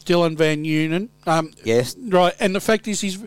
Dylan 0.04 0.36
Van 0.36 0.64
Unen. 0.64 1.08
Um, 1.26 1.52
Yes. 1.64 1.96
Right, 1.98 2.34
and 2.38 2.54
the 2.54 2.60
fact 2.60 2.86
is, 2.88 3.00
he's 3.00 3.18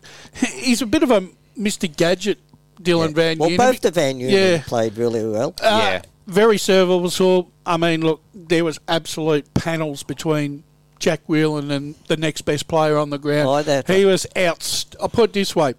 he's 0.56 0.82
a 0.82 0.86
bit 0.86 1.04
of 1.04 1.12
a 1.12 1.28
Mr. 1.58 1.94
Gadget, 1.94 2.38
Dylan 2.82 3.14
Van 3.14 3.38
well, 3.38 3.50
Unen. 3.50 3.58
both 3.58 3.82
the 3.82 3.92
Van 3.92 4.20
Unen 4.20 4.32
Yeah. 4.32 4.64
played 4.66 4.98
really 4.98 5.26
well. 5.26 5.54
Uh, 5.62 5.80
Yeah. 5.82 6.02
Very 6.28 6.60
serviceable. 6.60 7.50
I 7.66 7.78
mean, 7.78 8.02
look, 8.02 8.22
there 8.36 8.64
was 8.64 8.80
absolute 8.88 9.52
panels 9.56 10.04
between 10.04 10.64
Jack 11.00 11.22
Whelan 11.28 11.72
and 11.72 11.96
the 12.08 12.18
next 12.18 12.42
best 12.42 12.68
player 12.68 12.98
on 12.98 13.10
the 13.10 13.18
ground. 13.18 13.48
Oh, 13.48 13.62
that- 13.64 13.88
he 13.88 14.06
was 14.06 14.28
out. 14.36 14.86
I'll 15.00 15.10
put 15.10 15.32
it 15.32 15.34
this 15.34 15.56
way: 15.56 15.74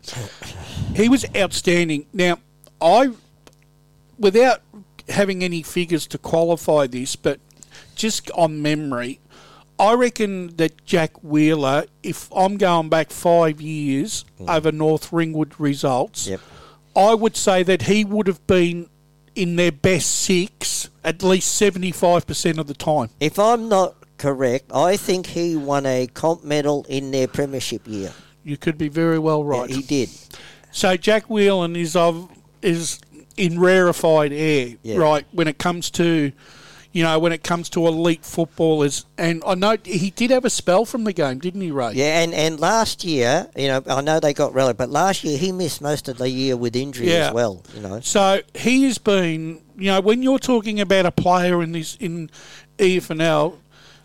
he 0.94 1.08
was 1.08 1.24
outstanding. 1.36 2.06
Now, 2.12 2.38
I, 2.80 3.10
without 4.18 4.62
having 5.08 5.44
any 5.44 5.62
figures 5.62 6.06
to 6.08 6.18
qualify 6.18 6.86
this, 6.86 7.16
but 7.16 7.40
just 7.94 8.30
on 8.32 8.62
memory, 8.62 9.20
I 9.78 9.94
reckon 9.94 10.56
that 10.56 10.84
Jack 10.84 11.22
Whelan, 11.22 11.86
if 12.02 12.30
I'm 12.34 12.56
going 12.56 12.88
back 12.88 13.10
five 13.10 13.60
years 13.60 14.24
mm. 14.40 14.48
over 14.48 14.72
North 14.72 15.12
Ringwood 15.12 15.54
results, 15.58 16.26
Yep. 16.26 16.40
I 16.96 17.14
would 17.14 17.36
say 17.36 17.62
that 17.62 17.82
he 17.82 18.04
would 18.04 18.26
have 18.26 18.44
been 18.46 18.90
in 19.34 19.56
their 19.56 19.72
best 19.72 20.10
six 20.10 20.90
at 21.04 21.22
least 21.22 21.60
75% 21.60 22.58
of 22.58 22.66
the 22.66 22.74
time. 22.74 23.10
If 23.20 23.38
I'm 23.38 23.68
not 23.68 23.94
correct, 24.20 24.70
I 24.72 24.96
think 24.96 25.26
he 25.26 25.56
won 25.56 25.86
a 25.86 26.06
comp 26.06 26.44
medal 26.44 26.84
in 26.88 27.10
their 27.10 27.26
premiership 27.26 27.86
year. 27.88 28.12
You 28.44 28.56
could 28.56 28.78
be 28.78 28.88
very 28.88 29.18
well 29.18 29.40
Yeah, 29.42 29.60
right. 29.60 29.70
he 29.70 29.82
did. 29.82 30.10
So 30.70 30.96
Jack 30.96 31.24
Whelan 31.28 31.74
is 31.74 31.96
of 31.96 32.28
is 32.62 33.00
in 33.36 33.58
rarefied 33.58 34.32
air, 34.32 34.74
Yeah. 34.82 34.96
right? 34.98 35.24
When 35.32 35.48
it 35.48 35.56
comes 35.58 35.90
to, 35.92 36.30
you 36.92 37.02
know, 37.02 37.18
when 37.18 37.32
it 37.32 37.42
comes 37.42 37.70
to 37.70 37.86
elite 37.86 38.24
footballers, 38.24 39.06
and 39.16 39.42
I 39.46 39.54
know 39.54 39.76
he 39.84 40.10
did 40.10 40.30
have 40.30 40.44
a 40.44 40.50
spell 40.50 40.84
from 40.84 41.04
the 41.04 41.12
game, 41.14 41.38
didn't 41.38 41.62
he, 41.62 41.70
Ray? 41.70 41.92
Yeah, 41.94 42.20
and, 42.20 42.34
and 42.34 42.60
last 42.60 43.02
year, 43.04 43.48
you 43.56 43.68
know, 43.68 43.82
I 43.88 44.00
know 44.02 44.20
they 44.20 44.34
got 44.34 44.52
relevant, 44.52 44.78
but 44.78 44.90
last 44.90 45.24
year 45.24 45.38
he 45.38 45.52
missed 45.52 45.80
most 45.80 46.08
of 46.08 46.18
the 46.18 46.28
year 46.28 46.56
with 46.56 46.76
injury 46.76 47.08
Yeah. 47.10 47.28
as 47.28 47.32
well. 47.32 47.62
You 47.74 47.80
know, 47.80 48.00
So 48.00 48.40
he 48.54 48.84
has 48.84 48.98
been, 48.98 49.62
you 49.78 49.86
know, 49.90 50.00
when 50.00 50.22
you're 50.22 50.38
talking 50.38 50.80
about 50.80 51.06
a 51.06 51.10
player 51.12 51.62
in 51.62 51.72
this 51.72 51.96
in 51.98 52.28
EFNL, 52.78 53.54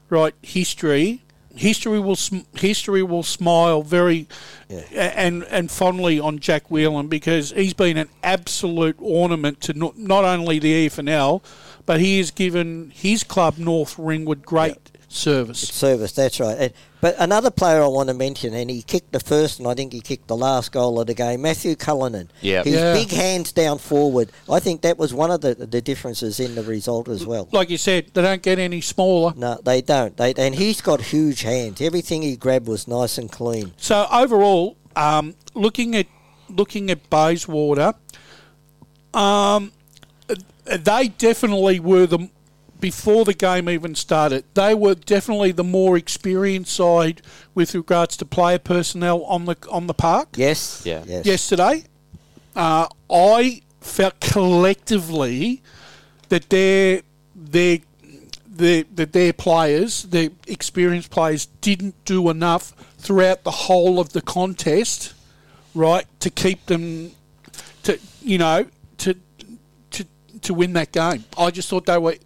right? 0.10 0.34
History, 0.42 1.22
history 1.56 2.00
will 2.00 2.16
sm- 2.16 2.40
history 2.56 3.04
will 3.04 3.24
smile 3.24 3.82
very 3.82 4.28
a- 4.70 5.18
and 5.18 5.44
and 5.50 5.72
fondly 5.72 6.20
on 6.20 6.40
Jack 6.40 6.70
Whelan 6.70 7.08
because 7.08 7.52
he's 7.52 7.74
been 7.74 7.98
an 7.98 8.10
absolute 8.24 8.98
ornament 9.00 9.62
to 9.62 9.74
not, 9.74 9.98
not 9.98 10.26
only 10.26 10.60
the 10.60 10.88
EFNL, 10.88 11.42
but 11.86 12.00
he 12.00 12.18
has 12.18 12.32
given 12.32 12.92
his 12.94 13.24
club 13.24 13.58
North 13.58 13.98
Ringwood 13.98 14.46
great 14.46 14.92
service. 15.16 15.60
service. 15.60 16.12
That's 16.12 16.40
right. 16.40 16.58
And, 16.58 16.74
but 17.02 17.16
another 17.20 17.52
player 17.52 17.82
I 17.84 17.88
want 17.88 18.10
to 18.10 18.14
mention, 18.14 18.54
and 18.54 18.70
he 18.70 18.82
kicked 18.82 19.12
the 19.12 19.20
first, 19.20 19.60
and 19.60 19.68
I 19.68 19.74
think 19.74 19.94
he 19.94 20.02
kicked 20.02 20.28
the 20.28 20.36
last 20.36 20.72
goal 20.72 21.00
of 21.00 21.08
the 21.08 21.14
game. 21.14 21.42
Matthew 21.44 21.76
Cullinan. 21.76 22.32
Yep. 22.42 22.66
his 22.66 22.74
Yeah. 22.76 22.94
big 22.94 23.12
hands 23.12 23.52
down 23.52 23.78
forward. 23.78 24.32
I 24.50 24.60
think 24.60 24.82
that 24.82 24.98
was 24.98 25.14
one 25.14 25.32
of 25.32 25.42
the 25.42 25.56
the 25.56 25.82
differences 25.82 26.40
in 26.40 26.56
the 26.56 26.64
result 26.64 27.08
as 27.10 27.26
well. 27.26 27.48
Like 27.52 27.70
you 27.70 27.78
said, 27.78 28.12
they 28.14 28.22
don't 28.22 28.42
get 28.42 28.60
any 28.60 28.82
smaller. 28.82 29.34
No, 29.36 29.60
they 29.64 29.82
don't. 29.82 30.16
They 30.18 30.34
and 30.36 30.56
he's 30.56 30.82
got 30.82 31.02
huge 31.02 31.42
hands. 31.42 31.80
Everything 31.82 32.22
he 32.22 32.36
grabbed 32.36 32.68
was 32.68 32.88
nice 32.88 33.18
and 33.18 33.32
clean. 33.32 33.74
So 33.78 34.08
overall, 34.12 34.78
um, 34.96 35.36
looking 35.54 35.96
at 35.96 36.08
looking 36.50 36.90
at 36.92 37.10
Bayswater, 37.10 37.94
um, 39.14 39.72
they 40.66 41.08
definitely 41.10 41.80
were 41.80 42.06
the 42.08 42.30
before 42.86 43.26
the 43.26 43.34
game 43.34 43.68
even 43.68 43.96
started. 43.96 44.44
They 44.54 44.76
were 44.76 44.94
definitely 44.94 45.52
the 45.52 45.64
more 45.64 45.98
experienced 45.98 46.76
side 46.76 47.24
with 47.56 47.74
regards 47.74 48.16
to 48.18 48.26
player 48.26 48.60
personnel 48.60 49.24
on 49.24 49.46
the 49.46 49.58
on 49.72 49.88
the 49.88 49.96
park 49.96 50.28
Yes. 50.36 50.84
Yeah. 50.86 51.04
Yes. 51.08 51.26
yesterday. 51.26 51.86
Uh, 52.56 52.88
I 53.10 53.64
felt 53.82 54.20
collectively 54.20 55.64
that 56.30 56.52
their 56.52 57.02
their 57.36 57.80
their 58.48 58.84
that 58.94 59.14
their 59.14 59.34
players, 59.34 60.04
their 60.04 60.30
experienced 60.46 61.10
players, 61.10 61.48
didn't 61.62 61.96
do 62.06 62.30
enough 62.30 62.66
throughout 63.00 63.44
the 63.44 63.56
whole 63.66 64.00
of 64.00 64.10
the 64.14 64.22
contest, 64.22 65.16
right, 65.74 66.06
to 66.20 66.30
keep 66.30 66.68
them 66.68 67.14
to 67.82 67.98
you 68.22 68.38
know 68.38 68.68
to 69.00 69.16
to 69.90 70.06
to 70.44 70.54
win 70.54 70.74
that 70.74 70.92
game. 70.92 71.24
I 71.36 71.50
just 71.50 71.68
thought 71.68 71.88
they 71.88 71.98
were 71.98 72.18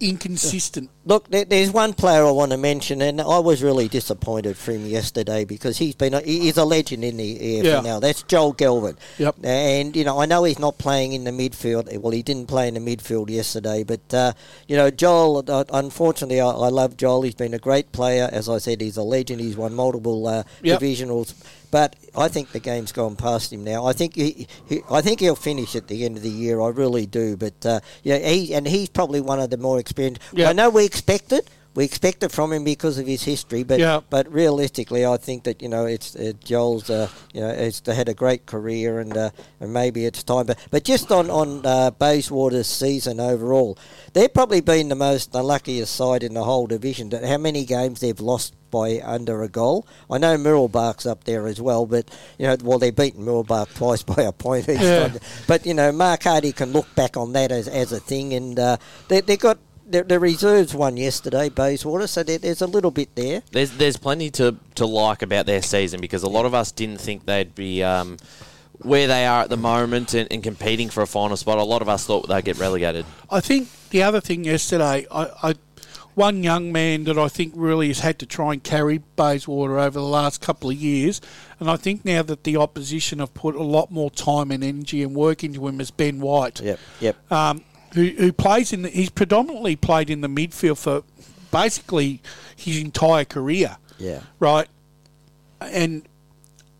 inconsistent. 0.00 0.90
Look, 1.06 1.28
there, 1.30 1.44
there's 1.44 1.70
one 1.70 1.94
player 1.94 2.24
I 2.26 2.32
want 2.32 2.50
to 2.50 2.58
mention, 2.58 3.00
and 3.00 3.20
I 3.20 3.38
was 3.38 3.62
really 3.62 3.86
disappointed 3.86 4.56
for 4.56 4.72
him 4.72 4.84
yesterday 4.86 5.44
because 5.44 5.78
he's 5.78 5.94
been 5.94 6.14
a, 6.14 6.20
he's 6.20 6.56
a 6.56 6.64
legend 6.64 7.04
in 7.04 7.16
the 7.16 7.38
EFL 7.38 7.64
Yeah. 7.64 7.80
now. 7.80 8.00
That's 8.00 8.24
Joel 8.24 8.52
Gelvin. 8.54 8.96
Yep. 9.18 9.36
And 9.44 9.94
you 9.94 10.02
know, 10.02 10.18
I 10.20 10.26
know 10.26 10.42
he's 10.42 10.58
not 10.58 10.78
playing 10.78 11.12
in 11.12 11.22
the 11.22 11.30
midfield. 11.30 11.96
Well, 12.00 12.10
he 12.10 12.22
didn't 12.24 12.46
play 12.48 12.66
in 12.66 12.74
the 12.74 12.80
midfield 12.80 13.30
yesterday, 13.30 13.84
but 13.84 14.12
uh, 14.12 14.32
you 14.66 14.76
know, 14.76 14.90
Joel. 14.90 15.44
Uh, 15.48 15.62
unfortunately, 15.72 16.40
I, 16.40 16.48
I 16.48 16.68
love 16.70 16.96
Joel. 16.96 17.22
He's 17.22 17.36
been 17.36 17.54
a 17.54 17.58
great 17.60 17.92
player. 17.92 18.28
As 18.32 18.48
I 18.48 18.58
said, 18.58 18.80
he's 18.80 18.96
a 18.96 19.02
legend. 19.04 19.40
He's 19.40 19.56
won 19.56 19.74
multiple 19.74 20.26
uh, 20.26 20.42
Yep. 20.62 20.80
divisionals. 20.80 21.34
But 21.72 21.96
I 22.16 22.28
think 22.28 22.52
the 22.52 22.60
game's 22.60 22.92
gone 22.92 23.16
past 23.16 23.52
him 23.52 23.64
now. 23.64 23.86
I 23.86 23.92
think 23.92 24.14
he, 24.14 24.46
he 24.68 24.82
I 24.88 25.02
think 25.02 25.18
he'll 25.20 25.34
finish 25.34 25.74
at 25.74 25.88
the 25.88 26.04
end 26.04 26.16
of 26.16 26.22
the 26.22 26.30
year. 26.30 26.60
I 26.60 26.68
really 26.68 27.06
do. 27.06 27.36
But 27.36 27.66
uh, 27.66 27.80
yeah, 28.04 28.18
he 28.18 28.54
and 28.54 28.66
he's 28.66 28.88
probably 28.88 29.20
one 29.20 29.40
of 29.40 29.50
the 29.50 29.56
more 29.56 29.78
experienced. 29.80 30.22
Yeah. 30.32 30.48
I 30.48 30.52
know 30.52 30.70
we 30.70 30.84
expect 30.96 31.32
it. 31.32 31.48
We 31.74 31.84
expect 31.84 32.22
it 32.22 32.32
from 32.32 32.54
him 32.54 32.64
because 32.64 32.96
of 32.96 33.06
his 33.06 33.22
history, 33.24 33.62
but 33.62 33.78
Yeah. 33.78 34.00
but 34.08 34.32
realistically, 34.32 35.04
I 35.04 35.18
think 35.18 35.44
that 35.44 35.60
you 35.60 35.68
know 35.68 35.84
it's 35.84 36.16
uh, 36.16 36.32
Joel's. 36.42 36.88
Uh, 36.88 37.08
you 37.34 37.42
know, 37.42 37.50
it's 37.50 37.82
had 37.86 38.08
a 38.08 38.14
great 38.14 38.46
career, 38.46 38.98
and 38.98 39.14
uh, 39.14 39.28
and 39.60 39.74
maybe 39.74 40.06
it's 40.06 40.22
time. 40.22 40.46
But 40.46 40.58
but 40.70 40.84
just 40.84 41.12
on 41.12 41.28
on 41.30 41.66
uh, 41.66 41.90
Bayswater's 41.90 42.66
season 42.66 43.20
overall, 43.20 43.76
they've 44.14 44.32
probably 44.32 44.62
been 44.62 44.88
the 44.88 44.94
most 44.94 45.34
unluckiest 45.34 45.94
side 45.94 46.22
in 46.22 46.32
the 46.32 46.44
whole 46.44 46.66
division. 46.66 47.10
How 47.10 47.36
many 47.36 47.66
games 47.66 48.00
they've 48.00 48.20
lost 48.32 48.54
by 48.70 49.02
under 49.04 49.42
a 49.42 49.48
goal? 49.48 49.86
I 50.10 50.16
know 50.16 50.38
Mooroolbark's 50.38 51.04
up 51.04 51.24
there 51.24 51.46
as 51.46 51.60
well, 51.60 51.84
but 51.84 52.08
you 52.38 52.46
know, 52.46 52.56
well 52.64 52.78
they've 52.78 52.96
beaten 52.96 53.22
Mooroolbark 53.26 53.74
twice 53.74 54.02
by 54.02 54.22
a 54.22 54.32
point 54.32 54.66
each 54.70 54.80
Yeah. 54.80 55.08
time. 55.08 55.18
But 55.46 55.66
you 55.66 55.74
know, 55.74 55.92
Mark 55.92 56.22
Hardy 56.22 56.52
can 56.52 56.72
look 56.72 56.88
back 56.94 57.18
on 57.18 57.34
that 57.34 57.52
as, 57.52 57.68
as 57.68 57.92
a 57.92 58.00
thing, 58.00 58.32
and 58.32 58.58
uh, 58.58 58.78
they 59.08 59.20
they 59.20 59.36
got. 59.36 59.58
The, 59.88 60.02
the 60.02 60.18
reserves 60.18 60.74
won 60.74 60.96
yesterday, 60.96 61.48
Bayswater, 61.48 62.08
so 62.08 62.22
there, 62.22 62.38
there's 62.38 62.60
a 62.60 62.66
little 62.66 62.90
bit 62.90 63.14
there. 63.14 63.42
There's 63.52 63.70
there's 63.72 63.96
plenty 63.96 64.30
to, 64.32 64.56
to 64.74 64.86
like 64.86 65.22
about 65.22 65.46
their 65.46 65.62
season 65.62 66.00
because 66.00 66.24
a 66.24 66.28
lot 66.28 66.44
of 66.44 66.54
us 66.54 66.72
didn't 66.72 67.00
think 67.00 67.24
they'd 67.24 67.54
be 67.54 67.84
um, 67.84 68.16
where 68.78 69.06
they 69.06 69.26
are 69.26 69.42
at 69.42 69.50
the 69.50 69.56
moment 69.56 70.12
and, 70.14 70.30
and 70.32 70.42
competing 70.42 70.88
for 70.88 71.02
a 71.02 71.06
final 71.06 71.36
spot. 71.36 71.58
A 71.58 71.62
lot 71.62 71.82
of 71.82 71.88
us 71.88 72.04
thought 72.04 72.28
they'd 72.28 72.44
get 72.44 72.58
relegated. 72.58 73.06
I 73.30 73.40
think 73.40 73.68
the 73.90 74.02
other 74.02 74.20
thing 74.20 74.44
yesterday, 74.44 75.06
I, 75.10 75.50
I 75.50 75.54
one 76.16 76.42
young 76.42 76.72
man 76.72 77.04
that 77.04 77.18
I 77.18 77.28
think 77.28 77.52
really 77.54 77.88
has 77.88 78.00
had 78.00 78.18
to 78.20 78.26
try 78.26 78.54
and 78.54 78.62
carry 78.64 79.02
Bayswater 79.16 79.78
over 79.78 80.00
the 80.00 80.04
last 80.04 80.40
couple 80.40 80.70
of 80.70 80.76
years, 80.76 81.20
and 81.60 81.70
I 81.70 81.76
think 81.76 82.06
now 82.06 82.22
that 82.22 82.44
the 82.44 82.56
opposition 82.56 83.18
have 83.18 83.34
put 83.34 83.54
a 83.54 83.62
lot 83.62 83.90
more 83.90 84.10
time 84.10 84.50
and 84.50 84.64
energy 84.64 85.02
and 85.02 85.14
work 85.14 85.44
into 85.44 85.68
him 85.68 85.78
is 85.78 85.90
Ben 85.90 86.20
White. 86.20 86.60
Yep, 86.60 86.80
yep. 87.00 87.32
um, 87.32 87.62
who, 87.94 88.06
who 88.18 88.32
plays 88.32 88.72
in 88.72 88.82
the, 88.82 88.88
he's 88.88 89.10
predominantly 89.10 89.76
played 89.76 90.10
in 90.10 90.20
the 90.20 90.28
midfield 90.28 90.78
for 90.78 91.02
basically 91.50 92.20
his 92.56 92.78
entire 92.80 93.24
career, 93.24 93.76
Yeah. 93.98 94.20
right? 94.40 94.68
And 95.60 96.02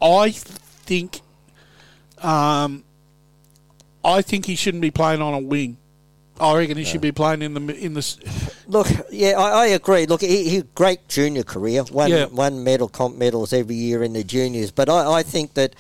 I 0.02 0.30
think, 0.30 1.20
um, 2.18 2.84
I 4.04 4.22
think 4.22 4.46
he 4.46 4.54
shouldn't 4.54 4.82
be 4.82 4.90
playing 4.90 5.22
on 5.22 5.34
a 5.34 5.38
wing. 5.40 5.78
I 6.38 6.54
reckon 6.58 6.76
he 6.76 6.84
should 6.84 7.00
be 7.00 7.12
playing 7.12 7.40
in 7.40 7.54
the 7.54 7.74
in 7.74 7.94
the. 7.94 8.52
Look, 8.66 8.88
yeah, 9.10 9.40
I, 9.40 9.62
I 9.62 9.66
agree. 9.68 10.04
Look, 10.04 10.20
he, 10.20 10.48
he 10.50 10.62
great 10.74 11.08
junior 11.08 11.42
career, 11.42 11.82
won 11.90 12.10
Yeah. 12.10 12.26
one 12.26 12.62
medal, 12.62 12.88
comp 12.88 13.16
medals 13.16 13.54
every 13.54 13.74
year 13.74 14.02
in 14.02 14.12
the 14.12 14.22
juniors. 14.22 14.70
But 14.70 14.90
I, 14.90 15.10
I 15.14 15.22
think 15.22 15.54
that 15.54 15.74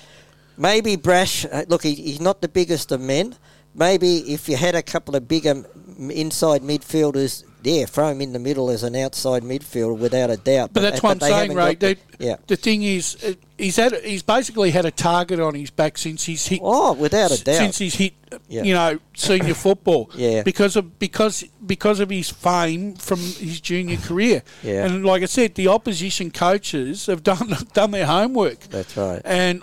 maybe 0.56 0.96
Brash. 0.96 1.44
Uh, 1.44 1.64
look, 1.68 1.82
he, 1.82 1.94
he's 1.94 2.20
not 2.22 2.40
the 2.40 2.48
biggest 2.48 2.90
of 2.90 3.02
men. 3.02 3.36
Maybe 3.76 4.32
if 4.32 4.48
you 4.48 4.56
had 4.56 4.74
a 4.74 4.82
couple 4.82 5.14
of 5.16 5.28
bigger 5.28 5.64
inside 5.98 6.62
midfielders, 6.62 7.44
yeah, 7.62 7.84
throw 7.84 8.08
him 8.08 8.20
in 8.20 8.32
the 8.32 8.38
middle 8.38 8.70
as 8.70 8.82
an 8.84 8.94
outside 8.96 9.42
midfielder 9.42 9.98
without 9.98 10.30
a 10.30 10.36
doubt. 10.36 10.72
But 10.72 10.80
that's 10.80 11.02
what 11.02 11.12
I'm 11.12 11.20
saying, 11.20 11.54
Ray. 11.54 11.74
the- 11.74 11.96
yeah. 12.18 12.36
the 12.46 12.56
thing 12.56 12.82
is, 12.84 13.16
uh, 13.24 13.32
he's 13.58 13.76
had 13.76 13.92
he's 14.04 14.22
basically 14.22 14.70
had 14.70 14.84
a 14.86 14.90
target 14.90 15.40
on 15.40 15.54
his 15.54 15.70
back 15.70 15.98
since 15.98 16.24
he's 16.24 16.46
hit. 16.46 16.60
Oh, 16.62 16.92
without 16.94 17.32
a 17.32 17.42
doubt. 17.42 17.56
Since 17.56 17.78
he's 17.78 17.94
hit, 17.96 18.14
Yeah. 18.48 18.62
you 18.62 18.72
know, 18.72 18.98
senior 19.14 19.54
football. 19.54 20.10
Yeah. 20.16 20.42
Because 20.42 20.76
of 20.76 20.98
because 20.98 21.44
because 21.66 22.00
of 22.00 22.08
his 22.08 22.30
fame 22.30 22.94
from 22.94 23.18
his 23.18 23.60
junior 23.60 23.96
career. 23.98 24.42
Yeah. 24.62 24.86
And 24.86 25.04
like 25.04 25.22
I 25.22 25.26
said, 25.26 25.54
the 25.56 25.68
opposition 25.68 26.30
coaches 26.30 27.06
have 27.06 27.22
done 27.22 27.54
done 27.74 27.90
their 27.90 28.06
homework. 28.06 28.60
That's 28.60 28.96
right. 28.96 29.20
And 29.24 29.62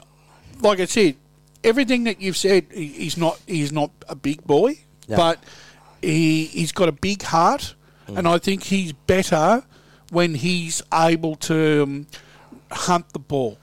like 0.61 0.79
I 0.79 0.85
said, 0.85 1.15
everything 1.63 2.03
that 2.05 2.21
you've 2.21 2.37
said, 2.37 2.65
he's 2.73 3.17
not 3.17 3.39
he's 3.47 3.71
not 3.71 3.91
a 4.09 4.15
big 4.15 4.43
boy, 4.43 4.79
but 5.07 5.39
he 6.01 6.45
he's 6.45 6.71
got 6.71 6.89
a 6.89 6.93
big 6.93 7.21
heart, 7.23 7.75
Mm. 8.07 8.17
and 8.17 8.27
I 8.27 8.37
think 8.37 8.63
he's 8.63 8.91
better 8.91 9.63
when 10.11 10.35
he's 10.35 10.81
able 10.93 11.35
to 11.37 11.83
um, 11.83 12.07
hunt 12.71 13.13
the 13.13 13.19
ball. 13.19 13.57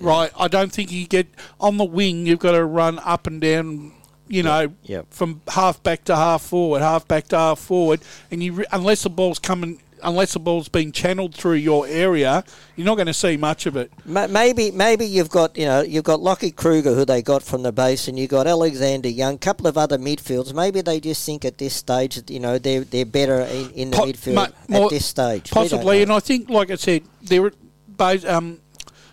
Right, 0.00 0.32
I 0.36 0.48
don't 0.48 0.72
think 0.72 0.90
he 0.90 1.04
get 1.04 1.28
on 1.60 1.76
the 1.76 1.84
wing. 1.84 2.26
You've 2.26 2.40
got 2.40 2.52
to 2.52 2.64
run 2.64 2.98
up 3.04 3.26
and 3.28 3.40
down. 3.40 3.92
You 4.26 4.42
know, 4.42 4.72
Yep. 4.84 5.06
from 5.10 5.42
half 5.48 5.82
back 5.82 6.04
to 6.06 6.16
half 6.16 6.40
forward, 6.42 6.80
half 6.80 7.06
back 7.06 7.28
to 7.28 7.36
half 7.36 7.58
forward, 7.60 8.00
and 8.30 8.42
you 8.42 8.54
re- 8.54 8.64
unless 8.72 9.02
the 9.02 9.10
ball's 9.10 9.38
coming, 9.38 9.80
unless 10.04 10.34
the 10.34 10.38
ball's 10.40 10.68
being 10.68 10.92
channeled 10.92 11.34
through 11.34 11.54
your 11.54 11.86
area, 11.86 12.44
you're 12.76 12.84
not 12.84 12.96
going 12.96 13.06
to 13.06 13.14
see 13.14 13.36
much 13.36 13.66
of 13.66 13.76
it. 13.76 13.90
Maybe, 14.04 14.70
maybe 14.70 15.06
you've 15.06 15.30
got 15.30 15.56
you 15.56 15.64
know 15.66 15.82
you've 15.82 16.04
got 16.04 16.20
Lockie 16.20 16.50
Kruger 16.50 16.94
who 16.94 17.04
they 17.04 17.22
got 17.22 17.42
from 17.42 17.62
the 17.62 17.72
base, 17.72 18.08
and 18.08 18.18
you've 18.18 18.30
got 18.30 18.46
Alexander 18.46 19.08
Young, 19.08 19.34
a 19.34 19.38
couple 19.38 19.66
of 19.66 19.76
other 19.78 19.98
midfields. 19.98 20.54
Maybe 20.54 20.80
they 20.80 21.00
just 21.00 21.24
think 21.24 21.44
at 21.44 21.58
this 21.58 21.74
stage 21.74 22.20
you 22.30 22.40
know 22.40 22.58
they're 22.58 22.84
they're 22.84 23.04
better 23.06 23.40
in, 23.40 23.70
in 23.70 23.90
the 23.90 23.96
Po- 23.96 24.06
midfield 24.06 24.34
ma- 24.34 24.48
more- 24.68 24.84
at 24.84 24.90
this 24.90 25.06
stage. 25.06 25.50
Possibly, 25.50 26.02
and 26.02 26.12
I 26.12 26.20
think, 26.20 26.48
like 26.50 26.70
I 26.70 26.76
said, 26.76 27.02
there, 27.22 27.50
both, 27.88 28.24
um, 28.26 28.60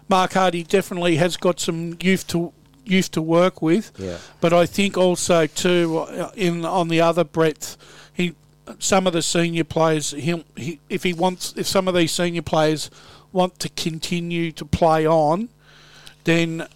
Mark 0.10 0.34
Hardy 0.34 0.64
definitely 0.64 1.16
has 1.18 1.38
got 1.38 1.60
some 1.60 1.98
youth 2.02 2.28
to 2.28 2.54
youth 2.84 3.12
to 3.12 3.22
work 3.22 3.62
with. 3.62 3.92
Yeah. 3.98 4.18
But 4.40 4.54
I 4.54 4.66
think 4.66 4.98
also 4.98 5.48
too, 5.48 6.00
uh, 6.00 6.32
in 6.36 6.66
on 6.66 6.88
the 6.88 7.02
other 7.02 7.24
breadth, 7.24 7.78
he 8.14 8.36
some 8.80 9.08
of 9.08 9.14
the 9.14 9.22
senior 9.22 9.64
players, 9.64 10.12
he, 10.12 10.44
he 10.56 10.80
if 10.90 11.04
he 11.04 11.14
wants, 11.14 11.54
if 11.58 11.68
some 11.68 11.88
of 11.88 11.96
these 11.96 12.12
senior 12.12 12.42
players 12.42 12.90
want 13.32 13.60
to 13.60 13.70
continue 13.70 14.52
to 14.54 14.66
play 14.66 15.06
on, 15.08 15.50
then 16.24 16.68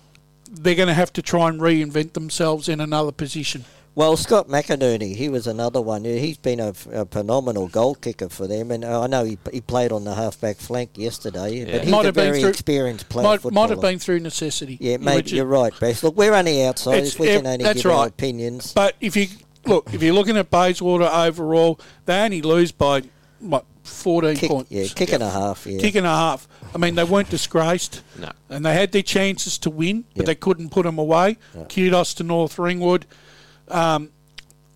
they're 0.50 0.76
going 0.76 0.88
to 0.88 0.94
have 0.94 1.12
to 1.14 1.22
try 1.22 1.50
and 1.50 1.60
reinvent 1.60 2.14
themselves 2.14 2.70
in 2.70 2.80
another 2.80 3.12
position. 3.12 3.66
Well, 3.94 4.18
Scott 4.18 4.50
McInerney, 4.50 5.16
he 5.16 5.30
was 5.30 5.48
another 5.48 5.82
one. 5.82 6.04
He's 6.04 6.38
been 6.38 6.60
a, 6.60 6.74
a 6.92 7.06
phenomenal 7.06 7.70
goal 7.70 7.96
kicker 7.96 8.28
for 8.28 8.46
them, 8.46 8.70
and 8.72 8.84
uh, 8.84 9.04
I 9.04 9.08
know 9.08 9.24
he, 9.24 9.38
he 9.54 9.62
played 9.62 9.94
on 9.94 10.04
the 10.04 10.14
halfback 10.14 10.58
flank 10.58 10.98
yesterday. 10.98 11.60
Yeah. 11.60 11.66
But 11.72 11.82
he's 11.84 11.92
Might 11.92 12.02
a 12.02 12.06
have 12.08 12.16
been 12.16 12.26
very 12.26 12.42
through- 12.42 12.50
experienced 12.50 13.08
player. 13.08 13.24
Might, 13.24 13.52
might 13.54 13.70
have 13.70 13.80
been 13.80 13.98
through 14.00 14.20
necessity. 14.20 14.78
Yeah, 14.82 14.98
mate, 14.98 15.32
you're 15.32 15.46
right, 15.46 15.72
Bess. 15.80 16.04
Look, 16.04 16.18
we're 16.18 16.34
only 16.34 16.66
outsiders. 16.66 17.16
It's- 17.16 17.20
We 17.20 17.28
can 17.28 17.48
only 17.48 17.64
that's 17.64 17.84
give 17.84 17.92
our 17.92 18.08
opinions. 18.08 18.74
But 18.74 18.96
if 19.00 19.16
you 19.16 19.28
look, 19.66 19.94
if 19.94 20.02
you're 20.04 20.14
looking 20.14 20.38
at 20.38 20.50
Bayswater 20.50 21.06
overall, 21.12 21.80
they 22.06 22.20
only 22.22 22.42
lose 22.42 22.72
by 22.72 23.04
what 23.40 23.66
14 23.84 24.36
Kick, 24.36 24.50
points. 24.50 24.72
yeah, 24.72 24.88
kick 24.88 25.14
and 25.14 25.22
a 25.22 25.30
half. 25.30 25.68
Yeah. 25.68 25.80
Kick 25.80 25.96
and 25.96 26.06
a 26.08 26.10
half. 26.10 26.48
I 26.74 26.78
mean, 26.80 26.96
they 26.96 27.04
weren't 27.04 27.30
disgraced. 27.30 28.02
No. 28.20 28.32
And 28.50 28.66
they 28.66 28.74
had 28.74 28.92
their 28.92 29.04
chances 29.04 29.58
to 29.60 29.70
win, 29.70 30.06
but 30.16 30.22
Yeah. 30.24 30.26
they 30.28 30.36
couldn't 30.36 30.70
put 30.70 30.84
them 30.84 30.98
away. 30.98 31.38
Kudos 31.70 32.14
to 32.16 32.24
North 32.24 32.58
Ringwood. 32.58 33.06
Um, 33.68 34.10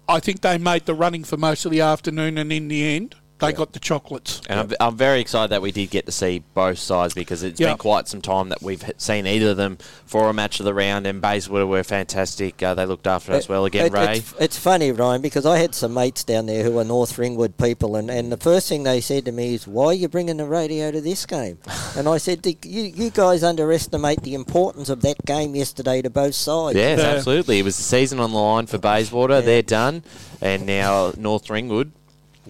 I 0.08 0.20
think 0.20 0.42
they 0.42 0.58
made 0.58 0.86
the 0.86 0.94
running 0.94 1.24
for 1.24 1.38
most 1.38 1.66
of 1.66 1.72
the 1.72 1.82
afternoon, 1.82 2.38
and 2.38 2.52
in 2.52 2.68
the 2.68 2.84
end, 2.84 3.16
they 3.40 3.54
got 3.54 3.74
the 3.74 3.80
chocolates. 3.80 4.42
And 4.50 4.60
I'm, 4.60 4.72
I'm 4.80 4.98
very 4.98 5.20
excited 5.22 5.50
that 5.52 5.62
we 5.62 5.72
did 5.72 5.90
get 5.90 6.06
to 6.06 6.12
see 6.12 6.44
both 6.54 6.78
sides 6.80 7.14
because 7.14 7.44
it's 7.44 7.60
Yeah. 7.60 7.70
been 7.70 7.78
quite 7.78 8.08
some 8.08 8.22
time 8.22 8.50
that 8.50 8.62
we've 8.62 8.84
seen 8.98 9.26
either 9.26 9.52
of 9.52 9.58
them 9.58 9.78
for 10.06 10.30
a 10.30 10.34
match 10.34 10.60
of 10.60 10.66
the 10.66 10.74
round. 10.74 11.08
And 11.08 11.22
Bayswater 11.22 11.66
were 11.68 11.84
fantastic. 11.84 12.62
Uh, 12.62 12.74
they 12.74 12.86
looked 12.86 13.08
after 13.08 13.32
us 13.34 13.48
well 13.50 13.66
again, 13.66 13.88
It- 13.88 13.94
Ray. 13.94 14.18
It's, 14.18 14.34
it's 14.40 14.58
funny, 14.60 14.92
Ryan, 14.92 15.22
because 15.22 15.46
I 15.46 15.58
had 15.60 15.74
some 15.76 15.94
mates 15.94 16.24
down 16.24 16.46
there 16.46 16.64
who 16.64 16.78
are 16.80 16.84
North 16.84 17.18
Ringwood 17.18 17.58
people, 17.58 17.96
and, 17.96 18.10
and 18.10 18.32
the 18.32 18.38
first 18.38 18.68
thing 18.70 18.84
they 18.84 19.02
said 19.02 19.26
to 19.26 19.32
me 19.32 19.54
is, 19.56 19.68
"Why 19.68 19.86
are 19.88 19.94
you 19.94 20.08
bringing 20.08 20.38
the 20.38 20.46
radio 20.46 20.92
to 20.92 21.00
this 21.02 21.26
game?" 21.26 21.58
and 21.96 22.08
I 22.08 22.18
said, 22.18 22.46
"You 22.46 22.84
you 22.84 23.10
guys 23.10 23.44
underestimate 23.44 24.24
the 24.24 24.34
importance 24.34 24.90
of 24.90 25.02
that 25.02 25.26
game 25.26 25.56
yesterday 25.56 26.02
to 26.02 26.10
both 26.10 26.36
sides." 26.36 26.76
Yes, 26.76 27.00
Yeah. 27.00 27.06
absolutely. 27.12 27.60
It 27.60 27.64
was 27.64 27.78
the 27.78 27.84
season 27.84 28.20
on 28.20 28.32
the 28.32 28.38
line 28.40 28.66
for 28.68 28.78
Bayswater. 28.78 29.42
They're 29.42 29.62
done. 29.62 30.04
And 30.42 30.66
now 30.66 31.12
North 31.18 31.50
Ringwood, 31.50 31.92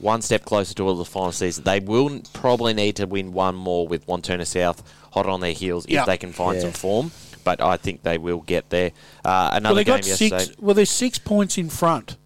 one 0.01 0.21
step 0.21 0.45
closer 0.45 0.73
to 0.75 0.83
all 0.87 0.95
the 0.95 1.05
final 1.05 1.31
season. 1.31 1.63
They 1.63 1.79
will 1.79 2.21
probably 2.33 2.73
need 2.73 2.95
to 2.97 3.05
win 3.05 3.33
one 3.33 3.55
more 3.55 3.87
with 3.87 4.05
Wantirna 4.07 4.45
South 4.47 4.81
hot 5.11 5.25
on 5.25 5.41
their 5.41 5.53
heels 5.53 5.85
Yeah. 5.87 6.01
if 6.01 6.05
they 6.07 6.17
can 6.17 6.31
find 6.33 6.55
Yeah. 6.57 6.63
some 6.63 6.71
form. 6.73 7.11
But 7.43 7.61
I 7.61 7.77
think 7.77 8.03
they 8.03 8.17
will 8.17 8.39
get 8.41 8.69
there. 8.69 8.91
Uh, 9.25 9.49
another 9.53 9.69
Well, 9.73 9.75
they 9.75 9.83
game 9.85 9.95
got 9.97 10.05
yesterday. 10.07 10.39
six. 10.39 10.55
Well, 10.59 10.75
they're 10.75 10.85
six 10.85 11.17
points 11.17 11.57
in 11.57 11.69
front. 11.69 12.17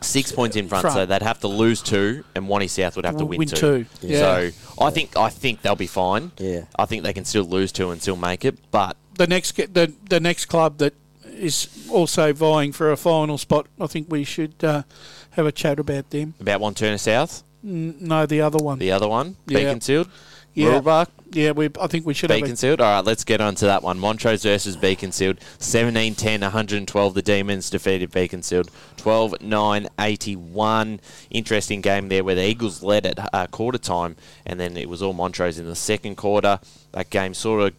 Six 0.00 0.32
points 0.32 0.56
in 0.56 0.68
front, 0.68 0.82
Front. 0.82 0.94
so 0.96 1.06
they'd 1.06 1.22
have 1.22 1.38
to 1.40 1.48
lose 1.48 1.80
two, 1.80 2.24
and 2.34 2.48
Wanty 2.48 2.68
South 2.68 2.96
would 2.96 3.04
have 3.04 3.16
to 3.18 3.24
win, 3.24 3.38
Win 3.38 3.46
two, 3.48 3.86
yeah. 4.00 4.18
So 4.18 4.50
I 4.80 4.90
think 4.90 5.16
I 5.16 5.28
think 5.28 5.62
they'll 5.62 5.76
be 5.76 5.86
fine. 5.86 6.32
Yeah. 6.38 6.62
I 6.76 6.86
think 6.86 7.04
they 7.04 7.12
can 7.12 7.24
still 7.24 7.44
lose 7.44 7.70
two 7.70 7.90
and 7.92 8.02
still 8.02 8.16
make 8.16 8.44
it. 8.44 8.58
But 8.72 8.96
The 9.16 9.28
next, 9.28 9.54
the 9.56 9.92
the 10.08 10.18
next 10.18 10.46
club 10.46 10.78
that 10.78 10.94
is 11.42 11.68
also 11.90 12.32
vying 12.32 12.72
for 12.72 12.92
a 12.92 12.96
final 12.96 13.36
spot, 13.38 13.66
I 13.80 13.86
think 13.86 14.06
we 14.10 14.24
should 14.24 14.62
uh, 14.62 14.82
have 15.30 15.46
a 15.46 15.52
chat 15.52 15.78
about 15.78 16.10
them. 16.10 16.34
about 16.40 16.60
Wantirna 16.60 16.98
South, 17.00 17.42
N- 17.64 17.96
No, 18.00 18.26
the 18.26 18.40
other 18.40 18.58
one. 18.62 18.78
the 18.78 18.92
other 18.92 19.08
one, 19.08 19.36
Yeah. 19.46 19.58
Beaconsfield, 19.58 20.08
Yeah. 20.54 21.04
Yeah, 21.34 21.52
we. 21.52 21.70
I 21.80 21.86
think 21.86 22.04
we 22.04 22.12
should 22.12 22.28
have. 22.28 22.40
Beaconsfield. 22.42 22.82
All 22.82 22.96
right, 22.96 23.04
let's 23.04 23.24
get 23.24 23.40
on 23.40 23.54
to 23.54 23.64
that 23.64 23.82
one. 23.82 23.98
Montrose 23.98 24.42
versus 24.42 24.76
Beaconsfield. 24.76 25.38
17 25.58 26.14
10, 26.14 26.42
112. 26.42 27.14
The 27.14 27.22
Demons 27.22 27.70
defeated 27.70 28.10
Beaconsfield. 28.10 28.70
12 28.98 29.40
9, 29.40 29.88
81. 29.98 31.00
Interesting 31.30 31.80
game 31.80 32.08
there 32.10 32.22
where 32.22 32.34
the 32.34 32.46
Eagles 32.46 32.82
led 32.82 33.06
at 33.06 33.18
uh, 33.34 33.46
quarter 33.46 33.78
time, 33.78 34.16
and 34.44 34.60
then 34.60 34.76
it 34.76 34.90
was 34.90 35.00
all 35.00 35.14
Montrose 35.14 35.58
in 35.58 35.64
the 35.66 35.74
second 35.74 36.16
quarter. 36.16 36.60
That 36.92 37.08
game 37.08 37.32
sort 37.32 37.62
of 37.62 37.72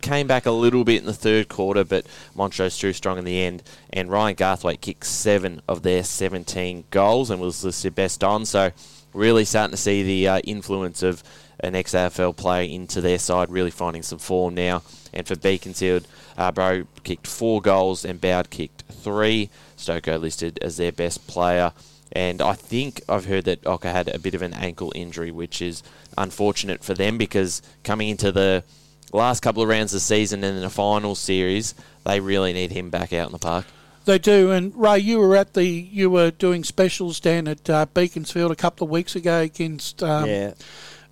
came 0.00 0.26
back 0.26 0.46
a 0.46 0.50
little 0.50 0.84
bit 0.84 1.00
in 1.00 1.06
the 1.06 1.12
third 1.12 1.48
quarter, 1.48 1.84
but 1.84 2.06
Montrose 2.34 2.78
too 2.78 2.92
strong 2.92 3.18
in 3.18 3.24
the 3.24 3.42
end. 3.42 3.62
And 3.92 4.10
Ryan 4.10 4.36
Garthwaite 4.36 4.80
kicked 4.80 5.06
seven 5.06 5.62
of 5.68 5.82
their 5.82 6.04
17 6.04 6.84
goals 6.90 7.30
and 7.30 7.40
was 7.40 7.64
listed 7.64 7.94
best 7.94 8.24
on. 8.24 8.44
So 8.44 8.70
really 9.12 9.44
starting 9.44 9.72
to 9.72 9.76
see 9.76 10.02
the 10.02 10.28
uh, 10.28 10.38
influence 10.40 11.02
of 11.02 11.22
an 11.60 11.74
ex-AFL 11.74 12.36
player 12.36 12.68
into 12.68 13.00
their 13.00 13.18
side, 13.18 13.50
really 13.50 13.70
finding 13.70 14.02
some 14.02 14.18
form 14.18 14.54
now. 14.54 14.82
And 15.12 15.26
for 15.26 15.36
Beaconsfield, 15.36 16.06
uh, 16.38 16.52
Bro 16.52 16.84
kicked 17.04 17.26
four 17.26 17.60
goals 17.60 18.04
and 18.04 18.20
Bowd 18.20 18.50
kicked 18.50 18.82
three. 18.90 19.50
Stoko 19.76 20.20
listed 20.20 20.58
as 20.62 20.76
their 20.76 20.92
best 20.92 21.26
player. 21.26 21.72
And 22.12 22.42
I 22.42 22.54
think 22.54 23.02
I've 23.08 23.26
heard 23.26 23.44
that 23.44 23.66
Oka 23.66 23.90
had 23.90 24.08
a 24.08 24.18
bit 24.18 24.34
of 24.34 24.42
an 24.42 24.54
ankle 24.54 24.92
injury, 24.94 25.30
which 25.30 25.62
is 25.62 25.82
unfortunate 26.18 26.82
for 26.82 26.94
them 26.94 27.18
because 27.18 27.62
coming 27.84 28.08
into 28.08 28.32
the 28.32 28.64
last 29.12 29.40
couple 29.40 29.62
of 29.62 29.68
rounds 29.68 29.92
of 29.92 29.96
the 29.96 30.00
season 30.00 30.44
and 30.44 30.56
in 30.56 30.62
the 30.62 30.70
final 30.70 31.14
series, 31.14 31.74
they 32.04 32.20
really 32.20 32.52
need 32.52 32.70
him 32.70 32.90
back 32.90 33.12
out 33.12 33.26
in 33.26 33.32
the 33.32 33.38
park. 33.38 33.66
They 34.04 34.18
do, 34.18 34.50
and 34.50 34.74
Ray, 34.74 34.98
you 34.98 35.18
were 35.18 35.36
at 35.36 35.54
the 35.54 35.64
you 35.64 36.10
were 36.10 36.30
doing 36.30 36.64
specials 36.64 37.20
down 37.20 37.46
at 37.46 37.68
uh, 37.68 37.86
Beaconsfield 37.86 38.50
a 38.50 38.56
couple 38.56 38.86
of 38.86 38.90
weeks 38.90 39.14
ago 39.14 39.40
against 39.40 40.02
um, 40.02 40.26
yeah. 40.26 40.54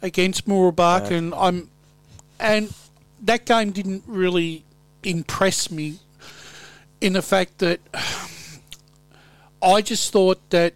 against 0.00 0.48
Mooroolbark, 0.48 1.10
and 1.10 1.34
I'm 1.34 1.70
and 2.40 2.72
that 3.22 3.44
game 3.44 3.72
didn't 3.72 4.04
really 4.06 4.64
impress 5.02 5.70
me 5.70 5.98
in 7.00 7.12
the 7.12 7.22
fact 7.22 7.58
that 7.58 7.80
I 9.62 9.82
just 9.82 10.10
thought 10.10 10.50
that 10.50 10.74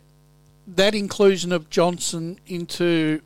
that 0.67 0.95
inclusion 0.95 1.51
of 1.51 1.71
Johnson 1.71 2.39
into 2.47 3.21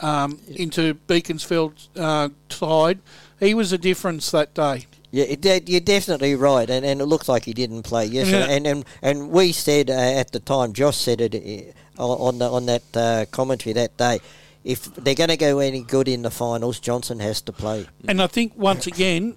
um, 0.00 0.40
into 0.48 0.94
Beaconsfield 0.94 1.74
uh, 1.96 2.28
side, 2.48 3.00
he 3.40 3.54
was 3.54 3.72
a 3.72 3.78
difference 3.78 4.30
that 4.30 4.54
day. 4.54 4.86
Yeah, 5.10 5.24
it, 5.24 5.68
you're 5.68 5.80
definitely 5.80 6.34
right, 6.34 6.68
and, 6.68 6.84
and 6.84 7.00
it 7.00 7.06
looks 7.06 7.28
like 7.28 7.44
he 7.44 7.54
didn't 7.54 7.82
play 7.82 8.04
yesterday. 8.06 8.40
Yeah. 8.40 8.56
And, 8.56 8.66
and 8.66 8.84
and 9.00 9.30
we 9.30 9.52
said 9.52 9.88
uh, 9.88 9.94
at 9.94 10.32
the 10.32 10.40
time, 10.40 10.74
Josh 10.74 10.98
said 10.98 11.20
it 11.22 11.74
uh, 11.98 12.06
on 12.06 12.38
the, 12.38 12.50
on 12.50 12.66
that 12.66 12.82
uh, 12.94 13.24
commentary 13.30 13.72
that 13.72 13.96
day. 13.96 14.20
If 14.64 14.94
they're 14.96 15.14
going 15.14 15.30
to 15.30 15.38
go 15.38 15.60
any 15.60 15.82
good 15.82 16.08
in 16.08 16.22
the 16.22 16.30
finals, 16.30 16.78
Johnson 16.78 17.20
has 17.20 17.40
to 17.42 17.52
play. 17.52 17.86
And 18.06 18.20
I 18.20 18.26
think 18.26 18.52
once 18.54 18.86
again, 18.86 19.36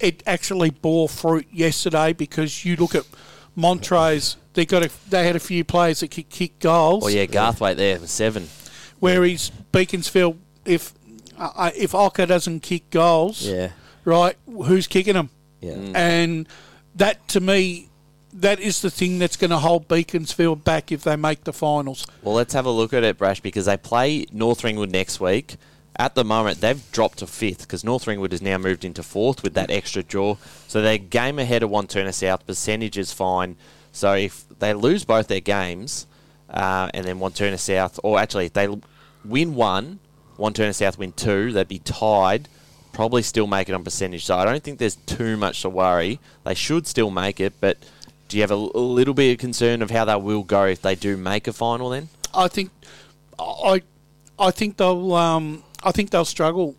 it 0.00 0.24
actually 0.26 0.70
bore 0.70 1.08
fruit 1.08 1.46
yesterday 1.52 2.12
because 2.12 2.64
you 2.64 2.74
look 2.74 2.96
at 2.96 3.04
Montrose. 3.54 4.36
They 4.54 4.66
got 4.66 4.84
a, 4.84 4.90
they 5.08 5.24
had 5.24 5.36
a 5.36 5.40
few 5.40 5.62
players 5.62 6.00
that 6.00 6.10
could 6.10 6.28
kick 6.30 6.58
goals. 6.58 7.04
Oh 7.04 7.08
yeah, 7.08 7.26
Garthwaite 7.26 7.76
there 7.76 7.98
for 7.98 8.08
seven. 8.08 8.48
Whereas 9.02 9.50
Beaconsfield, 9.72 10.38
if 10.64 10.92
uh, 11.36 11.72
if 11.74 11.90
Ocker 11.90 12.28
doesn't 12.28 12.60
kick 12.60 12.88
goals, 12.90 13.44
Yeah, 13.44 13.70
right, 14.04 14.36
who's 14.46 14.86
kicking 14.86 15.14
them? 15.14 15.30
yeah. 15.60 15.72
And 15.92 16.46
that 16.94 17.26
to 17.28 17.40
me, 17.40 17.88
that 18.32 18.60
is 18.60 18.80
the 18.80 18.90
thing 18.90 19.18
that's 19.18 19.36
going 19.36 19.50
to 19.50 19.58
hold 19.58 19.88
Beaconsfield 19.88 20.62
back 20.62 20.92
if 20.92 21.02
they 21.02 21.16
make 21.16 21.42
the 21.42 21.52
finals. 21.52 22.06
Well, 22.22 22.34
let's 22.36 22.52
have 22.54 22.64
a 22.64 22.70
look 22.70 22.92
at 22.92 23.02
it, 23.02 23.18
Brash, 23.18 23.40
because 23.40 23.66
they 23.66 23.76
play 23.76 24.24
North 24.30 24.62
Ringwood 24.62 24.92
next 24.92 25.18
week. 25.18 25.56
At 25.96 26.14
the 26.14 26.24
moment, 26.24 26.60
they've 26.60 26.80
dropped 26.92 27.18
to 27.18 27.26
fifth 27.26 27.62
because 27.62 27.82
North 27.82 28.06
Ringwood 28.06 28.30
has 28.30 28.40
now 28.40 28.56
moved 28.56 28.84
into 28.84 29.02
fourth 29.02 29.42
with 29.42 29.54
that 29.54 29.68
extra 29.72 30.04
draw. 30.04 30.36
So 30.68 30.80
they're 30.80 30.96
game 30.96 31.40
ahead 31.40 31.64
of 31.64 31.70
Wantirna 31.70 32.14
South. 32.14 32.46
Percentage 32.46 32.96
is 32.96 33.12
fine. 33.12 33.56
So 33.90 34.12
if 34.14 34.48
they 34.60 34.74
lose 34.74 35.04
both 35.04 35.26
their 35.26 35.40
games, 35.40 36.06
uh, 36.48 36.88
and 36.94 37.04
then 37.04 37.18
Wantirna 37.18 37.58
South, 37.58 37.98
or 38.04 38.18
actually 38.20 38.46
if 38.46 38.52
they 38.52 38.66
l- 38.66 38.80
win 39.24 39.54
one, 39.54 39.98
Wantirna 40.38 40.74
South 40.74 40.98
win 40.98 41.12
two, 41.12 41.52
they'd 41.52 41.68
be 41.68 41.78
tied. 41.78 42.48
Probably 42.92 43.22
still 43.22 43.46
make 43.46 43.68
it 43.68 43.72
on 43.72 43.84
percentage. 43.84 44.24
So 44.26 44.36
I 44.36 44.44
don't 44.44 44.62
think 44.62 44.78
there's 44.78 44.96
too 44.96 45.36
much 45.36 45.62
to 45.62 45.70
worry. 45.70 46.20
They 46.44 46.54
should 46.54 46.86
still 46.86 47.10
make 47.10 47.40
it, 47.40 47.54
but 47.60 47.78
do 48.28 48.36
you 48.36 48.42
have 48.42 48.50
a 48.50 48.56
little 48.56 49.14
bit 49.14 49.32
of 49.32 49.38
concern 49.38 49.82
of 49.82 49.90
how 49.90 50.04
they 50.04 50.16
will 50.16 50.42
go 50.42 50.64
if 50.64 50.82
they 50.82 50.94
do 50.94 51.16
make 51.16 51.46
a 51.46 51.52
final 51.52 51.90
then? 51.90 52.08
I 52.34 52.48
think, 52.48 52.70
I, 53.38 53.82
I 54.38 54.50
think 54.50 54.76
they'll, 54.76 55.14
um, 55.14 55.62
I 55.82 55.92
think 55.92 56.10
they'll 56.10 56.24
struggle. 56.24 56.76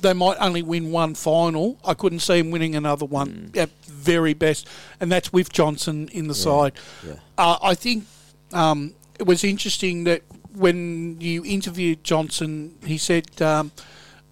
They 0.00 0.12
might 0.12 0.36
only 0.40 0.62
win 0.62 0.92
one 0.92 1.14
final. 1.14 1.78
I 1.84 1.94
couldn't 1.94 2.20
see 2.20 2.40
them 2.40 2.50
winning 2.52 2.76
another 2.76 3.04
one 3.04 3.50
at 3.56 3.70
very 3.84 4.34
best, 4.34 4.68
and 5.00 5.10
that's 5.10 5.32
with 5.32 5.52
Johnson 5.52 6.08
in 6.12 6.28
the 6.28 6.34
side. 6.34 6.72
yeah. 7.04 7.14
Uh, 7.36 7.58
I 7.62 7.74
think 7.74 8.04
um, 8.52 8.94
it 9.18 9.26
was 9.26 9.42
interesting 9.44 10.04
that 10.04 10.22
when 10.54 11.20
you 11.20 11.44
interviewed 11.44 12.04
Johnson, 12.04 12.74
he 12.84 12.98
said 12.98 13.40
um, 13.42 13.72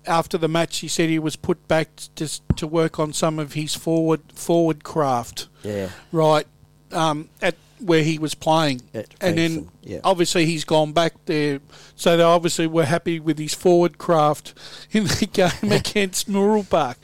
after 0.07 0.37
the 0.39 0.49
match, 0.49 0.79
he 0.79 0.89
said 0.89 1.09
he 1.09 1.19
was 1.19 1.37
put 1.37 1.67
back 1.69 1.89
just 2.15 2.43
to 2.57 2.67
work 2.67 2.99
on 2.99 3.13
some 3.13 3.39
of 3.39 3.53
his 3.55 3.75
forward 3.75 4.21
forward 4.35 4.85
craft 4.85 5.49
Yeah. 5.63 5.89
right 6.13 6.47
um, 6.93 7.29
at 7.41 7.55
where 7.79 8.03
he 8.03 8.19
was 8.19 8.35
playing, 8.35 8.83
At 8.93 9.07
and 9.23 9.39
then 9.39 9.71
yeah. 9.83 10.01
obviously 10.05 10.45
he's 10.45 10.65
gone 10.65 10.93
back 10.93 11.15
there. 11.25 11.61
So 11.97 12.17
they 12.19 12.23
obviously 12.23 12.67
were 12.67 12.85
happy 12.85 13.19
with 13.19 13.39
his 13.39 13.55
forward 13.55 13.97
craft 13.97 14.53
in 14.91 15.05
the 15.05 15.27
game 15.33 15.73
against 15.73 16.29
Mooroolbark. 16.31 16.97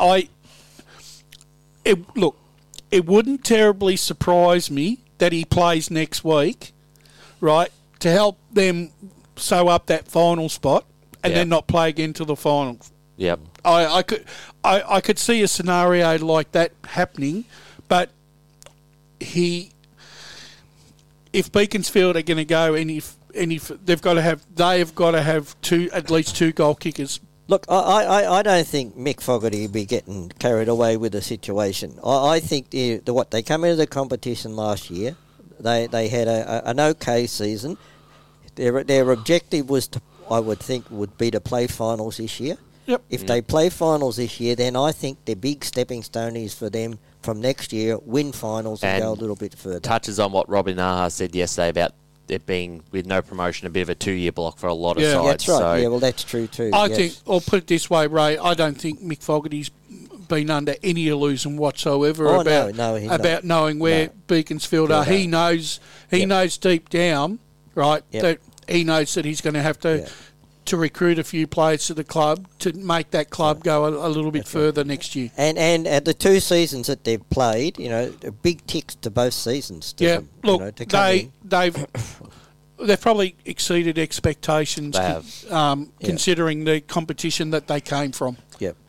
I 0.00 0.28
it 1.84 2.16
look, 2.16 2.36
it 2.90 3.04
wouldn't 3.06 3.44
terribly 3.44 3.96
surprise 3.96 4.70
me 4.70 5.00
that 5.18 5.32
he 5.32 5.44
plays 5.44 5.90
next 5.90 6.24
week, 6.24 6.72
right, 7.40 7.70
to 8.00 8.10
help 8.10 8.38
them 8.52 8.90
sew 9.36 9.68
up 9.68 9.86
that 9.86 10.08
final 10.08 10.48
spot 10.48 10.84
and 11.22 11.32
Yeah. 11.32 11.38
then 11.40 11.48
not 11.48 11.66
play 11.66 11.88
again 11.88 12.12
to 12.14 12.24
the 12.24 12.36
finals. 12.36 12.90
Yep. 13.16 13.40
I, 13.64 13.86
I 13.86 14.02
could 14.02 14.24
I, 14.62 14.82
I 14.96 15.00
could 15.00 15.18
see 15.18 15.42
a 15.42 15.48
scenario 15.48 16.18
like 16.18 16.52
that 16.52 16.72
happening, 16.84 17.44
but 17.88 18.10
he 19.20 19.70
if 21.32 21.50
Beaconsfield 21.52 22.16
are 22.16 22.22
going 22.22 22.36
to 22.38 22.44
go 22.44 22.74
and 22.74 22.90
if 22.90 23.14
and 23.34 23.52
if 23.52 23.68
they've 23.84 24.00
got 24.00 24.14
to 24.14 24.22
have 24.22 24.44
they 24.54 24.78
have 24.78 24.94
got 24.94 25.12
to 25.12 25.22
have 25.22 25.60
two 25.62 25.88
at 25.92 26.10
least 26.10 26.36
two 26.36 26.52
goal 26.52 26.74
kickers. 26.74 27.20
Look, 27.48 27.64
I, 27.68 27.74
I, 27.76 28.38
I 28.38 28.42
don't 28.42 28.66
think 28.66 28.96
Mick 28.96 29.20
Fogarty 29.20 29.62
will 29.66 29.72
be 29.72 29.84
getting 29.84 30.30
carried 30.40 30.66
away 30.66 30.96
with 30.96 31.12
the 31.12 31.22
situation. 31.22 31.96
I, 32.04 32.34
I 32.34 32.40
think 32.40 32.70
the, 32.70 32.96
the, 32.96 33.14
what 33.14 33.30
they 33.30 33.40
come 33.40 33.62
into 33.62 33.76
the 33.76 33.86
competition 33.86 34.56
last 34.56 34.90
year, 34.90 35.14
they 35.60 35.86
they 35.86 36.08
had 36.08 36.28
a, 36.28 36.66
a, 36.66 36.70
an 36.70 36.80
okay 36.80 37.26
season. 37.26 37.76
Their 38.54 38.82
their 38.84 39.10
objective 39.10 39.68
was 39.68 39.88
to, 39.88 40.00
I 40.30 40.40
would 40.40 40.60
think, 40.60 40.90
would 40.90 41.16
be 41.18 41.30
to 41.30 41.40
play 41.40 41.66
finals 41.66 42.16
this 42.18 42.40
year. 42.40 42.56
Yep. 42.86 43.02
If 43.10 43.26
they 43.26 43.42
play 43.42 43.68
finals 43.68 44.16
this 44.16 44.38
year, 44.38 44.54
then 44.54 44.76
I 44.76 44.92
think 44.92 45.24
the 45.24 45.34
big 45.34 45.64
stepping 45.64 46.04
stone 46.04 46.36
is 46.36 46.54
for 46.54 46.70
them 46.70 47.00
from 47.20 47.40
next 47.40 47.72
year 47.72 47.98
win 47.98 48.30
finals 48.30 48.84
and, 48.84 48.94
And 48.94 49.02
go 49.02 49.12
a 49.12 49.20
little 49.20 49.34
bit 49.34 49.56
further. 49.58 49.80
touches 49.80 50.20
on 50.20 50.30
what 50.30 50.48
Robin 50.48 50.76
Naha 50.76 51.10
said 51.10 51.34
yesterday 51.34 51.70
about 51.70 51.92
it 52.28 52.46
being 52.46 52.82
with 52.92 53.04
no 53.06 53.22
promotion 53.22 53.66
a 53.66 53.70
bit 53.70 53.82
of 53.82 53.88
a 53.88 53.94
two-year 53.96 54.30
block 54.32 54.58
for 54.58 54.68
a 54.68 54.74
lot 54.74 54.96
of 54.96 55.02
Yeah. 55.02 55.14
sides. 55.14 55.26
That's 55.26 55.48
right. 55.48 55.58
So 55.58 55.74
yeah, 55.74 55.88
well, 55.88 55.98
that's 55.98 56.22
true 56.22 56.46
too. 56.46 56.70
I 56.72 56.86
yes. 56.86 56.96
think, 56.96 57.14
or 57.24 57.40
put 57.40 57.58
it 57.62 57.66
this 57.66 57.90
way, 57.90 58.06
Ray, 58.06 58.38
I 58.38 58.54
don't 58.54 58.80
think 58.80 59.00
Mick 59.00 59.22
Fogarty's 59.22 59.70
been 60.28 60.50
under 60.50 60.74
any 60.82 61.08
illusion 61.08 61.56
whatsoever 61.56 62.28
Oh, 62.28 62.40
about 62.40 62.74
no, 62.74 62.98
no. 62.98 63.10
about 63.14 63.44
knowing 63.44 63.78
where 63.78 64.06
No. 64.06 64.12
Beaconsfield 64.28 64.90
are. 64.92 65.04
He 65.04 65.26
knows 65.26 65.80
he 66.10 66.18
Yep. 66.20 66.28
knows 66.28 66.58
deep 66.58 66.88
down, 66.88 67.38
right, 67.74 68.02
Yep. 68.12 68.22
that 68.22 68.38
he 68.68 68.84
knows 68.84 69.14
that 69.14 69.24
he's 69.24 69.40
going 69.40 69.54
to 69.54 69.62
have 69.62 69.78
to 69.80 69.98
Yeah. 70.00 70.08
to 70.66 70.76
recruit 70.76 71.16
a 71.18 71.22
few 71.24 71.46
players 71.46 71.86
to 71.86 71.94
the 71.94 72.02
club 72.02 72.46
to 72.58 72.72
make 72.72 73.12
that 73.12 73.30
club 73.30 73.62
go 73.62 73.84
a, 73.84 74.08
a 74.08 74.10
little 74.10 74.32
bit 74.32 74.48
further 74.48 74.82
next 74.82 75.14
year. 75.14 75.30
And 75.36 75.56
and 75.58 75.86
at 75.86 76.04
the 76.04 76.14
two 76.14 76.40
seasons 76.40 76.88
that 76.88 77.04
they've 77.04 77.28
played, 77.30 77.78
you 77.78 77.88
know, 77.88 78.12
big 78.42 78.66
ticks 78.66 78.96
to 78.96 79.10
both 79.10 79.34
seasons. 79.34 79.92
To 79.94 80.04
Yeah, 80.04 80.14
them, 80.16 80.28
you 80.42 80.50
look, 80.50 80.60
know, 80.60 80.70
to 80.72 80.86
come 80.86 81.00
they 81.00 81.18
in. 81.20 81.32
they've 81.44 81.86
they've 82.78 83.00
probably 83.00 83.34
exceeded 83.46 83.98
expectations, 83.98 84.96
They 84.96 85.02
have. 85.02 85.52
um, 85.52 85.92
Yeah. 86.00 86.08
considering 86.08 86.64
the 86.64 86.80
competition 86.82 87.50
that 87.50 87.68
they 87.68 87.80
came 87.80 88.12
from. 88.12 88.36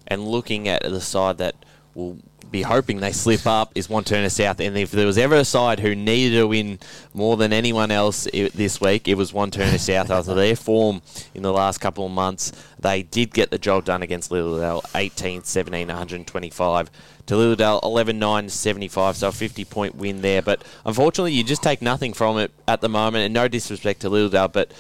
And 0.08 0.28
looking 0.28 0.68
at 0.68 0.84
the 0.84 1.02
side 1.02 1.38
that 1.40 1.56
will 1.94 2.18
be 2.52 2.62
hoping 2.62 3.00
they 3.00 3.12
slip 3.12 3.46
up 3.46 3.72
is 3.76 3.88
Wantirna 3.88 4.32
South. 4.32 4.60
And 4.60 4.78
if 4.78 4.92
there 4.92 5.06
was 5.06 5.18
ever 5.18 5.36
a 5.36 5.46
side 5.46 5.80
who 5.80 5.96
needed 5.96 6.38
to 6.38 6.48
win 6.48 6.80
more 7.14 7.38
than 7.38 7.52
anyone 7.52 7.92
else 7.92 8.28
this 8.32 8.80
week, 8.80 9.08
it 9.08 9.16
was 9.16 9.32
Wantirna 9.32 9.80
South. 9.80 10.10
After 10.10 10.34
their 10.34 10.56
form 10.56 11.02
in 11.34 11.44
the 11.44 11.52
last 11.52 11.80
couple 11.80 12.06
of 12.06 12.12
months, 12.12 12.52
they 12.80 13.04
did 13.04 13.34
get 13.34 13.52
the 13.52 13.58
job 13.58 13.86
done 13.86 14.02
against 14.02 14.32
Lilydale 14.32 14.84
18 14.96 15.44
17 15.44 15.88
125 15.88 16.92
to 17.26 17.34
Lilydale 17.34 17.84
11 17.84 18.20
9 18.20 18.50
75. 18.50 19.18
So 19.18 19.28
a 19.28 19.32
50 19.32 19.66
point 19.66 19.96
win 19.96 20.22
there. 20.22 20.42
But 20.42 20.64
unfortunately, 20.86 21.34
you 21.34 21.44
just 21.44 21.64
take 21.64 21.82
nothing 21.82 22.14
from 22.14 22.38
it 22.38 22.52
at 22.68 22.82
the 22.82 22.90
moment. 22.90 23.26
And 23.26 23.34
no 23.34 23.48
disrespect 23.48 24.02
to 24.02 24.10
Lilydale, 24.10 24.52
but 24.52 24.72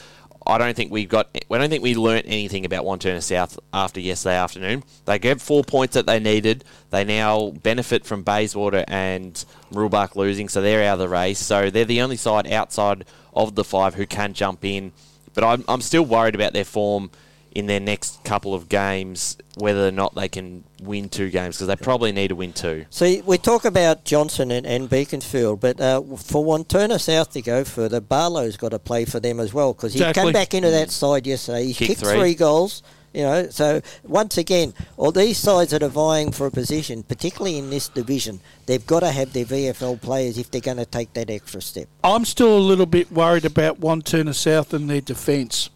I 0.48 0.58
don't 0.58 0.76
think 0.76 0.92
we 0.92 1.06
got. 1.06 1.30
I 1.36 1.58
don't 1.58 1.70
think 1.70 1.84
we 1.84 1.94
learnt 1.96 2.26
anything 2.28 2.66
about 2.66 2.86
Wantirna 2.86 3.22
South 3.22 3.60
after 3.74 4.00
yesterday 4.00 4.38
afternoon. 4.38 4.84
They 5.06 5.20
gave 5.20 5.42
four 5.42 5.64
points 5.64 5.94
that 5.96 6.06
they 6.06 6.20
needed. 6.20 6.64
They 6.90 7.04
now 7.04 7.52
benefit 7.52 8.06
from 8.06 8.24
Bayswater 8.24 8.86
and 8.88 9.34
Mooroolbark 9.72 10.16
losing, 10.16 10.48
so 10.48 10.62
they're 10.62 10.88
out 10.88 10.94
of 10.94 11.00
the 11.00 11.10
race. 11.10 11.40
So 11.40 11.70
they're 11.70 11.86
the 11.86 12.02
only 12.02 12.18
side 12.18 12.52
outside 12.52 13.06
of 13.34 13.56
the 13.56 13.64
five 13.64 13.96
who 13.96 14.06
can 14.06 14.34
jump 14.34 14.64
in. 14.64 14.94
But 15.34 15.44
I'm, 15.44 15.64
I'm 15.68 15.82
still 15.82 16.06
worried 16.06 16.34
about 16.34 16.54
their 16.54 16.66
form 16.66 17.12
in 17.58 17.66
their 17.66 17.80
next 17.80 18.24
couple 18.24 18.54
of 18.54 18.70
games 18.70 19.36
whether 19.56 19.88
or 19.88 19.92
not 19.92 20.14
they 20.14 20.28
can 20.30 20.64
win 20.84 21.10
two 21.10 21.32
games 21.32 21.56
because 21.58 21.66
they 21.66 21.76
probably 21.76 22.12
need 22.12 22.28
to 22.28 22.36
win 22.36 22.54
two. 22.54 22.86
See, 22.92 23.24
we 23.26 23.40
talk 23.40 23.66
about 23.66 24.06
Johnson 24.06 24.52
and, 24.52 24.64
and 24.68 24.88
Beaconsfield, 24.88 25.60
but 25.60 25.82
uh, 25.82 26.02
for 26.18 26.46
Wantirna 26.46 27.02
South 27.02 27.32
to 27.32 27.42
go 27.42 27.64
further, 27.64 28.00
Barlow's 28.00 28.58
got 28.58 28.70
to 28.70 28.78
play 28.80 29.06
for 29.06 29.20
them 29.20 29.40
as 29.40 29.56
well 29.56 29.74
because 29.74 29.94
he 29.96 30.00
Exactly. 30.00 30.26
came 30.26 30.34
back 30.34 30.54
into 30.54 30.70
that 30.70 30.92
side 30.92 31.26
yesterday. 31.26 31.66
He 31.66 31.74
Kicked 31.74 31.88
kicked 31.88 32.02
three. 32.02 32.20
three. 32.20 32.36
goals. 32.36 32.84
You 33.12 33.24
know, 33.24 33.50
so 33.50 33.82
once 34.04 34.38
again, 34.38 34.76
all 34.96 35.12
these 35.12 35.40
sides 35.40 35.72
that 35.72 35.82
are 35.82 35.88
vying 35.90 36.32
for 36.32 36.46
a 36.46 36.52
position, 36.52 37.02
particularly 37.02 37.58
in 37.58 37.72
this 37.72 37.88
division, 37.90 38.42
they've 38.68 38.86
got 38.86 39.00
to 39.00 39.10
have 39.10 39.34
their 39.34 39.46
VFL 39.46 40.00
players 40.00 40.38
if 40.38 40.52
they're 40.52 40.62
going 40.62 40.78
to 40.78 40.86
take 40.86 41.14
that 41.14 41.32
extra 41.32 41.60
step. 41.62 41.88
I'm 42.04 42.26
still 42.26 42.56
a 42.56 42.60
little 42.60 42.86
bit 42.86 43.12
worried 43.12 43.46
about 43.46 43.80
Wantirna 43.82 44.36
South 44.36 44.72
and 44.76 44.88
their 44.88 45.02
defence. 45.02 45.72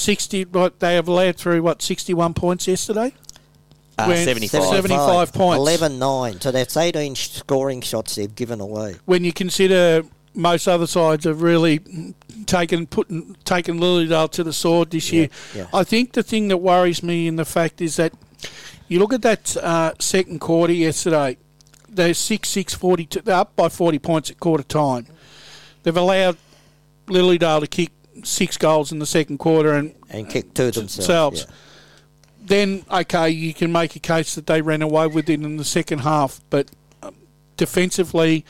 Sixty, 0.00 0.44
what 0.44 0.80
they 0.80 0.94
have 0.94 1.08
allowed 1.08 1.36
through 1.36 1.62
what 1.62 1.82
sixty-one 1.82 2.32
points 2.34 2.66
yesterday. 2.66 3.12
Uh, 3.98 4.06
When- 4.06 4.24
75. 4.24 4.64
75 4.64 5.32
points. 5.34 5.58
11 5.58 5.98
9. 5.98 6.40
So 6.40 6.50
that's 6.50 6.74
18 6.74 7.14
scoring 7.16 7.82
shots 7.82 8.14
they've 8.14 8.34
given 8.34 8.60
away. 8.60 8.96
When 9.04 9.24
you 9.24 9.32
consider 9.34 10.04
most 10.34 10.66
other 10.66 10.86
sides 10.86 11.26
have 11.26 11.42
really 11.42 11.80
taken 12.46 12.86
putting 12.86 13.36
taken 13.44 13.78
Lilydale 13.78 14.30
to 14.30 14.42
the 14.42 14.54
sword 14.54 14.90
this 14.90 15.12
year, 15.12 15.28
yeah. 15.54 15.66
I 15.74 15.84
think 15.84 16.12
the 16.12 16.22
thing 16.22 16.48
that 16.48 16.58
worries 16.58 17.02
me 17.02 17.26
in 17.26 17.36
the 17.36 17.44
fact 17.44 17.82
is 17.82 17.96
that 17.96 18.14
you 18.88 19.00
look 19.00 19.12
at 19.12 19.20
that 19.22 19.56
uh, 19.58 19.92
second 19.98 20.40
quarter 20.40 20.72
yesterday. 20.72 21.36
They're 21.88 22.14
six 22.14 22.48
six 22.48 22.72
forty 22.72 23.04
two. 23.04 23.20
They're 23.20 23.34
up 23.36 23.54
by 23.54 23.68
forty 23.68 23.98
points 23.98 24.30
at 24.30 24.40
quarter 24.40 24.64
time. 24.64 25.06
They've 25.82 25.96
allowed 25.96 26.38
Lilydale 27.06 27.60
to 27.60 27.66
kick 27.66 27.90
six 28.24 28.56
goals 28.56 28.92
in 28.92 28.98
the 28.98 29.06
second 29.06 29.38
quarter, 29.38 29.72
and 29.74 29.94
And 30.10 30.28
kick 30.28 30.54
two 30.54 30.70
themselves. 30.70 30.96
themselves. 30.96 31.46
yeah. 31.48 31.54
then 32.46 32.84
okay, 32.90 33.30
you 33.30 33.54
can 33.54 33.70
make 33.72 33.96
a 33.96 34.00
case 34.00 34.34
that 34.34 34.46
they 34.46 34.60
ran 34.62 34.82
away 34.82 35.06
with 35.06 35.28
it 35.28 35.40
in 35.42 35.56
the 35.56 35.64
second 35.64 36.00
half, 36.00 36.40
but 36.50 36.70
um, 37.02 37.14
defensively, 37.56 38.44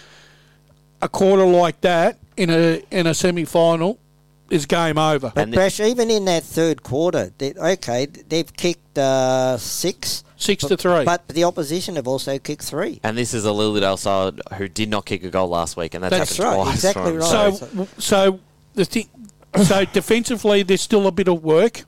a 1.03 1.09
quarter 1.09 1.45
like 1.47 1.81
that 1.83 2.19
in 2.37 2.51
a 2.51 2.83
in 2.91 3.07
a 3.07 3.15
semi 3.15 3.45
final 3.45 3.99
is 4.51 4.67
game 4.67 4.99
over. 4.99 5.31
But 5.35 5.43
And 5.45 5.55
Brash, 5.55 5.79
even 5.81 6.11
in 6.11 6.25
that 6.25 6.43
third 6.43 6.83
quarter, 6.83 7.33
they, 7.39 7.53
okay, 7.55 8.07
they've 8.07 8.53
kicked 8.53 8.99
uh, 8.99 9.57
six. 9.59 10.25
Six 10.37 10.65
to 10.65 10.77
three. 10.77 11.05
But 11.05 11.29
the 11.29 11.45
opposition 11.45 11.95
have 11.97 12.09
also 12.09 12.39
kicked 12.39 12.63
three. 12.63 12.99
And 13.05 13.17
this 13.17 13.33
is 13.35 13.45
a 13.45 13.51
Lilydale 13.51 13.99
side 13.99 14.41
who 14.55 14.67
did 14.69 14.89
not 14.89 15.05
kick 15.05 15.23
a 15.23 15.29
goal 15.31 15.49
last 15.49 15.77
week, 15.77 15.93
and 15.95 16.03
that's, 16.03 16.17
That's 16.17 16.39
right, 16.41 16.55
twice. 16.55 16.75
exactly 16.75 17.13
right. 17.13 17.55
so 17.55 17.89
so 17.99 18.41
the 18.75 18.85
thing, 18.87 19.09
so 19.57 19.85
defensively, 19.85 20.63
there's 20.63 20.81
still 20.81 21.07
a 21.07 21.13
bit 21.13 21.29
of 21.29 21.43
work, 21.43 21.83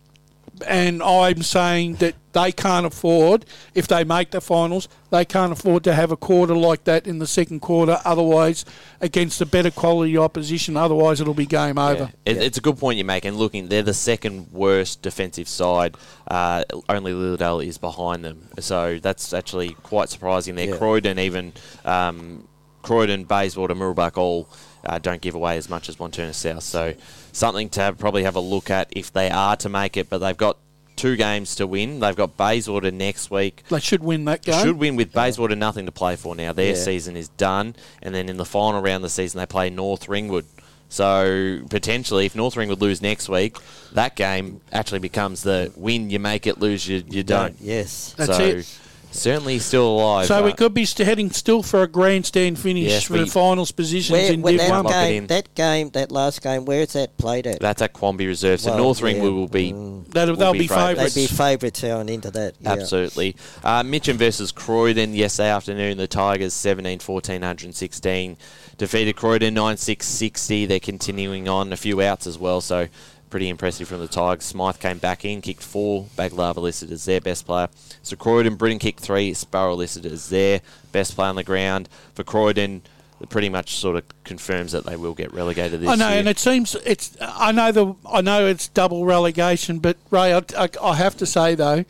and 0.66 1.02
I'm 1.02 1.42
saying 1.42 1.96
that 1.96 2.14
they 2.32 2.50
can't 2.50 2.86
afford 2.86 3.44
if 3.74 3.86
they 3.86 4.04
make 4.04 4.30
the 4.30 4.40
finals, 4.40 4.88
they 5.10 5.24
can't 5.24 5.52
afford 5.52 5.84
to 5.84 5.94
have 5.94 6.10
a 6.10 6.16
quarter 6.16 6.54
like 6.54 6.84
that 6.84 7.06
in 7.06 7.18
the 7.18 7.26
second 7.26 7.60
quarter. 7.60 8.00
Otherwise, 8.04 8.64
against 9.00 9.40
a 9.40 9.46
better 9.46 9.70
quality 9.70 10.16
opposition, 10.16 10.76
otherwise 10.76 11.20
it'll 11.20 11.34
be 11.34 11.46
game 11.46 11.78
over. 11.78 12.10
Yeah. 12.26 12.32
It, 12.32 12.36
It's 12.38 12.58
a 12.58 12.60
good 12.60 12.78
point 12.78 12.98
you 12.98 13.04
make. 13.04 13.24
And 13.24 13.36
looking, 13.36 13.68
they're 13.68 13.82
the 13.82 13.94
second 13.94 14.50
worst 14.52 15.02
defensive 15.02 15.48
side. 15.48 15.96
Uh, 16.26 16.64
only 16.88 17.12
Lilydale 17.12 17.64
is 17.66 17.76
behind 17.78 18.24
them. 18.24 18.48
So 18.60 18.98
that's 18.98 19.34
actually 19.34 19.74
quite 19.82 20.08
surprising 20.08 20.54
there. 20.54 20.68
Yeah. 20.68 20.76
Croydon, 20.76 21.18
even 21.18 21.52
um, 21.84 22.48
Croydon, 22.82 23.24
Bayswater, 23.24 23.74
Mooroolbark 23.74 24.16
all 24.16 24.48
uh, 24.84 24.98
don't 24.98 25.20
give 25.20 25.34
away 25.34 25.56
as 25.56 25.68
much 25.68 25.88
as 25.88 25.96
Wantirna 25.96 26.34
South. 26.34 26.62
So 26.62 26.94
something 27.32 27.68
to 27.70 27.80
have, 27.80 27.98
probably 27.98 28.24
have 28.24 28.36
a 28.36 28.40
look 28.40 28.70
at 28.70 28.88
if 28.90 29.12
they 29.12 29.30
are 29.30 29.56
to 29.56 29.68
make 29.68 29.96
it. 29.96 30.08
But 30.08 30.18
they've 30.18 30.36
got 30.36 30.58
two 30.96 31.16
games 31.16 31.56
to 31.56 31.66
win. 31.66 32.00
They've 32.00 32.14
got 32.16 32.36
Bayswater 32.36 32.90
next 32.90 33.30
week. 33.30 33.62
They 33.70 33.80
should 33.80 34.02
win 34.04 34.24
that 34.26 34.42
game. 34.42 34.62
Should 34.64 34.78
win 34.78 34.96
with 34.96 35.12
Bayswater 35.12 35.56
nothing 35.56 35.86
to 35.86 35.92
play 35.92 36.16
for 36.16 36.34
now. 36.34 36.52
Their 36.52 36.70
Yeah. 36.76 36.82
season 36.82 37.16
is 37.16 37.28
done, 37.30 37.74
and 38.02 38.14
then 38.14 38.28
in 38.28 38.36
the 38.36 38.44
final 38.44 38.80
round 38.82 38.96
of 38.96 39.02
the 39.02 39.08
season 39.10 39.38
they 39.38 39.46
play 39.46 39.70
North 39.70 40.08
Ringwood. 40.08 40.44
So 40.88 41.60
potentially, 41.70 42.26
if 42.26 42.34
North 42.36 42.54
Ringwood 42.54 42.82
lose 42.82 43.00
next 43.00 43.26
week, 43.30 43.56
that 43.92 44.14
game 44.14 44.60
actually 44.70 44.98
becomes 44.98 45.42
the 45.42 45.72
win. 45.74 46.10
You 46.10 46.18
make 46.18 46.46
it, 46.46 46.60
lose 46.60 46.86
you 46.86 47.02
you 47.08 47.22
don't. 47.22 47.56
Yes. 47.60 48.14
That's 48.18 48.36
so 48.36 48.44
it. 48.44 48.78
Certainly 49.12 49.58
still 49.60 49.86
alive. 49.88 50.26
So 50.26 50.42
we 50.42 50.52
could 50.52 50.74
be 50.74 50.84
st- 50.84 51.06
heading 51.06 51.30
still 51.30 51.62
for 51.62 51.82
a 51.82 51.86
grandstand 51.86 52.58
finish 52.58 52.88
Yes, 52.88 53.04
for 53.04 53.12
we- 53.14 53.20
the 53.20 53.26
finals 53.26 53.70
positions 53.70 54.10
Where, 54.18 54.32
in 54.32 54.42
where 54.42 54.52
Div 54.56 54.60
that, 54.68 54.84
One. 54.84 54.92
Game, 54.92 55.22
in. 55.24 55.26
that 55.28 55.54
game, 55.54 55.90
that 55.90 56.10
last 56.10 56.42
game, 56.42 56.64
where's 56.64 56.94
that 56.94 57.16
played 57.18 57.46
at? 57.46 57.60
That's 57.60 57.82
at 57.82 57.92
Quambee 57.92 58.26
Reserve. 58.26 58.60
So 58.60 58.70
Well, 58.70 58.78
North 58.78 59.00
yeah. 59.00 59.04
Ringwood 59.06 59.32
will 59.34 59.48
be 59.48 59.72
That'll, 60.10 60.36
they'll 60.36 60.52
be 60.52 60.60
be 60.60 60.66
favourites. 60.68 60.90
favourites. 60.94 61.14
They'd 61.14 61.22
be 61.28 61.34
favourites 61.36 61.80
going 61.82 62.08
into 62.08 62.30
that. 62.32 62.54
Yeah. 62.60 62.72
Absolutely. 62.72 63.36
Uh, 63.62 63.82
Mitcham 63.82 64.16
versus 64.18 64.50
Croydon 64.52 65.14
yesterday 65.14 65.50
afternoon. 65.50 65.98
The 65.98 66.06
Tigers 66.08 66.54
17 66.54 66.98
14 67.00 67.40
116 67.40 68.36
defeated 68.78 69.14
Croydon 69.16 69.54
9 69.54 69.76
6 69.76 70.06
60. 70.06 70.66
They're 70.66 70.80
continuing 70.80 71.48
on. 71.48 71.72
A 71.72 71.76
few 71.76 72.00
outs 72.00 72.26
as 72.26 72.38
well, 72.38 72.60
so 72.60 72.88
pretty 73.32 73.48
impressive 73.48 73.88
from 73.88 73.98
the 73.98 74.06
Tigers. 74.06 74.44
Smythe 74.44 74.78
came 74.78 74.98
back 74.98 75.24
in, 75.24 75.40
kicked 75.40 75.62
four. 75.62 76.04
Baglava 76.16 76.58
listed 76.58 76.92
as 76.92 77.06
their 77.06 77.20
best 77.20 77.46
player. 77.46 77.68
So 78.02 78.14
Croydon, 78.14 78.56
Britain 78.56 78.78
kicked 78.78 79.00
three. 79.00 79.32
Sparrow 79.32 79.74
listed 79.74 80.04
as 80.04 80.28
their 80.28 80.60
best 80.92 81.14
player 81.16 81.30
on 81.30 81.36
the 81.36 81.42
ground. 81.42 81.88
For 82.14 82.24
Croydon, 82.24 82.82
it 83.22 83.30
pretty 83.30 83.48
much 83.48 83.76
sort 83.76 83.96
of 83.96 84.04
confirms 84.24 84.72
that 84.72 84.84
they 84.84 84.96
will 84.96 85.14
get 85.14 85.32
relegated 85.32 85.80
this 85.80 85.86
year. 85.86 85.92
I 85.92 85.96
know, 85.96 86.10
year. 86.10 86.18
and 86.18 86.28
it 86.28 86.38
seems 86.38 86.74
it's. 86.84 87.16
I 87.20 87.52
know 87.52 87.72
the. 87.72 87.94
I 88.06 88.20
know 88.20 88.46
it's 88.46 88.68
double 88.68 89.06
relegation, 89.06 89.78
but 89.78 89.96
Ray, 90.10 90.34
I, 90.34 90.42
I, 90.58 90.68
I 90.82 90.94
have 90.96 91.16
to 91.16 91.24
say 91.26 91.54
though, 91.54 91.86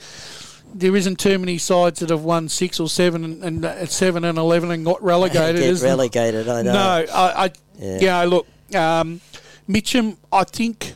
there 0.73 0.95
isn't 0.95 1.17
too 1.19 1.41
many 1.41 1.59
sides 1.59 1.99
that 2.01 2.11
have 2.11 2.23
won 2.23 2.49
six 2.49 2.79
or 2.79 2.89
seven 2.89 3.25
and, 3.25 3.43
and 3.43 3.65
uh, 3.65 3.87
seven 3.87 4.25
and 4.25 4.39
eleven 4.39 4.71
and 4.71 4.85
got 4.85 5.03
relegated. 5.03 5.57
Get 5.57 5.69
is 5.71 5.81
there? 5.81 5.91
relegated, 5.91 6.49
I 6.49 6.63
know. 6.63 6.73
No, 6.73 7.07
I, 7.13 7.45
I 7.47 7.51
Yeah. 7.79 7.99
you 7.99 8.07
know, 8.07 8.27
look, 8.37 8.77
um, 8.77 9.21
Mitcham, 9.67 10.19
I 10.33 10.45
think, 10.45 10.95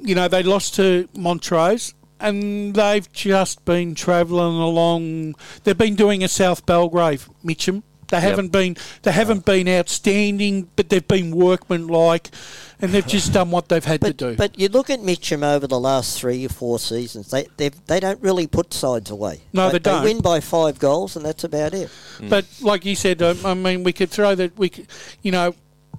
you 0.00 0.14
know, 0.14 0.28
they 0.28 0.42
lost 0.42 0.74
to 0.76 1.08
Montrose. 1.16 1.94
And 2.20 2.74
they've 2.74 3.10
just 3.12 3.64
been 3.64 3.94
travelling 3.94 4.56
along. 4.56 5.34
They've 5.64 5.76
been 5.76 5.96
doing 5.96 6.22
a 6.24 6.28
South 6.28 6.64
Belgrave, 6.64 7.28
Mitcham. 7.42 7.82
They 8.08 8.20
haven't 8.20 8.48
been. 8.52 8.76
They 9.02 9.10
haven't 9.12 9.44
been 9.44 9.68
outstanding, 9.68 10.68
but 10.76 10.88
they've 10.88 11.06
been 11.06 11.34
workmanlike, 11.34 12.30
and 12.80 12.92
they've 12.92 13.06
just 13.06 13.32
done 13.32 13.50
what 13.50 13.68
they've 13.68 13.84
had 13.84 14.00
to 14.02 14.12
do. 14.12 14.36
but 14.36 14.58
you 14.58 14.68
look 14.68 14.88
at 14.90 15.02
Mitcham 15.02 15.42
over 15.42 15.66
the 15.66 15.80
last 15.80 16.18
three 16.18 16.46
or 16.46 16.48
four 16.50 16.78
seasons, 16.78 17.30
they 17.30 17.48
they've- 17.56 17.74
they 17.86 17.98
don't 18.00 18.20
really 18.22 18.46
put 18.46 18.72
sides 18.72 19.10
away. 19.10 19.40
No, 19.52 19.70
they 19.70 19.78
don't. 19.80 20.04
win 20.04 20.20
by 20.20 20.40
five 20.40 20.78
goals, 20.78 21.16
and 21.16 21.24
that's 21.26 21.44
about 21.44 21.74
it. 21.74 21.90
But 22.28 22.44
like 22.60 22.84
you 22.84 22.94
said, 22.94 23.20
um, 23.22 23.38
I 23.44 23.54
mean, 23.54 23.82
we 23.84 23.92
could 23.92 24.10
throw 24.10 24.34
that. 24.36 24.56
We, 24.56 24.68
could, 24.68 24.86
you 25.22 25.32
know, 25.32 25.54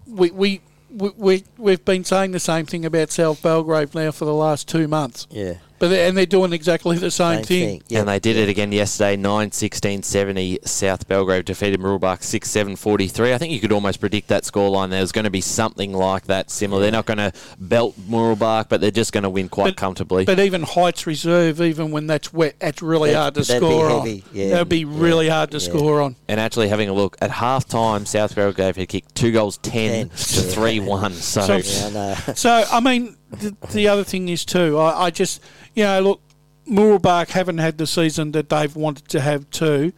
we 0.08 0.32
we. 0.32 0.62
We, 0.96 1.10
we, 1.18 1.44
we've 1.58 1.84
been 1.84 2.06
saying 2.06 2.32
the 2.32 2.40
same 2.40 2.66
thing 2.66 2.86
about 2.86 3.12
South 3.12 3.42
Belgrave 3.42 3.94
now 3.94 4.12
for 4.12 4.24
the 4.24 4.34
last 4.34 4.70
two 4.70 4.88
months. 4.88 5.28
Yeah. 5.30 5.56
But 5.78 5.90
they, 5.90 6.08
and 6.08 6.18
they're 6.18 6.26
doing 6.26 6.54
exactly 6.54 6.98
the 6.98 7.12
same, 7.12 7.44
thing. 7.44 7.84
Yeah. 7.88 8.00
And 8.00 8.08
they 8.08 8.20
did 8.20 8.38
it 8.38 8.48
again 8.50 8.72
yesterday, 8.72 9.18
9 9.18 9.52
16 9.52 10.04
70. 10.04 10.60
South 10.64 11.08
Belgrave 11.08 11.46
defeated 11.46 11.80
Mooroolbark 11.82 12.24
6 12.24 12.50
7 12.50 12.76
43. 12.76 13.34
I 13.34 13.38
think 13.38 13.52
you 13.52 13.60
could 13.60 13.72
almost 13.72 14.00
predict 14.00 14.30
that 14.30 14.44
scoreline. 14.44 14.90
There's 14.90 15.12
going 15.12 15.26
to 15.26 15.30
be 15.30 15.42
something 15.42 15.92
like 15.94 16.26
that 16.26 16.50
similar. 16.50 16.82
They're 16.82 16.92
not 16.92 17.06
going 17.06 17.18
to 17.18 17.34
belt 17.60 17.96
Mooroolbark, 18.10 18.70
but 18.70 18.80
they're 18.82 18.92
just 18.92 19.12
going 19.12 19.24
to 19.24 19.30
win 19.30 19.50
quite 19.50 19.66
But- 19.72 19.78
comfortably. 19.78 20.26
But 20.26 20.40
even 20.40 20.64
Heights 20.64 21.06
Reserve, 21.06 21.60
even 21.62 21.92
when 21.92 22.08
that's 22.08 22.32
wet, 22.34 22.56
that's 22.60 22.82
really 22.82 23.12
That- 23.12 23.18
hard 23.22 23.34
to 23.36 23.44
score 23.44 23.90
on. 23.90 24.22
yeah. 24.34 24.50
That'd 24.52 24.70
be 24.70 24.86
really 24.86 25.28
hard 25.30 25.52
to 25.52 25.58
Yeah. 25.58 25.70
score 25.70 26.02
on. 26.02 26.16
and 26.28 26.40
actually 26.40 26.70
having 26.70 26.90
a 26.90 26.94
look, 26.94 27.18
at 27.22 27.32
half 27.32 27.68
time, 27.68 28.06
South 28.06 28.34
Belgrave 28.36 28.76
had 28.78 28.88
kicked 28.88 29.14
two 29.16 29.32
goals 29.32 29.58
10, 29.58 29.92
Ten. 29.92 30.10
to 30.10 30.16
3 30.42 30.80
1. 30.80 31.14
So, 31.14 31.42
So- 31.62 31.90
Yeah, 31.92 32.16
I. 32.28 32.34
So, 32.34 32.64
I 32.72 32.80
mean, 32.80 33.16
the, 33.40 33.56
the 33.72 33.88
other 33.88 34.04
thing 34.04 34.30
is 34.30 34.46
too, 34.46 34.78
I, 34.78 35.06
I 35.06 35.10
just, 35.10 35.42
you 35.74 35.84
know, 35.84 36.00
look, 36.02 36.22
Mooroolbark 36.68 37.30
haven't 37.30 37.60
had 37.60 37.78
the 37.78 37.88
season 37.88 38.32
that 38.32 38.50
they've 38.50 38.76
wanted 38.76 39.08
to 39.10 39.22
have 39.22 39.50
too, 39.52 39.94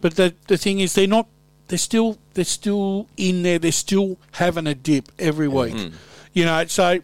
but 0.00 0.16
the 0.16 0.34
the 0.48 0.56
thing 0.56 0.80
is, 0.80 0.94
they're 0.94 1.06
not, 1.06 1.28
they're 1.68 1.78
still, 1.78 2.18
they're 2.34 2.44
still 2.44 3.08
in 3.16 3.42
there, 3.42 3.58
they're 3.58 3.72
still 3.72 4.18
having 4.32 4.66
a 4.66 4.74
dip 4.74 5.10
every 5.18 5.48
week, 5.48 5.74
mm-hmm. 5.74 5.96
you 6.32 6.44
know. 6.44 6.64
So, 6.66 7.00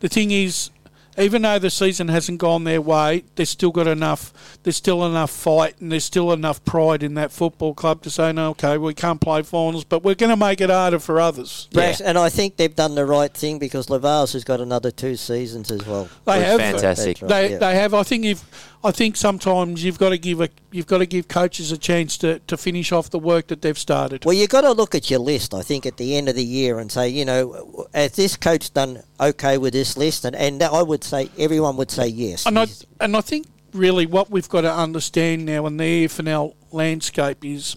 the 0.00 0.08
thing 0.08 0.30
is, 0.30 0.70
even 1.18 1.42
though 1.42 1.58
the 1.58 1.70
season 1.70 2.08
hasn't 2.08 2.38
gone 2.38 2.64
their 2.64 2.80
way, 2.80 3.24
they've 3.34 3.48
still 3.48 3.70
got 3.70 3.86
enough. 3.86 4.58
There's 4.62 4.76
still 4.76 5.04
enough 5.04 5.30
fight, 5.30 5.80
and 5.80 5.92
there's 5.92 6.04
still 6.04 6.32
enough 6.32 6.64
pride 6.64 7.02
in 7.02 7.14
that 7.14 7.32
football 7.32 7.74
club 7.74 8.02
to 8.02 8.10
say, 8.10 8.32
no, 8.32 8.50
okay, 8.50 8.78
we 8.78 8.94
can't 8.94 9.20
play 9.20 9.42
finals, 9.42 9.84
but 9.84 10.02
we're 10.02 10.14
going 10.14 10.30
to 10.30 10.36
make 10.36 10.60
it 10.60 10.70
harder 10.70 10.98
for 10.98 11.20
others. 11.20 11.68
Brash, 11.72 12.00
and 12.00 12.18
I 12.18 12.28
think 12.28 12.56
they've 12.56 12.74
done 12.74 12.94
the 12.94 13.06
right 13.06 13.32
thing 13.32 13.58
because 13.58 13.86
Lavals 13.86 14.32
has 14.32 14.44
got 14.44 14.60
another 14.60 14.90
two 14.90 15.16
seasons 15.16 15.70
as 15.70 15.86
well. 15.86 16.08
They 16.24 16.38
Looks 16.38 16.46
have 16.46 16.60
fantastic. 16.60 17.22
Right, 17.22 17.28
They, 17.28 17.50
yeah. 17.52 17.58
they 17.58 17.74
have. 17.76 17.94
I 17.94 18.02
think 18.02 18.24
if 18.24 18.72
I 18.84 18.90
think 18.90 19.16
sometimes 19.16 19.82
you've 19.82 19.98
got 19.98 20.10
to 20.10 20.18
give 20.18 20.42
a 20.42 20.50
you've 20.70 20.86
got 20.86 20.98
to 20.98 21.06
give 21.06 21.26
coaches 21.26 21.72
a 21.72 21.78
chance 21.78 22.18
to, 22.18 22.40
to 22.40 22.56
finish 22.58 22.92
off 22.92 23.08
the 23.08 23.18
work 23.18 23.46
that 23.46 23.62
they've 23.62 23.78
started. 23.78 24.24
Well, 24.24 24.34
you've 24.34 24.50
got 24.50 24.62
to 24.62 24.72
look 24.72 24.94
at 24.94 25.10
your 25.10 25.20
list, 25.20 25.54
I 25.54 25.62
think, 25.62 25.86
at 25.86 25.96
the 25.96 26.16
end 26.16 26.28
of 26.28 26.34
the 26.34 26.44
year 26.44 26.78
and 26.78 26.92
say, 26.92 27.08
you 27.08 27.24
know, 27.24 27.86
has 27.94 28.12
this 28.12 28.36
coach 28.36 28.74
done 28.74 29.02
okay 29.18 29.56
with 29.56 29.72
this 29.72 29.96
list? 29.96 30.24
And, 30.24 30.34
and 30.36 30.62
I 30.62 30.82
would 30.82 31.03
would 31.12 31.28
say 31.28 31.42
everyone 31.42 31.76
would 31.76 31.90
say 31.90 32.06
yes. 32.06 32.46
And 32.46 32.58
I, 32.58 32.66
and 33.00 33.16
I 33.16 33.20
think 33.20 33.46
really 33.72 34.06
what 34.06 34.30
we've 34.30 34.48
got 34.48 34.62
to 34.62 34.72
understand 34.72 35.44
now 35.44 35.66
in 35.66 35.76
the 35.76 36.06
EFNL 36.06 36.54
landscape 36.72 37.44
is 37.44 37.76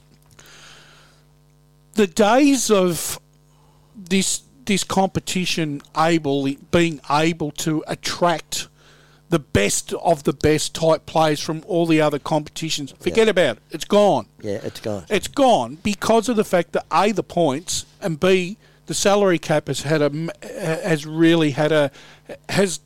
the 1.93 2.07
days 2.07 2.71
of 2.71 3.19
this 3.95 4.43
this 4.65 4.83
competition 4.83 5.81
able 5.97 6.47
being 6.71 6.99
able 7.09 7.51
to 7.51 7.83
attract 7.87 8.67
the 9.29 9.39
best 9.39 9.93
of 9.93 10.23
the 10.23 10.33
best 10.33 10.75
type 10.75 11.05
players 11.05 11.39
from 11.39 11.63
all 11.67 11.85
the 11.85 12.01
other 12.01 12.19
competitions. 12.19 12.93
Forget 12.99 13.27
about 13.29 13.57
it. 13.57 13.63
It's 13.71 13.85
gone. 13.85 14.27
yeah, 14.41 14.59
it's 14.63 14.79
gone. 14.79 15.05
It's 15.09 15.27
gone 15.27 15.75
because 15.83 16.29
of 16.29 16.35
the 16.35 16.43
fact 16.43 16.73
that 16.73 16.85
a 16.91 17.11
the 17.11 17.23
points 17.23 17.85
and 18.01 18.19
b 18.19 18.57
the 18.87 18.93
salary 18.93 19.39
cap 19.39 19.67
has 19.67 19.81
had 19.81 20.01
a 20.01 20.31
has 20.43 21.05
really 21.05 21.51
had 21.51 21.71
a 21.71 21.91
has 22.49 22.79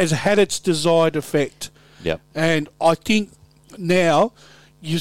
has 0.00 0.12
had 0.12 0.38
its 0.38 0.58
desired 0.58 1.14
effect. 1.14 1.70
Yep. 2.02 2.20
And 2.34 2.68
I 2.80 2.94
think 2.94 3.32
now 3.76 4.32
you 4.80 4.98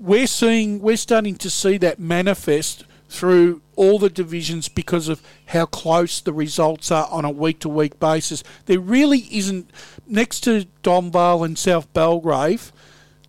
we're 0.00 0.26
seeing 0.26 0.80
we're 0.80 0.96
starting 0.96 1.34
to 1.36 1.50
see 1.50 1.76
that 1.78 1.98
manifest 1.98 2.84
through 3.08 3.60
all 3.74 3.98
the 3.98 4.08
divisions 4.08 4.68
because 4.68 5.08
of 5.08 5.20
how 5.46 5.66
close 5.66 6.20
the 6.20 6.32
results 6.32 6.92
are 6.92 7.08
on 7.10 7.24
a 7.24 7.30
week 7.30 7.58
to 7.58 7.68
week 7.68 7.98
basis. 7.98 8.44
There 8.66 8.78
really 8.78 9.26
isn't 9.32 9.68
next 10.06 10.40
to 10.40 10.66
Donvale 10.84 11.44
and 11.44 11.58
South 11.58 11.92
Belgrave, 11.92 12.72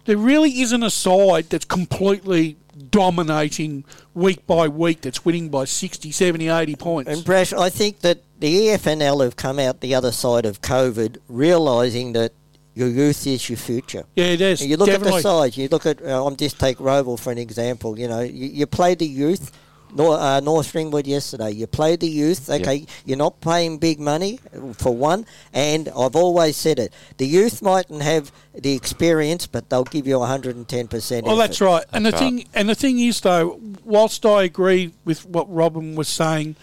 there 0.06 0.18
really 0.18 0.62
isn't 0.62 0.84
a 0.84 0.92
side 0.92 1.50
that's 1.50 1.66
completely 1.66 2.58
dominating 2.90 3.86
week 4.14 4.46
by 4.46 4.68
week 4.68 5.02
that's 5.02 5.26
winning 5.26 5.50
by 5.50 5.66
60, 5.66 6.12
70, 6.12 6.48
80 6.48 6.76
points. 6.76 7.12
And 7.12 7.24
Brash, 7.26 7.54
I 7.54 7.70
think 7.70 8.00
that 8.02 8.22
the 8.42 8.70
EFNL 8.70 9.24
have 9.24 9.36
come 9.36 9.60
out 9.60 9.82
the 9.82 9.94
other 9.94 10.12
side 10.12 10.46
of 10.46 10.62
COVID, 10.62 11.18
realising 11.30 12.14
that 12.14 12.34
your 12.74 12.88
youth 12.88 13.28
is 13.28 13.48
your 13.50 13.58
future. 13.58 14.04
yeah, 14.16 14.26
it 14.26 14.42
is. 14.42 14.66
You 14.66 14.78
look 14.78 14.88
definitely. 14.88 15.20
at 15.20 15.24
the 15.24 15.42
sides. 15.42 15.58
You 15.58 15.68
look 15.68 15.86
at. 15.86 16.02
Uh, 16.02 16.26
I'm 16.26 16.36
just 16.36 16.60
take 16.60 16.78
Rowville 16.78 17.20
for 17.20 17.32
an 17.32 17.38
example. 17.38 18.00
You 18.00 18.08
know, 18.08 18.22
you, 18.22 18.48
you 18.48 18.66
play 18.66 18.96
the 18.96 19.06
youth. 19.06 19.52
North, 19.94 20.22
uh, 20.22 20.40
North 20.40 20.74
Ringwood 20.74 21.06
yesterday. 21.06 21.52
You 21.52 21.68
play 21.68 21.98
the 21.98 22.08
youth. 22.08 22.50
Okay, 22.50 22.88
you're 23.06 23.18
not 23.18 23.42
paying 23.42 23.78
big 23.78 24.00
money 24.00 24.40
for 24.74 24.96
one, 24.96 25.26
and 25.54 25.90
I've 25.90 26.16
always 26.16 26.56
said 26.56 26.80
it. 26.80 26.94
The 27.18 27.28
youth 27.28 27.62
mightn't 27.62 28.02
have 28.02 28.32
the 28.56 28.74
experience, 28.74 29.48
but 29.48 29.70
they'll 29.70 29.84
give 29.84 30.08
you 30.08 30.18
110 30.18 30.88
percent. 30.88 31.28
Well, 31.28 31.36
that's 31.36 31.62
right. 31.62 31.84
And 31.92 32.06
the 32.06 32.12
right. 32.12 32.20
thing, 32.20 32.46
and 32.56 32.70
the 32.70 32.76
thing 32.76 33.00
is, 33.00 33.20
though, 33.20 33.60
whilst 33.84 34.26
I 34.26 34.44
agree 34.44 34.94
with 35.04 35.26
what 35.26 35.54
Robin 35.54 35.96
was 35.96 36.08
saying 36.08 36.56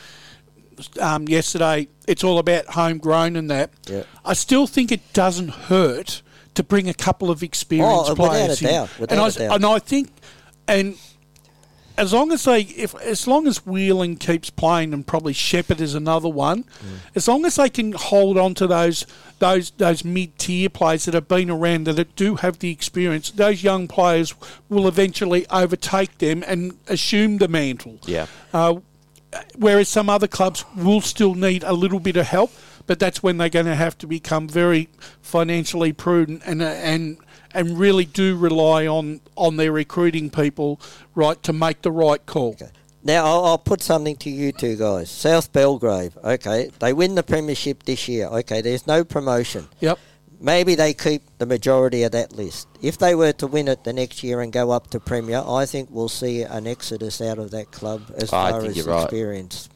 um, 1.01 1.29
yesterday, 1.29 1.89
it's 2.07 2.25
all 2.25 2.39
about 2.39 2.67
homegrown 2.67 3.37
and 3.37 3.51
that. 3.51 3.71
Yeah. 3.89 4.05
I 4.25 4.35
still 4.35 4.67
think 4.67 4.91
it 4.93 5.13
doesn't 5.13 5.49
hurt 5.51 6.23
to 6.55 6.63
bring 6.63 6.89
a 6.89 6.95
couple 6.95 7.31
of 7.31 7.43
experienced 7.43 8.11
Oh, 8.11 8.15
players 8.15 8.61
in. 8.63 8.69
doubt, 8.69 8.91
and, 8.99 9.13
I, 9.21 9.31
doubt. 9.31 9.55
and 9.57 9.67
I 9.67 9.79
think, 9.79 10.11
and 10.67 10.97
as 11.97 12.13
long 12.13 12.31
as 12.31 12.45
they, 12.45 12.61
if 12.61 12.95
as 13.03 13.27
long 13.27 13.47
as 13.49 13.67
Wheeling 13.67 14.17
keeps 14.17 14.51
playing, 14.51 14.93
and 14.95 15.05
probably 15.07 15.33
Shepherd 15.33 15.81
is 15.81 15.95
another 15.97 16.29
one, 16.29 16.65
as 17.17 17.27
long 17.27 17.45
as 17.45 17.57
they 17.57 17.69
can 17.69 17.93
hold 17.93 18.39
on 18.39 18.55
to 18.55 18.67
those 18.69 19.05
those 19.41 19.71
those 19.73 20.05
mid 20.05 20.39
tier 20.39 20.69
players 20.69 21.07
that 21.07 21.15
have 21.15 21.27
been 21.27 21.51
around 21.51 21.85
that 21.87 22.15
do 22.17 22.37
have 22.37 22.61
the 22.61 22.71
experience, 22.71 23.31
those 23.33 23.63
young 23.65 23.89
players 23.89 24.33
will 24.69 24.87
eventually 24.87 25.45
overtake 25.51 26.19
them 26.19 26.45
and 26.47 26.79
assume 26.87 27.39
the 27.39 27.49
mantle. 27.49 27.99
Yeah. 28.07 28.27
Uh, 28.53 28.77
whereas 29.57 29.89
some 29.89 30.09
other 30.09 30.29
clubs 30.29 30.65
will 30.77 31.01
still 31.01 31.35
need 31.35 31.63
a 31.63 31.73
little 31.73 32.01
bit 32.01 32.17
of 32.17 32.27
help, 32.27 32.53
but 32.87 32.99
that's 32.99 33.23
when 33.23 33.39
they're 33.39 33.49
going 33.49 33.67
to 33.67 33.75
have 33.75 33.97
to 33.99 34.07
become 34.07 34.49
very 34.49 34.89
financially 35.21 35.93
prudent 35.93 36.43
and 36.45 36.63
uh, 36.63 36.67
and 36.67 37.19
and 37.53 37.79
really 37.79 38.05
do 38.05 38.37
rely 38.37 38.87
on 38.87 39.21
on 39.37 39.57
their 39.57 39.73
recruiting 39.73 40.31
people 40.31 40.81
right 41.15 41.43
to 41.43 41.53
make 41.53 41.83
the 41.83 41.93
right 41.93 42.25
call. 42.27 42.57
Now 43.03 43.25
I'll, 43.25 43.45
I'll 43.45 43.59
put 43.59 43.83
something 43.83 44.17
to 44.17 44.31
you 44.31 44.53
two 44.53 44.77
guys. 44.77 45.11
South 45.11 45.53
Belgrave. 45.53 46.17
Okay, 46.23 46.71
they 46.79 46.93
win 46.93 47.15
the 47.15 47.23
premiership 47.23 47.85
this 47.85 48.09
year. 48.09 48.27
Okay, 48.27 48.61
there's 48.61 48.87
no 48.87 49.05
promotion. 49.05 49.69
Yep. 49.81 49.99
Maybe 50.41 50.75
they 50.77 50.95
keep 50.95 51.23
the 51.39 51.47
majority 51.47 52.05
of 52.05 52.13
that 52.13 52.33
list. 52.33 52.69
If 52.81 52.99
they 52.99 53.15
were 53.15 53.33
to 53.33 53.47
win 53.47 53.67
it 53.67 53.83
the 53.85 53.93
next 53.93 54.23
year 54.23 54.41
and 54.41 54.53
go 54.53 54.71
up 54.71 54.89
to 54.91 55.01
Premier, 55.01 55.43
I 55.47 55.67
think 55.67 55.89
we'll 55.91 56.09
see 56.09 56.43
an 56.43 56.67
exodus 56.67 57.21
out 57.21 57.39
of 57.39 57.51
that 57.51 57.73
club 57.73 58.03
as 58.17 58.33
I 58.33 58.51
far 58.53 58.61
think 58.61 58.71
as 58.71 58.77
you're 58.77 58.87
right. 58.87 59.03
experience. 59.05 59.69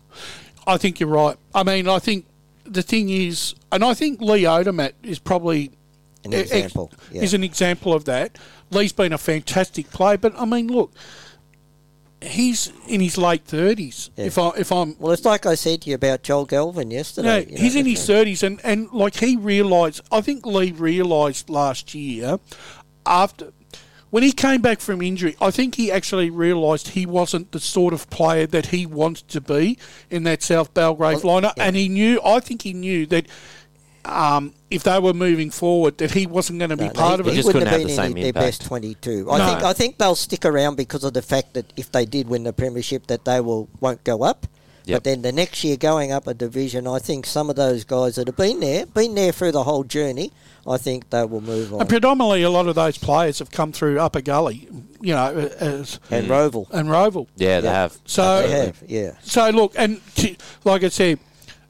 I 0.67 0.77
think 0.77 1.01
you're 1.01 1.09
right. 1.09 1.37
I 1.55 1.65
mean, 1.65 1.89
I 1.89 1.99
think 1.99 2.27
the 2.65 2.83
thing 2.83 3.09
is, 3.09 3.55
and 3.73 3.83
I 3.83 3.95
think 3.95 4.21
Lee 4.21 4.43
Odermatt 4.45 4.93
is 5.03 5.19
probably 5.19 5.73
An 6.25 6.33
e- 6.33 6.37
ex- 6.37 6.53
example. 6.53 6.93
Yeah. 7.11 7.23
is 7.23 7.35
an 7.35 7.43
example 7.43 7.93
of 7.93 8.05
that. 8.05 8.39
Lee's 8.71 8.93
been 8.93 9.13
a 9.13 9.19
fantastic 9.19 9.91
player, 9.91 10.17
but 10.17 10.33
I 10.39 10.45
mean, 10.45 10.69
look, 10.69 10.93
he's 12.23 12.73
in 12.87 13.01
his 13.01 13.19
late 13.19 13.45
thirties. 13.45 14.11
Yeah. 14.17 14.27
If 14.27 14.39
I 14.39 14.51
if 14.57 14.73
I'm 14.73 14.97
well, 14.99 15.13
it's 15.13 15.25
like 15.25 15.47
I 15.47 15.55
said 15.55 15.83
to 15.83 15.91
you 15.91 15.97
about 15.97 16.23
Joel 16.23 16.47
Galvin 16.47 16.91
yesterday. 16.91 17.47
you 17.47 17.57
know, 17.57 17.61
he's 17.63 17.77
in 17.77 17.87
his 17.87 18.07
thirties, 18.07 18.43
and, 18.43 18.61
and 18.65 18.91
like 18.93 19.17
he 19.17 19.37
realised. 19.37 20.01
I 20.11 20.21
think 20.21 20.47
Lee 20.47 20.73
realised 20.73 21.51
last 21.51 21.95
year 21.95 22.39
after 23.05 23.53
when 24.11 24.23
he 24.23 24.33
came 24.33 24.61
back 24.61 24.81
from 24.81 25.01
injury. 25.03 25.37
I 25.41 25.51
think 25.51 25.75
he 25.77 25.91
actually 25.91 26.31
realised 26.31 26.89
he 26.89 27.07
wasn't 27.07 27.53
the 27.53 27.61
sort 27.61 27.95
of 27.95 28.09
player 28.11 28.47
that 28.47 28.67
he 28.67 28.87
wanted 28.87 29.29
to 29.29 29.41
be 29.41 29.79
in 30.11 30.23
that 30.25 30.43
South 30.43 30.73
Belgrave 30.75 31.25
Well, 31.25 31.41
lineup, 31.41 31.55
yeah. 31.57 31.65
and 31.65 31.77
he 31.77 31.89
knew. 31.89 32.21
I 32.25 32.41
think 32.41 32.63
he 32.63 32.73
knew 32.73 33.07
that. 33.07 33.27
Um, 34.05 34.53
if 34.71 34.83
they 34.83 34.99
were 34.99 35.13
moving 35.15 35.51
forward, 35.51 35.99
that 35.99 36.11
he 36.11 36.27
wasn't 36.27 36.59
going 36.59 36.71
to 36.71 36.77
be 36.77 36.87
No, 36.87 36.91
part 36.93 37.15
he, 37.17 37.21
of 37.21 37.27
he 37.27 37.33
it. 37.33 37.35
just 37.37 37.47
wouldn't 37.47 37.65
couldn't 37.65 37.69
have 37.73 37.81
have 37.81 37.87
been 37.89 37.97
the 37.97 38.03
in 38.03 38.15
same 38.15 38.23
their 38.23 38.33
best 38.33 38.63
22. 38.65 39.31
I 39.31 39.39
No. 39.39 39.47
think 39.47 39.63
I 39.63 39.73
think 39.73 39.99
they'll 39.99 40.17
stick 40.17 40.45
around 40.45 40.77
because 40.77 41.05
of 41.05 41.13
the 41.15 41.23
fact 41.23 41.55
that 41.55 41.73
if 41.77 41.93
they 41.93 42.05
did 42.05 42.29
win 42.29 42.43
the 42.43 42.53
premiership, 42.53 43.07
that 43.07 43.25
they 43.25 43.41
will 43.41 43.69
won't 43.81 44.03
go 44.03 44.23
up. 44.25 44.47
Yep. 44.85 44.97
But 44.97 45.05
then 45.05 45.23
the 45.23 45.31
next 45.31 45.63
year 45.63 45.77
going 45.77 46.11
up 46.11 46.27
a 46.27 46.35
division, 46.35 46.89
I 46.89 46.99
think 46.99 47.27
some 47.27 47.49
of 47.49 47.55
those 47.55 47.85
guys 47.85 48.17
that 48.17 48.27
have 48.27 48.37
been 48.37 48.59
there, 48.59 48.85
been 48.87 49.15
there 49.15 49.31
through 49.31 49.53
the 49.53 49.63
whole 49.63 49.85
journey, 49.85 50.33
I 50.67 50.77
think 50.79 51.11
they 51.11 51.25
will 51.25 51.41
move 51.41 51.73
on. 51.73 51.81
And 51.83 51.89
predominantly, 51.89 52.43
a 52.43 52.51
lot 52.51 52.67
of 52.67 52.75
those 52.75 52.99
players 52.99 53.39
have 53.39 53.53
come 53.53 53.71
through 53.71 54.01
Upper 54.01 54.21
Gully, 54.21 54.69
you 55.01 55.15
know, 55.15 55.49
as 55.61 56.01
and 56.11 56.27
Rowville. 56.27 56.69
and 56.73 56.89
Rowville. 56.89 57.29
Yeah, 57.37 57.61
they 57.61 57.69
Yeah. 57.69 57.75
have. 57.75 57.99
So 58.07 58.43
They 58.43 58.51
have, 58.51 58.83
yeah. 58.89 59.13
So 59.23 59.49
look, 59.51 59.75
and 59.77 60.01
t- 60.17 60.37
like 60.65 60.83
I 60.83 60.89
said, 60.89 61.21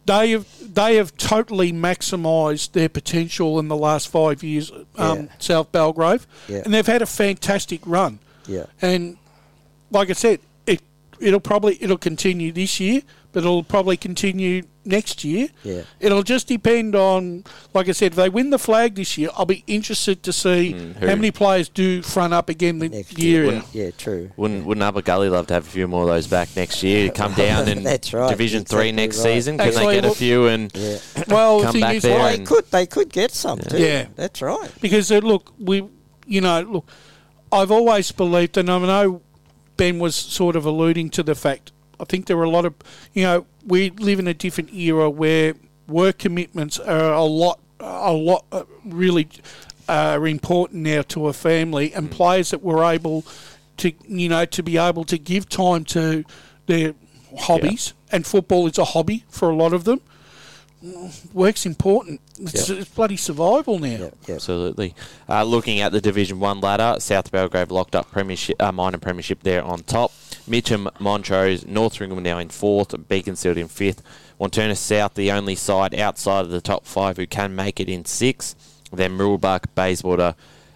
they 0.07 0.31
have 0.31 0.47
they 0.75 0.97
have 0.97 1.17
totally 1.17 1.73
maximised 1.73 2.73
their 2.73 2.89
potential 2.89 3.59
in 3.59 3.69
the 3.69 3.77
last 3.77 4.09
five 4.09 4.43
years. 4.43 4.71
Um, 4.97 5.19
Yeah. 5.21 5.27
South 5.39 5.73
Belgrave, 5.73 6.27
Yeah. 6.49 6.63
and 6.65 6.73
they've 6.73 6.87
had 6.87 7.03
a 7.03 7.07
fantastic 7.07 7.81
run. 7.85 8.19
Yeah. 8.47 8.67
And 8.81 9.17
like 9.91 10.09
I 10.11 10.15
said, 10.15 10.41
it 10.67 10.81
it'll 11.21 11.41
probably 11.41 11.79
it'll 11.81 11.99
continue 11.99 12.53
this 12.53 12.81
year, 12.81 13.03
but 13.33 13.41
it'll 13.41 13.63
probably 13.63 13.97
continue 13.97 14.63
next 14.85 15.25
year. 15.25 15.49
Yeah. 15.63 15.83
It'll 16.01 16.23
just 16.23 16.49
depend 16.49 16.95
on, 16.95 17.45
like 17.75 17.89
I 17.89 17.93
said, 17.93 18.13
if 18.13 18.17
they 18.17 18.29
win 18.29 18.51
the 18.51 18.59
flag 18.59 18.95
this 18.97 19.17
year, 19.17 19.31
I'll 19.35 19.47
be 19.47 19.65
interested 19.67 20.23
to 20.25 20.33
see 20.33 20.73
who? 20.73 21.07
how 21.07 21.15
many 21.15 21.31
players 21.31 21.69
do 21.69 22.03
front 22.03 22.35
up 22.35 22.49
again 22.49 22.79
the 22.79 22.89
Next 22.89 23.19
year. 23.19 23.45
year. 23.45 23.63
Yeah, 23.73 23.91
true. 23.93 24.31
Wouldn't 24.37 24.67
wouldn't 24.67 24.83
Upper 24.83 25.03
Gully 25.03 25.29
love 25.29 25.47
to 25.49 25.55
have 25.55 25.67
a 25.67 25.71
few 25.71 25.87
more 25.89 26.03
of 26.03 26.09
those 26.09 26.27
back 26.27 26.49
next 26.57 26.83
year? 26.83 27.11
Come 27.11 27.33
down 27.35 27.69
in 27.69 27.83
That's 27.83 28.13
right, 28.13 28.31
Division 28.31 28.65
Three 28.65 28.93
next 28.93 29.19
right. 29.19 29.35
season. 29.35 29.59
Can 29.59 29.69
Actually, 29.69 29.87
they 29.97 30.01
get 30.01 30.11
a 30.11 30.15
few 30.15 30.47
and 30.49 30.71
Yeah. 30.75 30.99
Well, 31.29 31.59
the 31.59 31.65
Come 31.65 31.73
thing 31.73 31.81
back 31.81 31.95
is, 31.97 32.03
there 32.03 32.19
Well, 32.19 32.37
they 32.37 32.45
could. 32.45 32.71
They 32.71 32.87
could 32.87 33.09
get 33.11 33.31
some 33.31 33.59
too. 33.61 33.79
Yeah. 33.79 34.07
That's 34.17 34.43
right. 34.43 34.71
because 34.81 35.11
uh, 35.13 35.19
look, 35.19 35.53
we, 35.59 35.89
you 36.27 36.41
know, 36.41 36.61
look, 36.63 36.89
I've 37.51 37.71
always 37.71 38.11
believed, 38.13 38.57
and 38.57 38.71
I 38.71 38.79
know 38.79 39.23
Ben 39.77 39.99
was 39.99 40.15
sort 40.15 40.57
of 40.57 40.65
alluding 40.67 41.11
to 41.11 41.23
the 41.23 41.35
fact. 41.35 41.73
I 42.03 42.05
think 42.05 42.27
there 42.27 42.37
are 42.37 42.43
a 42.43 42.51
lot 42.51 42.65
of, 42.65 42.75
you 43.15 43.23
know, 43.23 43.47
we 43.65 43.91
live 43.91 44.19
in 44.19 44.27
a 44.27 44.35
different 44.35 44.75
era 44.75 45.09
where 45.09 45.55
work 45.87 46.19
commitments 46.19 46.81
are 46.81 47.13
a 47.13 47.23
lot, 47.23 47.61
a 47.79 48.13
lot, 48.13 48.45
uh, 48.51 48.65
really 48.85 49.29
uh, 49.89 50.19
are 50.19 50.27
important 50.27 50.83
now 50.83 51.03
to 51.03 51.29
a 51.29 51.33
family, 51.33 51.95
and 51.95 52.11
players 52.11 52.51
that 52.51 52.63
were 52.63 52.83
able 52.85 53.25
to, 53.77 53.93
you 54.09 54.29
know, 54.29 54.45
to 54.45 54.63
be 54.63 54.77
able 54.79 55.05
to 55.05 55.17
give 55.17 55.49
time 55.49 55.85
to 55.85 56.25
their 56.67 56.95
hobbies, 57.39 57.95
and 58.11 58.27
football 58.27 58.67
is 58.67 58.79
a 58.79 58.85
hobby 58.85 59.25
for 59.29 59.49
a 59.49 59.55
lot 59.55 59.73
of 59.73 59.85
them. 59.85 60.01
Work's 61.33 61.65
important. 61.65 62.21
It's, 62.41 62.69
it's 62.69 62.91
bloody 62.91 63.17
survival 63.17 63.79
now. 63.79 63.87
Yeah. 63.87 64.11
yeah. 64.27 64.35
Absolutely. 64.35 64.97
Uh, 65.29 65.45
looking 65.45 65.79
at 65.79 65.93
the 65.93 66.01
Division 66.01 66.41
One 66.41 66.61
ladder, 66.61 66.99
South 66.99 67.31
Belgrave 67.31 67.71
locked 67.71 67.95
up 67.95 68.11
premiership, 68.11 68.61
uh, 68.61 68.73
minor 68.73 68.99
premiership 68.99 69.45
there 69.45 69.63
on 69.63 69.85
top. 69.85 70.11
Mitcham, 70.53 70.87
Montrose, 70.99 71.67
North 71.67 71.99
Ringwood 71.99 72.23
now 72.25 72.37
in 72.37 72.51
fourth, 72.51 72.95
Beaconsfield 73.09 73.57
in 73.57 73.69
fifth. 73.69 74.03
Wantirna 74.39 74.77
South, 74.77 75.15
the 75.15 75.33
only 75.33 75.55
side 75.55 75.95
outside 75.95 76.41
of 76.45 76.51
the 76.51 76.61
top 76.61 76.85
five 76.85 77.17
who 77.17 77.27
can 77.27 77.57
make 77.57 77.81
it 77.81 77.89
in 77.89 78.05
sixth. 78.05 78.55
Then 78.93 79.17
Mooroolbark, 79.17 79.65
Bayswater, 79.75 80.35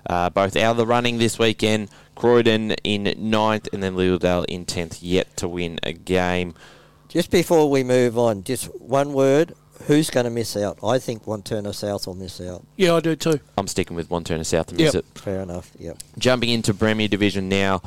uh, 0.09 0.31
both 0.31 0.57
out 0.57 0.71
of 0.71 0.77
the 0.79 0.87
running 0.87 1.19
this 1.19 1.39
weekend. 1.39 1.91
Croydon 2.15 2.71
in 2.85 3.15
ninth, 3.19 3.69
and 3.75 3.83
then 3.83 3.97
Lilydale 3.97 4.47
in 4.47 4.65
tenth, 4.65 5.03
yet 5.03 5.37
to 5.37 5.47
win 5.47 5.79
a 5.83 5.93
game. 5.93 6.55
Just 7.11 7.31
before 7.31 7.69
we 7.69 7.85
move 7.85 8.17
on, 8.17 8.45
just 8.45 8.75
one 8.81 9.13
word. 9.13 9.53
Who's 9.89 10.09
going 10.09 10.25
to 10.25 10.31
miss 10.31 10.57
out? 10.57 10.79
I 10.83 10.99
think 10.99 11.25
Wantirna 11.27 11.75
South 11.75 12.07
will 12.07 12.15
miss 12.15 12.41
out. 12.41 12.65
Yeah, 12.77 12.95
I 12.95 13.01
do 13.01 13.15
too. 13.15 13.41
I'm 13.59 13.67
sticking 13.69 13.95
with 13.95 14.09
Wantirna 14.09 14.47
South 14.47 14.69
to 14.69 14.75
miss 14.75 14.95
Yep. 14.95 15.05
it. 15.05 15.19
Fair 15.19 15.43
enough. 15.43 15.71
Yep. 15.79 15.99
Jumping 16.19 16.49
into 16.49 16.73
Premier 16.73 17.09
Division 17.09 17.51
now. 17.51 17.83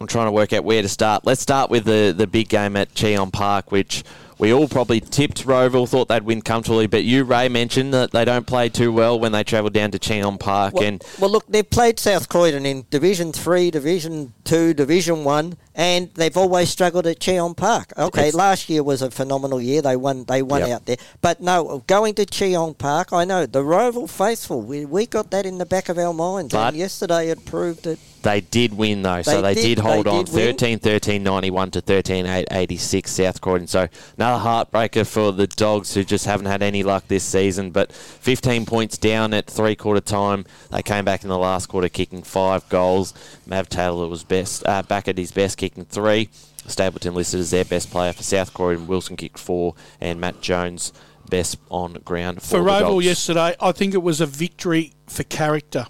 I'm 0.00 0.06
trying 0.06 0.26
to 0.26 0.32
work 0.32 0.52
out 0.52 0.64
where 0.64 0.82
to 0.82 0.88
start. 0.88 1.24
Let's 1.24 1.40
start 1.40 1.70
with 1.70 1.84
the, 1.84 2.12
the 2.16 2.26
big 2.26 2.48
game 2.48 2.76
at 2.76 2.94
Cheong 2.94 3.30
Park, 3.30 3.72
which 3.72 4.04
we 4.38 4.52
all 4.52 4.68
probably 4.68 5.00
tipped 5.00 5.46
Rowville, 5.46 5.88
thought 5.88 6.08
they'd 6.08 6.22
win 6.22 6.42
comfortably, 6.42 6.86
but 6.86 7.04
you, 7.04 7.24
Ray, 7.24 7.48
mentioned 7.48 7.94
that 7.94 8.10
they 8.10 8.26
don't 8.26 8.46
play 8.46 8.68
too 8.68 8.92
well 8.92 9.18
when 9.18 9.32
they 9.32 9.42
travel 9.42 9.70
down 9.70 9.92
to 9.92 9.98
Cheong 9.98 10.36
Park. 10.38 10.74
Well, 10.74 10.84
and 10.84 11.04
well, 11.18 11.30
look, 11.30 11.46
they've 11.48 11.68
played 11.68 11.98
South 11.98 12.28
Croydon 12.28 12.66
in 12.66 12.84
Division 12.90 13.32
Three, 13.32 13.70
Division 13.70 14.34
Two, 14.44 14.74
Division 14.74 15.24
One, 15.24 15.56
and 15.74 16.12
they've 16.14 16.36
always 16.36 16.68
struggled 16.68 17.06
at 17.06 17.18
Cheong 17.18 17.54
Park. 17.54 17.94
Okay, 17.96 18.30
last 18.30 18.68
year 18.68 18.82
was 18.82 19.00
a 19.00 19.10
phenomenal 19.10 19.62
year. 19.62 19.80
They 19.80 19.96
won. 19.96 20.24
They 20.24 20.42
won 20.42 20.60
Yep. 20.60 20.70
out 20.70 20.84
there. 20.84 20.96
But 21.22 21.40
no, 21.40 21.82
going 21.86 22.12
to 22.16 22.26
Cheon 22.26 22.76
Park, 22.76 23.14
I 23.14 23.24
know 23.24 23.46
the 23.46 23.62
Rowville 23.62 24.10
faithful. 24.10 24.60
We, 24.60 24.84
we 24.84 25.06
got 25.06 25.30
that 25.30 25.46
in 25.46 25.56
the 25.56 25.66
back 25.66 25.88
of 25.88 25.96
our 25.96 26.12
minds, 26.12 26.52
But- 26.52 26.68
and 26.68 26.76
yesterday 26.76 27.30
it 27.30 27.46
proved 27.46 27.86
it. 27.86 27.98
They 28.26 28.40
did 28.40 28.74
win 28.76 29.02
though, 29.02 29.22
so 29.22 29.40
They 29.40 29.54
they, 29.54 29.62
did- 29.62 29.74
did, 29.76 29.78
hold 29.78 30.06
they 30.06 30.10
on 30.10 30.24
did 30.24 30.34
win. 30.34 30.44
13 30.56 30.78
13 30.80 31.22
91 31.22 31.70
to 31.70 31.80
13 31.80 32.26
8 32.26 32.46
86 32.50 33.10
South 33.10 33.40
Croydon. 33.40 33.66
So 33.68 33.86
another 34.16 34.44
heartbreaker 34.44 35.06
for 35.06 35.32
the 35.32 35.46
Dogs 35.46 35.94
who 35.94 36.02
just 36.04 36.26
haven't 36.26 36.46
had 36.46 36.62
any 36.62 36.82
luck 36.82 37.04
this 37.08 37.24
season. 37.24 37.70
But 37.70 37.92
15 37.92 38.66
points 38.66 38.98
down 38.98 39.32
at 39.32 39.46
three 39.46 39.76
quarter 39.76 40.00
time. 40.00 40.44
They 40.70 40.82
came 40.82 41.04
back 41.04 41.22
in 41.22 41.28
the 41.28 41.38
last 41.38 41.66
quarter 41.66 41.88
kicking 41.88 42.22
five 42.22 42.68
goals. 42.68 43.14
Mav 43.46 43.68
Taylor 43.68 44.08
was 44.08 44.24
best 44.24 44.66
uh, 44.66 44.82
back 44.82 45.06
at 45.08 45.16
his 45.16 45.30
best, 45.32 45.56
kicking 45.56 45.84
three. 45.84 46.28
Stapleton 46.66 47.14
listed 47.14 47.38
as 47.38 47.52
their 47.52 47.64
best 47.64 47.90
player 47.92 48.12
for 48.12 48.24
South 48.24 48.52
Croydon. 48.52 48.88
Wilson 48.88 49.16
kicked 49.16 49.38
four, 49.38 49.76
and 50.00 50.20
Matt 50.20 50.40
Jones 50.40 50.92
best 51.30 51.58
on 51.70 51.92
ground 52.04 52.42
for, 52.42 52.48
For 52.48 52.56
the 52.58 52.70
Rowville 52.70 52.80
Dogs. 52.80 53.04
yesterday, 53.04 53.54
I 53.60 53.70
think 53.72 53.94
it 53.94 54.02
was 54.02 54.20
a 54.20 54.26
victory 54.26 54.94
for 55.06 55.22
character. 55.22 55.86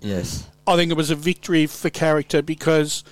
Yes. 0.00 0.48
I 0.66 0.76
think 0.76 0.90
it 0.90 0.96
was 0.96 1.10
a 1.10 1.14
victory 1.16 1.66
for 1.66 1.90
character 1.90 2.42
because 2.42 3.04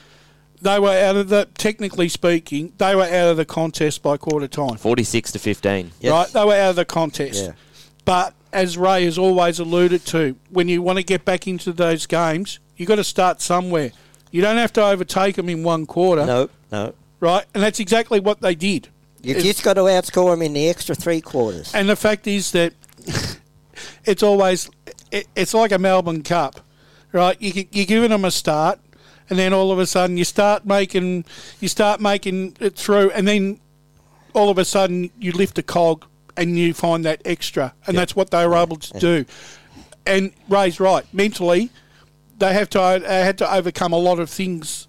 they 0.60 0.78
were 0.78 0.90
out 0.90 1.16
of 1.16 1.28
the, 1.28 1.48
technically 1.58 2.08
speaking, 2.08 2.72
they 2.78 2.94
were 2.94 3.02
out 3.02 3.30
of 3.30 3.36
the 3.36 3.44
contest 3.44 4.02
by 4.02 4.16
quarter 4.16 4.48
time. 4.48 4.76
46 4.76 5.32
to 5.32 5.38
15. 5.38 5.90
Yes. 6.00 6.10
Right? 6.12 6.28
They 6.28 6.44
were 6.44 6.54
out 6.54 6.70
of 6.70 6.76
the 6.76 6.84
contest. 6.84 7.44
Yeah. 7.44 7.52
But 8.04 8.34
as 8.52 8.76
Ray 8.78 9.04
has 9.04 9.18
always 9.18 9.58
alluded 9.58 10.04
to, 10.06 10.36
when 10.50 10.68
you 10.68 10.82
want 10.82 10.98
to 10.98 11.02
get 11.02 11.24
back 11.24 11.46
into 11.46 11.72
those 11.72 12.06
games, 12.06 12.58
you've 12.76 12.88
got 12.88 12.96
to 12.96 13.04
start 13.04 13.40
somewhere. 13.40 13.92
You 14.30 14.40
don't 14.40 14.56
have 14.56 14.72
to 14.74 14.84
overtake 14.84 15.36
them 15.36 15.48
in 15.48 15.62
one 15.62 15.84
quarter, 15.84 16.24
No, 16.24 16.48
no. 16.70 16.94
right? 17.20 17.44
And 17.54 17.62
that's 17.62 17.80
exactly 17.80 18.18
what 18.20 18.40
they 18.40 18.54
did. 18.54 18.88
You've 19.22 19.36
It's- 19.38 19.44
just 19.54 19.62
got 19.64 19.74
to 19.74 19.82
outscore 19.82 20.30
them 20.32 20.42
in 20.42 20.52
the 20.54 20.68
extra 20.68 20.94
three 20.94 21.20
quarters. 21.20 21.72
And 21.74 21.88
the 21.88 21.96
fact 21.96 22.26
is 22.26 22.50
that 22.52 22.72
it's 24.04 24.22
always 24.22 24.70
it, 25.10 25.26
it's 25.36 25.54
like 25.54 25.72
a 25.72 25.78
Melbourne 25.78 26.22
Cup, 26.22 26.60
right? 27.12 27.40
You, 27.40 27.66
you're 27.70 27.86
giving 27.86 28.10
them 28.10 28.24
a 28.24 28.30
start, 28.30 28.80
and 29.30 29.39
then 29.39 29.52
all 29.52 29.70
of 29.70 29.78
a 29.78 29.86
sudden 29.86 30.16
you 30.16 30.24
start 30.24 30.66
making 30.66 31.24
you 31.60 31.68
start 31.68 32.01
making 32.01 32.56
it 32.60 32.76
through, 32.76 33.10
and 33.10 33.26
then 33.26 33.60
all 34.34 34.51
of 34.51 34.59
a 34.59 34.64
sudden 34.64 35.10
you 35.18 35.32
lift 35.32 35.59
a 35.59 35.62
cog 35.62 36.06
and 36.36 36.59
you 36.59 36.72
find 36.74 37.05
that 37.05 37.22
extra, 37.24 37.74
and 37.86 37.97
that's 37.97 38.16
what 38.16 38.30
they 38.30 38.47
were 38.47 38.56
able 38.56 38.76
to 38.76 38.98
do. 38.98 39.24
And 40.06 40.32
Ray's 40.48 40.80
right. 40.80 41.05
Mentally, 41.12 41.70
they 42.39 42.52
have 42.52 42.68
to 42.70 43.02
they 43.06 43.24
had 43.24 43.39
to 43.39 43.55
overcome 43.55 43.93
a 43.93 43.98
lot 43.98 44.18
of 44.18 44.28
things. 44.30 44.89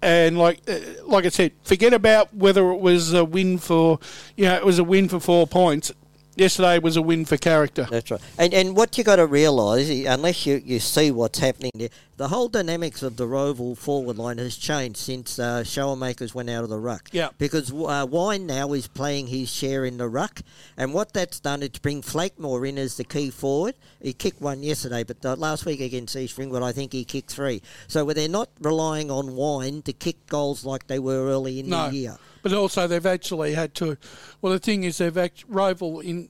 And 0.00 0.38
like 0.38 0.60
uh, 0.68 0.78
like 1.06 1.24
I 1.24 1.30
said, 1.30 1.52
forget 1.62 1.92
about 1.92 2.34
whether 2.34 2.70
it 2.70 2.80
was 2.80 3.12
a 3.14 3.24
win 3.24 3.58
for 3.58 3.98
you 4.36 4.44
know 4.44 4.54
it 4.54 4.64
was 4.64 4.78
a 4.78 4.84
win 4.84 5.08
for 5.08 5.20
four 5.20 5.46
points. 5.46 5.92
Yesterday 6.36 6.78
was 6.78 6.96
a 6.96 7.02
win 7.02 7.24
for 7.24 7.36
character. 7.36 7.86
That's 7.90 8.10
right. 8.10 8.20
And 8.38 8.52
and 8.52 8.76
what 8.76 8.98
you 8.98 9.04
got 9.04 9.16
to 9.16 9.26
realise, 9.26 9.88
unless 9.88 10.46
you, 10.46 10.60
you 10.64 10.80
see 10.80 11.10
what's 11.10 11.38
happening 11.38 11.70
there, 11.74 11.90
the 12.16 12.28
whole 12.28 12.48
dynamics 12.48 13.02
of 13.02 13.16
the 13.16 13.26
Rowville 13.26 13.76
forward 13.76 14.18
line 14.18 14.38
has 14.38 14.56
changed 14.56 14.96
since 14.98 15.38
uh, 15.38 15.62
Showermakers 15.62 16.34
went 16.34 16.50
out 16.50 16.64
of 16.64 16.70
the 16.70 16.78
ruck. 16.78 17.08
Yeah. 17.12 17.28
Because 17.38 17.72
uh, 17.72 18.06
Wine 18.08 18.46
now 18.46 18.72
is 18.72 18.86
playing 18.86 19.28
his 19.28 19.48
share 19.52 19.84
in 19.84 19.96
the 19.98 20.08
ruck, 20.08 20.40
and 20.76 20.92
what 20.92 21.12
that's 21.12 21.40
done 21.40 21.62
is 21.62 21.70
bring 21.70 22.02
Flakemore 22.02 22.68
in 22.68 22.78
as 22.78 22.96
the 22.96 23.04
key 23.04 23.30
forward. 23.30 23.74
He 24.02 24.12
kicked 24.12 24.40
one 24.40 24.62
yesterday, 24.62 25.04
but 25.04 25.24
uh, 25.24 25.36
last 25.36 25.64
week 25.66 25.80
against 25.80 26.16
East 26.16 26.36
Ringwood, 26.38 26.62
I 26.62 26.72
think 26.72 26.92
he 26.92 27.04
kicked 27.04 27.30
three. 27.30 27.62
So 27.88 28.04
they're 28.12 28.28
not 28.28 28.50
relying 28.60 29.10
on 29.10 29.34
Wine 29.36 29.82
to 29.82 29.92
kick 29.92 30.26
goals 30.26 30.64
like 30.64 30.86
they 30.86 30.98
were 30.98 31.26
early 31.26 31.60
in 31.60 31.68
No, 31.68 31.88
the 31.88 31.96
year. 31.96 32.16
But 32.44 32.52
also 32.52 32.86
they've 32.86 33.04
actually 33.06 33.54
had 33.54 33.74
to. 33.76 33.96
Well, 34.42 34.52
the 34.52 34.58
thing 34.60 34.84
is, 34.84 34.98
they've 34.98 35.16
act, 35.16 35.50
Rowville 35.50 36.04
in, 36.04 36.28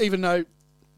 even 0.00 0.22
though 0.22 0.44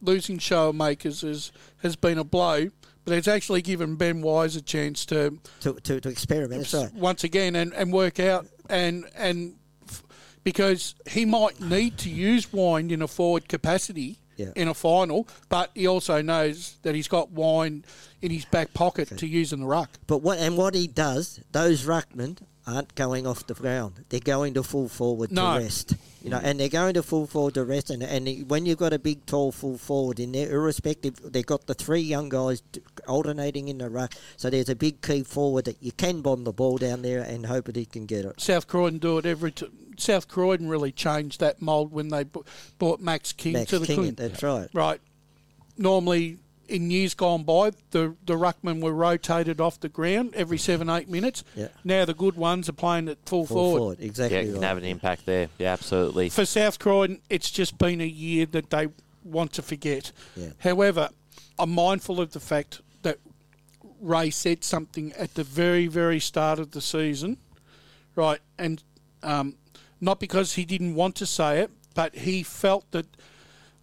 losing 0.01 0.39
show 0.39 0.73
makers 0.73 1.20
has 1.23 1.51
has 1.82 1.97
been 1.97 2.16
a 2.16 2.23
blow, 2.24 2.69
but 3.05 3.12
it's 3.15 3.27
actually 3.28 3.61
given 3.61 3.97
Ben 3.97 4.23
Wise 4.23 4.55
a 4.57 4.62
chance 4.62 5.05
to 5.07 5.39
To, 5.62 5.74
to, 5.74 6.01
to 6.01 6.09
experiment, 6.09 6.73
right. 6.73 6.94
once 6.94 7.24
again 7.24 7.57
and, 7.57 7.74
and 7.74 7.93
work 7.93 8.20
out 8.20 8.47
and 8.69 9.05
and 9.16 9.57
f- 9.89 10.05
because 10.44 10.94
he 11.11 11.24
might 11.24 11.61
need 11.61 11.98
to 11.98 12.09
use 12.09 12.52
Wine 12.52 12.90
in 12.93 13.02
a 13.02 13.09
forward 13.09 13.48
capacity 13.48 14.20
Yeah. 14.36 14.52
in 14.55 14.69
a 14.69 14.74
final, 14.74 15.27
but 15.48 15.70
he 15.74 15.86
also 15.89 16.23
knows 16.23 16.77
that 16.82 16.94
he's 16.94 17.09
got 17.09 17.31
Wine 17.32 17.85
in 18.23 18.31
his 18.31 18.44
back 18.44 18.73
pocket 18.74 19.09
to 19.19 19.27
use 19.27 19.52
in 19.52 19.59
the 19.61 19.66
ruck. 19.66 19.90
But 20.07 20.19
what 20.23 20.39
and 20.39 20.57
what 20.57 20.74
he 20.77 20.86
does, 20.86 21.40
those 21.52 21.85
ruckmen 21.85 22.39
aren't 22.74 22.94
going 22.94 23.26
off 23.26 23.47
the 23.47 23.55
ground. 23.55 24.05
They're 24.09 24.20
going 24.20 24.55
to 24.55 24.62
full 24.62 24.88
forward 24.88 25.32
No. 25.32 25.55
to 25.59 25.64
rest. 25.64 25.94
You 26.22 26.30
know, 26.30 26.40
and 26.42 26.60
they're 26.60 26.68
going 26.68 26.94
to 26.94 27.02
full 27.02 27.26
forward 27.26 27.55
to 27.55 27.64
rest. 27.64 27.90
And 27.90 28.02
and 28.02 28.48
when 28.51 28.66
you've 28.66 28.78
got 28.78 28.92
a 28.92 28.98
big, 28.98 29.24
tall 29.26 29.52
full 29.52 29.78
forward 29.78 30.20
in 30.20 30.32
there, 30.32 30.51
irrespective, 30.51 31.14
they've 31.32 31.47
got 31.47 31.66
the 31.66 31.74
three 31.74 32.01
young 32.01 32.28
guys 32.28 32.62
alternating 33.09 33.68
in 33.68 33.78
the 33.78 33.88
ruck. 33.88 34.14
So 34.36 34.51
there's 34.51 34.68
a 34.68 34.76
big 34.76 35.01
key 35.02 35.22
forward 35.22 35.64
that 35.64 35.82
you 35.82 35.92
can 35.92 36.20
bomb 36.20 36.44
the 36.44 36.52
ball 36.52 36.76
down 36.78 37.02
there 37.02 37.22
and 37.22 37.47
hope 37.47 37.64
that 37.66 37.76
he 37.76 37.86
can 37.86 38.06
get 38.06 38.24
it. 38.24 38.40
South 38.40 38.66
Croydon 38.66 38.98
do 38.98 39.18
it 39.18 39.26
every. 39.26 39.52
T- 39.52 39.66
South 39.98 40.28
Croydon 40.28 40.68
really 40.68 40.92
changed 40.92 41.40
that 41.40 41.60
mould 41.60 41.92
when 41.92 42.09
they 42.09 42.24
bu- 42.24 42.44
brought 42.78 43.01
Max 43.01 43.32
King 43.32 43.52
Max 43.55 43.70
to 43.70 43.78
the 43.78 43.86
King, 43.86 43.97
Queen. 43.97 44.14
that's 44.14 44.42
right. 44.42 44.68
Right. 44.72 45.01
Normally, 45.76 46.38
in 46.70 46.90
years 46.90 47.14
gone 47.14 47.42
by, 47.44 47.72
the 47.90 48.14
the 48.24 48.34
ruckmen 48.34 48.80
were 48.80 48.92
rotated 48.92 49.60
off 49.60 49.80
the 49.80 49.88
ground 49.88 50.34
every 50.34 50.59
seven 50.59 50.88
eight 50.88 51.09
minutes. 51.09 51.44
Yeah. 51.55 51.68
Now 51.84 52.05
the 52.05 52.14
good 52.14 52.36
ones 52.36 52.68
are 52.68 52.72
playing 52.74 53.09
at 53.09 53.18
full, 53.26 53.47
Full 53.47 53.56
forward. 53.56 53.78
forward, 53.78 54.01
exactly 54.01 54.38
Yeah, 54.38 54.44
it 54.44 54.52
can 54.55 54.62
have 54.62 54.78
an 54.78 54.84
impact 54.84 55.26
there. 55.26 55.48
Yeah, 55.59 55.72
absolutely. 55.72 56.28
For 56.30 56.47
South 56.47 56.78
Croydon, 56.78 57.20
it's 57.28 57.51
just 57.51 57.76
been 57.78 58.01
a 58.01 58.06
year 58.06 58.47
that 58.47 58.70
they 58.70 58.88
want 59.24 59.52
to 59.55 59.62
forget. 59.62 60.12
Yeah. 60.36 60.51
However, 60.59 61.10
I'm 61.59 61.70
mindful 61.74 62.20
of 62.20 62.32
the 62.32 62.40
fact 62.40 62.80
that 63.02 63.18
Ray 64.01 64.30
said 64.30 64.64
something 64.64 65.12
at 65.12 65.34
the 65.34 65.44
very, 65.44 65.86
very 65.88 66.20
start 66.20 66.59
of 66.59 66.70
the 66.70 66.80
season, 66.80 67.36
right? 68.16 68.40
And 68.59 68.82
um, 69.22 69.56
not 70.01 70.20
because 70.20 70.55
he 70.55 70.64
didn't 70.64 70.94
want 70.94 71.16
to 71.16 71.26
say 71.26 71.60
it, 71.60 71.70
but 71.94 72.14
he 72.14 72.42
felt 72.42 72.90
that 72.92 73.06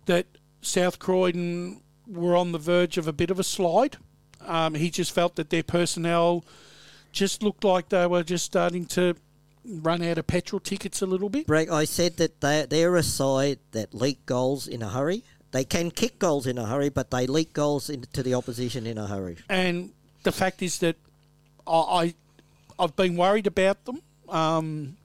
that 0.06 0.26
South 0.62 0.98
Croydon 1.00 1.82
were 2.10 2.36
on 2.36 2.52
the 2.52 2.58
verge 2.58 2.98
of 2.98 3.08
a 3.08 3.14
bit 3.14 3.30
of 3.30 3.40
a 3.40 3.44
slide. 3.44 3.98
Um, 4.42 4.76
he 4.76 4.90
just 4.90 5.12
felt 5.12 5.36
that 5.36 5.50
their 5.50 5.64
personnel 5.64 6.46
just 7.12 7.44
looked 7.44 7.64
like 7.64 7.90
they 7.90 8.06
were 8.08 8.24
just 8.24 8.46
starting 8.46 8.86
to 8.86 9.16
run 9.66 10.02
out 10.02 10.18
of 10.18 10.28
petrol 10.28 10.60
tickets 10.60 11.02
a 11.02 11.06
little 11.06 11.30
bit. 11.30 11.48
Break. 11.48 11.70
I 11.70 11.86
said 11.86 12.18
that 12.18 12.42
they 12.42 12.66
they're 12.70 12.96
a 12.96 13.04
side 13.04 13.60
that 13.72 13.94
leak 13.94 14.26
goals 14.26 14.68
in 14.68 14.82
a 14.82 14.90
hurry. 14.90 15.24
They 15.52 15.64
can 15.64 15.92
kick 15.92 16.20
goals 16.20 16.46
in 16.46 16.58
a 16.58 16.66
hurry, 16.66 16.90
but 16.90 17.12
they 17.12 17.26
leak 17.26 17.54
goals 17.54 17.90
into 17.90 18.22
the 18.22 18.34
opposition 18.34 18.86
in 18.86 18.98
a 18.98 19.08
hurry. 19.08 19.38
And 19.50 19.92
the 20.24 20.32
fact 20.32 20.62
is 20.62 20.80
that 20.80 20.96
I, 21.66 21.74
I 21.74 22.14
I've 22.80 22.96
been 22.96 23.18
worried 23.18 23.48
about 23.48 23.86
them 23.86 24.02
um, 24.30 24.98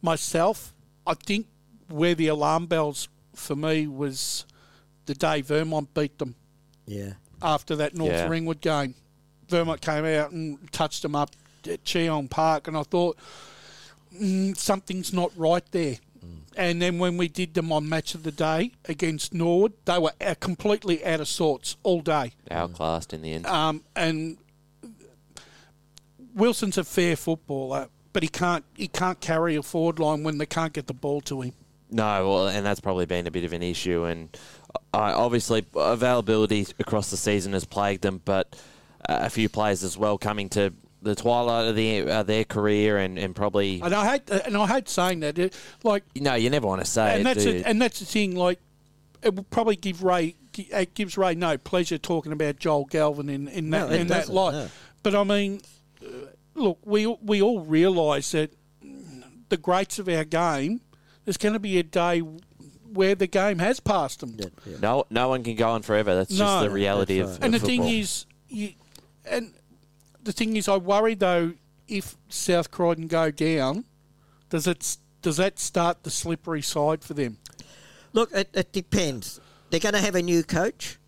myself. 0.00 0.72
I 1.06 1.14
think 1.14 1.46
where 1.88 2.14
the 2.14 2.28
alarm 2.28 2.66
bells 2.66 3.08
for 3.34 3.56
me 3.56 3.86
was 3.86 4.44
the 5.08 5.14
day 5.14 5.40
Vermont 5.40 5.92
beat 5.94 6.16
them 6.18 6.36
Yeah. 6.86 7.14
after 7.42 7.74
that 7.76 7.96
North 7.96 8.12
Yeah. 8.12 8.28
Ringwood 8.28 8.60
game. 8.60 8.94
Vermont 9.48 9.80
came 9.80 10.04
out 10.04 10.30
and 10.30 10.70
touched 10.72 11.02
them 11.02 11.16
up 11.16 11.30
at 11.68 11.82
Cheong 11.84 12.28
Park, 12.28 12.68
and 12.68 12.76
I 12.76 12.84
thought 12.84 13.18
mm, 14.14 14.56
something's 14.56 15.12
not 15.12 15.32
right 15.36 15.64
there. 15.72 15.96
And 16.56 16.82
then 16.82 16.98
when 16.98 17.16
we 17.16 17.28
did 17.28 17.54
them 17.54 17.70
on 17.70 17.88
Match 17.88 18.16
of 18.16 18.24
the 18.24 18.32
Day 18.32 18.72
against 18.86 19.32
Norwood, 19.32 19.74
they 19.84 19.96
were 19.98 20.10
uh, 20.20 20.34
completely 20.40 21.04
out 21.04 21.20
of 21.20 21.28
sorts 21.28 21.76
all 21.84 22.00
day. 22.00 22.32
Outclassed 22.50 23.12
in 23.12 23.22
the 23.22 23.32
end. 23.32 23.46
Um, 23.46 23.84
and 23.94 24.38
Wilson's 26.34 26.76
a 26.78 26.84
fair 26.84 27.16
footballer, 27.16 27.88
but 28.12 28.22
he 28.22 28.28
can't 28.28 28.64
he 28.74 28.88
can't 28.88 29.20
carry 29.20 29.54
a 29.56 29.62
forward 29.62 29.98
line 29.98 30.24
when 30.24 30.38
they 30.38 30.46
can't 30.46 30.72
get 30.72 30.86
the 30.88 30.94
ball 30.94 31.20
to 31.22 31.42
him. 31.42 31.52
No, 31.90 32.28
well, 32.28 32.48
and 32.48 32.66
that's 32.66 32.80
probably 32.80 33.06
been 33.06 33.26
a 33.26 33.30
bit 33.30 33.44
of 33.44 33.52
an 33.52 33.62
issue. 33.62 34.04
And 34.04 34.36
uh, 34.92 35.14
obviously, 35.16 35.64
availability 35.74 36.66
across 36.78 37.10
the 37.10 37.16
season 37.16 37.52
has 37.52 37.64
plagued 37.64 38.02
them, 38.02 38.20
but 38.24 38.54
uh, 39.08 39.18
a 39.22 39.30
few 39.30 39.48
players 39.48 39.82
as 39.84 39.96
well 39.96 40.18
coming 40.18 40.48
to 40.50 40.72
the 41.02 41.14
twilight 41.14 41.68
of 41.68 41.76
the, 41.76 42.00
uh, 42.02 42.22
their 42.24 42.44
career 42.44 42.98
and, 42.98 43.18
and 43.18 43.34
probably. 43.34 43.80
And 43.80 43.94
I 43.94 44.12
hate 44.12 44.28
and 44.30 44.56
I 44.56 44.66
hate 44.66 44.88
saying 44.88 45.20
that. 45.20 45.38
It, 45.38 45.56
like, 45.84 46.04
No, 46.16 46.34
you 46.34 46.50
never 46.50 46.66
want 46.66 46.80
to 46.80 46.90
say 46.90 47.12
and 47.12 47.20
it. 47.20 47.24
that's 47.24 47.44
do 47.44 47.50
it, 47.50 47.62
and 47.66 47.80
that's 47.80 48.00
the 48.00 48.06
thing. 48.06 48.34
Like, 48.34 48.58
it 49.22 49.34
will 49.34 49.44
probably 49.44 49.76
give 49.76 50.02
Ray 50.02 50.34
it 50.56 50.94
gives 50.94 51.16
Ray 51.16 51.36
no 51.36 51.56
pleasure 51.56 51.98
talking 51.98 52.32
about 52.32 52.58
Joel 52.58 52.86
Galvin 52.86 53.28
in 53.28 53.46
in 53.48 53.70
that 53.70 53.88
No, 53.90 53.94
in 53.94 54.06
that 54.08 54.28
light. 54.28 54.52
no. 54.52 54.68
But 55.04 55.14
I 55.14 55.22
mean, 55.22 55.60
uh, 56.04 56.08
look, 56.54 56.78
we 56.84 57.06
we 57.06 57.40
all 57.40 57.60
realise 57.60 58.32
that 58.32 58.52
the 59.48 59.56
greats 59.56 59.98
of 59.98 60.08
our 60.08 60.24
game. 60.24 60.80
There's 61.24 61.36
going 61.36 61.52
to 61.52 61.58
be 61.60 61.78
a 61.78 61.82
day 61.82 62.22
where 62.92 63.14
the 63.14 63.26
game 63.26 63.58
has 63.58 63.80
passed 63.80 64.20
them. 64.20 64.36
no, 64.80 65.04
no 65.10 65.28
one 65.28 65.42
can 65.44 65.54
go 65.56 65.70
on 65.70 65.82
forever. 65.82 66.14
That's 66.14 66.34
just 66.34 66.64
the 66.64 66.70
reality 66.70 67.18
That's 67.18 67.36
of, 67.36 67.36
right. 67.38 67.44
And 67.44 67.54
the 67.54 67.58
of 67.58 67.62
thing 67.62 67.84
is, 67.84 68.26
you, 68.48 68.72
and 69.24 69.52
the 70.22 70.32
thing 70.32 70.56
is, 70.56 70.68
I 70.68 70.76
worry 70.76 71.14
though 71.14 71.54
if 71.86 72.16
South 72.28 72.70
Croydon 72.70 73.06
go 73.06 73.30
down, 73.30 73.84
does 74.50 74.66
it 74.66 74.96
does 75.22 75.36
that 75.38 75.58
start 75.58 76.02
the 76.04 76.10
slippery 76.10 76.62
side 76.62 77.02
for 77.02 77.14
them? 77.14 77.38
Look, 78.12 78.32
it, 78.32 78.48
it 78.54 78.72
depends. 78.72 79.40
They're 79.70 79.80
going 79.80 79.94
to 79.94 80.00
have 80.00 80.14
a 80.14 80.22
new 80.22 80.42
coach. 80.42 80.98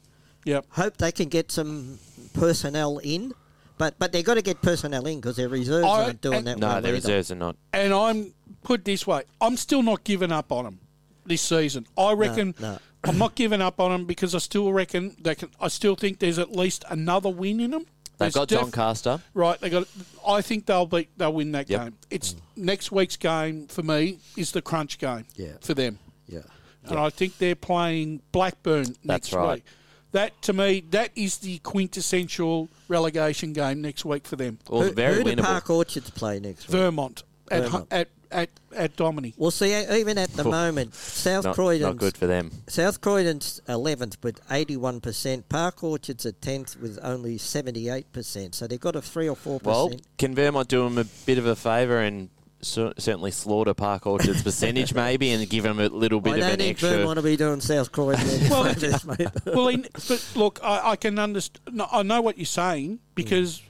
Yep. 0.45 0.67
Hope 0.71 0.97
they 0.99 1.13
can 1.13 1.29
get 1.29 1.51
some 1.51 1.99
personnel 2.35 2.99
in. 2.99 3.33
But 3.79 3.99
but 3.99 4.13
they've 4.13 4.25
got 4.25 4.35
to 4.35 4.43
get 4.43 4.61
personnel 4.61 5.07
in 5.07 5.21
because 5.21 5.37
their 5.37 5.49
reserves 5.49 5.87
I- 5.87 6.05
aren't 6.05 6.21
doing 6.21 6.39
and- 6.39 6.47
that 6.47 6.59
no, 6.59 6.67
well. 6.69 6.83
the 6.83 6.89
either. 6.89 6.95
reserves 6.97 7.31
are 7.33 7.37
not. 7.37 7.57
And 7.73 7.95
I'm 7.95 8.35
put 8.63 8.81
it 8.81 8.85
this 8.85 9.07
way, 9.07 9.23
I'm 9.41 9.57
still 9.57 9.83
not 9.83 10.05
giving 10.05 10.31
up 10.33 10.53
on 10.53 10.65
them 10.65 10.79
this 11.27 11.43
season. 11.43 11.87
I 11.97 12.13
reckon 12.13 12.55
no. 12.61 12.79
I'm 13.05 13.19
not 13.19 13.35
giving 13.35 13.63
up 13.63 13.81
on 13.81 13.91
them 13.91 14.05
because 14.05 14.35
I 14.35 14.39
still 14.39 14.73
reckon 14.73 15.17
they 15.21 15.35
can. 15.35 15.51
I 15.61 15.69
still 15.69 15.95
think 15.95 16.19
there's 16.19 16.39
at 16.39 16.53
least 16.53 16.85
another 16.89 17.31
win 17.31 17.61
in 17.61 17.71
them. 17.71 17.87
They've 18.19 18.33
got 18.33 18.49
Doncaster. 18.49 19.21
Right, 19.33 19.59
they 19.61 19.71
got. 19.71 19.89
I 20.27 20.43
think 20.43 20.67
they'll 20.67 20.87
beat. 20.87 21.09
They'll 21.17 21.33
win 21.33 21.53
that 21.53 21.71
Yep. 21.71 21.81
game. 21.81 21.97
It's 22.11 22.35
mm. 22.35 22.41
next 22.57 22.93
week's 22.93 23.17
game 23.17 23.67
for 23.67 23.83
me 23.83 24.19
is 24.37 24.53
the 24.53 24.61
crunch 24.61 24.99
game. 24.99 25.25
Yeah. 25.37 25.55
For 25.63 25.75
them. 25.75 25.99
Yeah. 26.29 26.41
and 26.85 26.99
I 26.99 27.11
think 27.11 27.39
they're 27.39 27.55
playing 27.55 28.23
Blackburn 28.33 28.97
next 29.05 29.31
That's 29.31 29.33
right. 29.33 29.55
week. 29.57 29.65
That 30.13 30.43
to 30.43 30.53
me, 30.53 30.85
that 30.91 31.13
is 31.15 31.39
the 31.39 31.59
quintessential 31.59 32.69
relegation 32.89 33.53
game 33.53 33.81
next 33.81 34.05
week 34.05 34.27
for 34.27 34.37
them. 34.37 34.59
Well, 34.69 34.83
who 34.83 34.93
very 34.93 35.17
who 35.17 35.25
do 35.25 35.31
winnable. 35.31 35.45
Park 35.45 35.71
Orchards 35.71 36.11
play 36.11 36.41
next 36.41 36.69
week? 36.69 36.73
Vermont 36.73 37.23
at 37.51 37.63
Vermont. 37.65 37.89
at 37.91 38.09
at 38.31 38.51
at 38.75 38.97
Domini. 38.97 39.35
Well, 39.37 39.51
see, 39.51 39.75
even 39.75 40.19
at 40.19 40.31
the 40.31 40.45
moment, 40.45 40.95
South 40.95 41.45
Not, 41.45 41.55
Croydon's 41.55 41.83
not 41.83 41.97
good 41.97 42.17
for 42.17 42.27
them. 42.27 42.51
South 42.69 43.01
Croydon's 43.01 43.61
11th 43.69 44.23
with 44.23 44.47
81%. 44.49 45.49
Park 45.49 45.83
Orchards 45.83 46.25
at 46.25 46.41
10th 46.41 46.81
with 46.81 46.99
only 47.03 47.37
78%. 47.37 48.55
So 48.55 48.67
they've 48.67 48.81
got 48.81 48.95
a 48.97 49.03
3 49.03 49.29
or 49.29 49.37
4%. 49.37 49.63
Well, 49.65 49.93
can 50.19 50.35
Vermont 50.35 50.69
do 50.69 50.85
them 50.85 50.99
a 50.99 51.05
bit 51.27 51.39
of 51.39 51.47
a 51.47 51.57
favour 51.57 51.99
and 51.99 52.31
cer- 52.63 52.95
certainly 52.99 53.31
slaughter 53.31 53.75
Park 53.75 54.07
Orchard's 54.07 54.43
percentage 54.43 54.95
maybe 54.95 55.31
and 55.31 55.49
give 55.49 55.65
them 55.65 55.81
a 55.81 55.89
little 55.89 56.21
bit 56.21 56.35
I 56.35 56.37
of 56.37 56.41
don't 56.43 56.53
an 56.53 56.59
think 56.59 56.79
Vermont 56.79 57.07
want 57.07 57.17
to 57.19 57.23
be 57.23 57.37
doing 57.37 57.61
South 57.61 57.91
Croydon 57.91 58.21
any 58.29 58.49
Well, 58.49 58.73
favours, 58.75 59.05
mate. 59.19 59.29
well, 59.47 59.69
in, 59.69 59.87
but 60.09 60.33
look, 60.37 60.61
I, 60.63 60.91
I 60.93 60.97
can 60.97 61.19
understand. 61.19 61.77
No, 61.77 61.89
I 61.91 62.03
know 62.03 62.21
what 62.21 62.39
you're 62.39 62.47
saying 62.47 63.01
because 63.15 63.59
mm. 63.59 63.65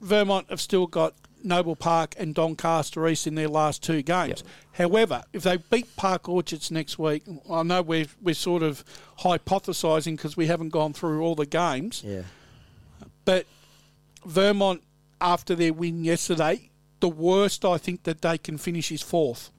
Vermont 0.00 0.46
have 0.50 0.60
still 0.60 0.86
got 0.86 1.14
Noble 1.42 1.76
Park 1.76 2.14
and 2.18 2.34
Doncaster 2.34 3.06
East 3.06 3.26
in 3.26 3.34
their 3.34 3.48
last 3.48 3.82
two 3.82 4.02
games. 4.02 4.44
However, 4.72 5.22
if 5.32 5.42
they 5.42 5.56
beat 5.56 5.96
Park 5.96 6.28
Orchards 6.28 6.70
next 6.70 6.98
week, 6.98 7.22
I 7.50 7.62
know 7.62 7.82
we're 7.82 8.06
we're 8.20 8.34
sort 8.34 8.62
of 8.62 8.84
hypothesising 9.20 10.16
because 10.16 10.36
we 10.36 10.46
haven't 10.46 10.70
gone 10.70 10.92
through 10.92 11.22
all 11.22 11.34
the 11.34 11.46
games. 11.46 12.02
Yeah. 12.04 12.22
But 13.24 13.46
Vermont, 14.24 14.82
after 15.20 15.54
their 15.54 15.72
win 15.72 16.04
yesterday, 16.04 16.70
the 17.00 17.08
worst 17.08 17.64
I 17.64 17.78
think 17.78 18.04
that 18.04 18.22
they 18.22 18.38
can 18.38 18.58
finish 18.58 18.90
is 18.90 19.02
fourth. 19.02 19.50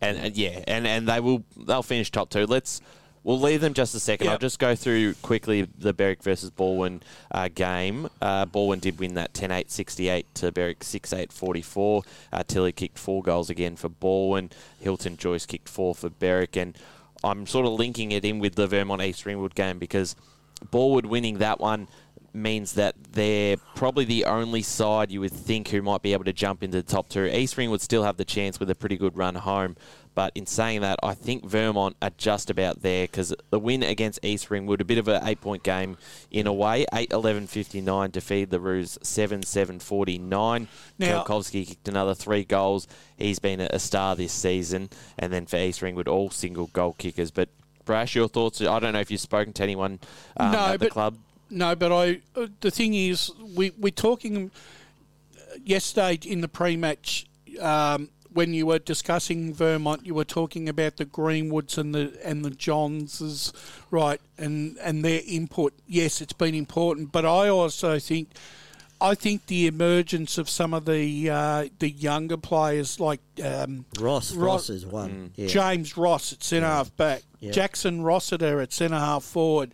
And, 0.00 0.18
and 0.18 0.36
yeah, 0.36 0.62
and, 0.66 0.86
and 0.86 1.08
they 1.08 1.20
will 1.20 1.44
they'll 1.56 1.82
finish 1.82 2.10
top 2.10 2.30
two. 2.30 2.46
Let's 2.46 2.80
we'll 3.26 3.40
leave 3.40 3.60
them 3.60 3.74
just 3.74 3.92
a 3.94 4.00
second. 4.00 4.26
Yep. 4.26 4.32
I'll 4.32 4.38
just 4.38 4.60
go 4.60 4.76
through 4.76 5.14
quickly 5.14 5.62
the 5.62 5.92
Berwick 5.92 6.22
versus 6.22 6.48
Balwyn 6.50 7.02
uh, 7.32 7.48
game. 7.52 8.08
Uh, 8.22 8.46
Balwyn 8.46 8.80
did 8.80 9.00
win 9.00 9.14
that 9.14 9.34
10-8-68 9.34 10.24
to 10.34 10.52
Berwick 10.52 10.80
6-8-44. 10.80 12.06
Uh, 12.32 12.42
Tilly 12.46 12.70
kicked 12.70 12.98
four 12.98 13.22
goals 13.22 13.50
again 13.50 13.74
for 13.74 13.88
Balwyn. 13.88 14.52
Hilton 14.80 15.16
Joyce 15.16 15.44
kicked 15.44 15.68
four 15.68 15.92
for 15.92 16.08
Berwick, 16.08 16.56
and 16.56 16.78
I'm 17.24 17.46
sort 17.46 17.66
of 17.66 17.72
linking 17.72 18.12
it 18.12 18.24
in 18.24 18.38
with 18.38 18.54
the 18.54 18.68
Vermont 18.68 19.02
East 19.02 19.26
Ringwood 19.26 19.56
game 19.56 19.80
because 19.80 20.14
Balwyn 20.70 21.06
winning 21.06 21.38
that 21.38 21.58
one 21.58 21.88
means 22.32 22.74
that 22.74 22.94
they're 23.12 23.56
probably 23.74 24.04
the 24.04 24.26
only 24.26 24.62
side 24.62 25.10
you 25.10 25.20
would 25.20 25.32
think 25.32 25.68
who 25.68 25.82
might 25.82 26.02
be 26.02 26.12
able 26.12 26.24
to 26.24 26.32
jump 26.32 26.62
into 26.62 26.76
the 26.76 26.82
top 26.82 27.08
two. 27.08 27.24
East 27.24 27.56
Ringwood 27.56 27.80
still 27.80 28.04
have 28.04 28.18
the 28.18 28.24
chance 28.24 28.60
with 28.60 28.70
a 28.70 28.74
pretty 28.74 28.96
good 28.96 29.16
run 29.16 29.34
home. 29.34 29.74
But 30.16 30.32
in 30.34 30.46
saying 30.46 30.80
that, 30.80 30.98
I 31.02 31.12
think 31.12 31.44
Vermont 31.44 31.94
are 32.00 32.10
just 32.16 32.48
about 32.48 32.80
there 32.80 33.04
because 33.04 33.34
the 33.50 33.58
win 33.58 33.82
against 33.82 34.24
East 34.24 34.50
Ringwood, 34.50 34.80
a 34.80 34.84
bit 34.84 34.96
of 34.96 35.08
an 35.08 35.20
eight 35.28 35.42
point 35.42 35.62
game 35.62 35.98
in 36.30 36.46
a 36.46 36.52
way, 36.54 36.86
8 36.92 37.12
11 37.12 37.46
59 37.46 38.10
to 38.12 38.20
feed 38.22 38.48
the 38.48 38.58
Roos 38.58 38.98
7 39.02 39.42
7 39.42 39.78
49. 39.78 40.68
Now- 40.98 41.22
Kelkovsky 41.22 41.66
kicked 41.68 41.86
another 41.86 42.14
three 42.14 42.44
goals. 42.44 42.88
He's 43.18 43.38
been 43.38 43.60
a 43.60 43.78
star 43.78 44.16
this 44.16 44.32
season. 44.32 44.88
And 45.18 45.30
then 45.32 45.44
for 45.44 45.58
East 45.58 45.82
Ringwood, 45.82 46.08
all 46.08 46.30
single 46.30 46.68
goal 46.68 46.94
kickers. 46.96 47.30
But 47.30 47.50
Brash, 47.84 48.14
your 48.16 48.26
thoughts? 48.28 48.62
I 48.62 48.78
don't 48.80 48.94
know 48.94 49.00
if 49.00 49.10
you've 49.10 49.20
spoken 49.20 49.52
to 49.52 49.62
anyone 49.62 50.00
um, 50.38 50.52
No, 50.52 50.58
at 50.58 50.72
the 50.72 50.78
but- 50.86 50.90
club. 50.92 51.18
No, 51.50 51.76
but 51.76 51.92
I. 51.92 52.20
Uh, 52.34 52.46
the 52.62 52.70
thing 52.72 52.94
is, 52.94 53.30
we 53.54 53.70
we're 53.78 53.90
talking 53.90 54.50
uh, 55.36 55.40
yesterday 55.64 56.18
in 56.26 56.40
the 56.40 56.48
pre-match 56.48 57.26
um, 57.60 58.08
when 58.36 58.54
you 58.54 58.66
were 58.66 58.78
discussing 58.78 59.52
Vermont. 59.54 60.06
You 60.06 60.14
were 60.14 60.24
talking 60.24 60.68
about 60.68 60.96
the 60.98 61.06
Greenwoods 61.06 61.76
and 61.78 61.94
the 61.94 62.16
and 62.22 62.44
the 62.44 62.50
Johnses, 62.50 63.52
right? 63.90 64.20
And 64.38 64.76
and 64.82 65.04
their 65.04 65.22
input. 65.26 65.72
Yes, 65.88 66.20
it's 66.20 66.32
been 66.32 66.54
important, 66.54 67.10
but 67.12 67.24
I 67.24 67.48
also 67.48 67.98
think. 67.98 68.28
I 68.98 69.14
think 69.14 69.44
the 69.48 69.66
emergence 69.66 70.38
of 70.38 70.48
some 70.48 70.72
of 70.72 70.86
the 70.86 71.28
uh, 71.28 71.68
the 71.80 71.90
younger 71.90 72.38
players 72.38 72.98
like 72.98 73.20
um, 73.44 73.84
Ross, 74.00 74.32
Ro- 74.32 74.46
Ross 74.46 74.70
is 74.70 74.86
one. 74.86 75.32
Yeah. 75.36 75.48
James 75.48 75.98
Ross 75.98 76.32
at 76.32 76.42
centre 76.42 76.66
half 76.66 76.96
back, 76.96 77.22
Yeah. 77.40 77.50
Jackson 77.52 78.00
Rossiter 78.02 78.58
at 78.62 78.72
centre 78.72 78.96
half 78.98 79.22
forward, 79.22 79.72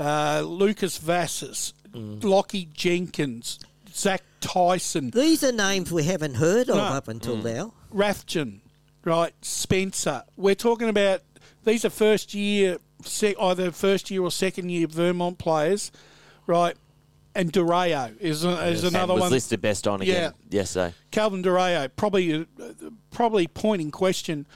uh, 0.00 0.42
Lucas 0.44 0.98
Vassas, 0.98 1.74
Mm. 1.92 2.24
Lockie 2.24 2.68
Jenkins, 2.74 3.60
Zach 3.96 4.22
Tyson, 4.40 5.10
These 5.10 5.42
are 5.42 5.52
names 5.52 5.90
we 5.90 6.04
haven't 6.04 6.34
heard 6.34 6.68
of 6.68 6.76
No. 6.76 6.82
up 6.82 7.08
until 7.08 7.36
now. 7.38 7.72
Rathjen, 7.92 8.60
right? 9.04 9.32
Spencer. 9.42 10.22
We're 10.36 10.54
talking 10.54 10.88
about 10.90 11.22
these 11.64 11.84
are 11.84 11.90
first 11.90 12.34
year, 12.34 12.76
se- 13.04 13.34
either 13.40 13.70
first 13.72 14.10
year 14.10 14.22
or 14.22 14.30
second 14.30 14.68
year 14.70 14.86
Vermont 14.86 15.38
players, 15.38 15.90
right? 16.46 16.76
And 17.34 17.52
Dureo 17.52 18.18
is, 18.20 18.44
a, 18.44 18.66
is 18.66 18.84
And 18.84 18.94
another 18.94 19.14
was 19.14 19.20
one. 19.22 19.30
listed 19.32 19.60
best 19.62 19.86
on 19.88 20.00
again 20.02 20.32
yesterday. 20.50 20.94
Calvin 21.10 21.42
Dureo, 21.42 21.88
probably 21.96 22.34
uh, 22.34 22.44
probably 23.10 23.46
point 23.46 23.80
in 23.82 23.90
question. 23.90 24.46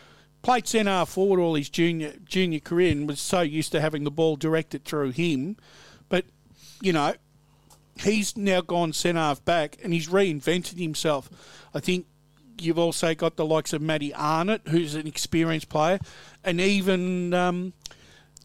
Played 0.42 0.66
centre 0.66 1.04
forward 1.04 1.40
all 1.40 1.54
his 1.54 1.68
junior 1.68 2.14
junior 2.24 2.60
career 2.60 2.92
and 2.92 3.06
was 3.06 3.20
so 3.20 3.40
used 3.42 3.72
to 3.72 3.80
having 3.82 4.04
the 4.04 4.10
ball 4.10 4.36
directed 4.36 4.84
through 4.86 5.10
him, 5.10 5.56
but 6.08 6.24
you 6.80 6.92
know 6.94 7.14
he's 7.98 8.36
now 8.36 8.60
gone 8.60 8.92
centre 8.92 9.20
half 9.20 9.44
back 9.44 9.78
and 9.82 9.92
he's 9.92 10.08
reinvented 10.08 10.78
himself. 10.78 11.28
I 11.74 11.80
think 11.80 12.06
you've 12.60 12.78
also 12.78 13.14
got 13.14 13.36
the 13.36 13.44
likes 13.44 13.72
of 13.72 13.82
Matty 13.82 14.12
Arnott, 14.14 14.62
who's 14.68 14.94
an 14.94 15.06
experienced 15.06 15.68
player, 15.68 15.98
and 16.44 16.60
even 16.60 17.32
um, 17.34 17.72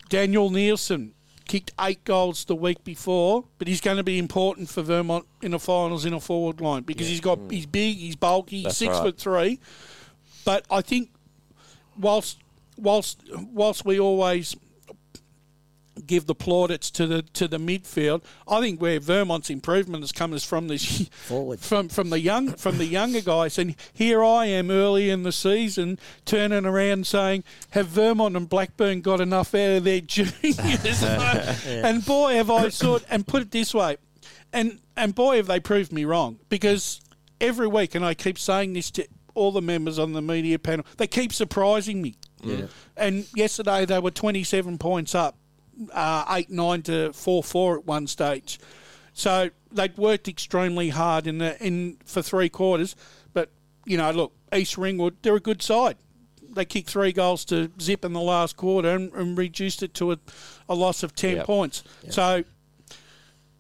Daniel 0.10 0.50
Nielsen 0.50 1.14
kicked 1.48 1.72
eight 1.80 2.04
goals 2.06 2.46
the 2.46 2.56
week 2.56 2.84
before, 2.84 3.46
but 3.60 3.68
he's 3.68 3.82
going 3.82 3.98
to 3.98 4.04
be 4.04 4.18
important 4.18 4.70
for 4.70 4.82
Vermont 4.82 5.26
in 5.42 5.52
the 5.52 5.60
finals 5.60 6.06
in 6.06 6.14
a 6.14 6.20
forward 6.20 6.60
line 6.60 6.84
because 6.84 7.08
he's 7.08 7.22
got 7.22 7.40
he's 7.50 7.66
big, 7.66 7.98
he's 7.98 8.16
bulky, 8.16 8.64
That's 8.64 8.78
six 8.78 8.94
right. 8.94 9.04
foot 9.04 9.18
three. 9.18 9.60
But 10.44 10.66
I 10.72 10.82
think 10.82 11.10
whilst 11.98 12.40
whilst 12.78 13.22
whilst 13.54 13.86
we 13.86 14.00
always 14.00 14.56
give 16.06 16.26
the 16.26 16.36
plaudits 16.36 16.92
to 16.92 17.08
the 17.08 17.22
to 17.22 17.48
the 17.48 17.58
midfield, 17.58 18.24
I 18.48 18.60
think 18.62 18.82
where 18.82 19.00
Vermont's 19.00 19.50
improvement 19.50 20.04
has 20.04 20.12
come 20.12 20.34
is 20.34 20.44
from 20.44 20.68
this 20.68 21.08
Forward. 21.28 21.60
from 21.60 21.90
from 21.90 22.10
the 22.10 22.20
young 22.20 22.54
from 22.54 22.78
the 22.78 22.86
younger 22.86 23.22
guys. 23.22 23.58
And 23.58 23.76
here 23.94 24.24
I 24.24 24.46
am 24.46 24.70
early 24.72 25.10
in 25.10 25.24
the 25.24 25.32
season 25.32 26.00
turning 26.26 26.66
around 26.66 27.08
saying, 27.08 27.44
have 27.72 27.88
Vermont 27.88 28.36
and 28.36 28.50
Blackburn 28.50 29.02
got 29.02 29.22
enough 29.22 29.54
out 29.56 29.78
of 29.78 29.84
their 29.84 30.02
juniors? 30.02 30.60
And 31.66 32.06
boy, 32.06 32.36
have 32.36 32.50
I 32.50 32.70
thought. 32.70 33.04
And 33.10 33.26
put 33.28 33.42
it 33.42 33.52
this 33.52 33.74
way, 33.74 33.98
and 34.54 34.80
and 34.96 35.14
boy, 35.16 35.38
have 35.38 35.48
they 35.48 35.60
proved 35.60 35.92
me 35.92 36.06
wrong 36.06 36.40
because 36.50 37.02
every 37.42 37.68
week, 37.68 37.96
and 37.96 38.06
I 38.06 38.14
keep 38.14 38.38
saying 38.40 38.74
this 38.74 38.92
to 38.92 39.08
all 39.34 39.52
the 39.52 39.62
members 39.62 40.00
on 40.00 40.14
the 40.14 40.22
media 40.22 40.58
panel, 40.58 40.86
they 40.98 41.08
keep 41.08 41.34
surprising 41.34 42.02
me. 42.02 42.16
Yeah. 42.42 42.68
And 42.96 43.28
yesterday 43.36 43.86
they 43.86 44.00
were 44.00 44.12
27 44.12 44.78
points 44.78 45.14
up, 45.16 45.36
uh, 45.94 46.26
8 46.30 46.50
9 46.50 46.82
to 46.84 47.14
4 47.14 47.44
4 47.44 47.80
at 47.80 47.86
one 47.86 48.08
stage. 48.08 48.60
So 49.14 49.50
they'd 49.72 49.98
worked 49.98 50.28
extremely 50.28 50.90
hard 50.90 51.26
in 51.28 51.38
the 51.38 51.62
in 51.66 51.98
for 52.06 52.22
three 52.22 52.50
quarters. 52.50 52.96
But 53.34 53.50
you 53.86 53.98
know, 53.98 54.12
look, 54.12 54.34
East 54.54 54.78
Ringwood, 54.78 55.18
they're 55.22 55.36
a 55.36 55.40
good 55.40 55.62
side. 55.62 55.98
They 56.54 56.66
kicked 56.66 56.90
three 56.90 57.12
goals 57.12 57.44
to 57.46 57.70
zip 57.82 58.06
in 58.06 58.14
the 58.14 58.22
last 58.22 58.56
quarter 58.56 58.90
and, 58.96 59.12
and 59.14 59.38
reduced 59.38 59.84
it 59.84 59.94
to 59.96 60.14
a, 60.14 60.18
a 60.70 60.76
loss 60.76 61.04
of 61.04 61.14
ten 61.16 61.38
Yep. 61.38 61.46
points. 61.46 61.84
So, 62.10 62.44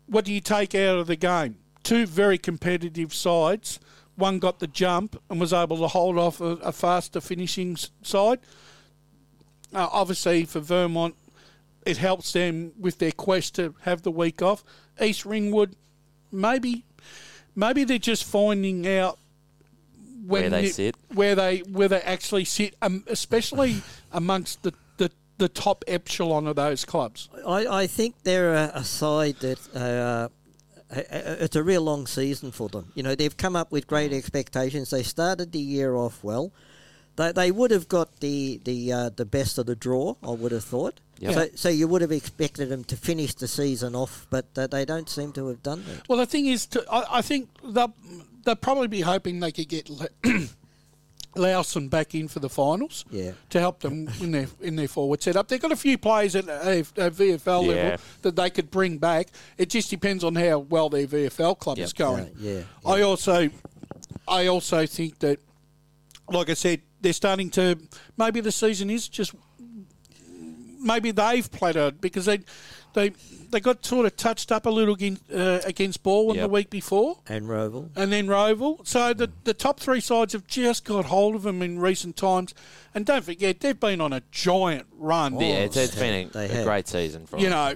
what 0.07 0.23
do 0.25 0.31
you 0.33 0.39
take 0.41 0.73
out 0.75 0.97
of 0.99 1.07
the 1.07 1.15
game? 1.17 1.57
Two 1.83 2.05
very 2.05 2.37
competitive 2.37 3.13
sides. 3.13 3.79
One 4.15 4.39
got 4.39 4.59
the 4.59 4.67
jump 4.67 5.21
and 5.29 5.41
was 5.41 5.51
able 5.51 5.77
to 5.79 5.87
hold 5.89 6.17
off 6.17 6.39
a, 6.39 6.51
a 6.63 6.71
faster 6.71 7.19
finishing 7.19 7.75
side. 8.01 8.39
Uh, 9.73 9.89
obviously, 9.91 10.45
for 10.45 10.61
Vermont, 10.61 11.15
it 11.85 11.97
helps 11.97 12.33
them 12.33 12.71
with 12.79 12.97
their 12.97 13.11
quest 13.11 13.55
to 13.55 13.75
have 13.81 14.01
the 14.01 14.11
week 14.11 14.41
off. 14.41 14.63
East 15.01 15.25
Ringwood, 15.25 15.75
maybe, 16.31 16.83
maybe 17.55 17.83
they're 17.83 17.97
just 17.97 18.23
finding 18.23 18.87
out 18.87 19.19
when 20.25 20.41
Where 20.43 20.49
they 20.49 20.63
you- 20.63 20.69
sit. 20.69 20.95
where 21.13 21.35
they 21.35 21.59
where 21.59 21.87
they 21.87 22.01
actually 22.01 22.45
sit, 22.45 22.75
um, 22.81 23.03
especially 23.07 23.81
amongst 24.11 24.63
the, 24.63 24.73
the 24.97 25.11
the 25.37 25.47
top 25.49 25.83
echelon 25.87 26.47
of 26.47 26.55
those 26.55 26.85
clubs. 26.85 27.29
I, 27.45 27.67
I 27.83 27.87
think 27.87 28.15
they're 28.23 28.53
a, 28.55 28.71
a 28.75 28.83
side 28.83 29.35
that 29.41 29.59
uh, 29.75 30.29
a- 30.89 30.97
a- 30.99 31.43
it's 31.43 31.55
a 31.55 31.61
real 31.63 31.83
long 31.83 32.07
season 32.07 32.51
for 32.51 32.69
them. 32.69 32.91
You 32.95 33.03
know, 33.03 33.13
they've 33.13 33.35
come 33.37 33.55
up 33.55 33.71
with 33.71 33.85
great 33.85 34.11
expectations. 34.13 34.89
They 34.89 35.03
started 35.03 35.51
the 35.51 35.59
year 35.59 35.93
off 35.95 36.23
well. 36.23 36.51
They, 37.17 37.31
they 37.31 37.51
would 37.51 37.69
have 37.71 37.87
got 37.87 38.19
the 38.21 38.59
the 38.63 38.91
uh, 38.91 39.09
the 39.15 39.25
best 39.25 39.57
of 39.59 39.67
the 39.67 39.75
draw. 39.75 40.15
I 40.23 40.31
would 40.31 40.51
have 40.53 40.63
thought. 40.63 40.99
Yep. 41.19 41.33
So, 41.33 41.47
so 41.55 41.69
you 41.69 41.87
would 41.87 42.01
have 42.01 42.11
expected 42.11 42.69
them 42.69 42.83
to 42.85 42.97
finish 42.97 43.33
the 43.33 43.47
season 43.47 43.95
off, 43.95 44.27
but 44.29 44.45
uh, 44.57 44.67
they 44.67 44.83
don't 44.85 45.09
seem 45.09 45.31
to 45.33 45.47
have 45.47 45.63
done 45.63 45.83
that. 45.87 46.07
Well, 46.09 46.17
the 46.17 46.25
thing 46.25 46.47
is, 46.47 46.65
to, 46.67 46.83
I, 46.91 47.19
I 47.19 47.21
think 47.21 47.49
they'll, 47.63 47.93
they'll 48.43 48.55
probably 48.55 48.87
be 48.87 49.01
hoping 49.01 49.39
they 49.39 49.51
could 49.53 49.69
get 49.69 49.89
Le- 49.89 50.09
Lowson 51.35 51.89
back 51.89 52.15
in 52.15 52.27
for 52.29 52.39
the 52.39 52.49
finals. 52.49 53.03
Yeah. 53.11 53.31
To 53.49 53.59
help 53.59 53.81
them 53.81 54.09
in 54.21 54.31
their 54.31 54.47
in 54.61 54.75
their 54.77 54.87
forward 54.87 55.21
setup, 55.21 55.47
they've 55.49 55.61
got 55.61 55.71
a 55.73 55.75
few 55.75 55.97
players 55.97 56.35
at, 56.35 56.45
a 56.47 56.83
VFL 57.11 57.65
Yeah. 57.67 57.73
level 57.73 57.97
that 58.21 58.35
they 58.37 58.49
could 58.49 58.71
bring 58.71 58.97
back. 58.97 59.27
It 59.57 59.69
just 59.69 59.89
depends 59.89 60.23
on 60.23 60.35
how 60.35 60.59
well 60.59 60.89
their 60.89 61.07
VFL 61.07 61.59
club 61.59 61.77
Yep. 61.77 61.85
is 61.85 61.93
going. 61.93 62.31
Yeah, 62.39 62.51
yeah, 62.53 62.61
I 62.85 63.01
also, 63.01 63.49
I 64.27 64.47
also 64.47 64.85
think 64.85 65.19
that, 65.19 65.39
like 66.29 66.49
I 66.49 66.53
said, 66.53 66.81
they're 67.01 67.11
starting 67.13 67.49
to. 67.51 67.77
Maybe 68.17 68.39
the 68.39 68.51
season 68.51 68.89
is 68.89 69.09
just 69.09 69.33
maybe 70.85 71.11
they've 71.11 71.49
plateaued 71.51 71.99
because 71.99 72.25
they 72.25 72.39
they 72.93 73.09
they 73.51 73.59
got 73.59 73.85
sort 73.85 74.05
of 74.05 74.15
touched 74.15 74.51
up 74.51 74.65
a 74.65 74.69
little 74.69 74.93
against, 74.95 75.21
uh, 75.31 75.59
against 75.65 76.01
Balwyn 76.03 76.37
the 76.39 76.47
week 76.47 76.69
before. 76.69 77.17
And 77.27 77.45
Rowville. 77.47 77.89
And 77.95 78.11
then 78.11 78.27
Rowville. 78.27 78.85
So 78.87 79.13
the, 79.13 79.29
the 79.43 79.53
top 79.53 79.79
three 79.79 79.99
sides 79.99 80.33
have 80.33 80.47
just 80.47 80.83
got 80.85 81.05
hold 81.05 81.35
of 81.35 81.43
them 81.43 81.61
in 81.61 81.79
recent 81.79 82.15
times. 82.17 82.53
And 82.93 83.05
don't 83.05 83.23
forget, 83.23 83.59
they've 83.59 83.79
been 83.79 84.01
on 84.01 84.13
a 84.13 84.21
giant 84.31 84.87
run. 84.97 85.39
yeah, 85.39 85.59
it's, 85.65 85.77
it's 85.77 85.95
been 85.95 86.31
a, 86.33 86.61
a 86.61 86.63
great 86.63 86.87
season 86.87 87.25
for 87.27 87.37
You 87.37 87.49
them. 87.49 87.51
know, 87.51 87.75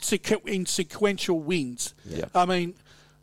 sequ- 0.00 0.46
in 0.48 0.66
sequential 0.66 1.38
wins. 1.40 1.94
Yeah. 2.04 2.24
I 2.34 2.44
mean, 2.46 2.74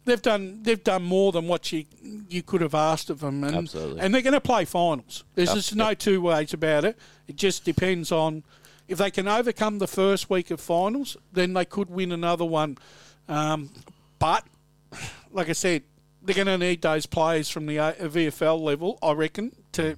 they've 0.06 0.22
done 0.22 0.64
they've 0.64 0.84
done 0.84 1.04
more 1.04 1.32
than 1.32 1.48
what 1.48 1.72
you 1.72 1.86
you 2.30 2.44
could 2.44 2.62
have 2.62 2.76
asked 2.76 3.10
of 3.10 3.20
them. 3.20 3.44
And, 3.44 3.56
Absolutely. 3.56 4.00
And 4.00 4.14
they're 4.14 4.22
going 4.22 4.34
to 4.34 4.42
play 4.42 4.66
finals. 4.66 5.24
There's 5.36 5.50
Yep, 5.50 5.56
just 5.58 5.76
no 5.76 5.94
two 5.94 6.22
ways 6.22 6.54
about 6.54 6.86
it. 6.86 6.98
It 7.28 7.36
just 7.36 7.66
depends 7.66 8.12
on 8.12 8.44
if 8.88 8.98
they 8.98 9.12
can 9.12 9.28
overcome 9.28 9.80
the 9.80 9.88
first 9.88 10.30
week 10.30 10.52
of 10.52 10.60
finals, 10.60 11.18
then 11.32 11.54
they 11.54 11.66
could 11.66 11.90
win 11.90 12.12
another 12.12 12.46
one. 12.46 12.78
Um, 13.28 13.72
but 14.20 14.46
like 15.32 15.50
I 15.50 15.54
said, 15.54 15.84
they're 16.22 16.36
going 16.36 16.48
to 16.48 16.58
need 16.58 16.82
those 16.82 17.06
players 17.06 17.50
from 17.50 17.66
the 17.66 17.78
A- 17.78 17.94
VFL 17.94 18.60
level, 18.62 18.98
I 19.02 19.12
reckon, 19.12 19.56
to 19.74 19.98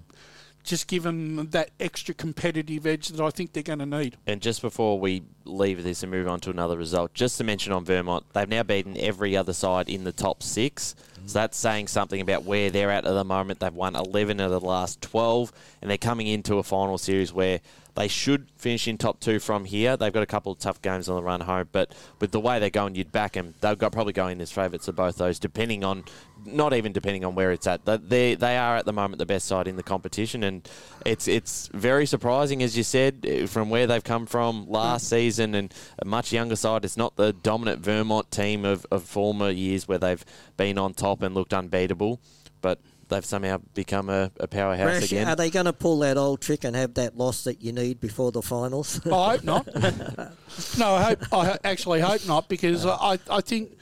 just 0.64 0.88
give 0.88 1.04
them 1.04 1.50
that 1.52 1.70
extra 1.80 2.14
competitive 2.14 2.88
edge 2.88 3.10
that 3.10 3.24
I 3.24 3.30
think 3.30 3.54
they're 3.54 3.62
going 3.64 3.80
to 3.80 3.86
need. 3.86 4.18
And 4.26 4.42
just 4.42 4.62
before 4.62 5.00
we 5.00 5.22
leave 5.44 5.84
this 5.84 6.02
and 6.02 6.12
move 6.12 6.28
on 6.28 6.40
to 6.42 6.50
another 6.50 6.76
result, 6.76 7.14
just 7.14 7.38
to 7.38 7.44
mention 7.44 7.72
on 7.72 7.86
Vermont, 7.86 8.26
they've 8.34 8.50
now 8.50 8.64
beaten 8.64 8.98
every 8.98 9.38
other 9.38 9.54
side 9.54 9.88
in 9.90 10.04
the 10.04 10.12
top 10.12 10.42
six. 10.42 10.96
So 11.28 11.40
that's 11.40 11.58
saying 11.58 11.88
something 11.88 12.22
about 12.22 12.44
where 12.44 12.70
they're 12.70 12.92
at 12.92 13.06
at 13.06 13.14
the 13.14 13.24
moment. 13.24 13.60
They've 13.60 13.74
won 13.74 13.96
11 13.96 14.40
of 14.40 14.52
the 14.52 14.60
last 14.60 15.02
12, 15.02 15.52
and 15.82 15.90
they're 15.90 15.98
coming 15.98 16.28
into 16.28 16.58
a 16.58 16.64
final 16.64 16.98
series 16.98 17.32
where 17.34 17.62
they 17.96 18.10
should 18.10 18.48
finish 18.58 18.88
in 18.88 18.98
top 18.98 19.22
two 19.22 19.40
from 19.40 19.64
here. 19.64 19.96
They've 19.96 20.12
got 20.12 20.22
a 20.24 20.28
couple 20.28 20.52
of 20.52 20.60
tough 20.60 20.82
games 20.82 21.08
on 21.08 21.16
the 21.16 21.24
run 21.24 21.42
home, 21.42 21.70
but 21.72 21.96
with 22.20 22.32
the 22.32 22.42
way 22.42 22.60
they're 22.60 22.70
going, 22.70 22.96
you'd 22.96 23.12
back 23.12 23.34
them. 23.34 23.54
They've 23.62 23.78
got 23.78 23.94
probably 23.94 24.12
going 24.12 24.42
as 24.42 24.52
favourites 24.52 24.88
of 24.90 24.98
both 24.98 25.18
those, 25.18 25.40
depending 25.40 25.86
on, 25.86 26.04
not 26.46 26.74
even 26.74 26.92
depending 26.92 27.24
on 27.24 27.36
where 27.36 27.54
it's 27.54 27.66
at. 27.68 27.86
They 27.86 28.36
they 28.36 28.58
are 28.58 28.76
at 28.76 28.86
the 28.86 28.92
moment 28.92 29.20
the 29.20 29.26
best 29.26 29.48
side 29.48 29.68
in 29.68 29.78
the 29.78 29.84
competition, 29.84 30.44
and 30.44 30.68
it's 31.06 31.30
it's 31.30 31.70
very 31.74 32.06
surprising, 32.06 32.62
as 32.62 32.78
you 32.78 32.84
said, 32.84 33.26
eh, 33.26 33.46
from 33.46 33.70
where 33.70 33.88
they've 33.88 34.04
come 34.04 34.26
from 34.26 34.70
last 34.70 35.10
season 35.10 35.56
and 35.56 35.74
a 35.98 36.06
much 36.06 36.34
younger 36.34 36.58
side. 36.58 36.84
It's 36.84 36.98
not 36.98 37.16
the 37.16 37.32
dominant 37.32 37.82
Vermont 37.82 38.30
team 38.30 38.66
of, 38.66 38.86
of 38.92 39.04
former 39.04 39.50
years 39.50 39.88
where 39.88 39.98
they've 39.98 40.24
been 40.58 40.78
on 40.78 40.94
top 40.94 41.22
and 41.22 41.34
looked 41.34 41.54
unbeatable, 41.54 42.20
but 42.62 42.80
they've 43.10 43.26
somehow 43.26 43.58
become 43.74 44.10
a, 44.10 44.32
a 44.40 44.48
powerhouse 44.48 44.86
Brash, 44.86 45.12
again. 45.12 45.28
are 45.28 45.36
they 45.36 45.50
going 45.50 45.66
to 45.66 45.74
pull 45.74 46.00
that 46.00 46.18
old 46.18 46.42
trick 46.42 46.64
and 46.64 46.76
have 46.76 46.96
that 46.96 47.18
loss 47.18 47.44
that 47.44 47.62
you 47.62 47.72
need 47.72 48.00
before 48.00 48.32
the 48.32 48.42
finals? 48.42 49.00
I 49.06 49.32
hope 49.32 49.44
not. 49.44 49.68
no, 50.78 50.96
I 50.96 51.04
hope. 51.04 51.34
I 51.34 51.58
actually 51.64 52.02
hope 52.02 52.26
not 52.28 52.50
because 52.50 52.86
I, 52.86 53.20
I 53.30 53.42
think. 53.42 53.78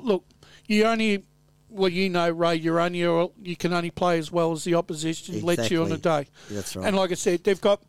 Look, 0.00 0.24
you 0.66 0.84
only. 0.84 1.24
Well, 1.70 1.90
you 1.90 2.08
know, 2.08 2.30
Ray, 2.30 2.54
you're 2.54 2.80
only 2.80 3.00
you 3.00 3.56
can 3.56 3.74
only 3.74 3.90
play 3.90 4.18
as 4.18 4.32
well 4.32 4.52
as 4.52 4.64
the 4.64 4.74
opposition 4.74 5.42
lets 5.42 5.70
you 5.70 5.82
on 5.82 5.92
a 5.92 5.98
day. 5.98 6.26
That's 6.50 6.74
right. 6.74 6.86
And 6.86 6.96
like 6.96 7.10
I 7.10 7.14
said, 7.14 7.44
they've 7.44 7.60
got 7.60 7.82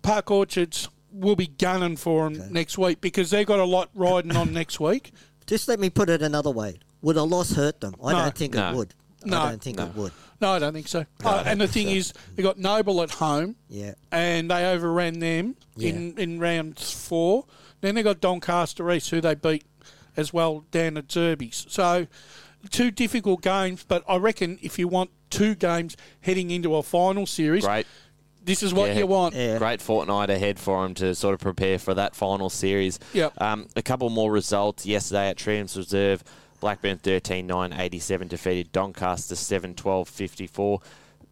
Park 0.00 0.30
Orchards 0.30 0.88
will 1.10 1.36
be 1.36 1.46
gunning 1.46 1.96
for 1.96 2.30
them 2.30 2.52
next 2.52 2.78
week 2.78 3.00
because 3.00 3.30
they've 3.30 3.46
got 3.46 3.58
a 3.58 3.64
lot 3.64 3.90
riding 3.94 4.36
on 4.36 4.52
next 4.52 4.78
week. 4.80 5.12
Just 5.46 5.68
let 5.68 5.80
me 5.80 5.90
put 5.90 6.08
it 6.08 6.22
another 6.22 6.50
way. 6.50 6.78
Would 7.06 7.16
a 7.16 7.22
loss 7.22 7.52
hurt 7.52 7.80
them? 7.80 7.94
I 8.02 8.12
No. 8.12 8.18
don't 8.18 8.34
think 8.34 8.54
No. 8.54 8.70
it 8.70 8.74
would. 8.74 8.94
No. 9.24 9.40
I 9.42 9.50
don't 9.50 9.62
think 9.62 9.76
No. 9.78 9.86
it 9.86 9.94
would. 9.94 10.12
No, 10.40 10.50
I 10.54 10.58
don't 10.58 10.72
think 10.72 10.88
so. 10.88 11.06
Uh, 11.24 11.44
and 11.46 11.60
the 11.60 11.68
thing 11.68 11.88
is, 11.88 12.12
they 12.34 12.42
got 12.42 12.58
Noble 12.58 13.00
at 13.00 13.12
home. 13.12 13.54
Yeah. 13.70 13.94
and 14.10 14.50
they 14.50 14.66
overran 14.66 15.20
them 15.20 15.54
in, 15.78 16.18
in 16.18 16.40
round 16.40 16.80
four. 16.80 17.44
Then 17.80 17.94
they 17.94 18.02
got 18.02 18.20
Doncaster 18.20 18.90
East, 18.90 19.10
who 19.10 19.20
they 19.20 19.36
beat 19.36 19.64
as 20.16 20.32
well 20.32 20.64
down 20.72 20.96
at 20.96 21.06
Zerbies. 21.06 21.70
So 21.70 22.08
two 22.70 22.90
difficult 22.90 23.40
games, 23.40 23.84
but 23.86 24.02
I 24.08 24.16
reckon 24.16 24.58
if 24.60 24.76
you 24.76 24.88
want 24.88 25.10
two 25.30 25.54
games 25.54 25.96
heading 26.22 26.50
into 26.50 26.74
a 26.74 26.82
final 26.82 27.24
series, 27.24 27.64
Great. 27.64 27.86
this 28.44 28.64
is 28.64 28.74
what 28.74 28.88
Yeah. 28.88 28.98
you 28.98 29.06
want. 29.06 29.36
Yeah. 29.36 29.58
Great 29.58 29.80
fortnight 29.80 30.28
ahead 30.28 30.58
for 30.58 30.82
them 30.82 30.94
to 30.94 31.14
sort 31.14 31.34
of 31.34 31.40
prepare 31.40 31.78
for 31.78 31.94
that 31.94 32.16
final 32.16 32.50
series. 32.50 32.98
Yep. 33.12 33.40
Um, 33.40 33.68
a 33.76 33.82
couple 33.82 34.10
more 34.10 34.32
results 34.32 34.84
yesterday 34.84 35.28
at 35.28 35.38
Schramm's 35.38 35.76
Reserve. 35.76 36.24
Blackburn 36.60 36.98
13 36.98 37.46
9 37.46 37.72
87 37.72 38.28
defeated 38.28 38.72
Doncaster 38.72 39.36
7 39.36 39.74
12 39.74 40.08
54. 40.08 40.80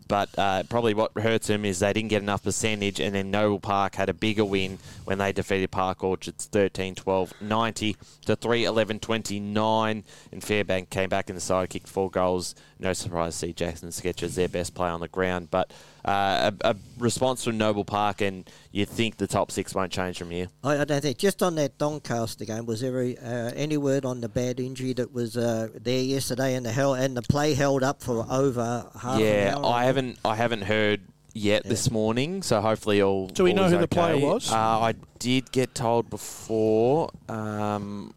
But 0.06 0.28
uh, 0.38 0.64
probably 0.68 0.92
what 0.92 1.12
hurts 1.16 1.46
them 1.46 1.64
is 1.64 1.78
they 1.78 1.92
didn't 1.92 2.10
get 2.10 2.22
enough 2.22 2.42
percentage, 2.42 3.00
and 3.00 3.14
then 3.14 3.30
Noble 3.30 3.58
Park 3.58 3.94
had 3.94 4.10
a 4.10 4.14
bigger 4.14 4.44
win 4.44 4.78
when 5.04 5.16
they 5.16 5.32
defeated 5.32 5.70
Park 5.70 6.04
Orchards 6.04 6.44
13 6.46 6.94
12 6.94 7.40
90 7.40 7.96
to 8.26 8.36
3 8.36 8.64
11 8.64 9.00
29. 9.00 10.04
And 10.30 10.42
Fairbank 10.42 10.90
came 10.90 11.08
back 11.08 11.30
in 11.30 11.34
the 11.34 11.40
side, 11.40 11.70
kicked 11.70 11.88
four 11.88 12.10
goals. 12.10 12.54
No 12.84 12.92
surprise 12.92 13.32
to 13.32 13.46
see 13.46 13.52
Jackson 13.54 13.90
Sketchers 13.90 14.34
their 14.34 14.46
best 14.46 14.74
player 14.74 14.90
on 14.90 15.00
the 15.00 15.08
ground. 15.08 15.48
But 15.50 15.72
uh, 16.04 16.50
a, 16.62 16.72
a 16.72 16.76
response 16.98 17.42
from 17.42 17.56
Noble 17.56 17.82
Park, 17.82 18.20
and 18.20 18.48
you 18.72 18.84
think 18.84 19.16
the 19.16 19.26
top 19.26 19.50
six 19.50 19.74
won't 19.74 19.90
change 19.90 20.18
from 20.18 20.30
here. 20.30 20.48
I, 20.62 20.80
I 20.80 20.84
don't 20.84 21.00
think. 21.00 21.16
Just 21.16 21.42
on 21.42 21.54
that 21.54 21.78
Doncaster 21.78 22.44
game, 22.44 22.66
was 22.66 22.82
there 22.82 23.00
uh, 23.00 23.52
any 23.56 23.78
word 23.78 24.04
on 24.04 24.20
the 24.20 24.28
bad 24.28 24.60
injury 24.60 24.92
that 24.92 25.14
was 25.14 25.34
uh, 25.34 25.68
there 25.80 26.02
yesterday 26.02 26.56
and 26.56 26.66
the 26.66 26.72
hell 26.72 26.92
and 26.92 27.16
the 27.16 27.22
play 27.22 27.54
held 27.54 27.82
up 27.82 28.02
for 28.02 28.26
over 28.30 28.86
half 29.00 29.18
yeah, 29.18 29.52
an 29.52 29.64
hour? 29.64 29.72
I 29.72 29.84
haven't 29.84 30.18
I 30.22 30.36
haven't 30.36 30.62
heard 30.64 31.00
yet 31.32 31.64
this 31.64 31.90
morning, 31.90 32.42
so 32.42 32.60
hopefully 32.60 33.00
all. 33.00 33.28
Do 33.28 33.44
we 33.44 33.52
all 33.52 33.56
know 33.56 33.64
is 33.64 33.72
who 33.72 33.78
the 33.78 33.88
player 33.88 34.18
was? 34.18 34.52
Uh, 34.52 34.56
I 34.56 34.94
did 35.18 35.50
get 35.52 35.74
told 35.74 36.10
before. 36.10 37.08
Um, 37.30 38.12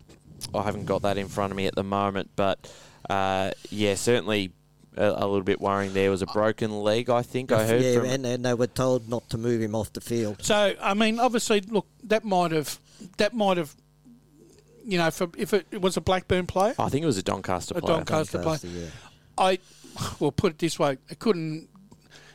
I 0.54 0.64
haven't 0.64 0.88
got 0.88 1.04
that 1.04 1.18
in 1.18 1.30
front 1.30 1.52
of 1.52 1.58
me 1.58 1.68
at 1.68 1.76
the 1.76 1.86
moment, 1.86 2.32
but 2.36 2.70
uh, 3.10 3.52
yeah, 3.70 3.96
certainly 3.96 4.52
a, 4.98 5.12
a 5.12 5.26
little 5.26 5.44
bit 5.44 5.62
worrying. 5.62 5.94
There 5.94 6.10
was 6.12 6.22
a 6.22 6.26
broken 6.28 6.72
leg, 6.82 7.10
I 7.10 7.22
think 7.22 7.52
I 7.52 7.66
heard. 7.66 7.82
yeah, 7.82 8.00
from, 8.00 8.06
and, 8.06 8.26
and 8.26 8.46
they 8.46 8.54
were 8.54 8.68
told 8.68 9.08
not 9.10 9.30
to 9.30 9.38
move 9.38 9.62
him 9.62 9.76
off 9.76 9.94
the 9.94 10.02
field. 10.02 10.44
So 10.44 10.76
I 10.82 10.94
mean, 10.94 11.20
obviously, 11.20 11.62
look, 11.62 11.88
that 12.04 12.24
might 12.24 12.52
have 12.52 12.80
that 13.18 13.34
might 13.34 13.58
have. 13.58 13.76
You 14.86 14.98
know, 14.98 15.12
for, 15.12 15.28
if 15.38 15.54
it, 15.54 15.68
it 15.72 15.82
was 15.82 15.98
a 15.98 16.02
Blackburn 16.02 16.48
player, 16.48 16.74
I 16.80 16.88
think 16.88 17.04
it 17.04 17.08
was 17.08 17.18
a 17.18 17.24
Doncaster 17.24 17.78
a 17.78 17.82
player. 17.82 17.98
Doncaster, 17.98 18.38
Doncaster, 18.38 18.68
player. 18.68 18.84
yeah. 18.84 18.90
I 19.38 19.60
well 20.20 20.32
put 20.32 20.54
it 20.54 20.60
this 20.60 20.80
way: 20.80 20.98
it 21.10 21.20
couldn't. 21.20 21.68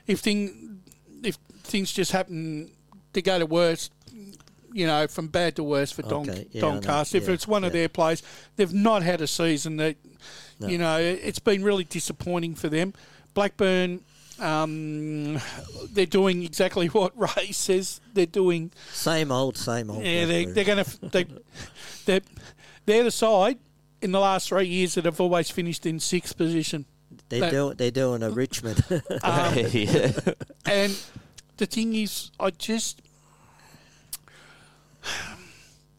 If 0.07 0.21
thing, 0.21 0.83
if 1.23 1.37
things 1.63 1.93
just 1.93 2.13
happen 2.13 2.71
to 3.15 3.23
go 3.23 3.39
to 3.39 3.47
worse, 3.47 3.89
you 4.73 4.87
know, 4.87 5.07
from 5.07 5.29
bad 5.29 5.57
to 5.57 5.63
worse 5.63 5.93
for 5.93 6.03
Don, 6.03 6.29
Okay, 6.29 6.47
yeah, 6.51 6.67
I 6.67 6.69
know. 6.69 6.81
Doncaster. 6.81 7.17
If 7.17 7.29
Yeah, 7.29 7.35
it's 7.35 7.49
one 7.49 7.65
of 7.65 7.73
their 7.73 7.89
players, 7.89 8.23
they've 8.57 8.73
not 8.73 9.03
had 9.03 9.21
a 9.21 9.27
season 9.27 9.77
that, 9.79 9.97
No. 10.63 10.69
you 10.69 10.79
know, 10.79 10.99
it's 10.99 11.39
been 11.39 11.63
really 11.63 11.85
disappointing 11.85 12.55
for 12.55 12.69
them. 12.69 12.95
Blackburn, 13.35 14.01
um, 14.39 15.39
they're 15.93 16.07
doing 16.07 16.43
exactly 16.43 16.87
what 16.89 17.13
Ray 17.19 17.53
says 17.53 18.01
they're 18.15 18.27
doing. 18.27 18.73
Same 18.93 19.31
old, 19.33 19.57
same 19.57 19.91
old. 19.91 20.03
Yeah, 20.05 20.25
they, 20.27 20.45
they're 20.47 20.65
going 20.65 20.85
to. 20.85 21.01
They, 21.09 21.27
they're, 22.07 22.21
they're 22.87 23.05
the 23.05 23.11
side 23.11 23.59
in 24.01 24.13
the 24.13 24.21
last 24.21 24.49
three 24.49 24.67
years 24.67 24.95
that 24.95 25.05
have 25.05 25.21
always 25.21 25.51
finished 25.51 25.87
in 25.87 26.01
sixth 26.01 26.37
position. 26.37 26.85
They're, 27.29 27.41
they- 27.41 27.51
do, 27.51 27.75
they're 27.75 27.91
doing 27.91 28.23
a 28.23 28.31
Richmond. 28.43 28.83
Um, 29.23 29.55
yeah. 29.73 30.11
And 30.67 30.99
the 31.59 31.67
thing 31.67 31.95
is, 31.95 32.31
I 32.41 32.51
just 32.51 33.01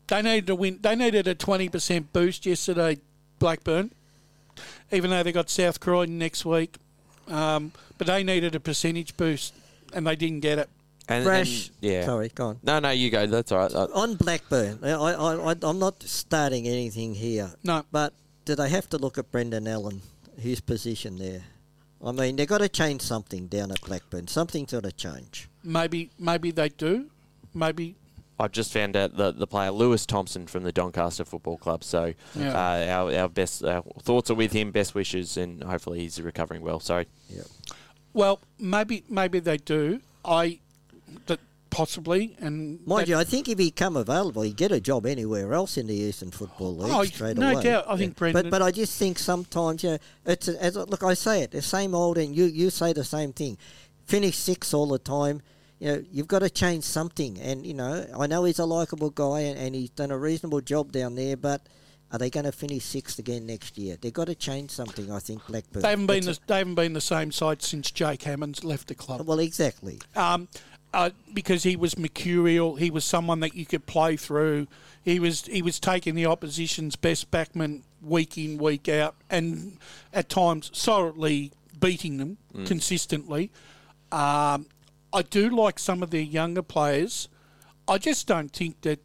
they 0.07 0.21
needed 0.21 0.47
to 0.47 0.55
win. 0.55 0.79
They 0.81 0.95
needed 0.95 1.27
a 1.27 1.35
twenty 1.35 1.69
percent 1.69 2.11
boost 2.13 2.45
yesterday, 2.45 2.97
Blackburn. 3.39 3.91
Even 4.93 5.09
though 5.09 5.23
they 5.23 5.31
got 5.31 5.49
South 5.49 5.79
Croydon 5.79 6.17
next 6.17 6.45
week, 6.45 6.77
um, 7.27 7.71
but 7.97 8.07
they 8.07 8.23
needed 8.23 8.55
a 8.55 8.59
percentage 8.59 9.17
boost, 9.17 9.53
and 9.93 10.05
they 10.07 10.15
didn't 10.15 10.41
get 10.41 10.59
it. 10.59 10.69
And, 11.09 11.25
Brash. 11.25 11.67
and- 11.67 11.77
yeah. 11.81 12.05
Sorry, 12.05 12.29
go 12.33 12.47
on. 12.47 12.59
No, 12.63 12.79
no, 12.79 12.91
you 12.91 13.09
go. 13.09 13.25
That's 13.27 13.51
all 13.51 13.59
right. 13.59 13.73
Uh, 13.73 13.87
On 13.93 14.15
Blackburn, 14.15 14.79
I, 14.83 14.91
I, 14.91 15.51
I, 15.51 15.55
I'm 15.63 15.79
not 15.79 16.01
starting 16.03 16.67
anything 16.67 17.15
here. 17.15 17.51
No. 17.63 17.83
But 17.91 18.13
do 18.45 18.55
they 18.55 18.69
have 18.69 18.87
to 18.89 18.97
look 18.97 19.17
at 19.17 19.31
Brendan 19.31 19.67
Allen, 19.67 20.01
his 20.39 20.61
position 20.61 21.17
there? 21.17 21.43
I 22.05 22.11
mean, 22.11 22.35
they've 22.35 22.47
got 22.47 22.59
to 22.59 22.69
change 22.69 23.01
something 23.01 23.47
down 23.47 23.71
at 23.71 23.81
Blackburn. 23.81 24.27
Something's 24.27 24.71
got 24.71 24.83
to 24.83 24.91
change. 24.91 25.49
Maybe, 25.63 26.09
maybe 26.19 26.51
they 26.51 26.69
do. 26.69 27.07
Maybe 27.53 27.95
I've 28.39 28.51
just 28.51 28.73
found 28.73 28.95
out 28.95 29.15
the, 29.15 29.31
the 29.31 29.45
player 29.47 29.71
Lewis 29.71 30.05
Thompson 30.05 30.47
from 30.47 30.63
the 30.63 30.71
Doncaster 30.71 31.23
Football 31.23 31.57
Club. 31.57 31.83
So 31.83 32.13
Yeah. 32.35 32.53
uh, 32.53 32.87
our, 33.03 33.15
our 33.21 33.29
best 33.29 33.63
uh, 33.63 33.81
thoughts 34.01 34.31
are 34.31 34.35
with 34.35 34.51
him. 34.51 34.71
Best 34.71 34.95
wishes, 34.95 35.37
and 35.37 35.63
hopefully 35.63 35.99
he's 35.99 36.19
recovering 36.19 36.61
well. 36.61 36.79
Sorry. 36.79 37.07
Yep. 37.29 37.45
Well, 38.13 38.39
maybe 38.59 39.03
maybe 39.09 39.39
they 39.39 39.57
do. 39.57 40.01
I 40.25 40.59
that 41.27 41.39
possibly 41.69 42.35
and 42.39 42.85
Mind 42.85 43.07
you, 43.07 43.15
I 43.17 43.23
think 43.23 43.49
if 43.49 43.57
he 43.57 43.71
come 43.71 43.97
available, 43.97 44.43
he'd 44.43 44.55
get 44.55 44.71
a 44.71 44.79
job 44.79 45.05
anywhere 45.07 45.53
else 45.53 45.77
in 45.77 45.87
the 45.87 45.95
Eastern 45.95 46.29
Football 46.31 46.77
League 46.77 46.91
Oh, 46.93 47.03
straight 47.05 47.35
no 47.37 47.49
away. 47.51 47.63
doubt. 47.63 47.85
I 47.87 47.97
think 47.97 48.15
Brendan- 48.15 48.43
But 48.43 48.51
but 48.51 48.61
I 48.61 48.69
just 48.71 48.97
think 48.99 49.17
sometimes, 49.17 49.83
you 49.83 49.91
know, 49.91 49.97
it's 50.25 50.47
a, 50.47 50.61
as 50.63 50.75
a- 50.75 50.85
look. 50.85 51.01
I 51.03 51.13
say 51.15 51.41
it 51.41 51.51
the 51.51 51.61
same 51.63 51.95
old, 51.95 52.17
and 52.19 52.35
you 52.35 52.45
you 52.45 52.69
say 52.69 52.93
the 52.93 53.03
same 53.03 53.33
thing. 53.33 53.57
Finish 54.05 54.37
six 54.37 54.73
all 54.73 54.87
the 54.87 54.99
time. 54.99 55.41
You 55.83 55.91
know, 55.91 56.03
you've 56.13 56.29
got 56.29 56.39
to 56.39 56.49
change 56.49 56.85
something. 56.85 57.37
And 57.41 57.65
you 57.65 57.73
know, 57.73 58.05
I 58.17 58.25
know 58.25 58.45
he's 58.45 58.59
a 58.59 58.65
likable 58.65 59.09
guy, 59.09 59.41
and, 59.41 59.59
and 59.59 59.75
he's 59.75 59.89
done 59.89 60.11
a 60.11 60.17
reasonable 60.17 60.61
job 60.61 60.93
down 60.93 61.15
there. 61.15 61.35
But 61.35 61.67
are 62.09 62.17
they 62.17 62.29
going 62.29 62.45
to 62.45 62.53
finish 62.53 62.85
sixth 62.85 63.19
again 63.19 63.45
next 63.45 63.77
year? 63.77 63.97
They've 63.99 64.13
got 64.13 64.27
to 64.27 64.35
change 64.35 64.71
something. 64.71 65.11
I 65.11 65.19
think 65.19 65.45
Blackburn. 65.45 65.81
they 65.81 65.89
haven't 65.89 66.05
been 66.05 66.23
That's 66.23 66.37
the, 66.37 66.45
they 66.47 66.57
haven't 66.59 66.75
been 66.75 66.93
the 66.93 67.01
same 67.01 67.33
side 67.33 67.61
since 67.61 67.91
Jake 67.91 68.21
Hammond's 68.21 68.63
left 68.63 68.87
the 68.87 68.95
club. 68.95 69.27
well, 69.27 69.39
exactly. 69.39 69.99
um, 70.15 70.47
uh, 70.93 71.09
because 71.33 71.63
he 71.63 71.75
was 71.75 71.97
mercurial. 71.97 72.77
He 72.77 72.89
was 72.89 73.03
someone 73.03 73.41
that 73.41 73.53
you 73.53 73.65
could 73.65 73.85
play 73.85 74.15
through. 74.15 74.67
He 75.03 75.19
was 75.19 75.47
he 75.47 75.61
was 75.61 75.81
taking 75.81 76.15
the 76.15 76.27
opposition's 76.27 76.95
best 76.95 77.29
backman 77.29 77.81
week 78.01 78.37
in 78.37 78.57
week 78.57 78.87
out, 78.87 79.15
and 79.29 79.79
at 80.13 80.29
times 80.29 80.71
solidly 80.71 81.51
beating 81.77 82.19
them 82.19 82.37
consistently. 82.65 83.51
Um, 84.13 84.67
I 85.13 85.21
do 85.21 85.49
like 85.49 85.77
some 85.79 86.01
of 86.03 86.09
their 86.09 86.21
younger 86.21 86.63
players. 86.63 87.29
I 87.87 87.97
just 87.97 88.27
don't 88.27 88.51
think 88.51 88.81
that 88.81 88.99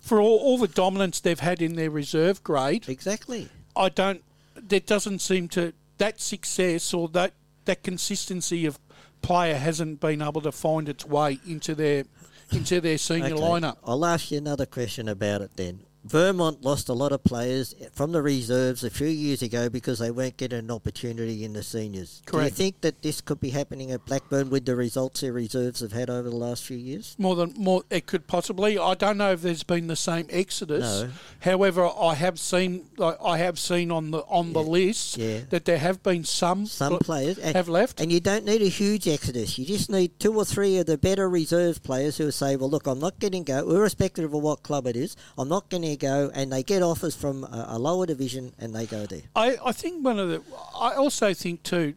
for 0.00 0.20
all, 0.20 0.38
all 0.38 0.58
the 0.58 0.68
dominance 0.68 1.20
they've 1.20 1.38
had 1.38 1.60
in 1.62 1.76
their 1.76 1.90
reserve 1.90 2.42
grade, 2.42 2.88
Exactly. 2.88 3.48
I 3.76 3.88
don't. 3.90 4.22
There 4.56 4.80
doesn't 4.80 5.20
seem 5.20 5.48
to 5.50 5.72
that 5.98 6.20
success 6.20 6.92
or 6.92 7.08
that 7.10 7.34
that 7.66 7.82
consistency 7.82 8.66
of 8.66 8.78
player 9.22 9.56
hasn't 9.56 10.00
been 10.00 10.22
able 10.22 10.40
to 10.40 10.50
find 10.52 10.88
its 10.88 11.04
way 11.04 11.38
into 11.46 11.74
their 11.74 12.04
into 12.50 12.80
their 12.80 12.98
senior 12.98 13.34
Okay. 13.34 13.42
lineup. 13.42 13.76
I'll 13.84 14.04
ask 14.04 14.30
you 14.30 14.38
another 14.38 14.66
question 14.66 15.08
about 15.08 15.42
it 15.42 15.50
then. 15.56 15.80
Vermont 16.04 16.62
lost 16.62 16.88
a 16.88 16.92
lot 16.94 17.12
of 17.12 17.22
players 17.24 17.74
from 17.92 18.12
the 18.12 18.22
reserves 18.22 18.84
a 18.84 18.90
few 18.90 19.08
years 19.08 19.42
ago 19.42 19.68
because 19.68 19.98
they 19.98 20.10
weren't 20.10 20.36
getting 20.36 20.58
an 20.60 20.70
opportunity 20.70 21.44
in 21.44 21.52
the 21.52 21.62
seniors. 21.62 22.22
Do 22.30 22.40
you 22.40 22.50
think 22.50 22.80
that 22.82 23.02
this 23.02 23.20
could 23.20 23.40
be 23.40 23.50
happening 23.50 23.90
at 23.90 24.06
Blackburn 24.06 24.48
with 24.48 24.64
the 24.64 24.76
results 24.76 25.20
their 25.20 25.32
reserves 25.32 25.80
have 25.80 25.92
had 25.92 26.08
over 26.08 26.30
the 26.30 26.36
last 26.36 26.64
few 26.64 26.76
years? 26.76 27.14
More 27.18 27.34
than 27.34 27.52
more, 27.58 27.82
it 27.90 28.06
could 28.06 28.26
possibly. 28.26 28.78
I 28.78 28.94
don't 28.94 29.18
know 29.18 29.32
if 29.32 29.42
there's 29.42 29.64
been 29.64 29.88
the 29.88 29.96
same 29.96 30.26
exodus. 30.30 31.02
No. 31.02 31.10
However, 31.40 31.86
I 31.86 32.14
have 32.14 32.38
seen 32.38 32.86
like, 32.96 33.16
I 33.22 33.38
have 33.38 33.58
seen 33.58 33.90
on 33.90 34.10
the 34.12 34.20
on 34.28 34.52
the 34.52 34.62
list 34.62 35.18
Yeah. 35.18 35.40
that 35.50 35.64
there 35.64 35.78
have 35.78 36.02
been 36.02 36.24
some 36.24 36.66
Some 36.66 36.90
pl- 36.90 36.98
players 37.00 37.38
and, 37.38 37.54
have 37.56 37.68
left. 37.68 38.00
and 38.00 38.10
you 38.12 38.20
don't 38.20 38.44
need 38.44 38.62
a 38.62 38.68
huge 38.68 39.06
exodus. 39.08 39.58
You 39.58 39.66
just 39.66 39.90
need 39.90 40.18
two 40.20 40.34
or 40.34 40.44
three 40.44 40.78
of 40.78 40.86
the 40.86 40.96
better 40.96 41.28
reserves 41.28 41.78
players 41.78 42.16
who 42.18 42.30
say, 42.30 42.56
"Well, 42.56 42.70
look, 42.70 42.86
I'm 42.86 43.00
not 43.00 43.18
getting 43.18 43.42
go, 43.42 43.68
irrespective 43.70 44.32
of 44.32 44.42
what 44.42 44.62
club 44.62 44.86
it 44.86 44.96
is. 44.96 45.16
I'm 45.36 45.48
not 45.48 45.68
going 45.96 45.98
to 45.98 46.06
go." 46.06 46.30
And 46.34 46.52
they 46.52 46.62
get 46.62 46.82
offers 46.82 47.14
from 47.16 47.44
a, 47.44 47.66
a 47.70 47.78
lower 47.78 48.06
division, 48.06 48.52
and 48.58 48.74
they 48.74 48.86
go 48.86 49.06
there. 49.06 49.22
I, 49.34 49.56
I 49.64 49.72
think 49.72 50.04
one 50.04 50.18
of 50.18 50.28
the. 50.28 50.42
I 50.78 50.94
also 50.94 51.34
think 51.34 51.62
too. 51.62 51.94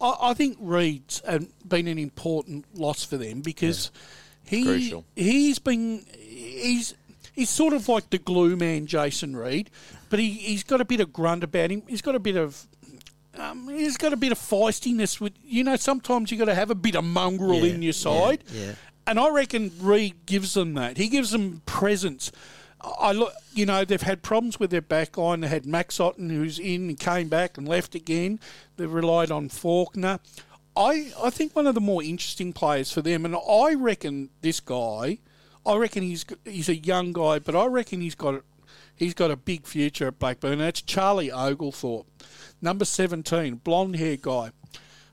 I, 0.00 0.14
I 0.20 0.34
think 0.34 0.56
Reed's 0.60 1.22
been 1.66 1.88
an 1.88 1.98
important 1.98 2.64
loss 2.74 3.04
for 3.04 3.16
them 3.16 3.40
because 3.40 3.90
he 4.44 4.64
Crucial. 4.64 5.04
he's 5.16 5.58
been 5.58 6.04
he's 6.18 6.94
he's 7.34 7.50
sort 7.50 7.72
of 7.72 7.88
like 7.88 8.10
the 8.10 8.18
glue 8.18 8.56
man, 8.56 8.86
Jason 8.86 9.36
Reed, 9.36 9.70
but 10.10 10.18
he 10.18 10.30
he's 10.32 10.64
got 10.64 10.80
a 10.80 10.84
bit 10.84 11.00
of 11.00 11.12
grunt 11.12 11.44
about 11.44 11.70
him. 11.70 11.82
He's 11.88 12.02
got 12.02 12.14
a 12.14 12.20
bit 12.20 12.36
of. 12.36 12.66
Um, 13.36 13.68
he's 13.68 13.96
got 13.96 14.12
a 14.12 14.16
bit 14.16 14.30
of 14.30 14.38
feistiness 14.38 15.20
with 15.20 15.32
you 15.44 15.64
know. 15.64 15.74
Sometimes 15.74 16.30
you've 16.30 16.38
got 16.38 16.44
to 16.44 16.54
have 16.54 16.70
a 16.70 16.74
bit 16.76 16.94
of 16.94 17.02
mongrel 17.02 17.64
Yeah, 17.64 17.74
in 17.74 17.82
your 17.82 17.92
side, 17.92 18.44
yeah, 18.52 18.66
yeah. 18.66 18.72
and 19.08 19.18
I 19.18 19.28
reckon 19.30 19.72
Reed 19.80 20.14
gives 20.24 20.54
them 20.54 20.74
that. 20.74 20.98
He 20.98 21.08
gives 21.08 21.32
them 21.32 21.60
presence. 21.66 22.30
I 23.00 23.12
look, 23.12 23.32
you 23.54 23.66
know, 23.66 23.84
they've 23.84 24.00
had 24.02 24.22
problems 24.22 24.60
with 24.60 24.70
their 24.70 24.82
back 24.82 25.16
line. 25.16 25.40
They 25.40 25.48
had 25.48 25.64
Max 25.64 25.98
Otten, 25.98 26.28
who's 26.30 26.58
in 26.58 26.88
and 26.88 27.00
came 27.00 27.28
back 27.28 27.56
and 27.56 27.66
left 27.66 27.94
again. 27.94 28.40
They've 28.76 28.92
relied 28.92 29.30
on 29.30 29.48
Faulkner. 29.48 30.20
I, 30.76 31.12
I 31.22 31.30
think 31.30 31.54
one 31.54 31.66
of 31.66 31.74
the 31.74 31.80
more 31.80 32.02
interesting 32.02 32.52
players 32.52 32.92
for 32.92 33.00
them, 33.00 33.24
and 33.24 33.36
I 33.36 33.74
reckon 33.74 34.30
this 34.40 34.60
guy, 34.60 35.18
I 35.64 35.76
reckon 35.76 36.02
he's 36.02 36.26
he's 36.44 36.68
a 36.68 36.76
young 36.76 37.12
guy, 37.12 37.38
but 37.38 37.54
I 37.54 37.66
reckon 37.66 38.00
he's 38.00 38.16
got 38.16 38.42
he's 38.94 39.14
got 39.14 39.30
a 39.30 39.36
big 39.36 39.66
future 39.66 40.08
at 40.08 40.18
Blackburn. 40.18 40.58
That's 40.58 40.82
Charlie 40.82 41.30
Oglethorpe, 41.30 42.06
number 42.60 42.84
seventeen, 42.84 43.56
blonde 43.56 43.96
hair 43.96 44.16
guy. 44.16 44.50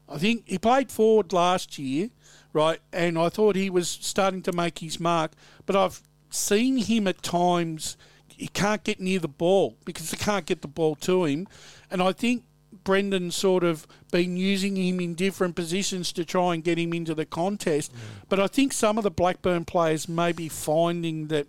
I 0.09 0.17
think 0.17 0.43
he 0.47 0.57
played 0.57 0.91
forward 0.91 1.31
last 1.31 1.77
year, 1.77 2.09
right? 2.53 2.79
And 2.91 3.17
I 3.17 3.29
thought 3.29 3.55
he 3.55 3.69
was 3.69 3.87
starting 3.87 4.41
to 4.43 4.51
make 4.51 4.79
his 4.79 4.99
mark, 4.99 5.33
but 5.65 5.75
I've 5.75 6.01
seen 6.31 6.77
him 6.77 7.07
at 7.07 7.21
times. 7.21 7.97
He 8.27 8.47
can't 8.47 8.83
get 8.83 8.99
near 8.99 9.19
the 9.19 9.27
ball 9.27 9.77
because 9.85 10.09
they 10.09 10.17
can't 10.17 10.45
get 10.45 10.61
the 10.61 10.67
ball 10.67 10.95
to 10.95 11.25
him, 11.25 11.47
and 11.91 12.01
I 12.01 12.11
think 12.11 12.43
Brendan's 12.83 13.35
sort 13.35 13.63
of 13.63 13.85
been 14.11 14.37
using 14.37 14.75
him 14.75 14.99
in 14.99 15.13
different 15.13 15.55
positions 15.55 16.11
to 16.13 16.25
try 16.25 16.53
and 16.53 16.63
get 16.63 16.77
him 16.79 16.93
into 16.93 17.13
the 17.13 17.25
contest. 17.25 17.93
But 18.29 18.39
I 18.39 18.47
think 18.47 18.73
some 18.73 18.97
of 18.97 19.03
the 19.03 19.11
Blackburn 19.11 19.65
players 19.65 20.09
may 20.09 20.31
be 20.31 20.49
finding 20.49 21.27
that 21.27 21.47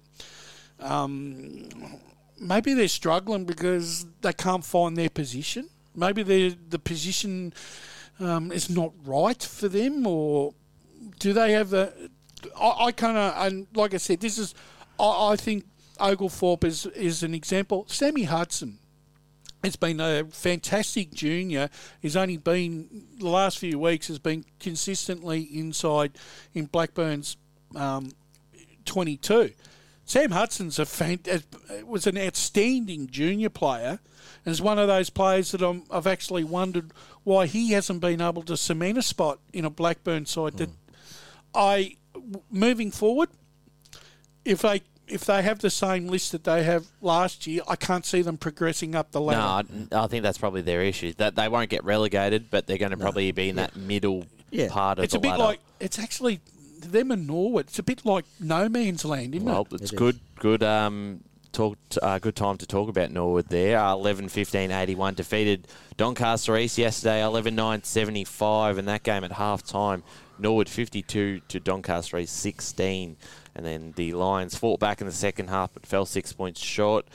um, 0.80 1.68
maybe 2.38 2.74
they're 2.74 2.88
struggling 2.88 3.44
because 3.44 4.06
they 4.20 4.32
can't 4.32 4.64
find 4.64 4.96
their 4.96 5.10
position. 5.10 5.68
Maybe 5.94 6.22
the 6.22 6.56
the 6.68 6.78
position 6.78 7.52
um, 8.18 8.50
is 8.52 8.68
not 8.68 8.92
right 9.04 9.42
for 9.42 9.68
them, 9.68 10.06
or 10.06 10.54
do 11.18 11.32
they 11.32 11.52
have 11.52 11.70
the? 11.70 12.10
I, 12.58 12.86
I 12.86 12.92
kind 12.92 13.16
of 13.16 13.34
and 13.36 13.66
like 13.74 13.94
I 13.94 13.98
said, 13.98 14.20
this 14.20 14.38
is 14.38 14.54
I, 15.02 15.32
I 15.32 15.36
think 15.36 15.64
Oglethorpe 15.98 16.64
is 16.64 16.86
is 16.86 17.22
an 17.22 17.34
example. 17.34 17.84
Sammy 17.88 18.24
Hudson. 18.24 18.78
It's 19.64 19.76
been 19.76 20.00
a 20.00 20.24
fantastic 20.24 21.12
junior. 21.14 21.70
He's 22.00 22.16
only 22.16 22.36
been 22.36 23.04
the 23.18 23.28
last 23.28 23.58
few 23.58 23.78
weeks 23.78 24.08
has 24.08 24.18
been 24.18 24.44
consistently 24.58 25.42
inside 25.42 26.18
in 26.52 26.66
Blackburn's 26.66 27.36
um, 27.76 28.10
22. 28.84 29.52
Sam 30.04 30.32
Hudson's 30.32 30.80
a 30.80 30.84
fan- 30.84 31.20
was 31.86 32.08
an 32.08 32.18
outstanding 32.18 33.06
junior 33.06 33.50
player, 33.50 34.00
and 34.44 34.52
is 34.52 34.60
one 34.60 34.80
of 34.80 34.88
those 34.88 35.10
players 35.10 35.52
that 35.52 35.62
I'm, 35.62 35.84
I've 35.92 36.08
actually 36.08 36.42
wondered 36.42 36.92
why 37.22 37.46
he 37.46 37.70
hasn't 37.70 38.00
been 38.00 38.20
able 38.20 38.42
to 38.42 38.56
cement 38.56 38.98
a 38.98 39.02
spot 39.02 39.38
in 39.52 39.64
a 39.64 39.70
Blackburn 39.70 40.26
side. 40.26 40.56
That 40.56 40.70
I, 41.54 41.98
w- 42.14 42.42
moving 42.50 42.90
forward, 42.90 43.28
if 44.44 44.62
they 44.62 44.82
if 45.12 45.24
they 45.24 45.42
have 45.42 45.58
the 45.60 45.70
same 45.70 46.06
list 46.08 46.32
that 46.32 46.44
they 46.44 46.62
have 46.64 46.86
last 47.00 47.46
year, 47.46 47.62
I 47.68 47.76
can't 47.76 48.04
see 48.06 48.22
them 48.22 48.36
progressing 48.38 48.94
up 48.94 49.12
the 49.12 49.20
No, 49.20 49.26
ladder. 49.26 49.68
I, 49.92 50.04
I 50.04 50.06
think 50.06 50.22
that's 50.22 50.38
probably 50.38 50.62
their 50.62 50.82
issue. 50.82 51.12
That 51.18 51.36
they 51.36 51.48
won't 51.48 51.70
get 51.70 51.84
relegated, 51.84 52.50
but 52.50 52.66
they're 52.66 52.78
going 52.78 52.90
to 52.92 52.96
probably 52.96 53.30
be 53.32 53.48
in 53.50 53.56
that 53.56 53.76
middle 53.76 54.26
Yeah. 54.50 54.68
part 54.70 54.98
of 54.98 55.04
it's 55.04 55.12
the 55.12 55.18
a 55.18 55.20
bit 55.20 55.28
ladder. 55.30 55.42
like 55.42 55.60
it's 55.80 55.98
actually 55.98 56.40
them 56.80 57.10
and 57.12 57.26
Norwood, 57.26 57.66
it's 57.68 57.78
a 57.78 57.82
bit 57.82 58.04
like 58.04 58.24
no 58.40 58.68
man's 58.68 59.04
land, 59.04 59.34
isn't 59.34 59.46
Well, 59.46 59.66
it? 59.70 59.74
it's 59.74 59.82
It 59.82 59.94
is. 59.94 59.98
good. 59.98 60.20
Good. 60.40 60.62
Um, 60.64 61.20
talk. 61.52 61.78
Uh, 62.02 62.18
good 62.18 62.34
time 62.34 62.56
to 62.58 62.66
talk 62.66 62.88
about 62.88 63.10
Norwood 63.12 63.48
there. 63.48 63.78
Uh, 63.78 63.92
11 63.92 64.28
15 64.30 64.70
81 64.72 65.14
defeated 65.14 65.68
Doncaster 65.96 66.56
East 66.56 66.78
yesterday 66.78 67.22
11 67.22 67.54
9 67.54 67.84
75 67.84 68.78
in 68.78 68.86
that 68.86 69.02
game 69.04 69.22
at 69.24 69.32
half 69.32 69.62
time. 69.62 70.02
Norwood 70.38 70.68
52 70.68 71.40
to 71.46 71.60
Doncaster 71.60 72.18
East 72.18 72.36
16. 72.38 73.16
And 73.54 73.66
then 73.66 73.92
the 73.96 74.12
Lions 74.12 74.56
fought 74.56 74.80
back 74.80 75.00
in 75.00 75.06
the 75.06 75.12
second 75.12 75.48
half 75.48 75.72
but 75.74 75.86
fell 75.86 76.06
six 76.06 76.32
points 76.32 76.60
short. 76.60 77.06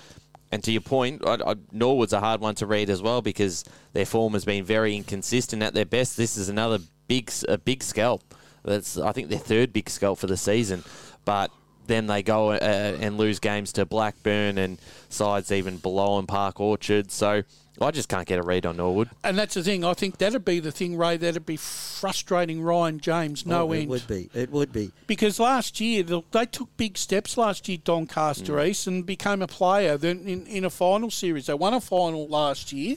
And 0.51 0.63
to 0.63 0.71
your 0.71 0.81
point, 0.81 1.23
I, 1.25 1.37
I, 1.45 1.55
Norwood's 1.71 2.13
a 2.13 2.19
hard 2.19 2.39
one 2.41 2.55
to 2.55 2.65
read 2.65 2.89
as 2.89 3.01
well 3.01 3.21
because 3.21 3.65
their 3.93 4.05
form 4.05 4.33
has 4.33 4.45
been 4.45 4.63
very 4.63 4.95
inconsistent 4.95 5.61
at 5.61 5.73
their 5.73 5.85
best. 5.85 6.15
This 6.15 6.37
is 6.37 6.47
another 6.47 6.79
big, 7.07 7.31
a 7.47 7.57
big 7.57 7.83
scalp. 7.83 8.23
That's 8.63 8.97
I 8.97 9.11
think 9.11 9.29
their 9.29 9.39
third 9.39 9.73
big 9.73 9.89
scalp 9.89 10.19
for 10.19 10.27
the 10.27 10.37
season, 10.37 10.83
but 11.25 11.51
then 11.87 12.07
they 12.07 12.21
go 12.21 12.51
uh, 12.51 12.57
and 12.99 13.17
lose 13.17 13.39
games 13.39 13.71
to 13.73 13.85
Blackburn 13.85 14.57
and 14.57 14.77
sides 15.09 15.51
even 15.51 15.77
below 15.77 16.19
in 16.19 16.27
Park 16.27 16.59
Orchard. 16.59 17.11
So 17.11 17.43
I 17.79 17.91
just 17.91 18.09
can't 18.09 18.27
get 18.27 18.39
a 18.39 18.41
read 18.43 18.65
on 18.65 18.77
Norwood. 18.77 19.09
And 19.23 19.37
that's 19.37 19.53
the 19.53 19.61
thing. 19.63 19.83
I 19.85 19.93
think 19.93 20.17
that'd 20.17 20.43
be 20.43 20.59
the 20.59 20.71
thing, 20.71 20.97
Ray. 20.97 21.15
That'd 21.17 21.45
be 21.45 21.57
frustrating 21.57 22.61
Ryan 22.63 22.99
James, 22.99 23.45
no 23.45 23.69
Oh, 23.69 23.71
end. 23.71 23.83
It 23.83 23.89
would 23.89 24.07
be. 24.07 24.29
It 24.33 24.49
would 24.51 24.71
be. 24.73 24.91
Because 25.05 25.39
last 25.39 25.79
year 25.79 26.01
they 26.03 26.45
took 26.47 26.75
big 26.77 26.97
steps 26.97 27.37
last 27.37 27.67
year, 27.69 27.77
Doncaster 27.83 28.53
Mm. 28.53 28.67
East, 28.67 28.87
and 28.87 29.05
became 29.05 29.41
a 29.43 29.47
player 29.47 29.95
then 29.97 30.27
in, 30.27 30.47
in 30.47 30.65
a 30.65 30.69
final 30.71 31.11
series. 31.11 31.45
They 31.45 31.53
won 31.53 31.75
a 31.75 31.81
final 31.81 32.27
last 32.27 32.71
year, 32.73 32.95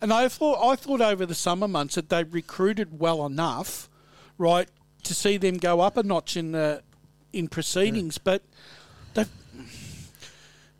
and 0.00 0.12
I 0.12 0.28
thought 0.28 0.64
I 0.64 0.76
thought 0.76 1.00
over 1.00 1.26
the 1.26 1.34
summer 1.34 1.66
months 1.66 1.96
that 1.96 2.08
they 2.08 2.22
recruited 2.22 3.00
well 3.00 3.26
enough, 3.26 3.88
right, 4.38 4.68
to 5.02 5.14
see 5.14 5.36
them 5.36 5.56
go 5.56 5.80
up 5.80 5.96
a 5.96 6.02
notch 6.04 6.36
in 6.36 6.52
the 6.52 6.82
in 7.32 7.48
proceedings. 7.48 8.18
But 8.18 8.42
they 9.14 9.24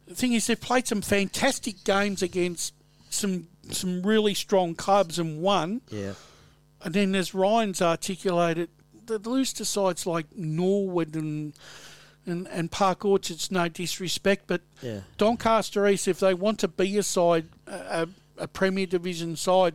the 0.06 0.14
thing 0.14 0.32
is, 0.34 0.46
they've 0.46 0.60
played 0.60 0.86
some 0.86 1.02
fantastic 1.02 1.82
games 1.84 2.22
against 2.22 2.74
some 3.12 3.48
some 3.70 4.02
really 4.02 4.34
strong 4.34 4.74
clubs 4.74 5.18
and 5.18 5.40
won. 5.40 5.82
Yeah. 5.88 6.14
And 6.84 6.94
then 6.94 7.14
as 7.14 7.32
Ryan's 7.34 7.80
articulated, 7.80 8.70
the 9.06 9.18
lose 9.18 9.52
sides 9.68 10.06
like 10.06 10.26
Norwood 10.36 11.14
and 11.14 11.54
and, 12.26 12.46
and 12.48 12.70
Park 12.70 13.04
Orchard's 13.04 13.50
no 13.50 13.68
disrespect, 13.68 14.44
but 14.46 14.62
Yeah. 14.80 15.00
Doncaster 15.18 15.86
East, 15.88 16.06
if 16.06 16.20
they 16.20 16.34
want 16.34 16.60
to 16.60 16.68
be 16.68 16.96
a 16.96 17.02
side, 17.02 17.46
a, 17.66 18.08
a 18.38 18.46
Premier 18.46 18.86
Division 18.86 19.34
side, 19.36 19.74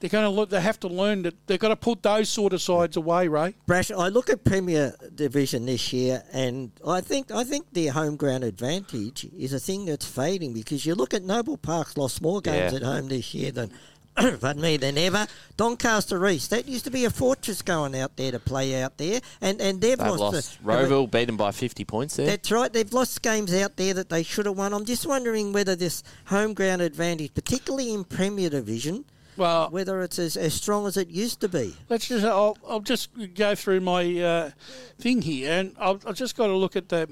they're 0.00 0.10
going 0.10 0.24
to 0.24 0.30
look. 0.30 0.50
They 0.50 0.60
have 0.60 0.78
to 0.80 0.88
learn 0.88 1.22
that 1.22 1.34
they've 1.46 1.58
got 1.58 1.68
to 1.68 1.76
put 1.76 2.02
those 2.02 2.28
sort 2.28 2.52
of 2.52 2.62
sides 2.62 2.96
away, 2.96 3.28
Ray. 3.28 3.54
Brash, 3.66 3.90
I 3.90 4.08
look 4.08 4.30
at 4.30 4.44
Premier 4.44 4.94
Division 5.14 5.66
this 5.66 5.92
year, 5.92 6.22
and 6.32 6.70
I 6.86 7.00
think 7.00 7.30
I 7.30 7.44
think 7.44 7.66
the 7.72 7.88
home 7.88 8.16
ground 8.16 8.44
advantage 8.44 9.26
is 9.36 9.52
a 9.52 9.58
thing 9.60 9.86
that's 9.86 10.06
fading 10.06 10.52
because 10.52 10.84
you 10.86 10.94
look 10.94 11.14
at 11.14 11.22
Noble 11.24 11.56
Park's 11.56 11.96
lost 11.96 12.22
more 12.22 12.40
games 12.40 12.72
Yeah. 12.72 12.78
at 12.78 12.82
home 12.84 13.08
this 13.08 13.34
year 13.34 13.50
than. 13.52 13.70
Pardon 14.40 14.60
me, 14.60 14.76
than 14.76 14.98
ever. 14.98 15.28
Doncaster 15.56 16.26
East, 16.26 16.50
that 16.50 16.66
used 16.66 16.84
to 16.86 16.90
be 16.90 17.04
a 17.04 17.10
fortress 17.10 17.62
going 17.62 17.94
out 17.96 18.16
there 18.16 18.32
to 18.32 18.40
play 18.40 18.82
out 18.82 18.96
there, 18.98 19.20
and, 19.40 19.60
and 19.60 19.80
they've, 19.80 19.96
They've 19.96 20.08
lost. 20.08 20.20
lost. 20.34 20.58
the- 20.60 20.72
Rowville 20.72 21.08
beat 21.08 21.26
them 21.26 21.36
by 21.36 21.52
50 21.52 21.84
points 21.84 22.16
there. 22.16 22.26
That's 22.26 22.50
right. 22.50 22.72
They've 22.72 22.92
lost 22.92 23.22
games 23.22 23.54
out 23.54 23.76
there 23.76 23.94
that 23.94 24.08
they 24.08 24.24
should 24.24 24.46
have 24.46 24.56
won. 24.56 24.72
I'm 24.74 24.84
just 24.84 25.06
wondering 25.06 25.52
whether 25.52 25.76
this 25.76 26.02
home 26.26 26.52
ground 26.52 26.82
advantage, 26.82 27.32
particularly 27.32 27.92
in 27.94 28.02
Premier 28.02 28.50
Division, 28.50 29.04
Well, 29.38 29.70
whether 29.70 30.02
it's 30.02 30.18
as, 30.18 30.36
as 30.36 30.52
strong 30.52 30.86
as 30.86 30.96
it 30.96 31.08
used 31.08 31.40
to 31.40 31.48
be. 31.48 31.76
let's 31.88 32.08
just. 32.08 32.24
I'll, 32.24 32.58
I'll 32.68 32.80
just 32.80 33.10
go 33.34 33.54
through 33.54 33.80
my 33.80 34.20
uh, 34.20 34.50
thing 34.98 35.22
here, 35.22 35.52
and 35.52 35.76
I've, 35.78 36.04
I've 36.06 36.16
just 36.16 36.36
got 36.36 36.48
to 36.48 36.56
look 36.56 36.74
at 36.74 36.88
the. 36.88 37.08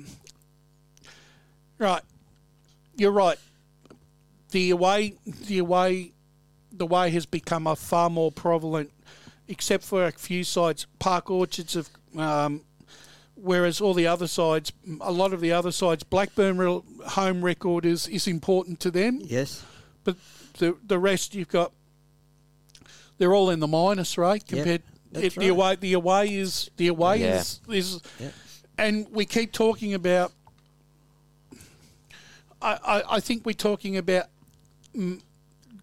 Right, 1.79 2.03
you're 2.97 3.13
right. 3.13 3.39
The 4.51 4.71
away, 4.71 5.15
the 5.47 5.59
away, 5.59 6.13
the 6.73 6.87
way 6.87 7.11
has 7.11 7.27
become 7.27 7.67
a 7.67 7.77
far 7.77 8.11
more 8.11 8.33
prevalent, 8.33 8.91
except 9.47 9.85
for 9.85 10.05
a 10.05 10.13
few 10.13 10.43
sides. 10.43 10.87
Park 10.99 11.31
Orchards 11.31 11.75
have. 11.75 11.89
Um, 12.19 12.63
Whereas 13.39 13.83
all 13.83 13.93
the 13.93 14.07
other 14.07 14.27
sides, 14.27 14.73
a 14.99 15.13
lot 15.13 15.35
of 15.35 15.43
the 15.43 15.53
other 15.53 15.71
sides, 15.71 16.03
Blackburn 16.03 16.57
real 16.57 16.87
home 17.07 17.45
record 17.45 17.85
is, 17.85 18.09
is 18.09 18.27
important 18.27 18.81
to 18.81 18.91
them. 18.91 19.21
Yes. 19.23 19.63
But 20.05 20.17
the 20.59 20.77
the 20.87 20.99
rest 20.99 21.35
you've 21.35 21.49
got, 21.49 21.73
they're 23.19 23.35
all 23.35 23.51
in 23.51 23.61
the 23.61 23.67
minus, 23.67 24.17
right? 24.19 24.45
Compared, 24.47 24.83
that's 25.13 25.27
it, 25.37 25.41
the 25.41 25.49
away 25.49 25.77
the 25.77 25.93
away 25.95 26.35
is 26.35 26.71
the 26.77 26.89
away 26.89 27.21
Yeah. 27.21 27.41
is 27.41 27.61
is, 27.69 28.01
Yeah. 28.21 28.31
and 28.79 29.07
we 29.11 29.25
keep 29.25 29.53
talking 29.53 29.95
about. 29.95 30.33
I, 32.63 32.79
I, 32.85 33.03
I 33.17 33.21
think 33.21 33.45
we're 33.47 33.53
talking 33.53 33.97
about. 33.97 34.27
mm, 34.95 35.21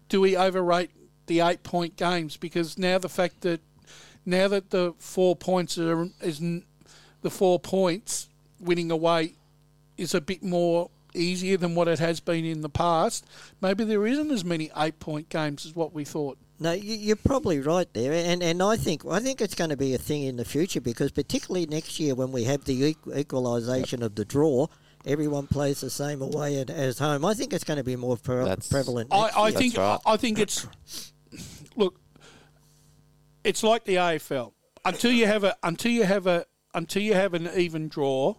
Do 0.08 0.20
we 0.20 0.36
overrate 0.36 0.90
the 1.26 1.40
eight 1.40 1.62
point 1.62 1.96
games 1.96 2.36
because 2.36 2.76
now 2.78 2.98
the 2.98 3.08
fact 3.08 3.40
that 3.42 3.60
now 4.26 4.48
that 4.48 4.70
the 4.70 4.94
four 4.98 5.34
points 5.36 5.78
are 5.78 6.08
is 6.20 6.40
the 7.22 7.30
four 7.30 7.58
points 7.58 8.28
winning 8.60 8.90
away 8.90 9.34
is 9.96 10.14
a 10.14 10.20
bit 10.20 10.42
more 10.42 10.90
easier 11.14 11.56
than 11.56 11.74
what 11.74 11.86
it 11.88 11.98
has 12.00 12.20
been 12.20 12.44
in 12.44 12.60
the 12.60 12.68
past. 12.68 13.24
Maybe 13.60 13.84
there 13.84 14.06
isn't 14.06 14.30
as 14.30 14.44
many 14.44 14.70
eight 14.76 14.98
point 14.98 15.28
games 15.28 15.64
as 15.64 15.74
what 15.74 15.94
we 15.94 16.04
thought. 16.04 16.36
No, 16.60 16.72
you, 16.72 16.94
you're 16.94 17.16
probably 17.16 17.58
right 17.60 17.92
there, 17.94 18.12
and 18.12 18.42
and 18.42 18.62
I 18.62 18.76
think 18.76 19.04
I 19.04 19.18
think 19.20 19.40
it's 19.40 19.54
going 19.56 19.70
to 19.70 19.76
be 19.76 19.92
a 19.94 19.98
thing 19.98 20.22
in 20.22 20.36
the 20.36 20.44
future 20.44 20.80
because 20.80 21.10
particularly 21.10 21.66
next 21.66 21.98
year 21.98 22.14
when 22.14 22.30
we 22.30 22.44
have 22.44 22.64
the 22.64 22.94
equ- 22.94 23.16
equalisation 23.16 24.02
of 24.04 24.14
the 24.14 24.24
draw, 24.24 24.68
everyone 25.04 25.48
plays 25.48 25.80
the 25.80 25.90
same 25.90 26.22
away 26.22 26.58
and 26.58 26.70
as 26.70 26.98
home. 27.00 27.24
I 27.24 27.34
think 27.34 27.52
it's 27.52 27.64
going 27.64 27.78
to 27.78 27.84
be 27.84 27.96
more 27.96 28.16
pre- 28.16 28.44
That's- 28.44 28.68
prevalent. 28.68 29.10
next 29.10 29.36
I, 29.36 29.40
I 29.40 29.48
year. 29.48 29.58
think 29.58 29.76
right. 29.76 29.98
I 30.06 30.16
think 30.16 30.38
it's 30.38 30.66
look. 31.74 31.98
It's 33.42 33.62
like 33.62 33.84
the 33.84 33.96
AFL. 33.96 34.52
Until 34.84 35.10
you 35.10 35.26
have 35.26 35.44
a 35.44 35.56
until 35.62 35.90
you 35.90 36.04
have 36.04 36.26
a 36.26 36.46
until 36.72 37.02
you 37.02 37.14
have 37.14 37.34
an 37.34 37.48
even 37.56 37.88
draw, 37.88 38.34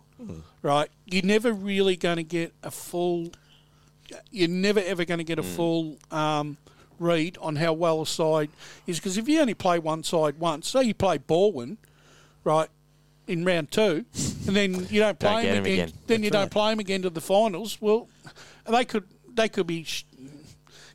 right? 0.61 0.89
You're 1.05 1.25
never 1.25 1.51
really 1.51 1.95
going 1.97 2.17
to 2.17 2.23
get 2.23 2.53
a 2.63 2.71
full. 2.71 3.31
You're 4.31 4.47
never 4.47 4.79
ever 4.79 5.03
going 5.03 5.17
to 5.17 5.23
get 5.23 5.37
a 5.39 5.43
full 5.43 5.97
um, 6.11 6.57
read 6.99 7.37
on 7.41 7.55
how 7.57 7.73
well 7.73 8.01
a 8.01 8.05
side 8.07 8.49
is 8.87 8.99
because 8.99 9.17
if 9.17 9.27
you 9.27 9.39
only 9.39 9.53
play 9.53 9.79
one 9.79 10.03
side 10.03 10.39
once, 10.39 10.69
say 10.69 10.83
you 10.83 10.93
play 10.93 11.17
Balwyn, 11.17 11.77
right, 12.43 12.69
in 13.27 13.43
round 13.45 13.71
two, 13.71 14.05
and 14.47 14.55
then 14.55 14.87
you 14.89 14.99
don't 14.99 15.19
play 15.19 15.43
get 15.43 15.57
him 15.57 15.65
again, 15.65 15.87
again. 15.89 15.93
then 16.07 16.23
you 16.23 16.29
That's 16.29 16.43
don't 16.43 16.51
play 16.51 16.71
him 16.71 16.79
again 16.79 17.01
to 17.03 17.09
the 17.09 17.21
finals. 17.21 17.77
Well, 17.81 18.07
they 18.69 18.85
could 18.85 19.05
they 19.33 19.49
could 19.49 19.67
be 19.67 19.83
sh- 19.83 20.05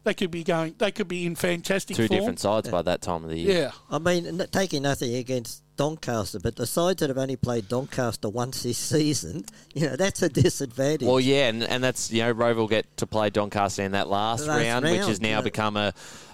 they 0.05 0.14
could 0.14 0.31
be 0.31 0.43
going 0.44 0.74
they 0.78 0.90
could 0.90 1.09
be 1.09 1.27
in 1.27 1.35
fantastic 1.35 1.97
Two 1.97 2.06
form. 2.09 2.18
different 2.18 2.40
sides 2.40 2.68
by 2.68 2.82
that 2.82 3.02
time 3.02 3.24
of 3.24 3.31
the 3.31 3.39
year. 3.39 3.59
Yeah, 3.62 3.70
I 3.90 3.98
mean, 3.98 4.27
n- 4.27 4.47
taking 4.51 4.82
nothing 4.82 5.14
against 5.14 5.62
Doncaster, 5.77 6.39
but 6.40 6.56
the 6.56 6.66
sides 6.66 7.01
that 7.01 7.09
have 7.10 7.18
only 7.18 7.36
played 7.36 7.68
Doncaster 7.68 8.28
once 8.28 8.62
this 8.62 8.77
season, 8.78 9.44
you 9.74 9.86
know, 9.89 9.97
that's 9.97 10.22
a 10.22 10.28
disadvantage. 10.28 11.06
Well, 11.06 11.20
yeah, 11.20 11.48
and, 11.48 11.62
and 11.62 11.82
that's 11.85 12.10
you 12.12 12.22
know 12.22 12.32
Rowville 12.35 12.68
get 12.68 12.97
to 12.98 13.06
play 13.06 13.31
Doncaster 13.31 13.82
in 13.82 13.93
that 13.93 14.09
last, 14.09 14.47
Last 14.47 14.59
round, 14.59 14.85
which 14.85 15.06
has 15.06 15.20
now 15.20 15.39
yeah. 15.39 15.40
become 15.43 15.77
a 15.77 15.93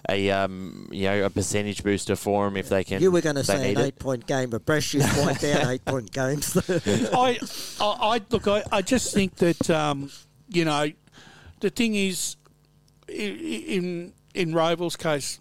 a 0.09 0.31
um, 0.31 0.89
you 0.93 1.05
know 1.09 1.25
a 1.25 1.31
percentage 1.31 1.83
booster 1.83 2.15
for 2.15 2.45
them 2.45 2.57
if 2.57 2.69
they 2.69 2.85
can. 2.85 3.03
you 3.03 3.11
were 3.11 3.21
going 3.21 3.35
to 3.37 3.43
say 3.45 3.57
an 3.57 3.63
need 3.63 3.79
it. 3.79 3.87
eight-point 3.87 4.27
game, 4.29 4.51
but 4.51 4.65
Brash 4.65 4.93
just 4.93 5.09
point 5.21 5.41
down 5.41 5.69
eight-point 5.71 6.13
games. 6.13 6.57
I, 7.13 7.39
I 7.81 7.85
I 8.17 8.21
look 8.31 8.47
I, 8.47 8.63
I 8.71 8.83
just 8.83 9.13
think 9.13 9.35
that 9.37 9.69
um, 9.71 10.11
you 10.49 10.65
know 10.65 10.91
the 11.61 11.71
thing 11.71 11.95
is 11.97 12.37
i- 12.46 12.46
i- 12.46 12.46
in 13.09 14.13
in 14.35 14.53
Rowville's 14.53 14.97
case, 14.97 15.41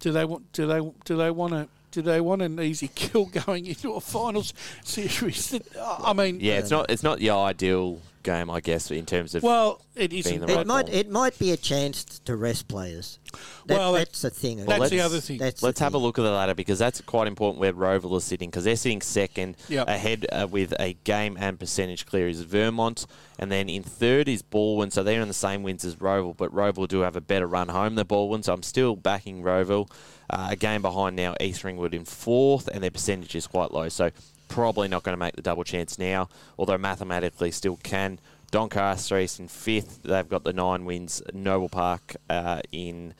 do 0.00 0.12
they 0.12 0.24
want 0.24 0.52
do 0.52 0.66
they 0.66 0.80
do 1.04 1.16
they 1.16 1.30
want 1.30 1.52
to 1.52 1.68
do 1.90 2.02
they 2.02 2.20
want 2.20 2.42
an 2.42 2.60
easy 2.60 2.88
kill 2.94 3.26
going 3.46 3.66
into 3.66 3.92
a 3.94 4.00
finals 4.00 4.52
series? 4.82 5.58
I 5.80 6.12
mean, 6.12 6.40
Yeah, 6.40 6.58
it's 6.58 6.70
not 6.70 6.90
it's 6.90 7.02
not 7.02 7.18
the 7.18 7.30
ideal 7.30 8.00
game, 8.24 8.50
I 8.50 8.60
guess, 8.60 8.90
in 8.90 9.06
terms 9.06 9.34
of. 9.36 9.42
Well, 9.44 9.80
it 9.94 10.12
isn't. 10.12 10.30
Being 10.30 10.40
the 10.40 10.46
but- 10.48 10.54
right 10.56 10.60
It 10.62 10.66
might 10.66 10.86
ball. 10.86 10.94
it 10.96 11.10
might 11.10 11.38
be 11.38 11.52
a 11.52 11.56
chance 11.56 12.02
to 12.24 12.34
rest 12.36 12.66
players. 12.66 13.20
That, 13.66 13.78
Well, 13.78 13.92
that's 13.92 14.22
the 14.22 14.30
thing. 14.30 14.64
that's 14.64 14.90
the 14.90 15.00
other 15.00 15.20
thing. 15.20 15.38
That's 15.38 15.62
Let's 15.62 15.80
have 15.80 15.94
a 15.94 15.98
look 15.98 16.18
at 16.18 16.22
the 16.22 16.30
ladder 16.30 16.54
because 16.54 16.78
that's 16.78 17.00
quite 17.00 17.26
important 17.28 17.60
where 17.60 17.72
Rowville 17.72 18.16
is 18.16 18.24
sitting 18.24 18.50
because 18.50 18.64
they're 18.64 18.76
sitting 18.76 19.00
second 19.02 19.56
Yep. 19.68 19.88
ahead 19.88 20.26
uh, 20.32 20.46
with 20.50 20.72
a 20.80 20.94
game 21.04 21.36
and 21.38 21.58
percentage 21.58 22.06
clear 22.06 22.28
is 22.28 22.42
Vermont 22.42 23.06
and 23.38 23.50
then 23.50 23.68
in 23.68 23.82
third 23.82 24.28
is 24.28 24.42
Balwyn 24.42 24.92
so 24.92 25.02
they're 25.02 25.20
in 25.20 25.26
the 25.28 25.34
same 25.34 25.62
wins 25.64 25.84
as 25.84 25.96
Rowville 25.96 26.36
but 26.36 26.54
Rowville 26.54 26.86
do 26.88 27.00
have 27.00 27.16
a 27.16 27.20
better 27.20 27.46
run 27.48 27.68
home 27.68 27.96
than 27.96 28.06
Balwyn 28.06 28.44
so 28.44 28.52
I'm 28.52 28.62
still 28.62 28.94
backing 28.94 29.42
Rowville 29.42 29.90
uh, 30.30 30.48
a 30.50 30.56
game 30.56 30.82
behind 30.82 31.16
now 31.16 31.34
East 31.40 31.64
Ringwood 31.64 31.92
in 31.94 32.04
fourth 32.04 32.68
and 32.68 32.82
their 32.84 32.90
percentage 32.92 33.34
is 33.34 33.46
quite 33.48 33.72
low 33.72 33.88
so 33.88 34.10
probably 34.48 34.88
not 34.88 35.02
going 35.02 35.12
to 35.12 35.20
make 35.20 35.36
the 35.36 35.42
double 35.42 35.64
chance 35.64 35.98
now 35.98 36.28
although 36.58 36.78
mathematically 36.78 37.50
still 37.50 37.78
can 37.82 38.18
Doncaster 38.50 39.18
East 39.18 39.40
in 39.40 39.48
fifth 39.48 40.02
they've 40.02 40.28
got 40.28 40.44
the 40.44 40.52
nine 40.52 40.84
wins 40.84 41.22
Noble 41.32 41.68
Park 41.68 42.16
uh, 42.30 42.60
in 42.70 43.14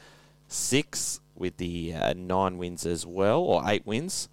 six 0.48 1.20
with 1.36 1.56
the 1.56 1.94
uh, 1.94 2.14
nine 2.16 2.58
wins 2.58 2.86
as 2.86 3.04
well, 3.04 3.40
or 3.40 3.62
eight 3.66 3.86
wins. 3.86 4.28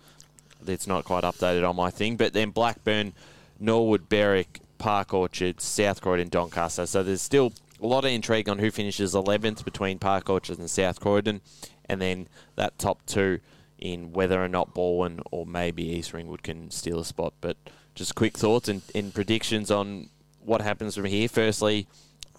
it's 0.68 0.88
not 0.88 1.06
quite 1.06 1.24
updated 1.24 1.68
on 1.68 1.76
my 1.76 1.90
thing. 1.90 2.16
But 2.16 2.34
then 2.34 2.52
Blackburn, 2.52 3.14
Norwood, 3.60 4.10
Berwick, 4.10 4.60
Park 4.78 5.14
Orchard, 5.14 5.62
South 5.62 6.02
Croydon, 6.02 6.30
Doncaster. 6.30 6.86
So 6.86 7.04
there's 7.04 7.22
still 7.22 7.54
a 7.82 7.88
lot 7.88 8.06
of 8.06 8.12
intrigue 8.12 8.48
on 8.48 8.60
who 8.60 8.70
finishes 8.72 9.14
11th 9.14 9.66
between 9.66 10.00
Park 10.00 10.30
Orchard 10.30 10.60
and 10.60 10.70
South 10.70 11.00
Croydon, 11.00 11.42
and 11.86 12.02
then 12.02 12.28
that 12.56 12.78
top 12.78 13.04
two 13.06 13.40
in 13.82 14.14
whether 14.14 14.42
or 14.42 14.48
not 14.48 14.74
Balwyn 14.74 15.22
or 15.32 15.46
maybe 15.46 15.84
East 15.84 16.14
Ringwood 16.14 16.44
can 16.44 16.72
steal 16.72 17.00
a 17.00 17.06
spot. 17.06 17.34
But 17.42 17.58
just 17.96 18.16
quick 18.16 18.38
thoughts 18.38 18.70
and, 18.70 18.82
and 18.96 19.14
predictions 19.14 19.70
on 19.70 20.10
what 20.40 20.62
happens 20.62 20.96
from 20.96 21.06
here. 21.06 21.28
Firstly, 21.28 21.88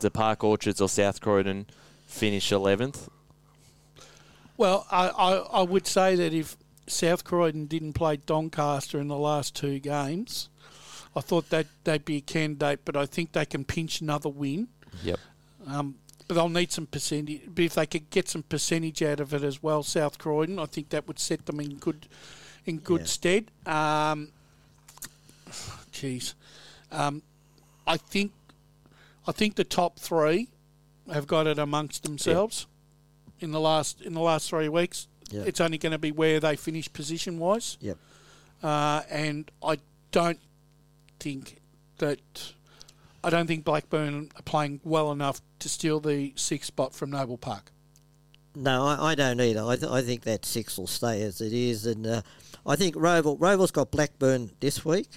the 0.00 0.10
Park 0.10 0.42
Orchards 0.44 0.80
or 0.80 0.88
South 0.88 1.20
Croydon 1.20 1.66
finish 2.06 2.50
11th? 2.50 3.08
Well, 4.56 4.86
I, 4.90 5.08
I, 5.08 5.32
I 5.34 5.62
would 5.62 5.86
say 5.86 6.14
that 6.16 6.32
if 6.32 6.56
South 6.86 7.24
Croydon 7.24 7.66
didn't 7.66 7.94
play 7.94 8.16
Doncaster 8.16 9.00
in 9.00 9.08
the 9.08 9.16
last 9.16 9.56
two 9.56 9.78
games, 9.78 10.48
I 11.16 11.20
thought 11.20 11.50
that 11.50 11.66
they'd 11.84 12.04
be 12.04 12.18
a 12.18 12.20
candidate, 12.20 12.80
but 12.84 12.96
I 12.96 13.06
think 13.06 13.32
they 13.32 13.46
can 13.46 13.64
pinch 13.64 14.00
another 14.00 14.28
win. 14.28 14.68
Yep. 15.02 15.18
Um, 15.66 15.96
but 16.32 16.40
they'll 16.40 16.48
need 16.48 16.72
some 16.72 16.86
percentage. 16.86 17.42
But 17.46 17.64
if 17.64 17.74
they 17.74 17.84
could 17.86 18.08
get 18.08 18.26
some 18.26 18.42
percentage 18.42 19.02
out 19.02 19.20
of 19.20 19.34
it 19.34 19.42
as 19.44 19.62
well, 19.62 19.82
South 19.82 20.16
Croydon, 20.16 20.58
I 20.58 20.64
think 20.64 20.88
that 20.88 21.06
would 21.06 21.18
set 21.18 21.44
them 21.44 21.60
in 21.60 21.76
good 21.76 22.06
in 22.64 22.78
good 22.78 23.00
Yeah. 23.02 23.06
stead. 23.06 23.50
Um, 23.66 24.28
jeez, 25.92 26.34
um, 26.90 27.22
I 27.86 27.96
think 27.98 28.32
I 29.26 29.32
think 29.32 29.56
the 29.56 29.64
top 29.64 29.98
three 29.98 30.48
have 31.12 31.26
got 31.26 31.46
it 31.46 31.58
amongst 31.58 32.02
themselves 32.04 32.66
in 33.40 33.50
the 33.52 33.60
last 33.60 34.00
in 34.00 34.14
the 34.14 34.20
last 34.20 34.48
three 34.48 34.68
weeks. 34.70 35.08
Yeah. 35.30 35.42
It's 35.42 35.60
only 35.60 35.76
going 35.78 35.92
to 35.92 35.98
be 35.98 36.12
where 36.12 36.40
they 36.40 36.56
finish 36.56 36.90
position 36.92 37.38
wise, 37.38 37.76
Yep. 37.80 37.98
uh, 38.62 39.02
and 39.10 39.50
I 39.62 39.78
don't 40.12 40.40
think 41.20 41.60
that 41.98 42.20
I 43.24 43.30
don't 43.30 43.46
think 43.46 43.64
Blackburn 43.64 44.30
are 44.36 44.42
playing 44.42 44.80
well 44.84 45.12
enough 45.12 45.40
to 45.60 45.68
steal 45.68 46.00
the 46.00 46.32
sixth 46.36 46.66
spot 46.68 46.94
from 46.94 47.10
Noble 47.10 47.38
Park. 47.38 47.70
No, 48.54 48.84
I, 48.86 49.12
I 49.12 49.14
don't 49.14 49.40
either. 49.40 49.62
I, 49.64 49.76
th- 49.76 49.90
I 49.90 50.02
think 50.02 50.22
that 50.22 50.44
six 50.44 50.76
will 50.76 50.86
stay 50.86 51.22
as 51.22 51.40
it 51.40 51.52
is, 51.52 51.86
and 51.86 52.06
uh, 52.06 52.22
I 52.66 52.76
think 52.76 52.94
Rowville 52.96 53.38
Rowville's 53.38 53.70
got 53.70 53.90
Blackburn 53.90 54.50
this 54.60 54.84
week, 54.84 55.08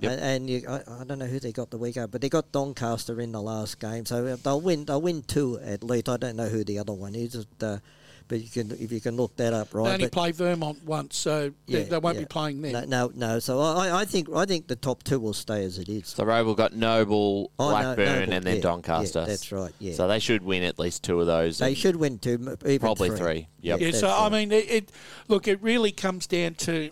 Yep. 0.00 0.12
and, 0.12 0.20
and 0.20 0.50
you, 0.50 0.62
I, 0.68 0.76
I 1.00 1.04
don't 1.04 1.18
know 1.18 1.26
who 1.26 1.40
they 1.40 1.50
got 1.52 1.70
the 1.70 1.78
week 1.78 1.96
up, 1.96 2.10
but 2.12 2.20
they 2.20 2.28
got 2.28 2.52
Doncaster 2.52 3.20
in 3.20 3.32
the 3.32 3.42
last 3.42 3.80
game, 3.80 4.06
so 4.06 4.24
uh, 4.26 4.36
they'll 4.42 4.60
win. 4.60 4.84
They'll 4.84 5.00
win 5.02 5.22
two 5.22 5.58
at 5.60 5.82
least. 5.82 6.08
I 6.08 6.16
don't 6.16 6.36
know 6.36 6.48
who 6.48 6.62
the 6.62 6.78
other 6.78 6.92
one 6.92 7.14
is, 7.16 7.44
uh, 7.60 7.78
but 8.30 8.40
you 8.40 8.48
can 8.48 8.70
if 8.80 8.90
you 8.92 9.00
can 9.00 9.16
look 9.16 9.36
that 9.36 9.52
up, 9.52 9.74
right? 9.74 9.84
they 9.88 9.92
only 9.92 10.04
But- 10.06 10.12
play 10.12 10.30
Vermont 10.32 10.82
once, 10.84 11.18
so 11.18 11.52
they, 11.66 11.82
they 11.82 11.98
won't 11.98 12.14
yeah. 12.14 12.22
be 12.22 12.26
playing 12.26 12.62
there. 12.62 12.72
No, 12.72 12.84
no, 12.86 13.12
no. 13.14 13.38
So 13.40 13.60
I, 13.60 14.00
I 14.00 14.04
think 14.06 14.28
I 14.34 14.46
think 14.46 14.68
the 14.68 14.76
top 14.76 15.02
two 15.02 15.20
will 15.20 15.34
stay 15.34 15.64
as 15.64 15.78
it 15.78 15.88
is. 15.90 16.08
So 16.08 16.24
Rowville 16.24 16.56
got 16.56 16.72
Noble, 16.72 17.50
Oh, 17.58 17.66
no, 17.66 17.70
Blackburn, 17.70 18.06
Noble, 18.20 18.32
and 18.34 18.44
then 18.46 18.56
yeah, 18.56 18.62
Doncaster. 18.62 19.18
yeah, 19.20 19.26
that's 19.26 19.52
right, 19.52 19.72
yeah. 19.80 19.92
So 19.92 20.08
they 20.08 20.20
should 20.20 20.42
win 20.42 20.62
at 20.62 20.78
least 20.78 21.02
two 21.02 21.20
of 21.20 21.26
those. 21.26 21.58
They 21.58 21.74
should 21.74 21.96
win 21.96 22.18
two, 22.18 22.34
m- 22.40 22.56
even 22.64 22.78
Probably 22.78 23.08
three. 23.10 23.18
three, 23.18 23.48
yep. 23.60 23.80
yeah, 23.80 23.88
that's 23.88 24.00
so 24.00 24.08
I 24.08 24.28
mean, 24.30 24.52
it, 24.52 24.70
it 24.70 24.92
look, 25.28 25.46
it 25.48 25.60
really 25.60 25.92
comes 25.92 26.26
down 26.26 26.54
to 26.54 26.90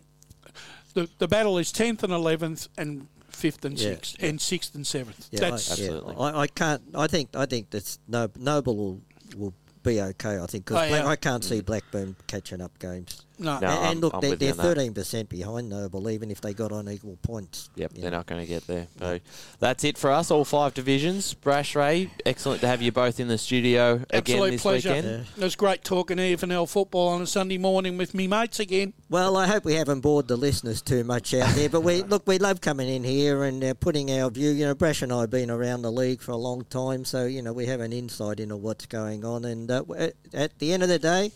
the 0.95 1.09
the 1.19 1.29
battle 1.29 1.57
is 1.59 1.71
tenth 1.73 2.03
and 2.03 2.13
eleventh 2.13 2.69
and 2.77 3.07
fifth 3.29 3.65
and 3.65 3.79
Yeah. 3.79 3.91
sixth 3.91 4.17
and 4.21 4.41
sixth 4.41 4.75
and 4.75 4.85
seventh. 4.87 5.29
Yeah, 5.31 5.51
That's 5.51 5.81
I, 5.81 5.85
yeah. 5.85 6.01
I, 6.19 6.41
I 6.41 6.47
can't. 6.49 6.83
I 6.95 7.07
think. 7.07 7.37
I 7.37 7.47
think 7.47 7.71
that's 7.71 8.01
no, 8.09 8.29
Noble 8.37 8.77
will 8.77 9.01
will 9.37 9.55
be 9.83 10.01
okay. 10.01 10.39
I 10.39 10.47
think 10.47 10.71
Oh, 10.71 10.75
because 10.75 10.91
yeah. 10.91 11.07
I 11.07 11.17
can't 11.17 11.45
see 11.45 11.61
mm. 11.61 11.67
Blackburn 11.67 12.17
catching 12.27 12.61
up 12.61 12.79
games. 12.79 13.25
No. 13.39 13.59
No. 13.61 13.67
and, 13.67 13.67
I'm- 13.67 13.91
and 13.93 14.01
look, 14.01 14.15
I'm 14.15 14.21
they're, 14.21 14.31
with 14.31 14.43
you 14.43 14.47
they're 14.49 14.53
on 14.53 14.57
that. 14.59 14.63
thirteen 14.75 14.95
percent 14.95 15.29
behind 15.29 15.69
Noble, 15.69 16.09
even 16.11 16.31
if 16.31 16.41
they 16.41 16.53
got 16.55 16.73
on 16.73 16.89
equal 16.89 17.17
points. 17.23 17.71
Yep, 17.77 17.93
You 17.95 18.03
they're 18.03 18.11
know. 18.11 18.19
not 18.19 18.27
going 18.27 18.41
to 18.41 18.47
get 18.47 18.67
there. 18.67 18.87
So 18.99 19.19
that's 19.61 19.85
it 19.85 19.97
for 19.99 20.11
us, 20.11 20.31
all 20.31 20.45
five 20.45 20.75
divisions. 20.75 21.35
Brash 21.35 21.75
Ray, 21.77 22.11
excellent 22.27 22.61
to 22.63 22.67
have 22.69 22.83
you 22.83 22.93
both 22.93 23.21
in 23.21 23.29
the 23.29 23.39
studio 23.39 23.95
again 23.95 24.07
Absolute 24.13 24.51
this 24.53 24.63
pleasure. 24.63 24.95
weekend. 24.95 25.27
It 25.37 25.43
was 25.43 25.57
great 25.57 25.85
talking 25.85 26.17
EFNL 26.19 26.69
football 26.69 27.09
on 27.09 27.23
a 27.23 27.27
Sunday 27.27 27.59
morning 27.59 27.97
with 27.97 28.15
me 28.15 28.27
mates 28.27 28.61
again. 28.61 28.93
Well, 29.09 29.37
I 29.37 29.47
hope 29.47 29.65
we 29.65 29.75
haven't 29.75 30.01
bored 30.01 30.29
the 30.29 30.37
listeners 30.37 30.83
too 30.83 31.05
much 31.05 31.33
out 31.35 31.55
there, 31.55 31.69
but 31.69 31.81
we 31.83 32.03
look, 32.09 32.27
we 32.27 32.39
love 32.39 32.61
coming 32.61 32.89
in 32.89 33.05
here 33.05 33.45
and 33.45 33.63
uh, 33.65 33.75
putting 33.75 34.11
our 34.11 34.31
view. 34.31 34.51
You 34.51 34.67
know, 34.67 34.75
Brash 34.75 35.03
and 35.03 35.13
I 35.13 35.21
have 35.23 35.31
been 35.31 35.51
around 35.51 35.83
the 35.83 35.93
league 35.93 36.21
for 36.21 36.33
a 36.33 36.37
long 36.37 36.65
time, 36.65 37.05
so 37.05 37.25
you 37.27 37.43
know 37.43 37.53
we 37.53 37.67
have 37.67 37.81
an 37.81 37.93
insight 37.93 38.41
into 38.41 38.57
what's 38.57 38.87
going 38.87 39.25
on. 39.25 39.45
And 39.45 39.71
uh, 39.71 39.79
w- 39.81 40.11
at 40.35 40.59
the 40.59 40.73
end 40.73 40.83
of 40.83 40.89
the 40.89 40.99
day, 40.99 41.33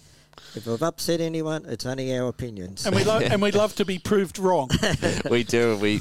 if 0.54 0.66
we've 0.66 0.82
upset 0.82 1.20
anyone, 1.20 1.64
it's 1.66 1.86
only 1.86 2.16
our 2.16 2.28
opinions. 2.28 2.86
And 2.86 2.94
we 2.94 3.04
lo- 3.04 3.18
and 3.18 3.40
we'd 3.40 3.54
love 3.64 3.74
to 3.76 3.84
be 3.84 3.98
proved 3.98 4.38
wrong. 4.38 4.70
we 5.30 5.44
do. 5.44 5.76
We 5.78 6.00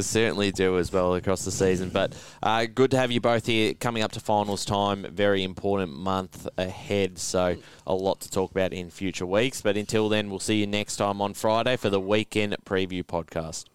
certainly 0.00 0.50
do 0.50 0.78
as 0.78 0.92
well 0.92 1.14
across 1.14 1.44
the 1.44 1.52
season. 1.52 1.90
But 1.90 2.14
uh, 2.42 2.66
good 2.66 2.90
to 2.92 2.96
have 2.96 3.10
you 3.10 3.20
both 3.20 3.46
here 3.46 3.74
coming 3.74 4.02
up 4.02 4.12
to 4.12 4.20
finals 4.20 4.64
time. 4.64 5.06
Very 5.12 5.42
important 5.42 5.92
month 5.92 6.48
ahead. 6.58 7.18
So 7.18 7.56
a 7.86 7.94
lot 7.94 8.20
to 8.22 8.30
talk 8.30 8.50
about 8.50 8.72
in 8.72 8.90
future 8.90 9.26
weeks. 9.26 9.60
But 9.60 9.76
until 9.76 10.08
then, 10.08 10.30
we'll 10.30 10.40
see 10.40 10.56
you 10.56 10.66
next 10.66 10.96
time 10.96 11.20
on 11.20 11.34
Friday 11.34 11.76
for 11.76 11.90
the 11.90 12.00
weekend 12.00 12.56
preview 12.64 13.04
podcast. 13.04 13.66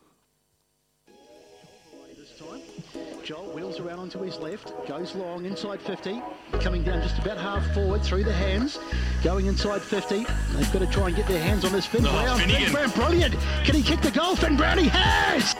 Wheels 3.70 3.80
around 3.80 4.00
onto 4.00 4.20
his 4.22 4.38
left, 4.40 4.74
goes 4.88 5.16
long 5.16 5.46
inside 5.46 5.80
50, 5.80 6.22
coming 6.60 6.84
down 6.84 7.02
just 7.02 7.20
about 7.20 7.38
half 7.38 7.64
forward 7.74 8.02
through 8.02 8.24
the 8.24 8.34
hands, 8.34 8.80
going 9.24 9.46
inside 9.46 9.82
50. 9.82 10.26
They've 10.54 10.74
got 10.74 10.80
to 10.80 10.88
try 10.88 11.08
and 11.08 11.16
get 11.16 11.28
their 11.28 11.42
hands 11.42 11.66
on 11.66 11.72
this 11.72 11.86
Finn 11.86 12.06
Oh, 12.06 12.12
Brown. 12.12 12.40
Finn 12.40 12.72
Brown, 12.72 12.90
brilliant. 12.92 13.36
Can 13.64 13.76
he 13.76 13.84
kick 13.84 14.02
the 14.02 14.12
goal? 14.12 14.36
Finn 14.36 14.58
Brown, 14.58 14.80
he 14.80 14.88
has! 14.88 15.56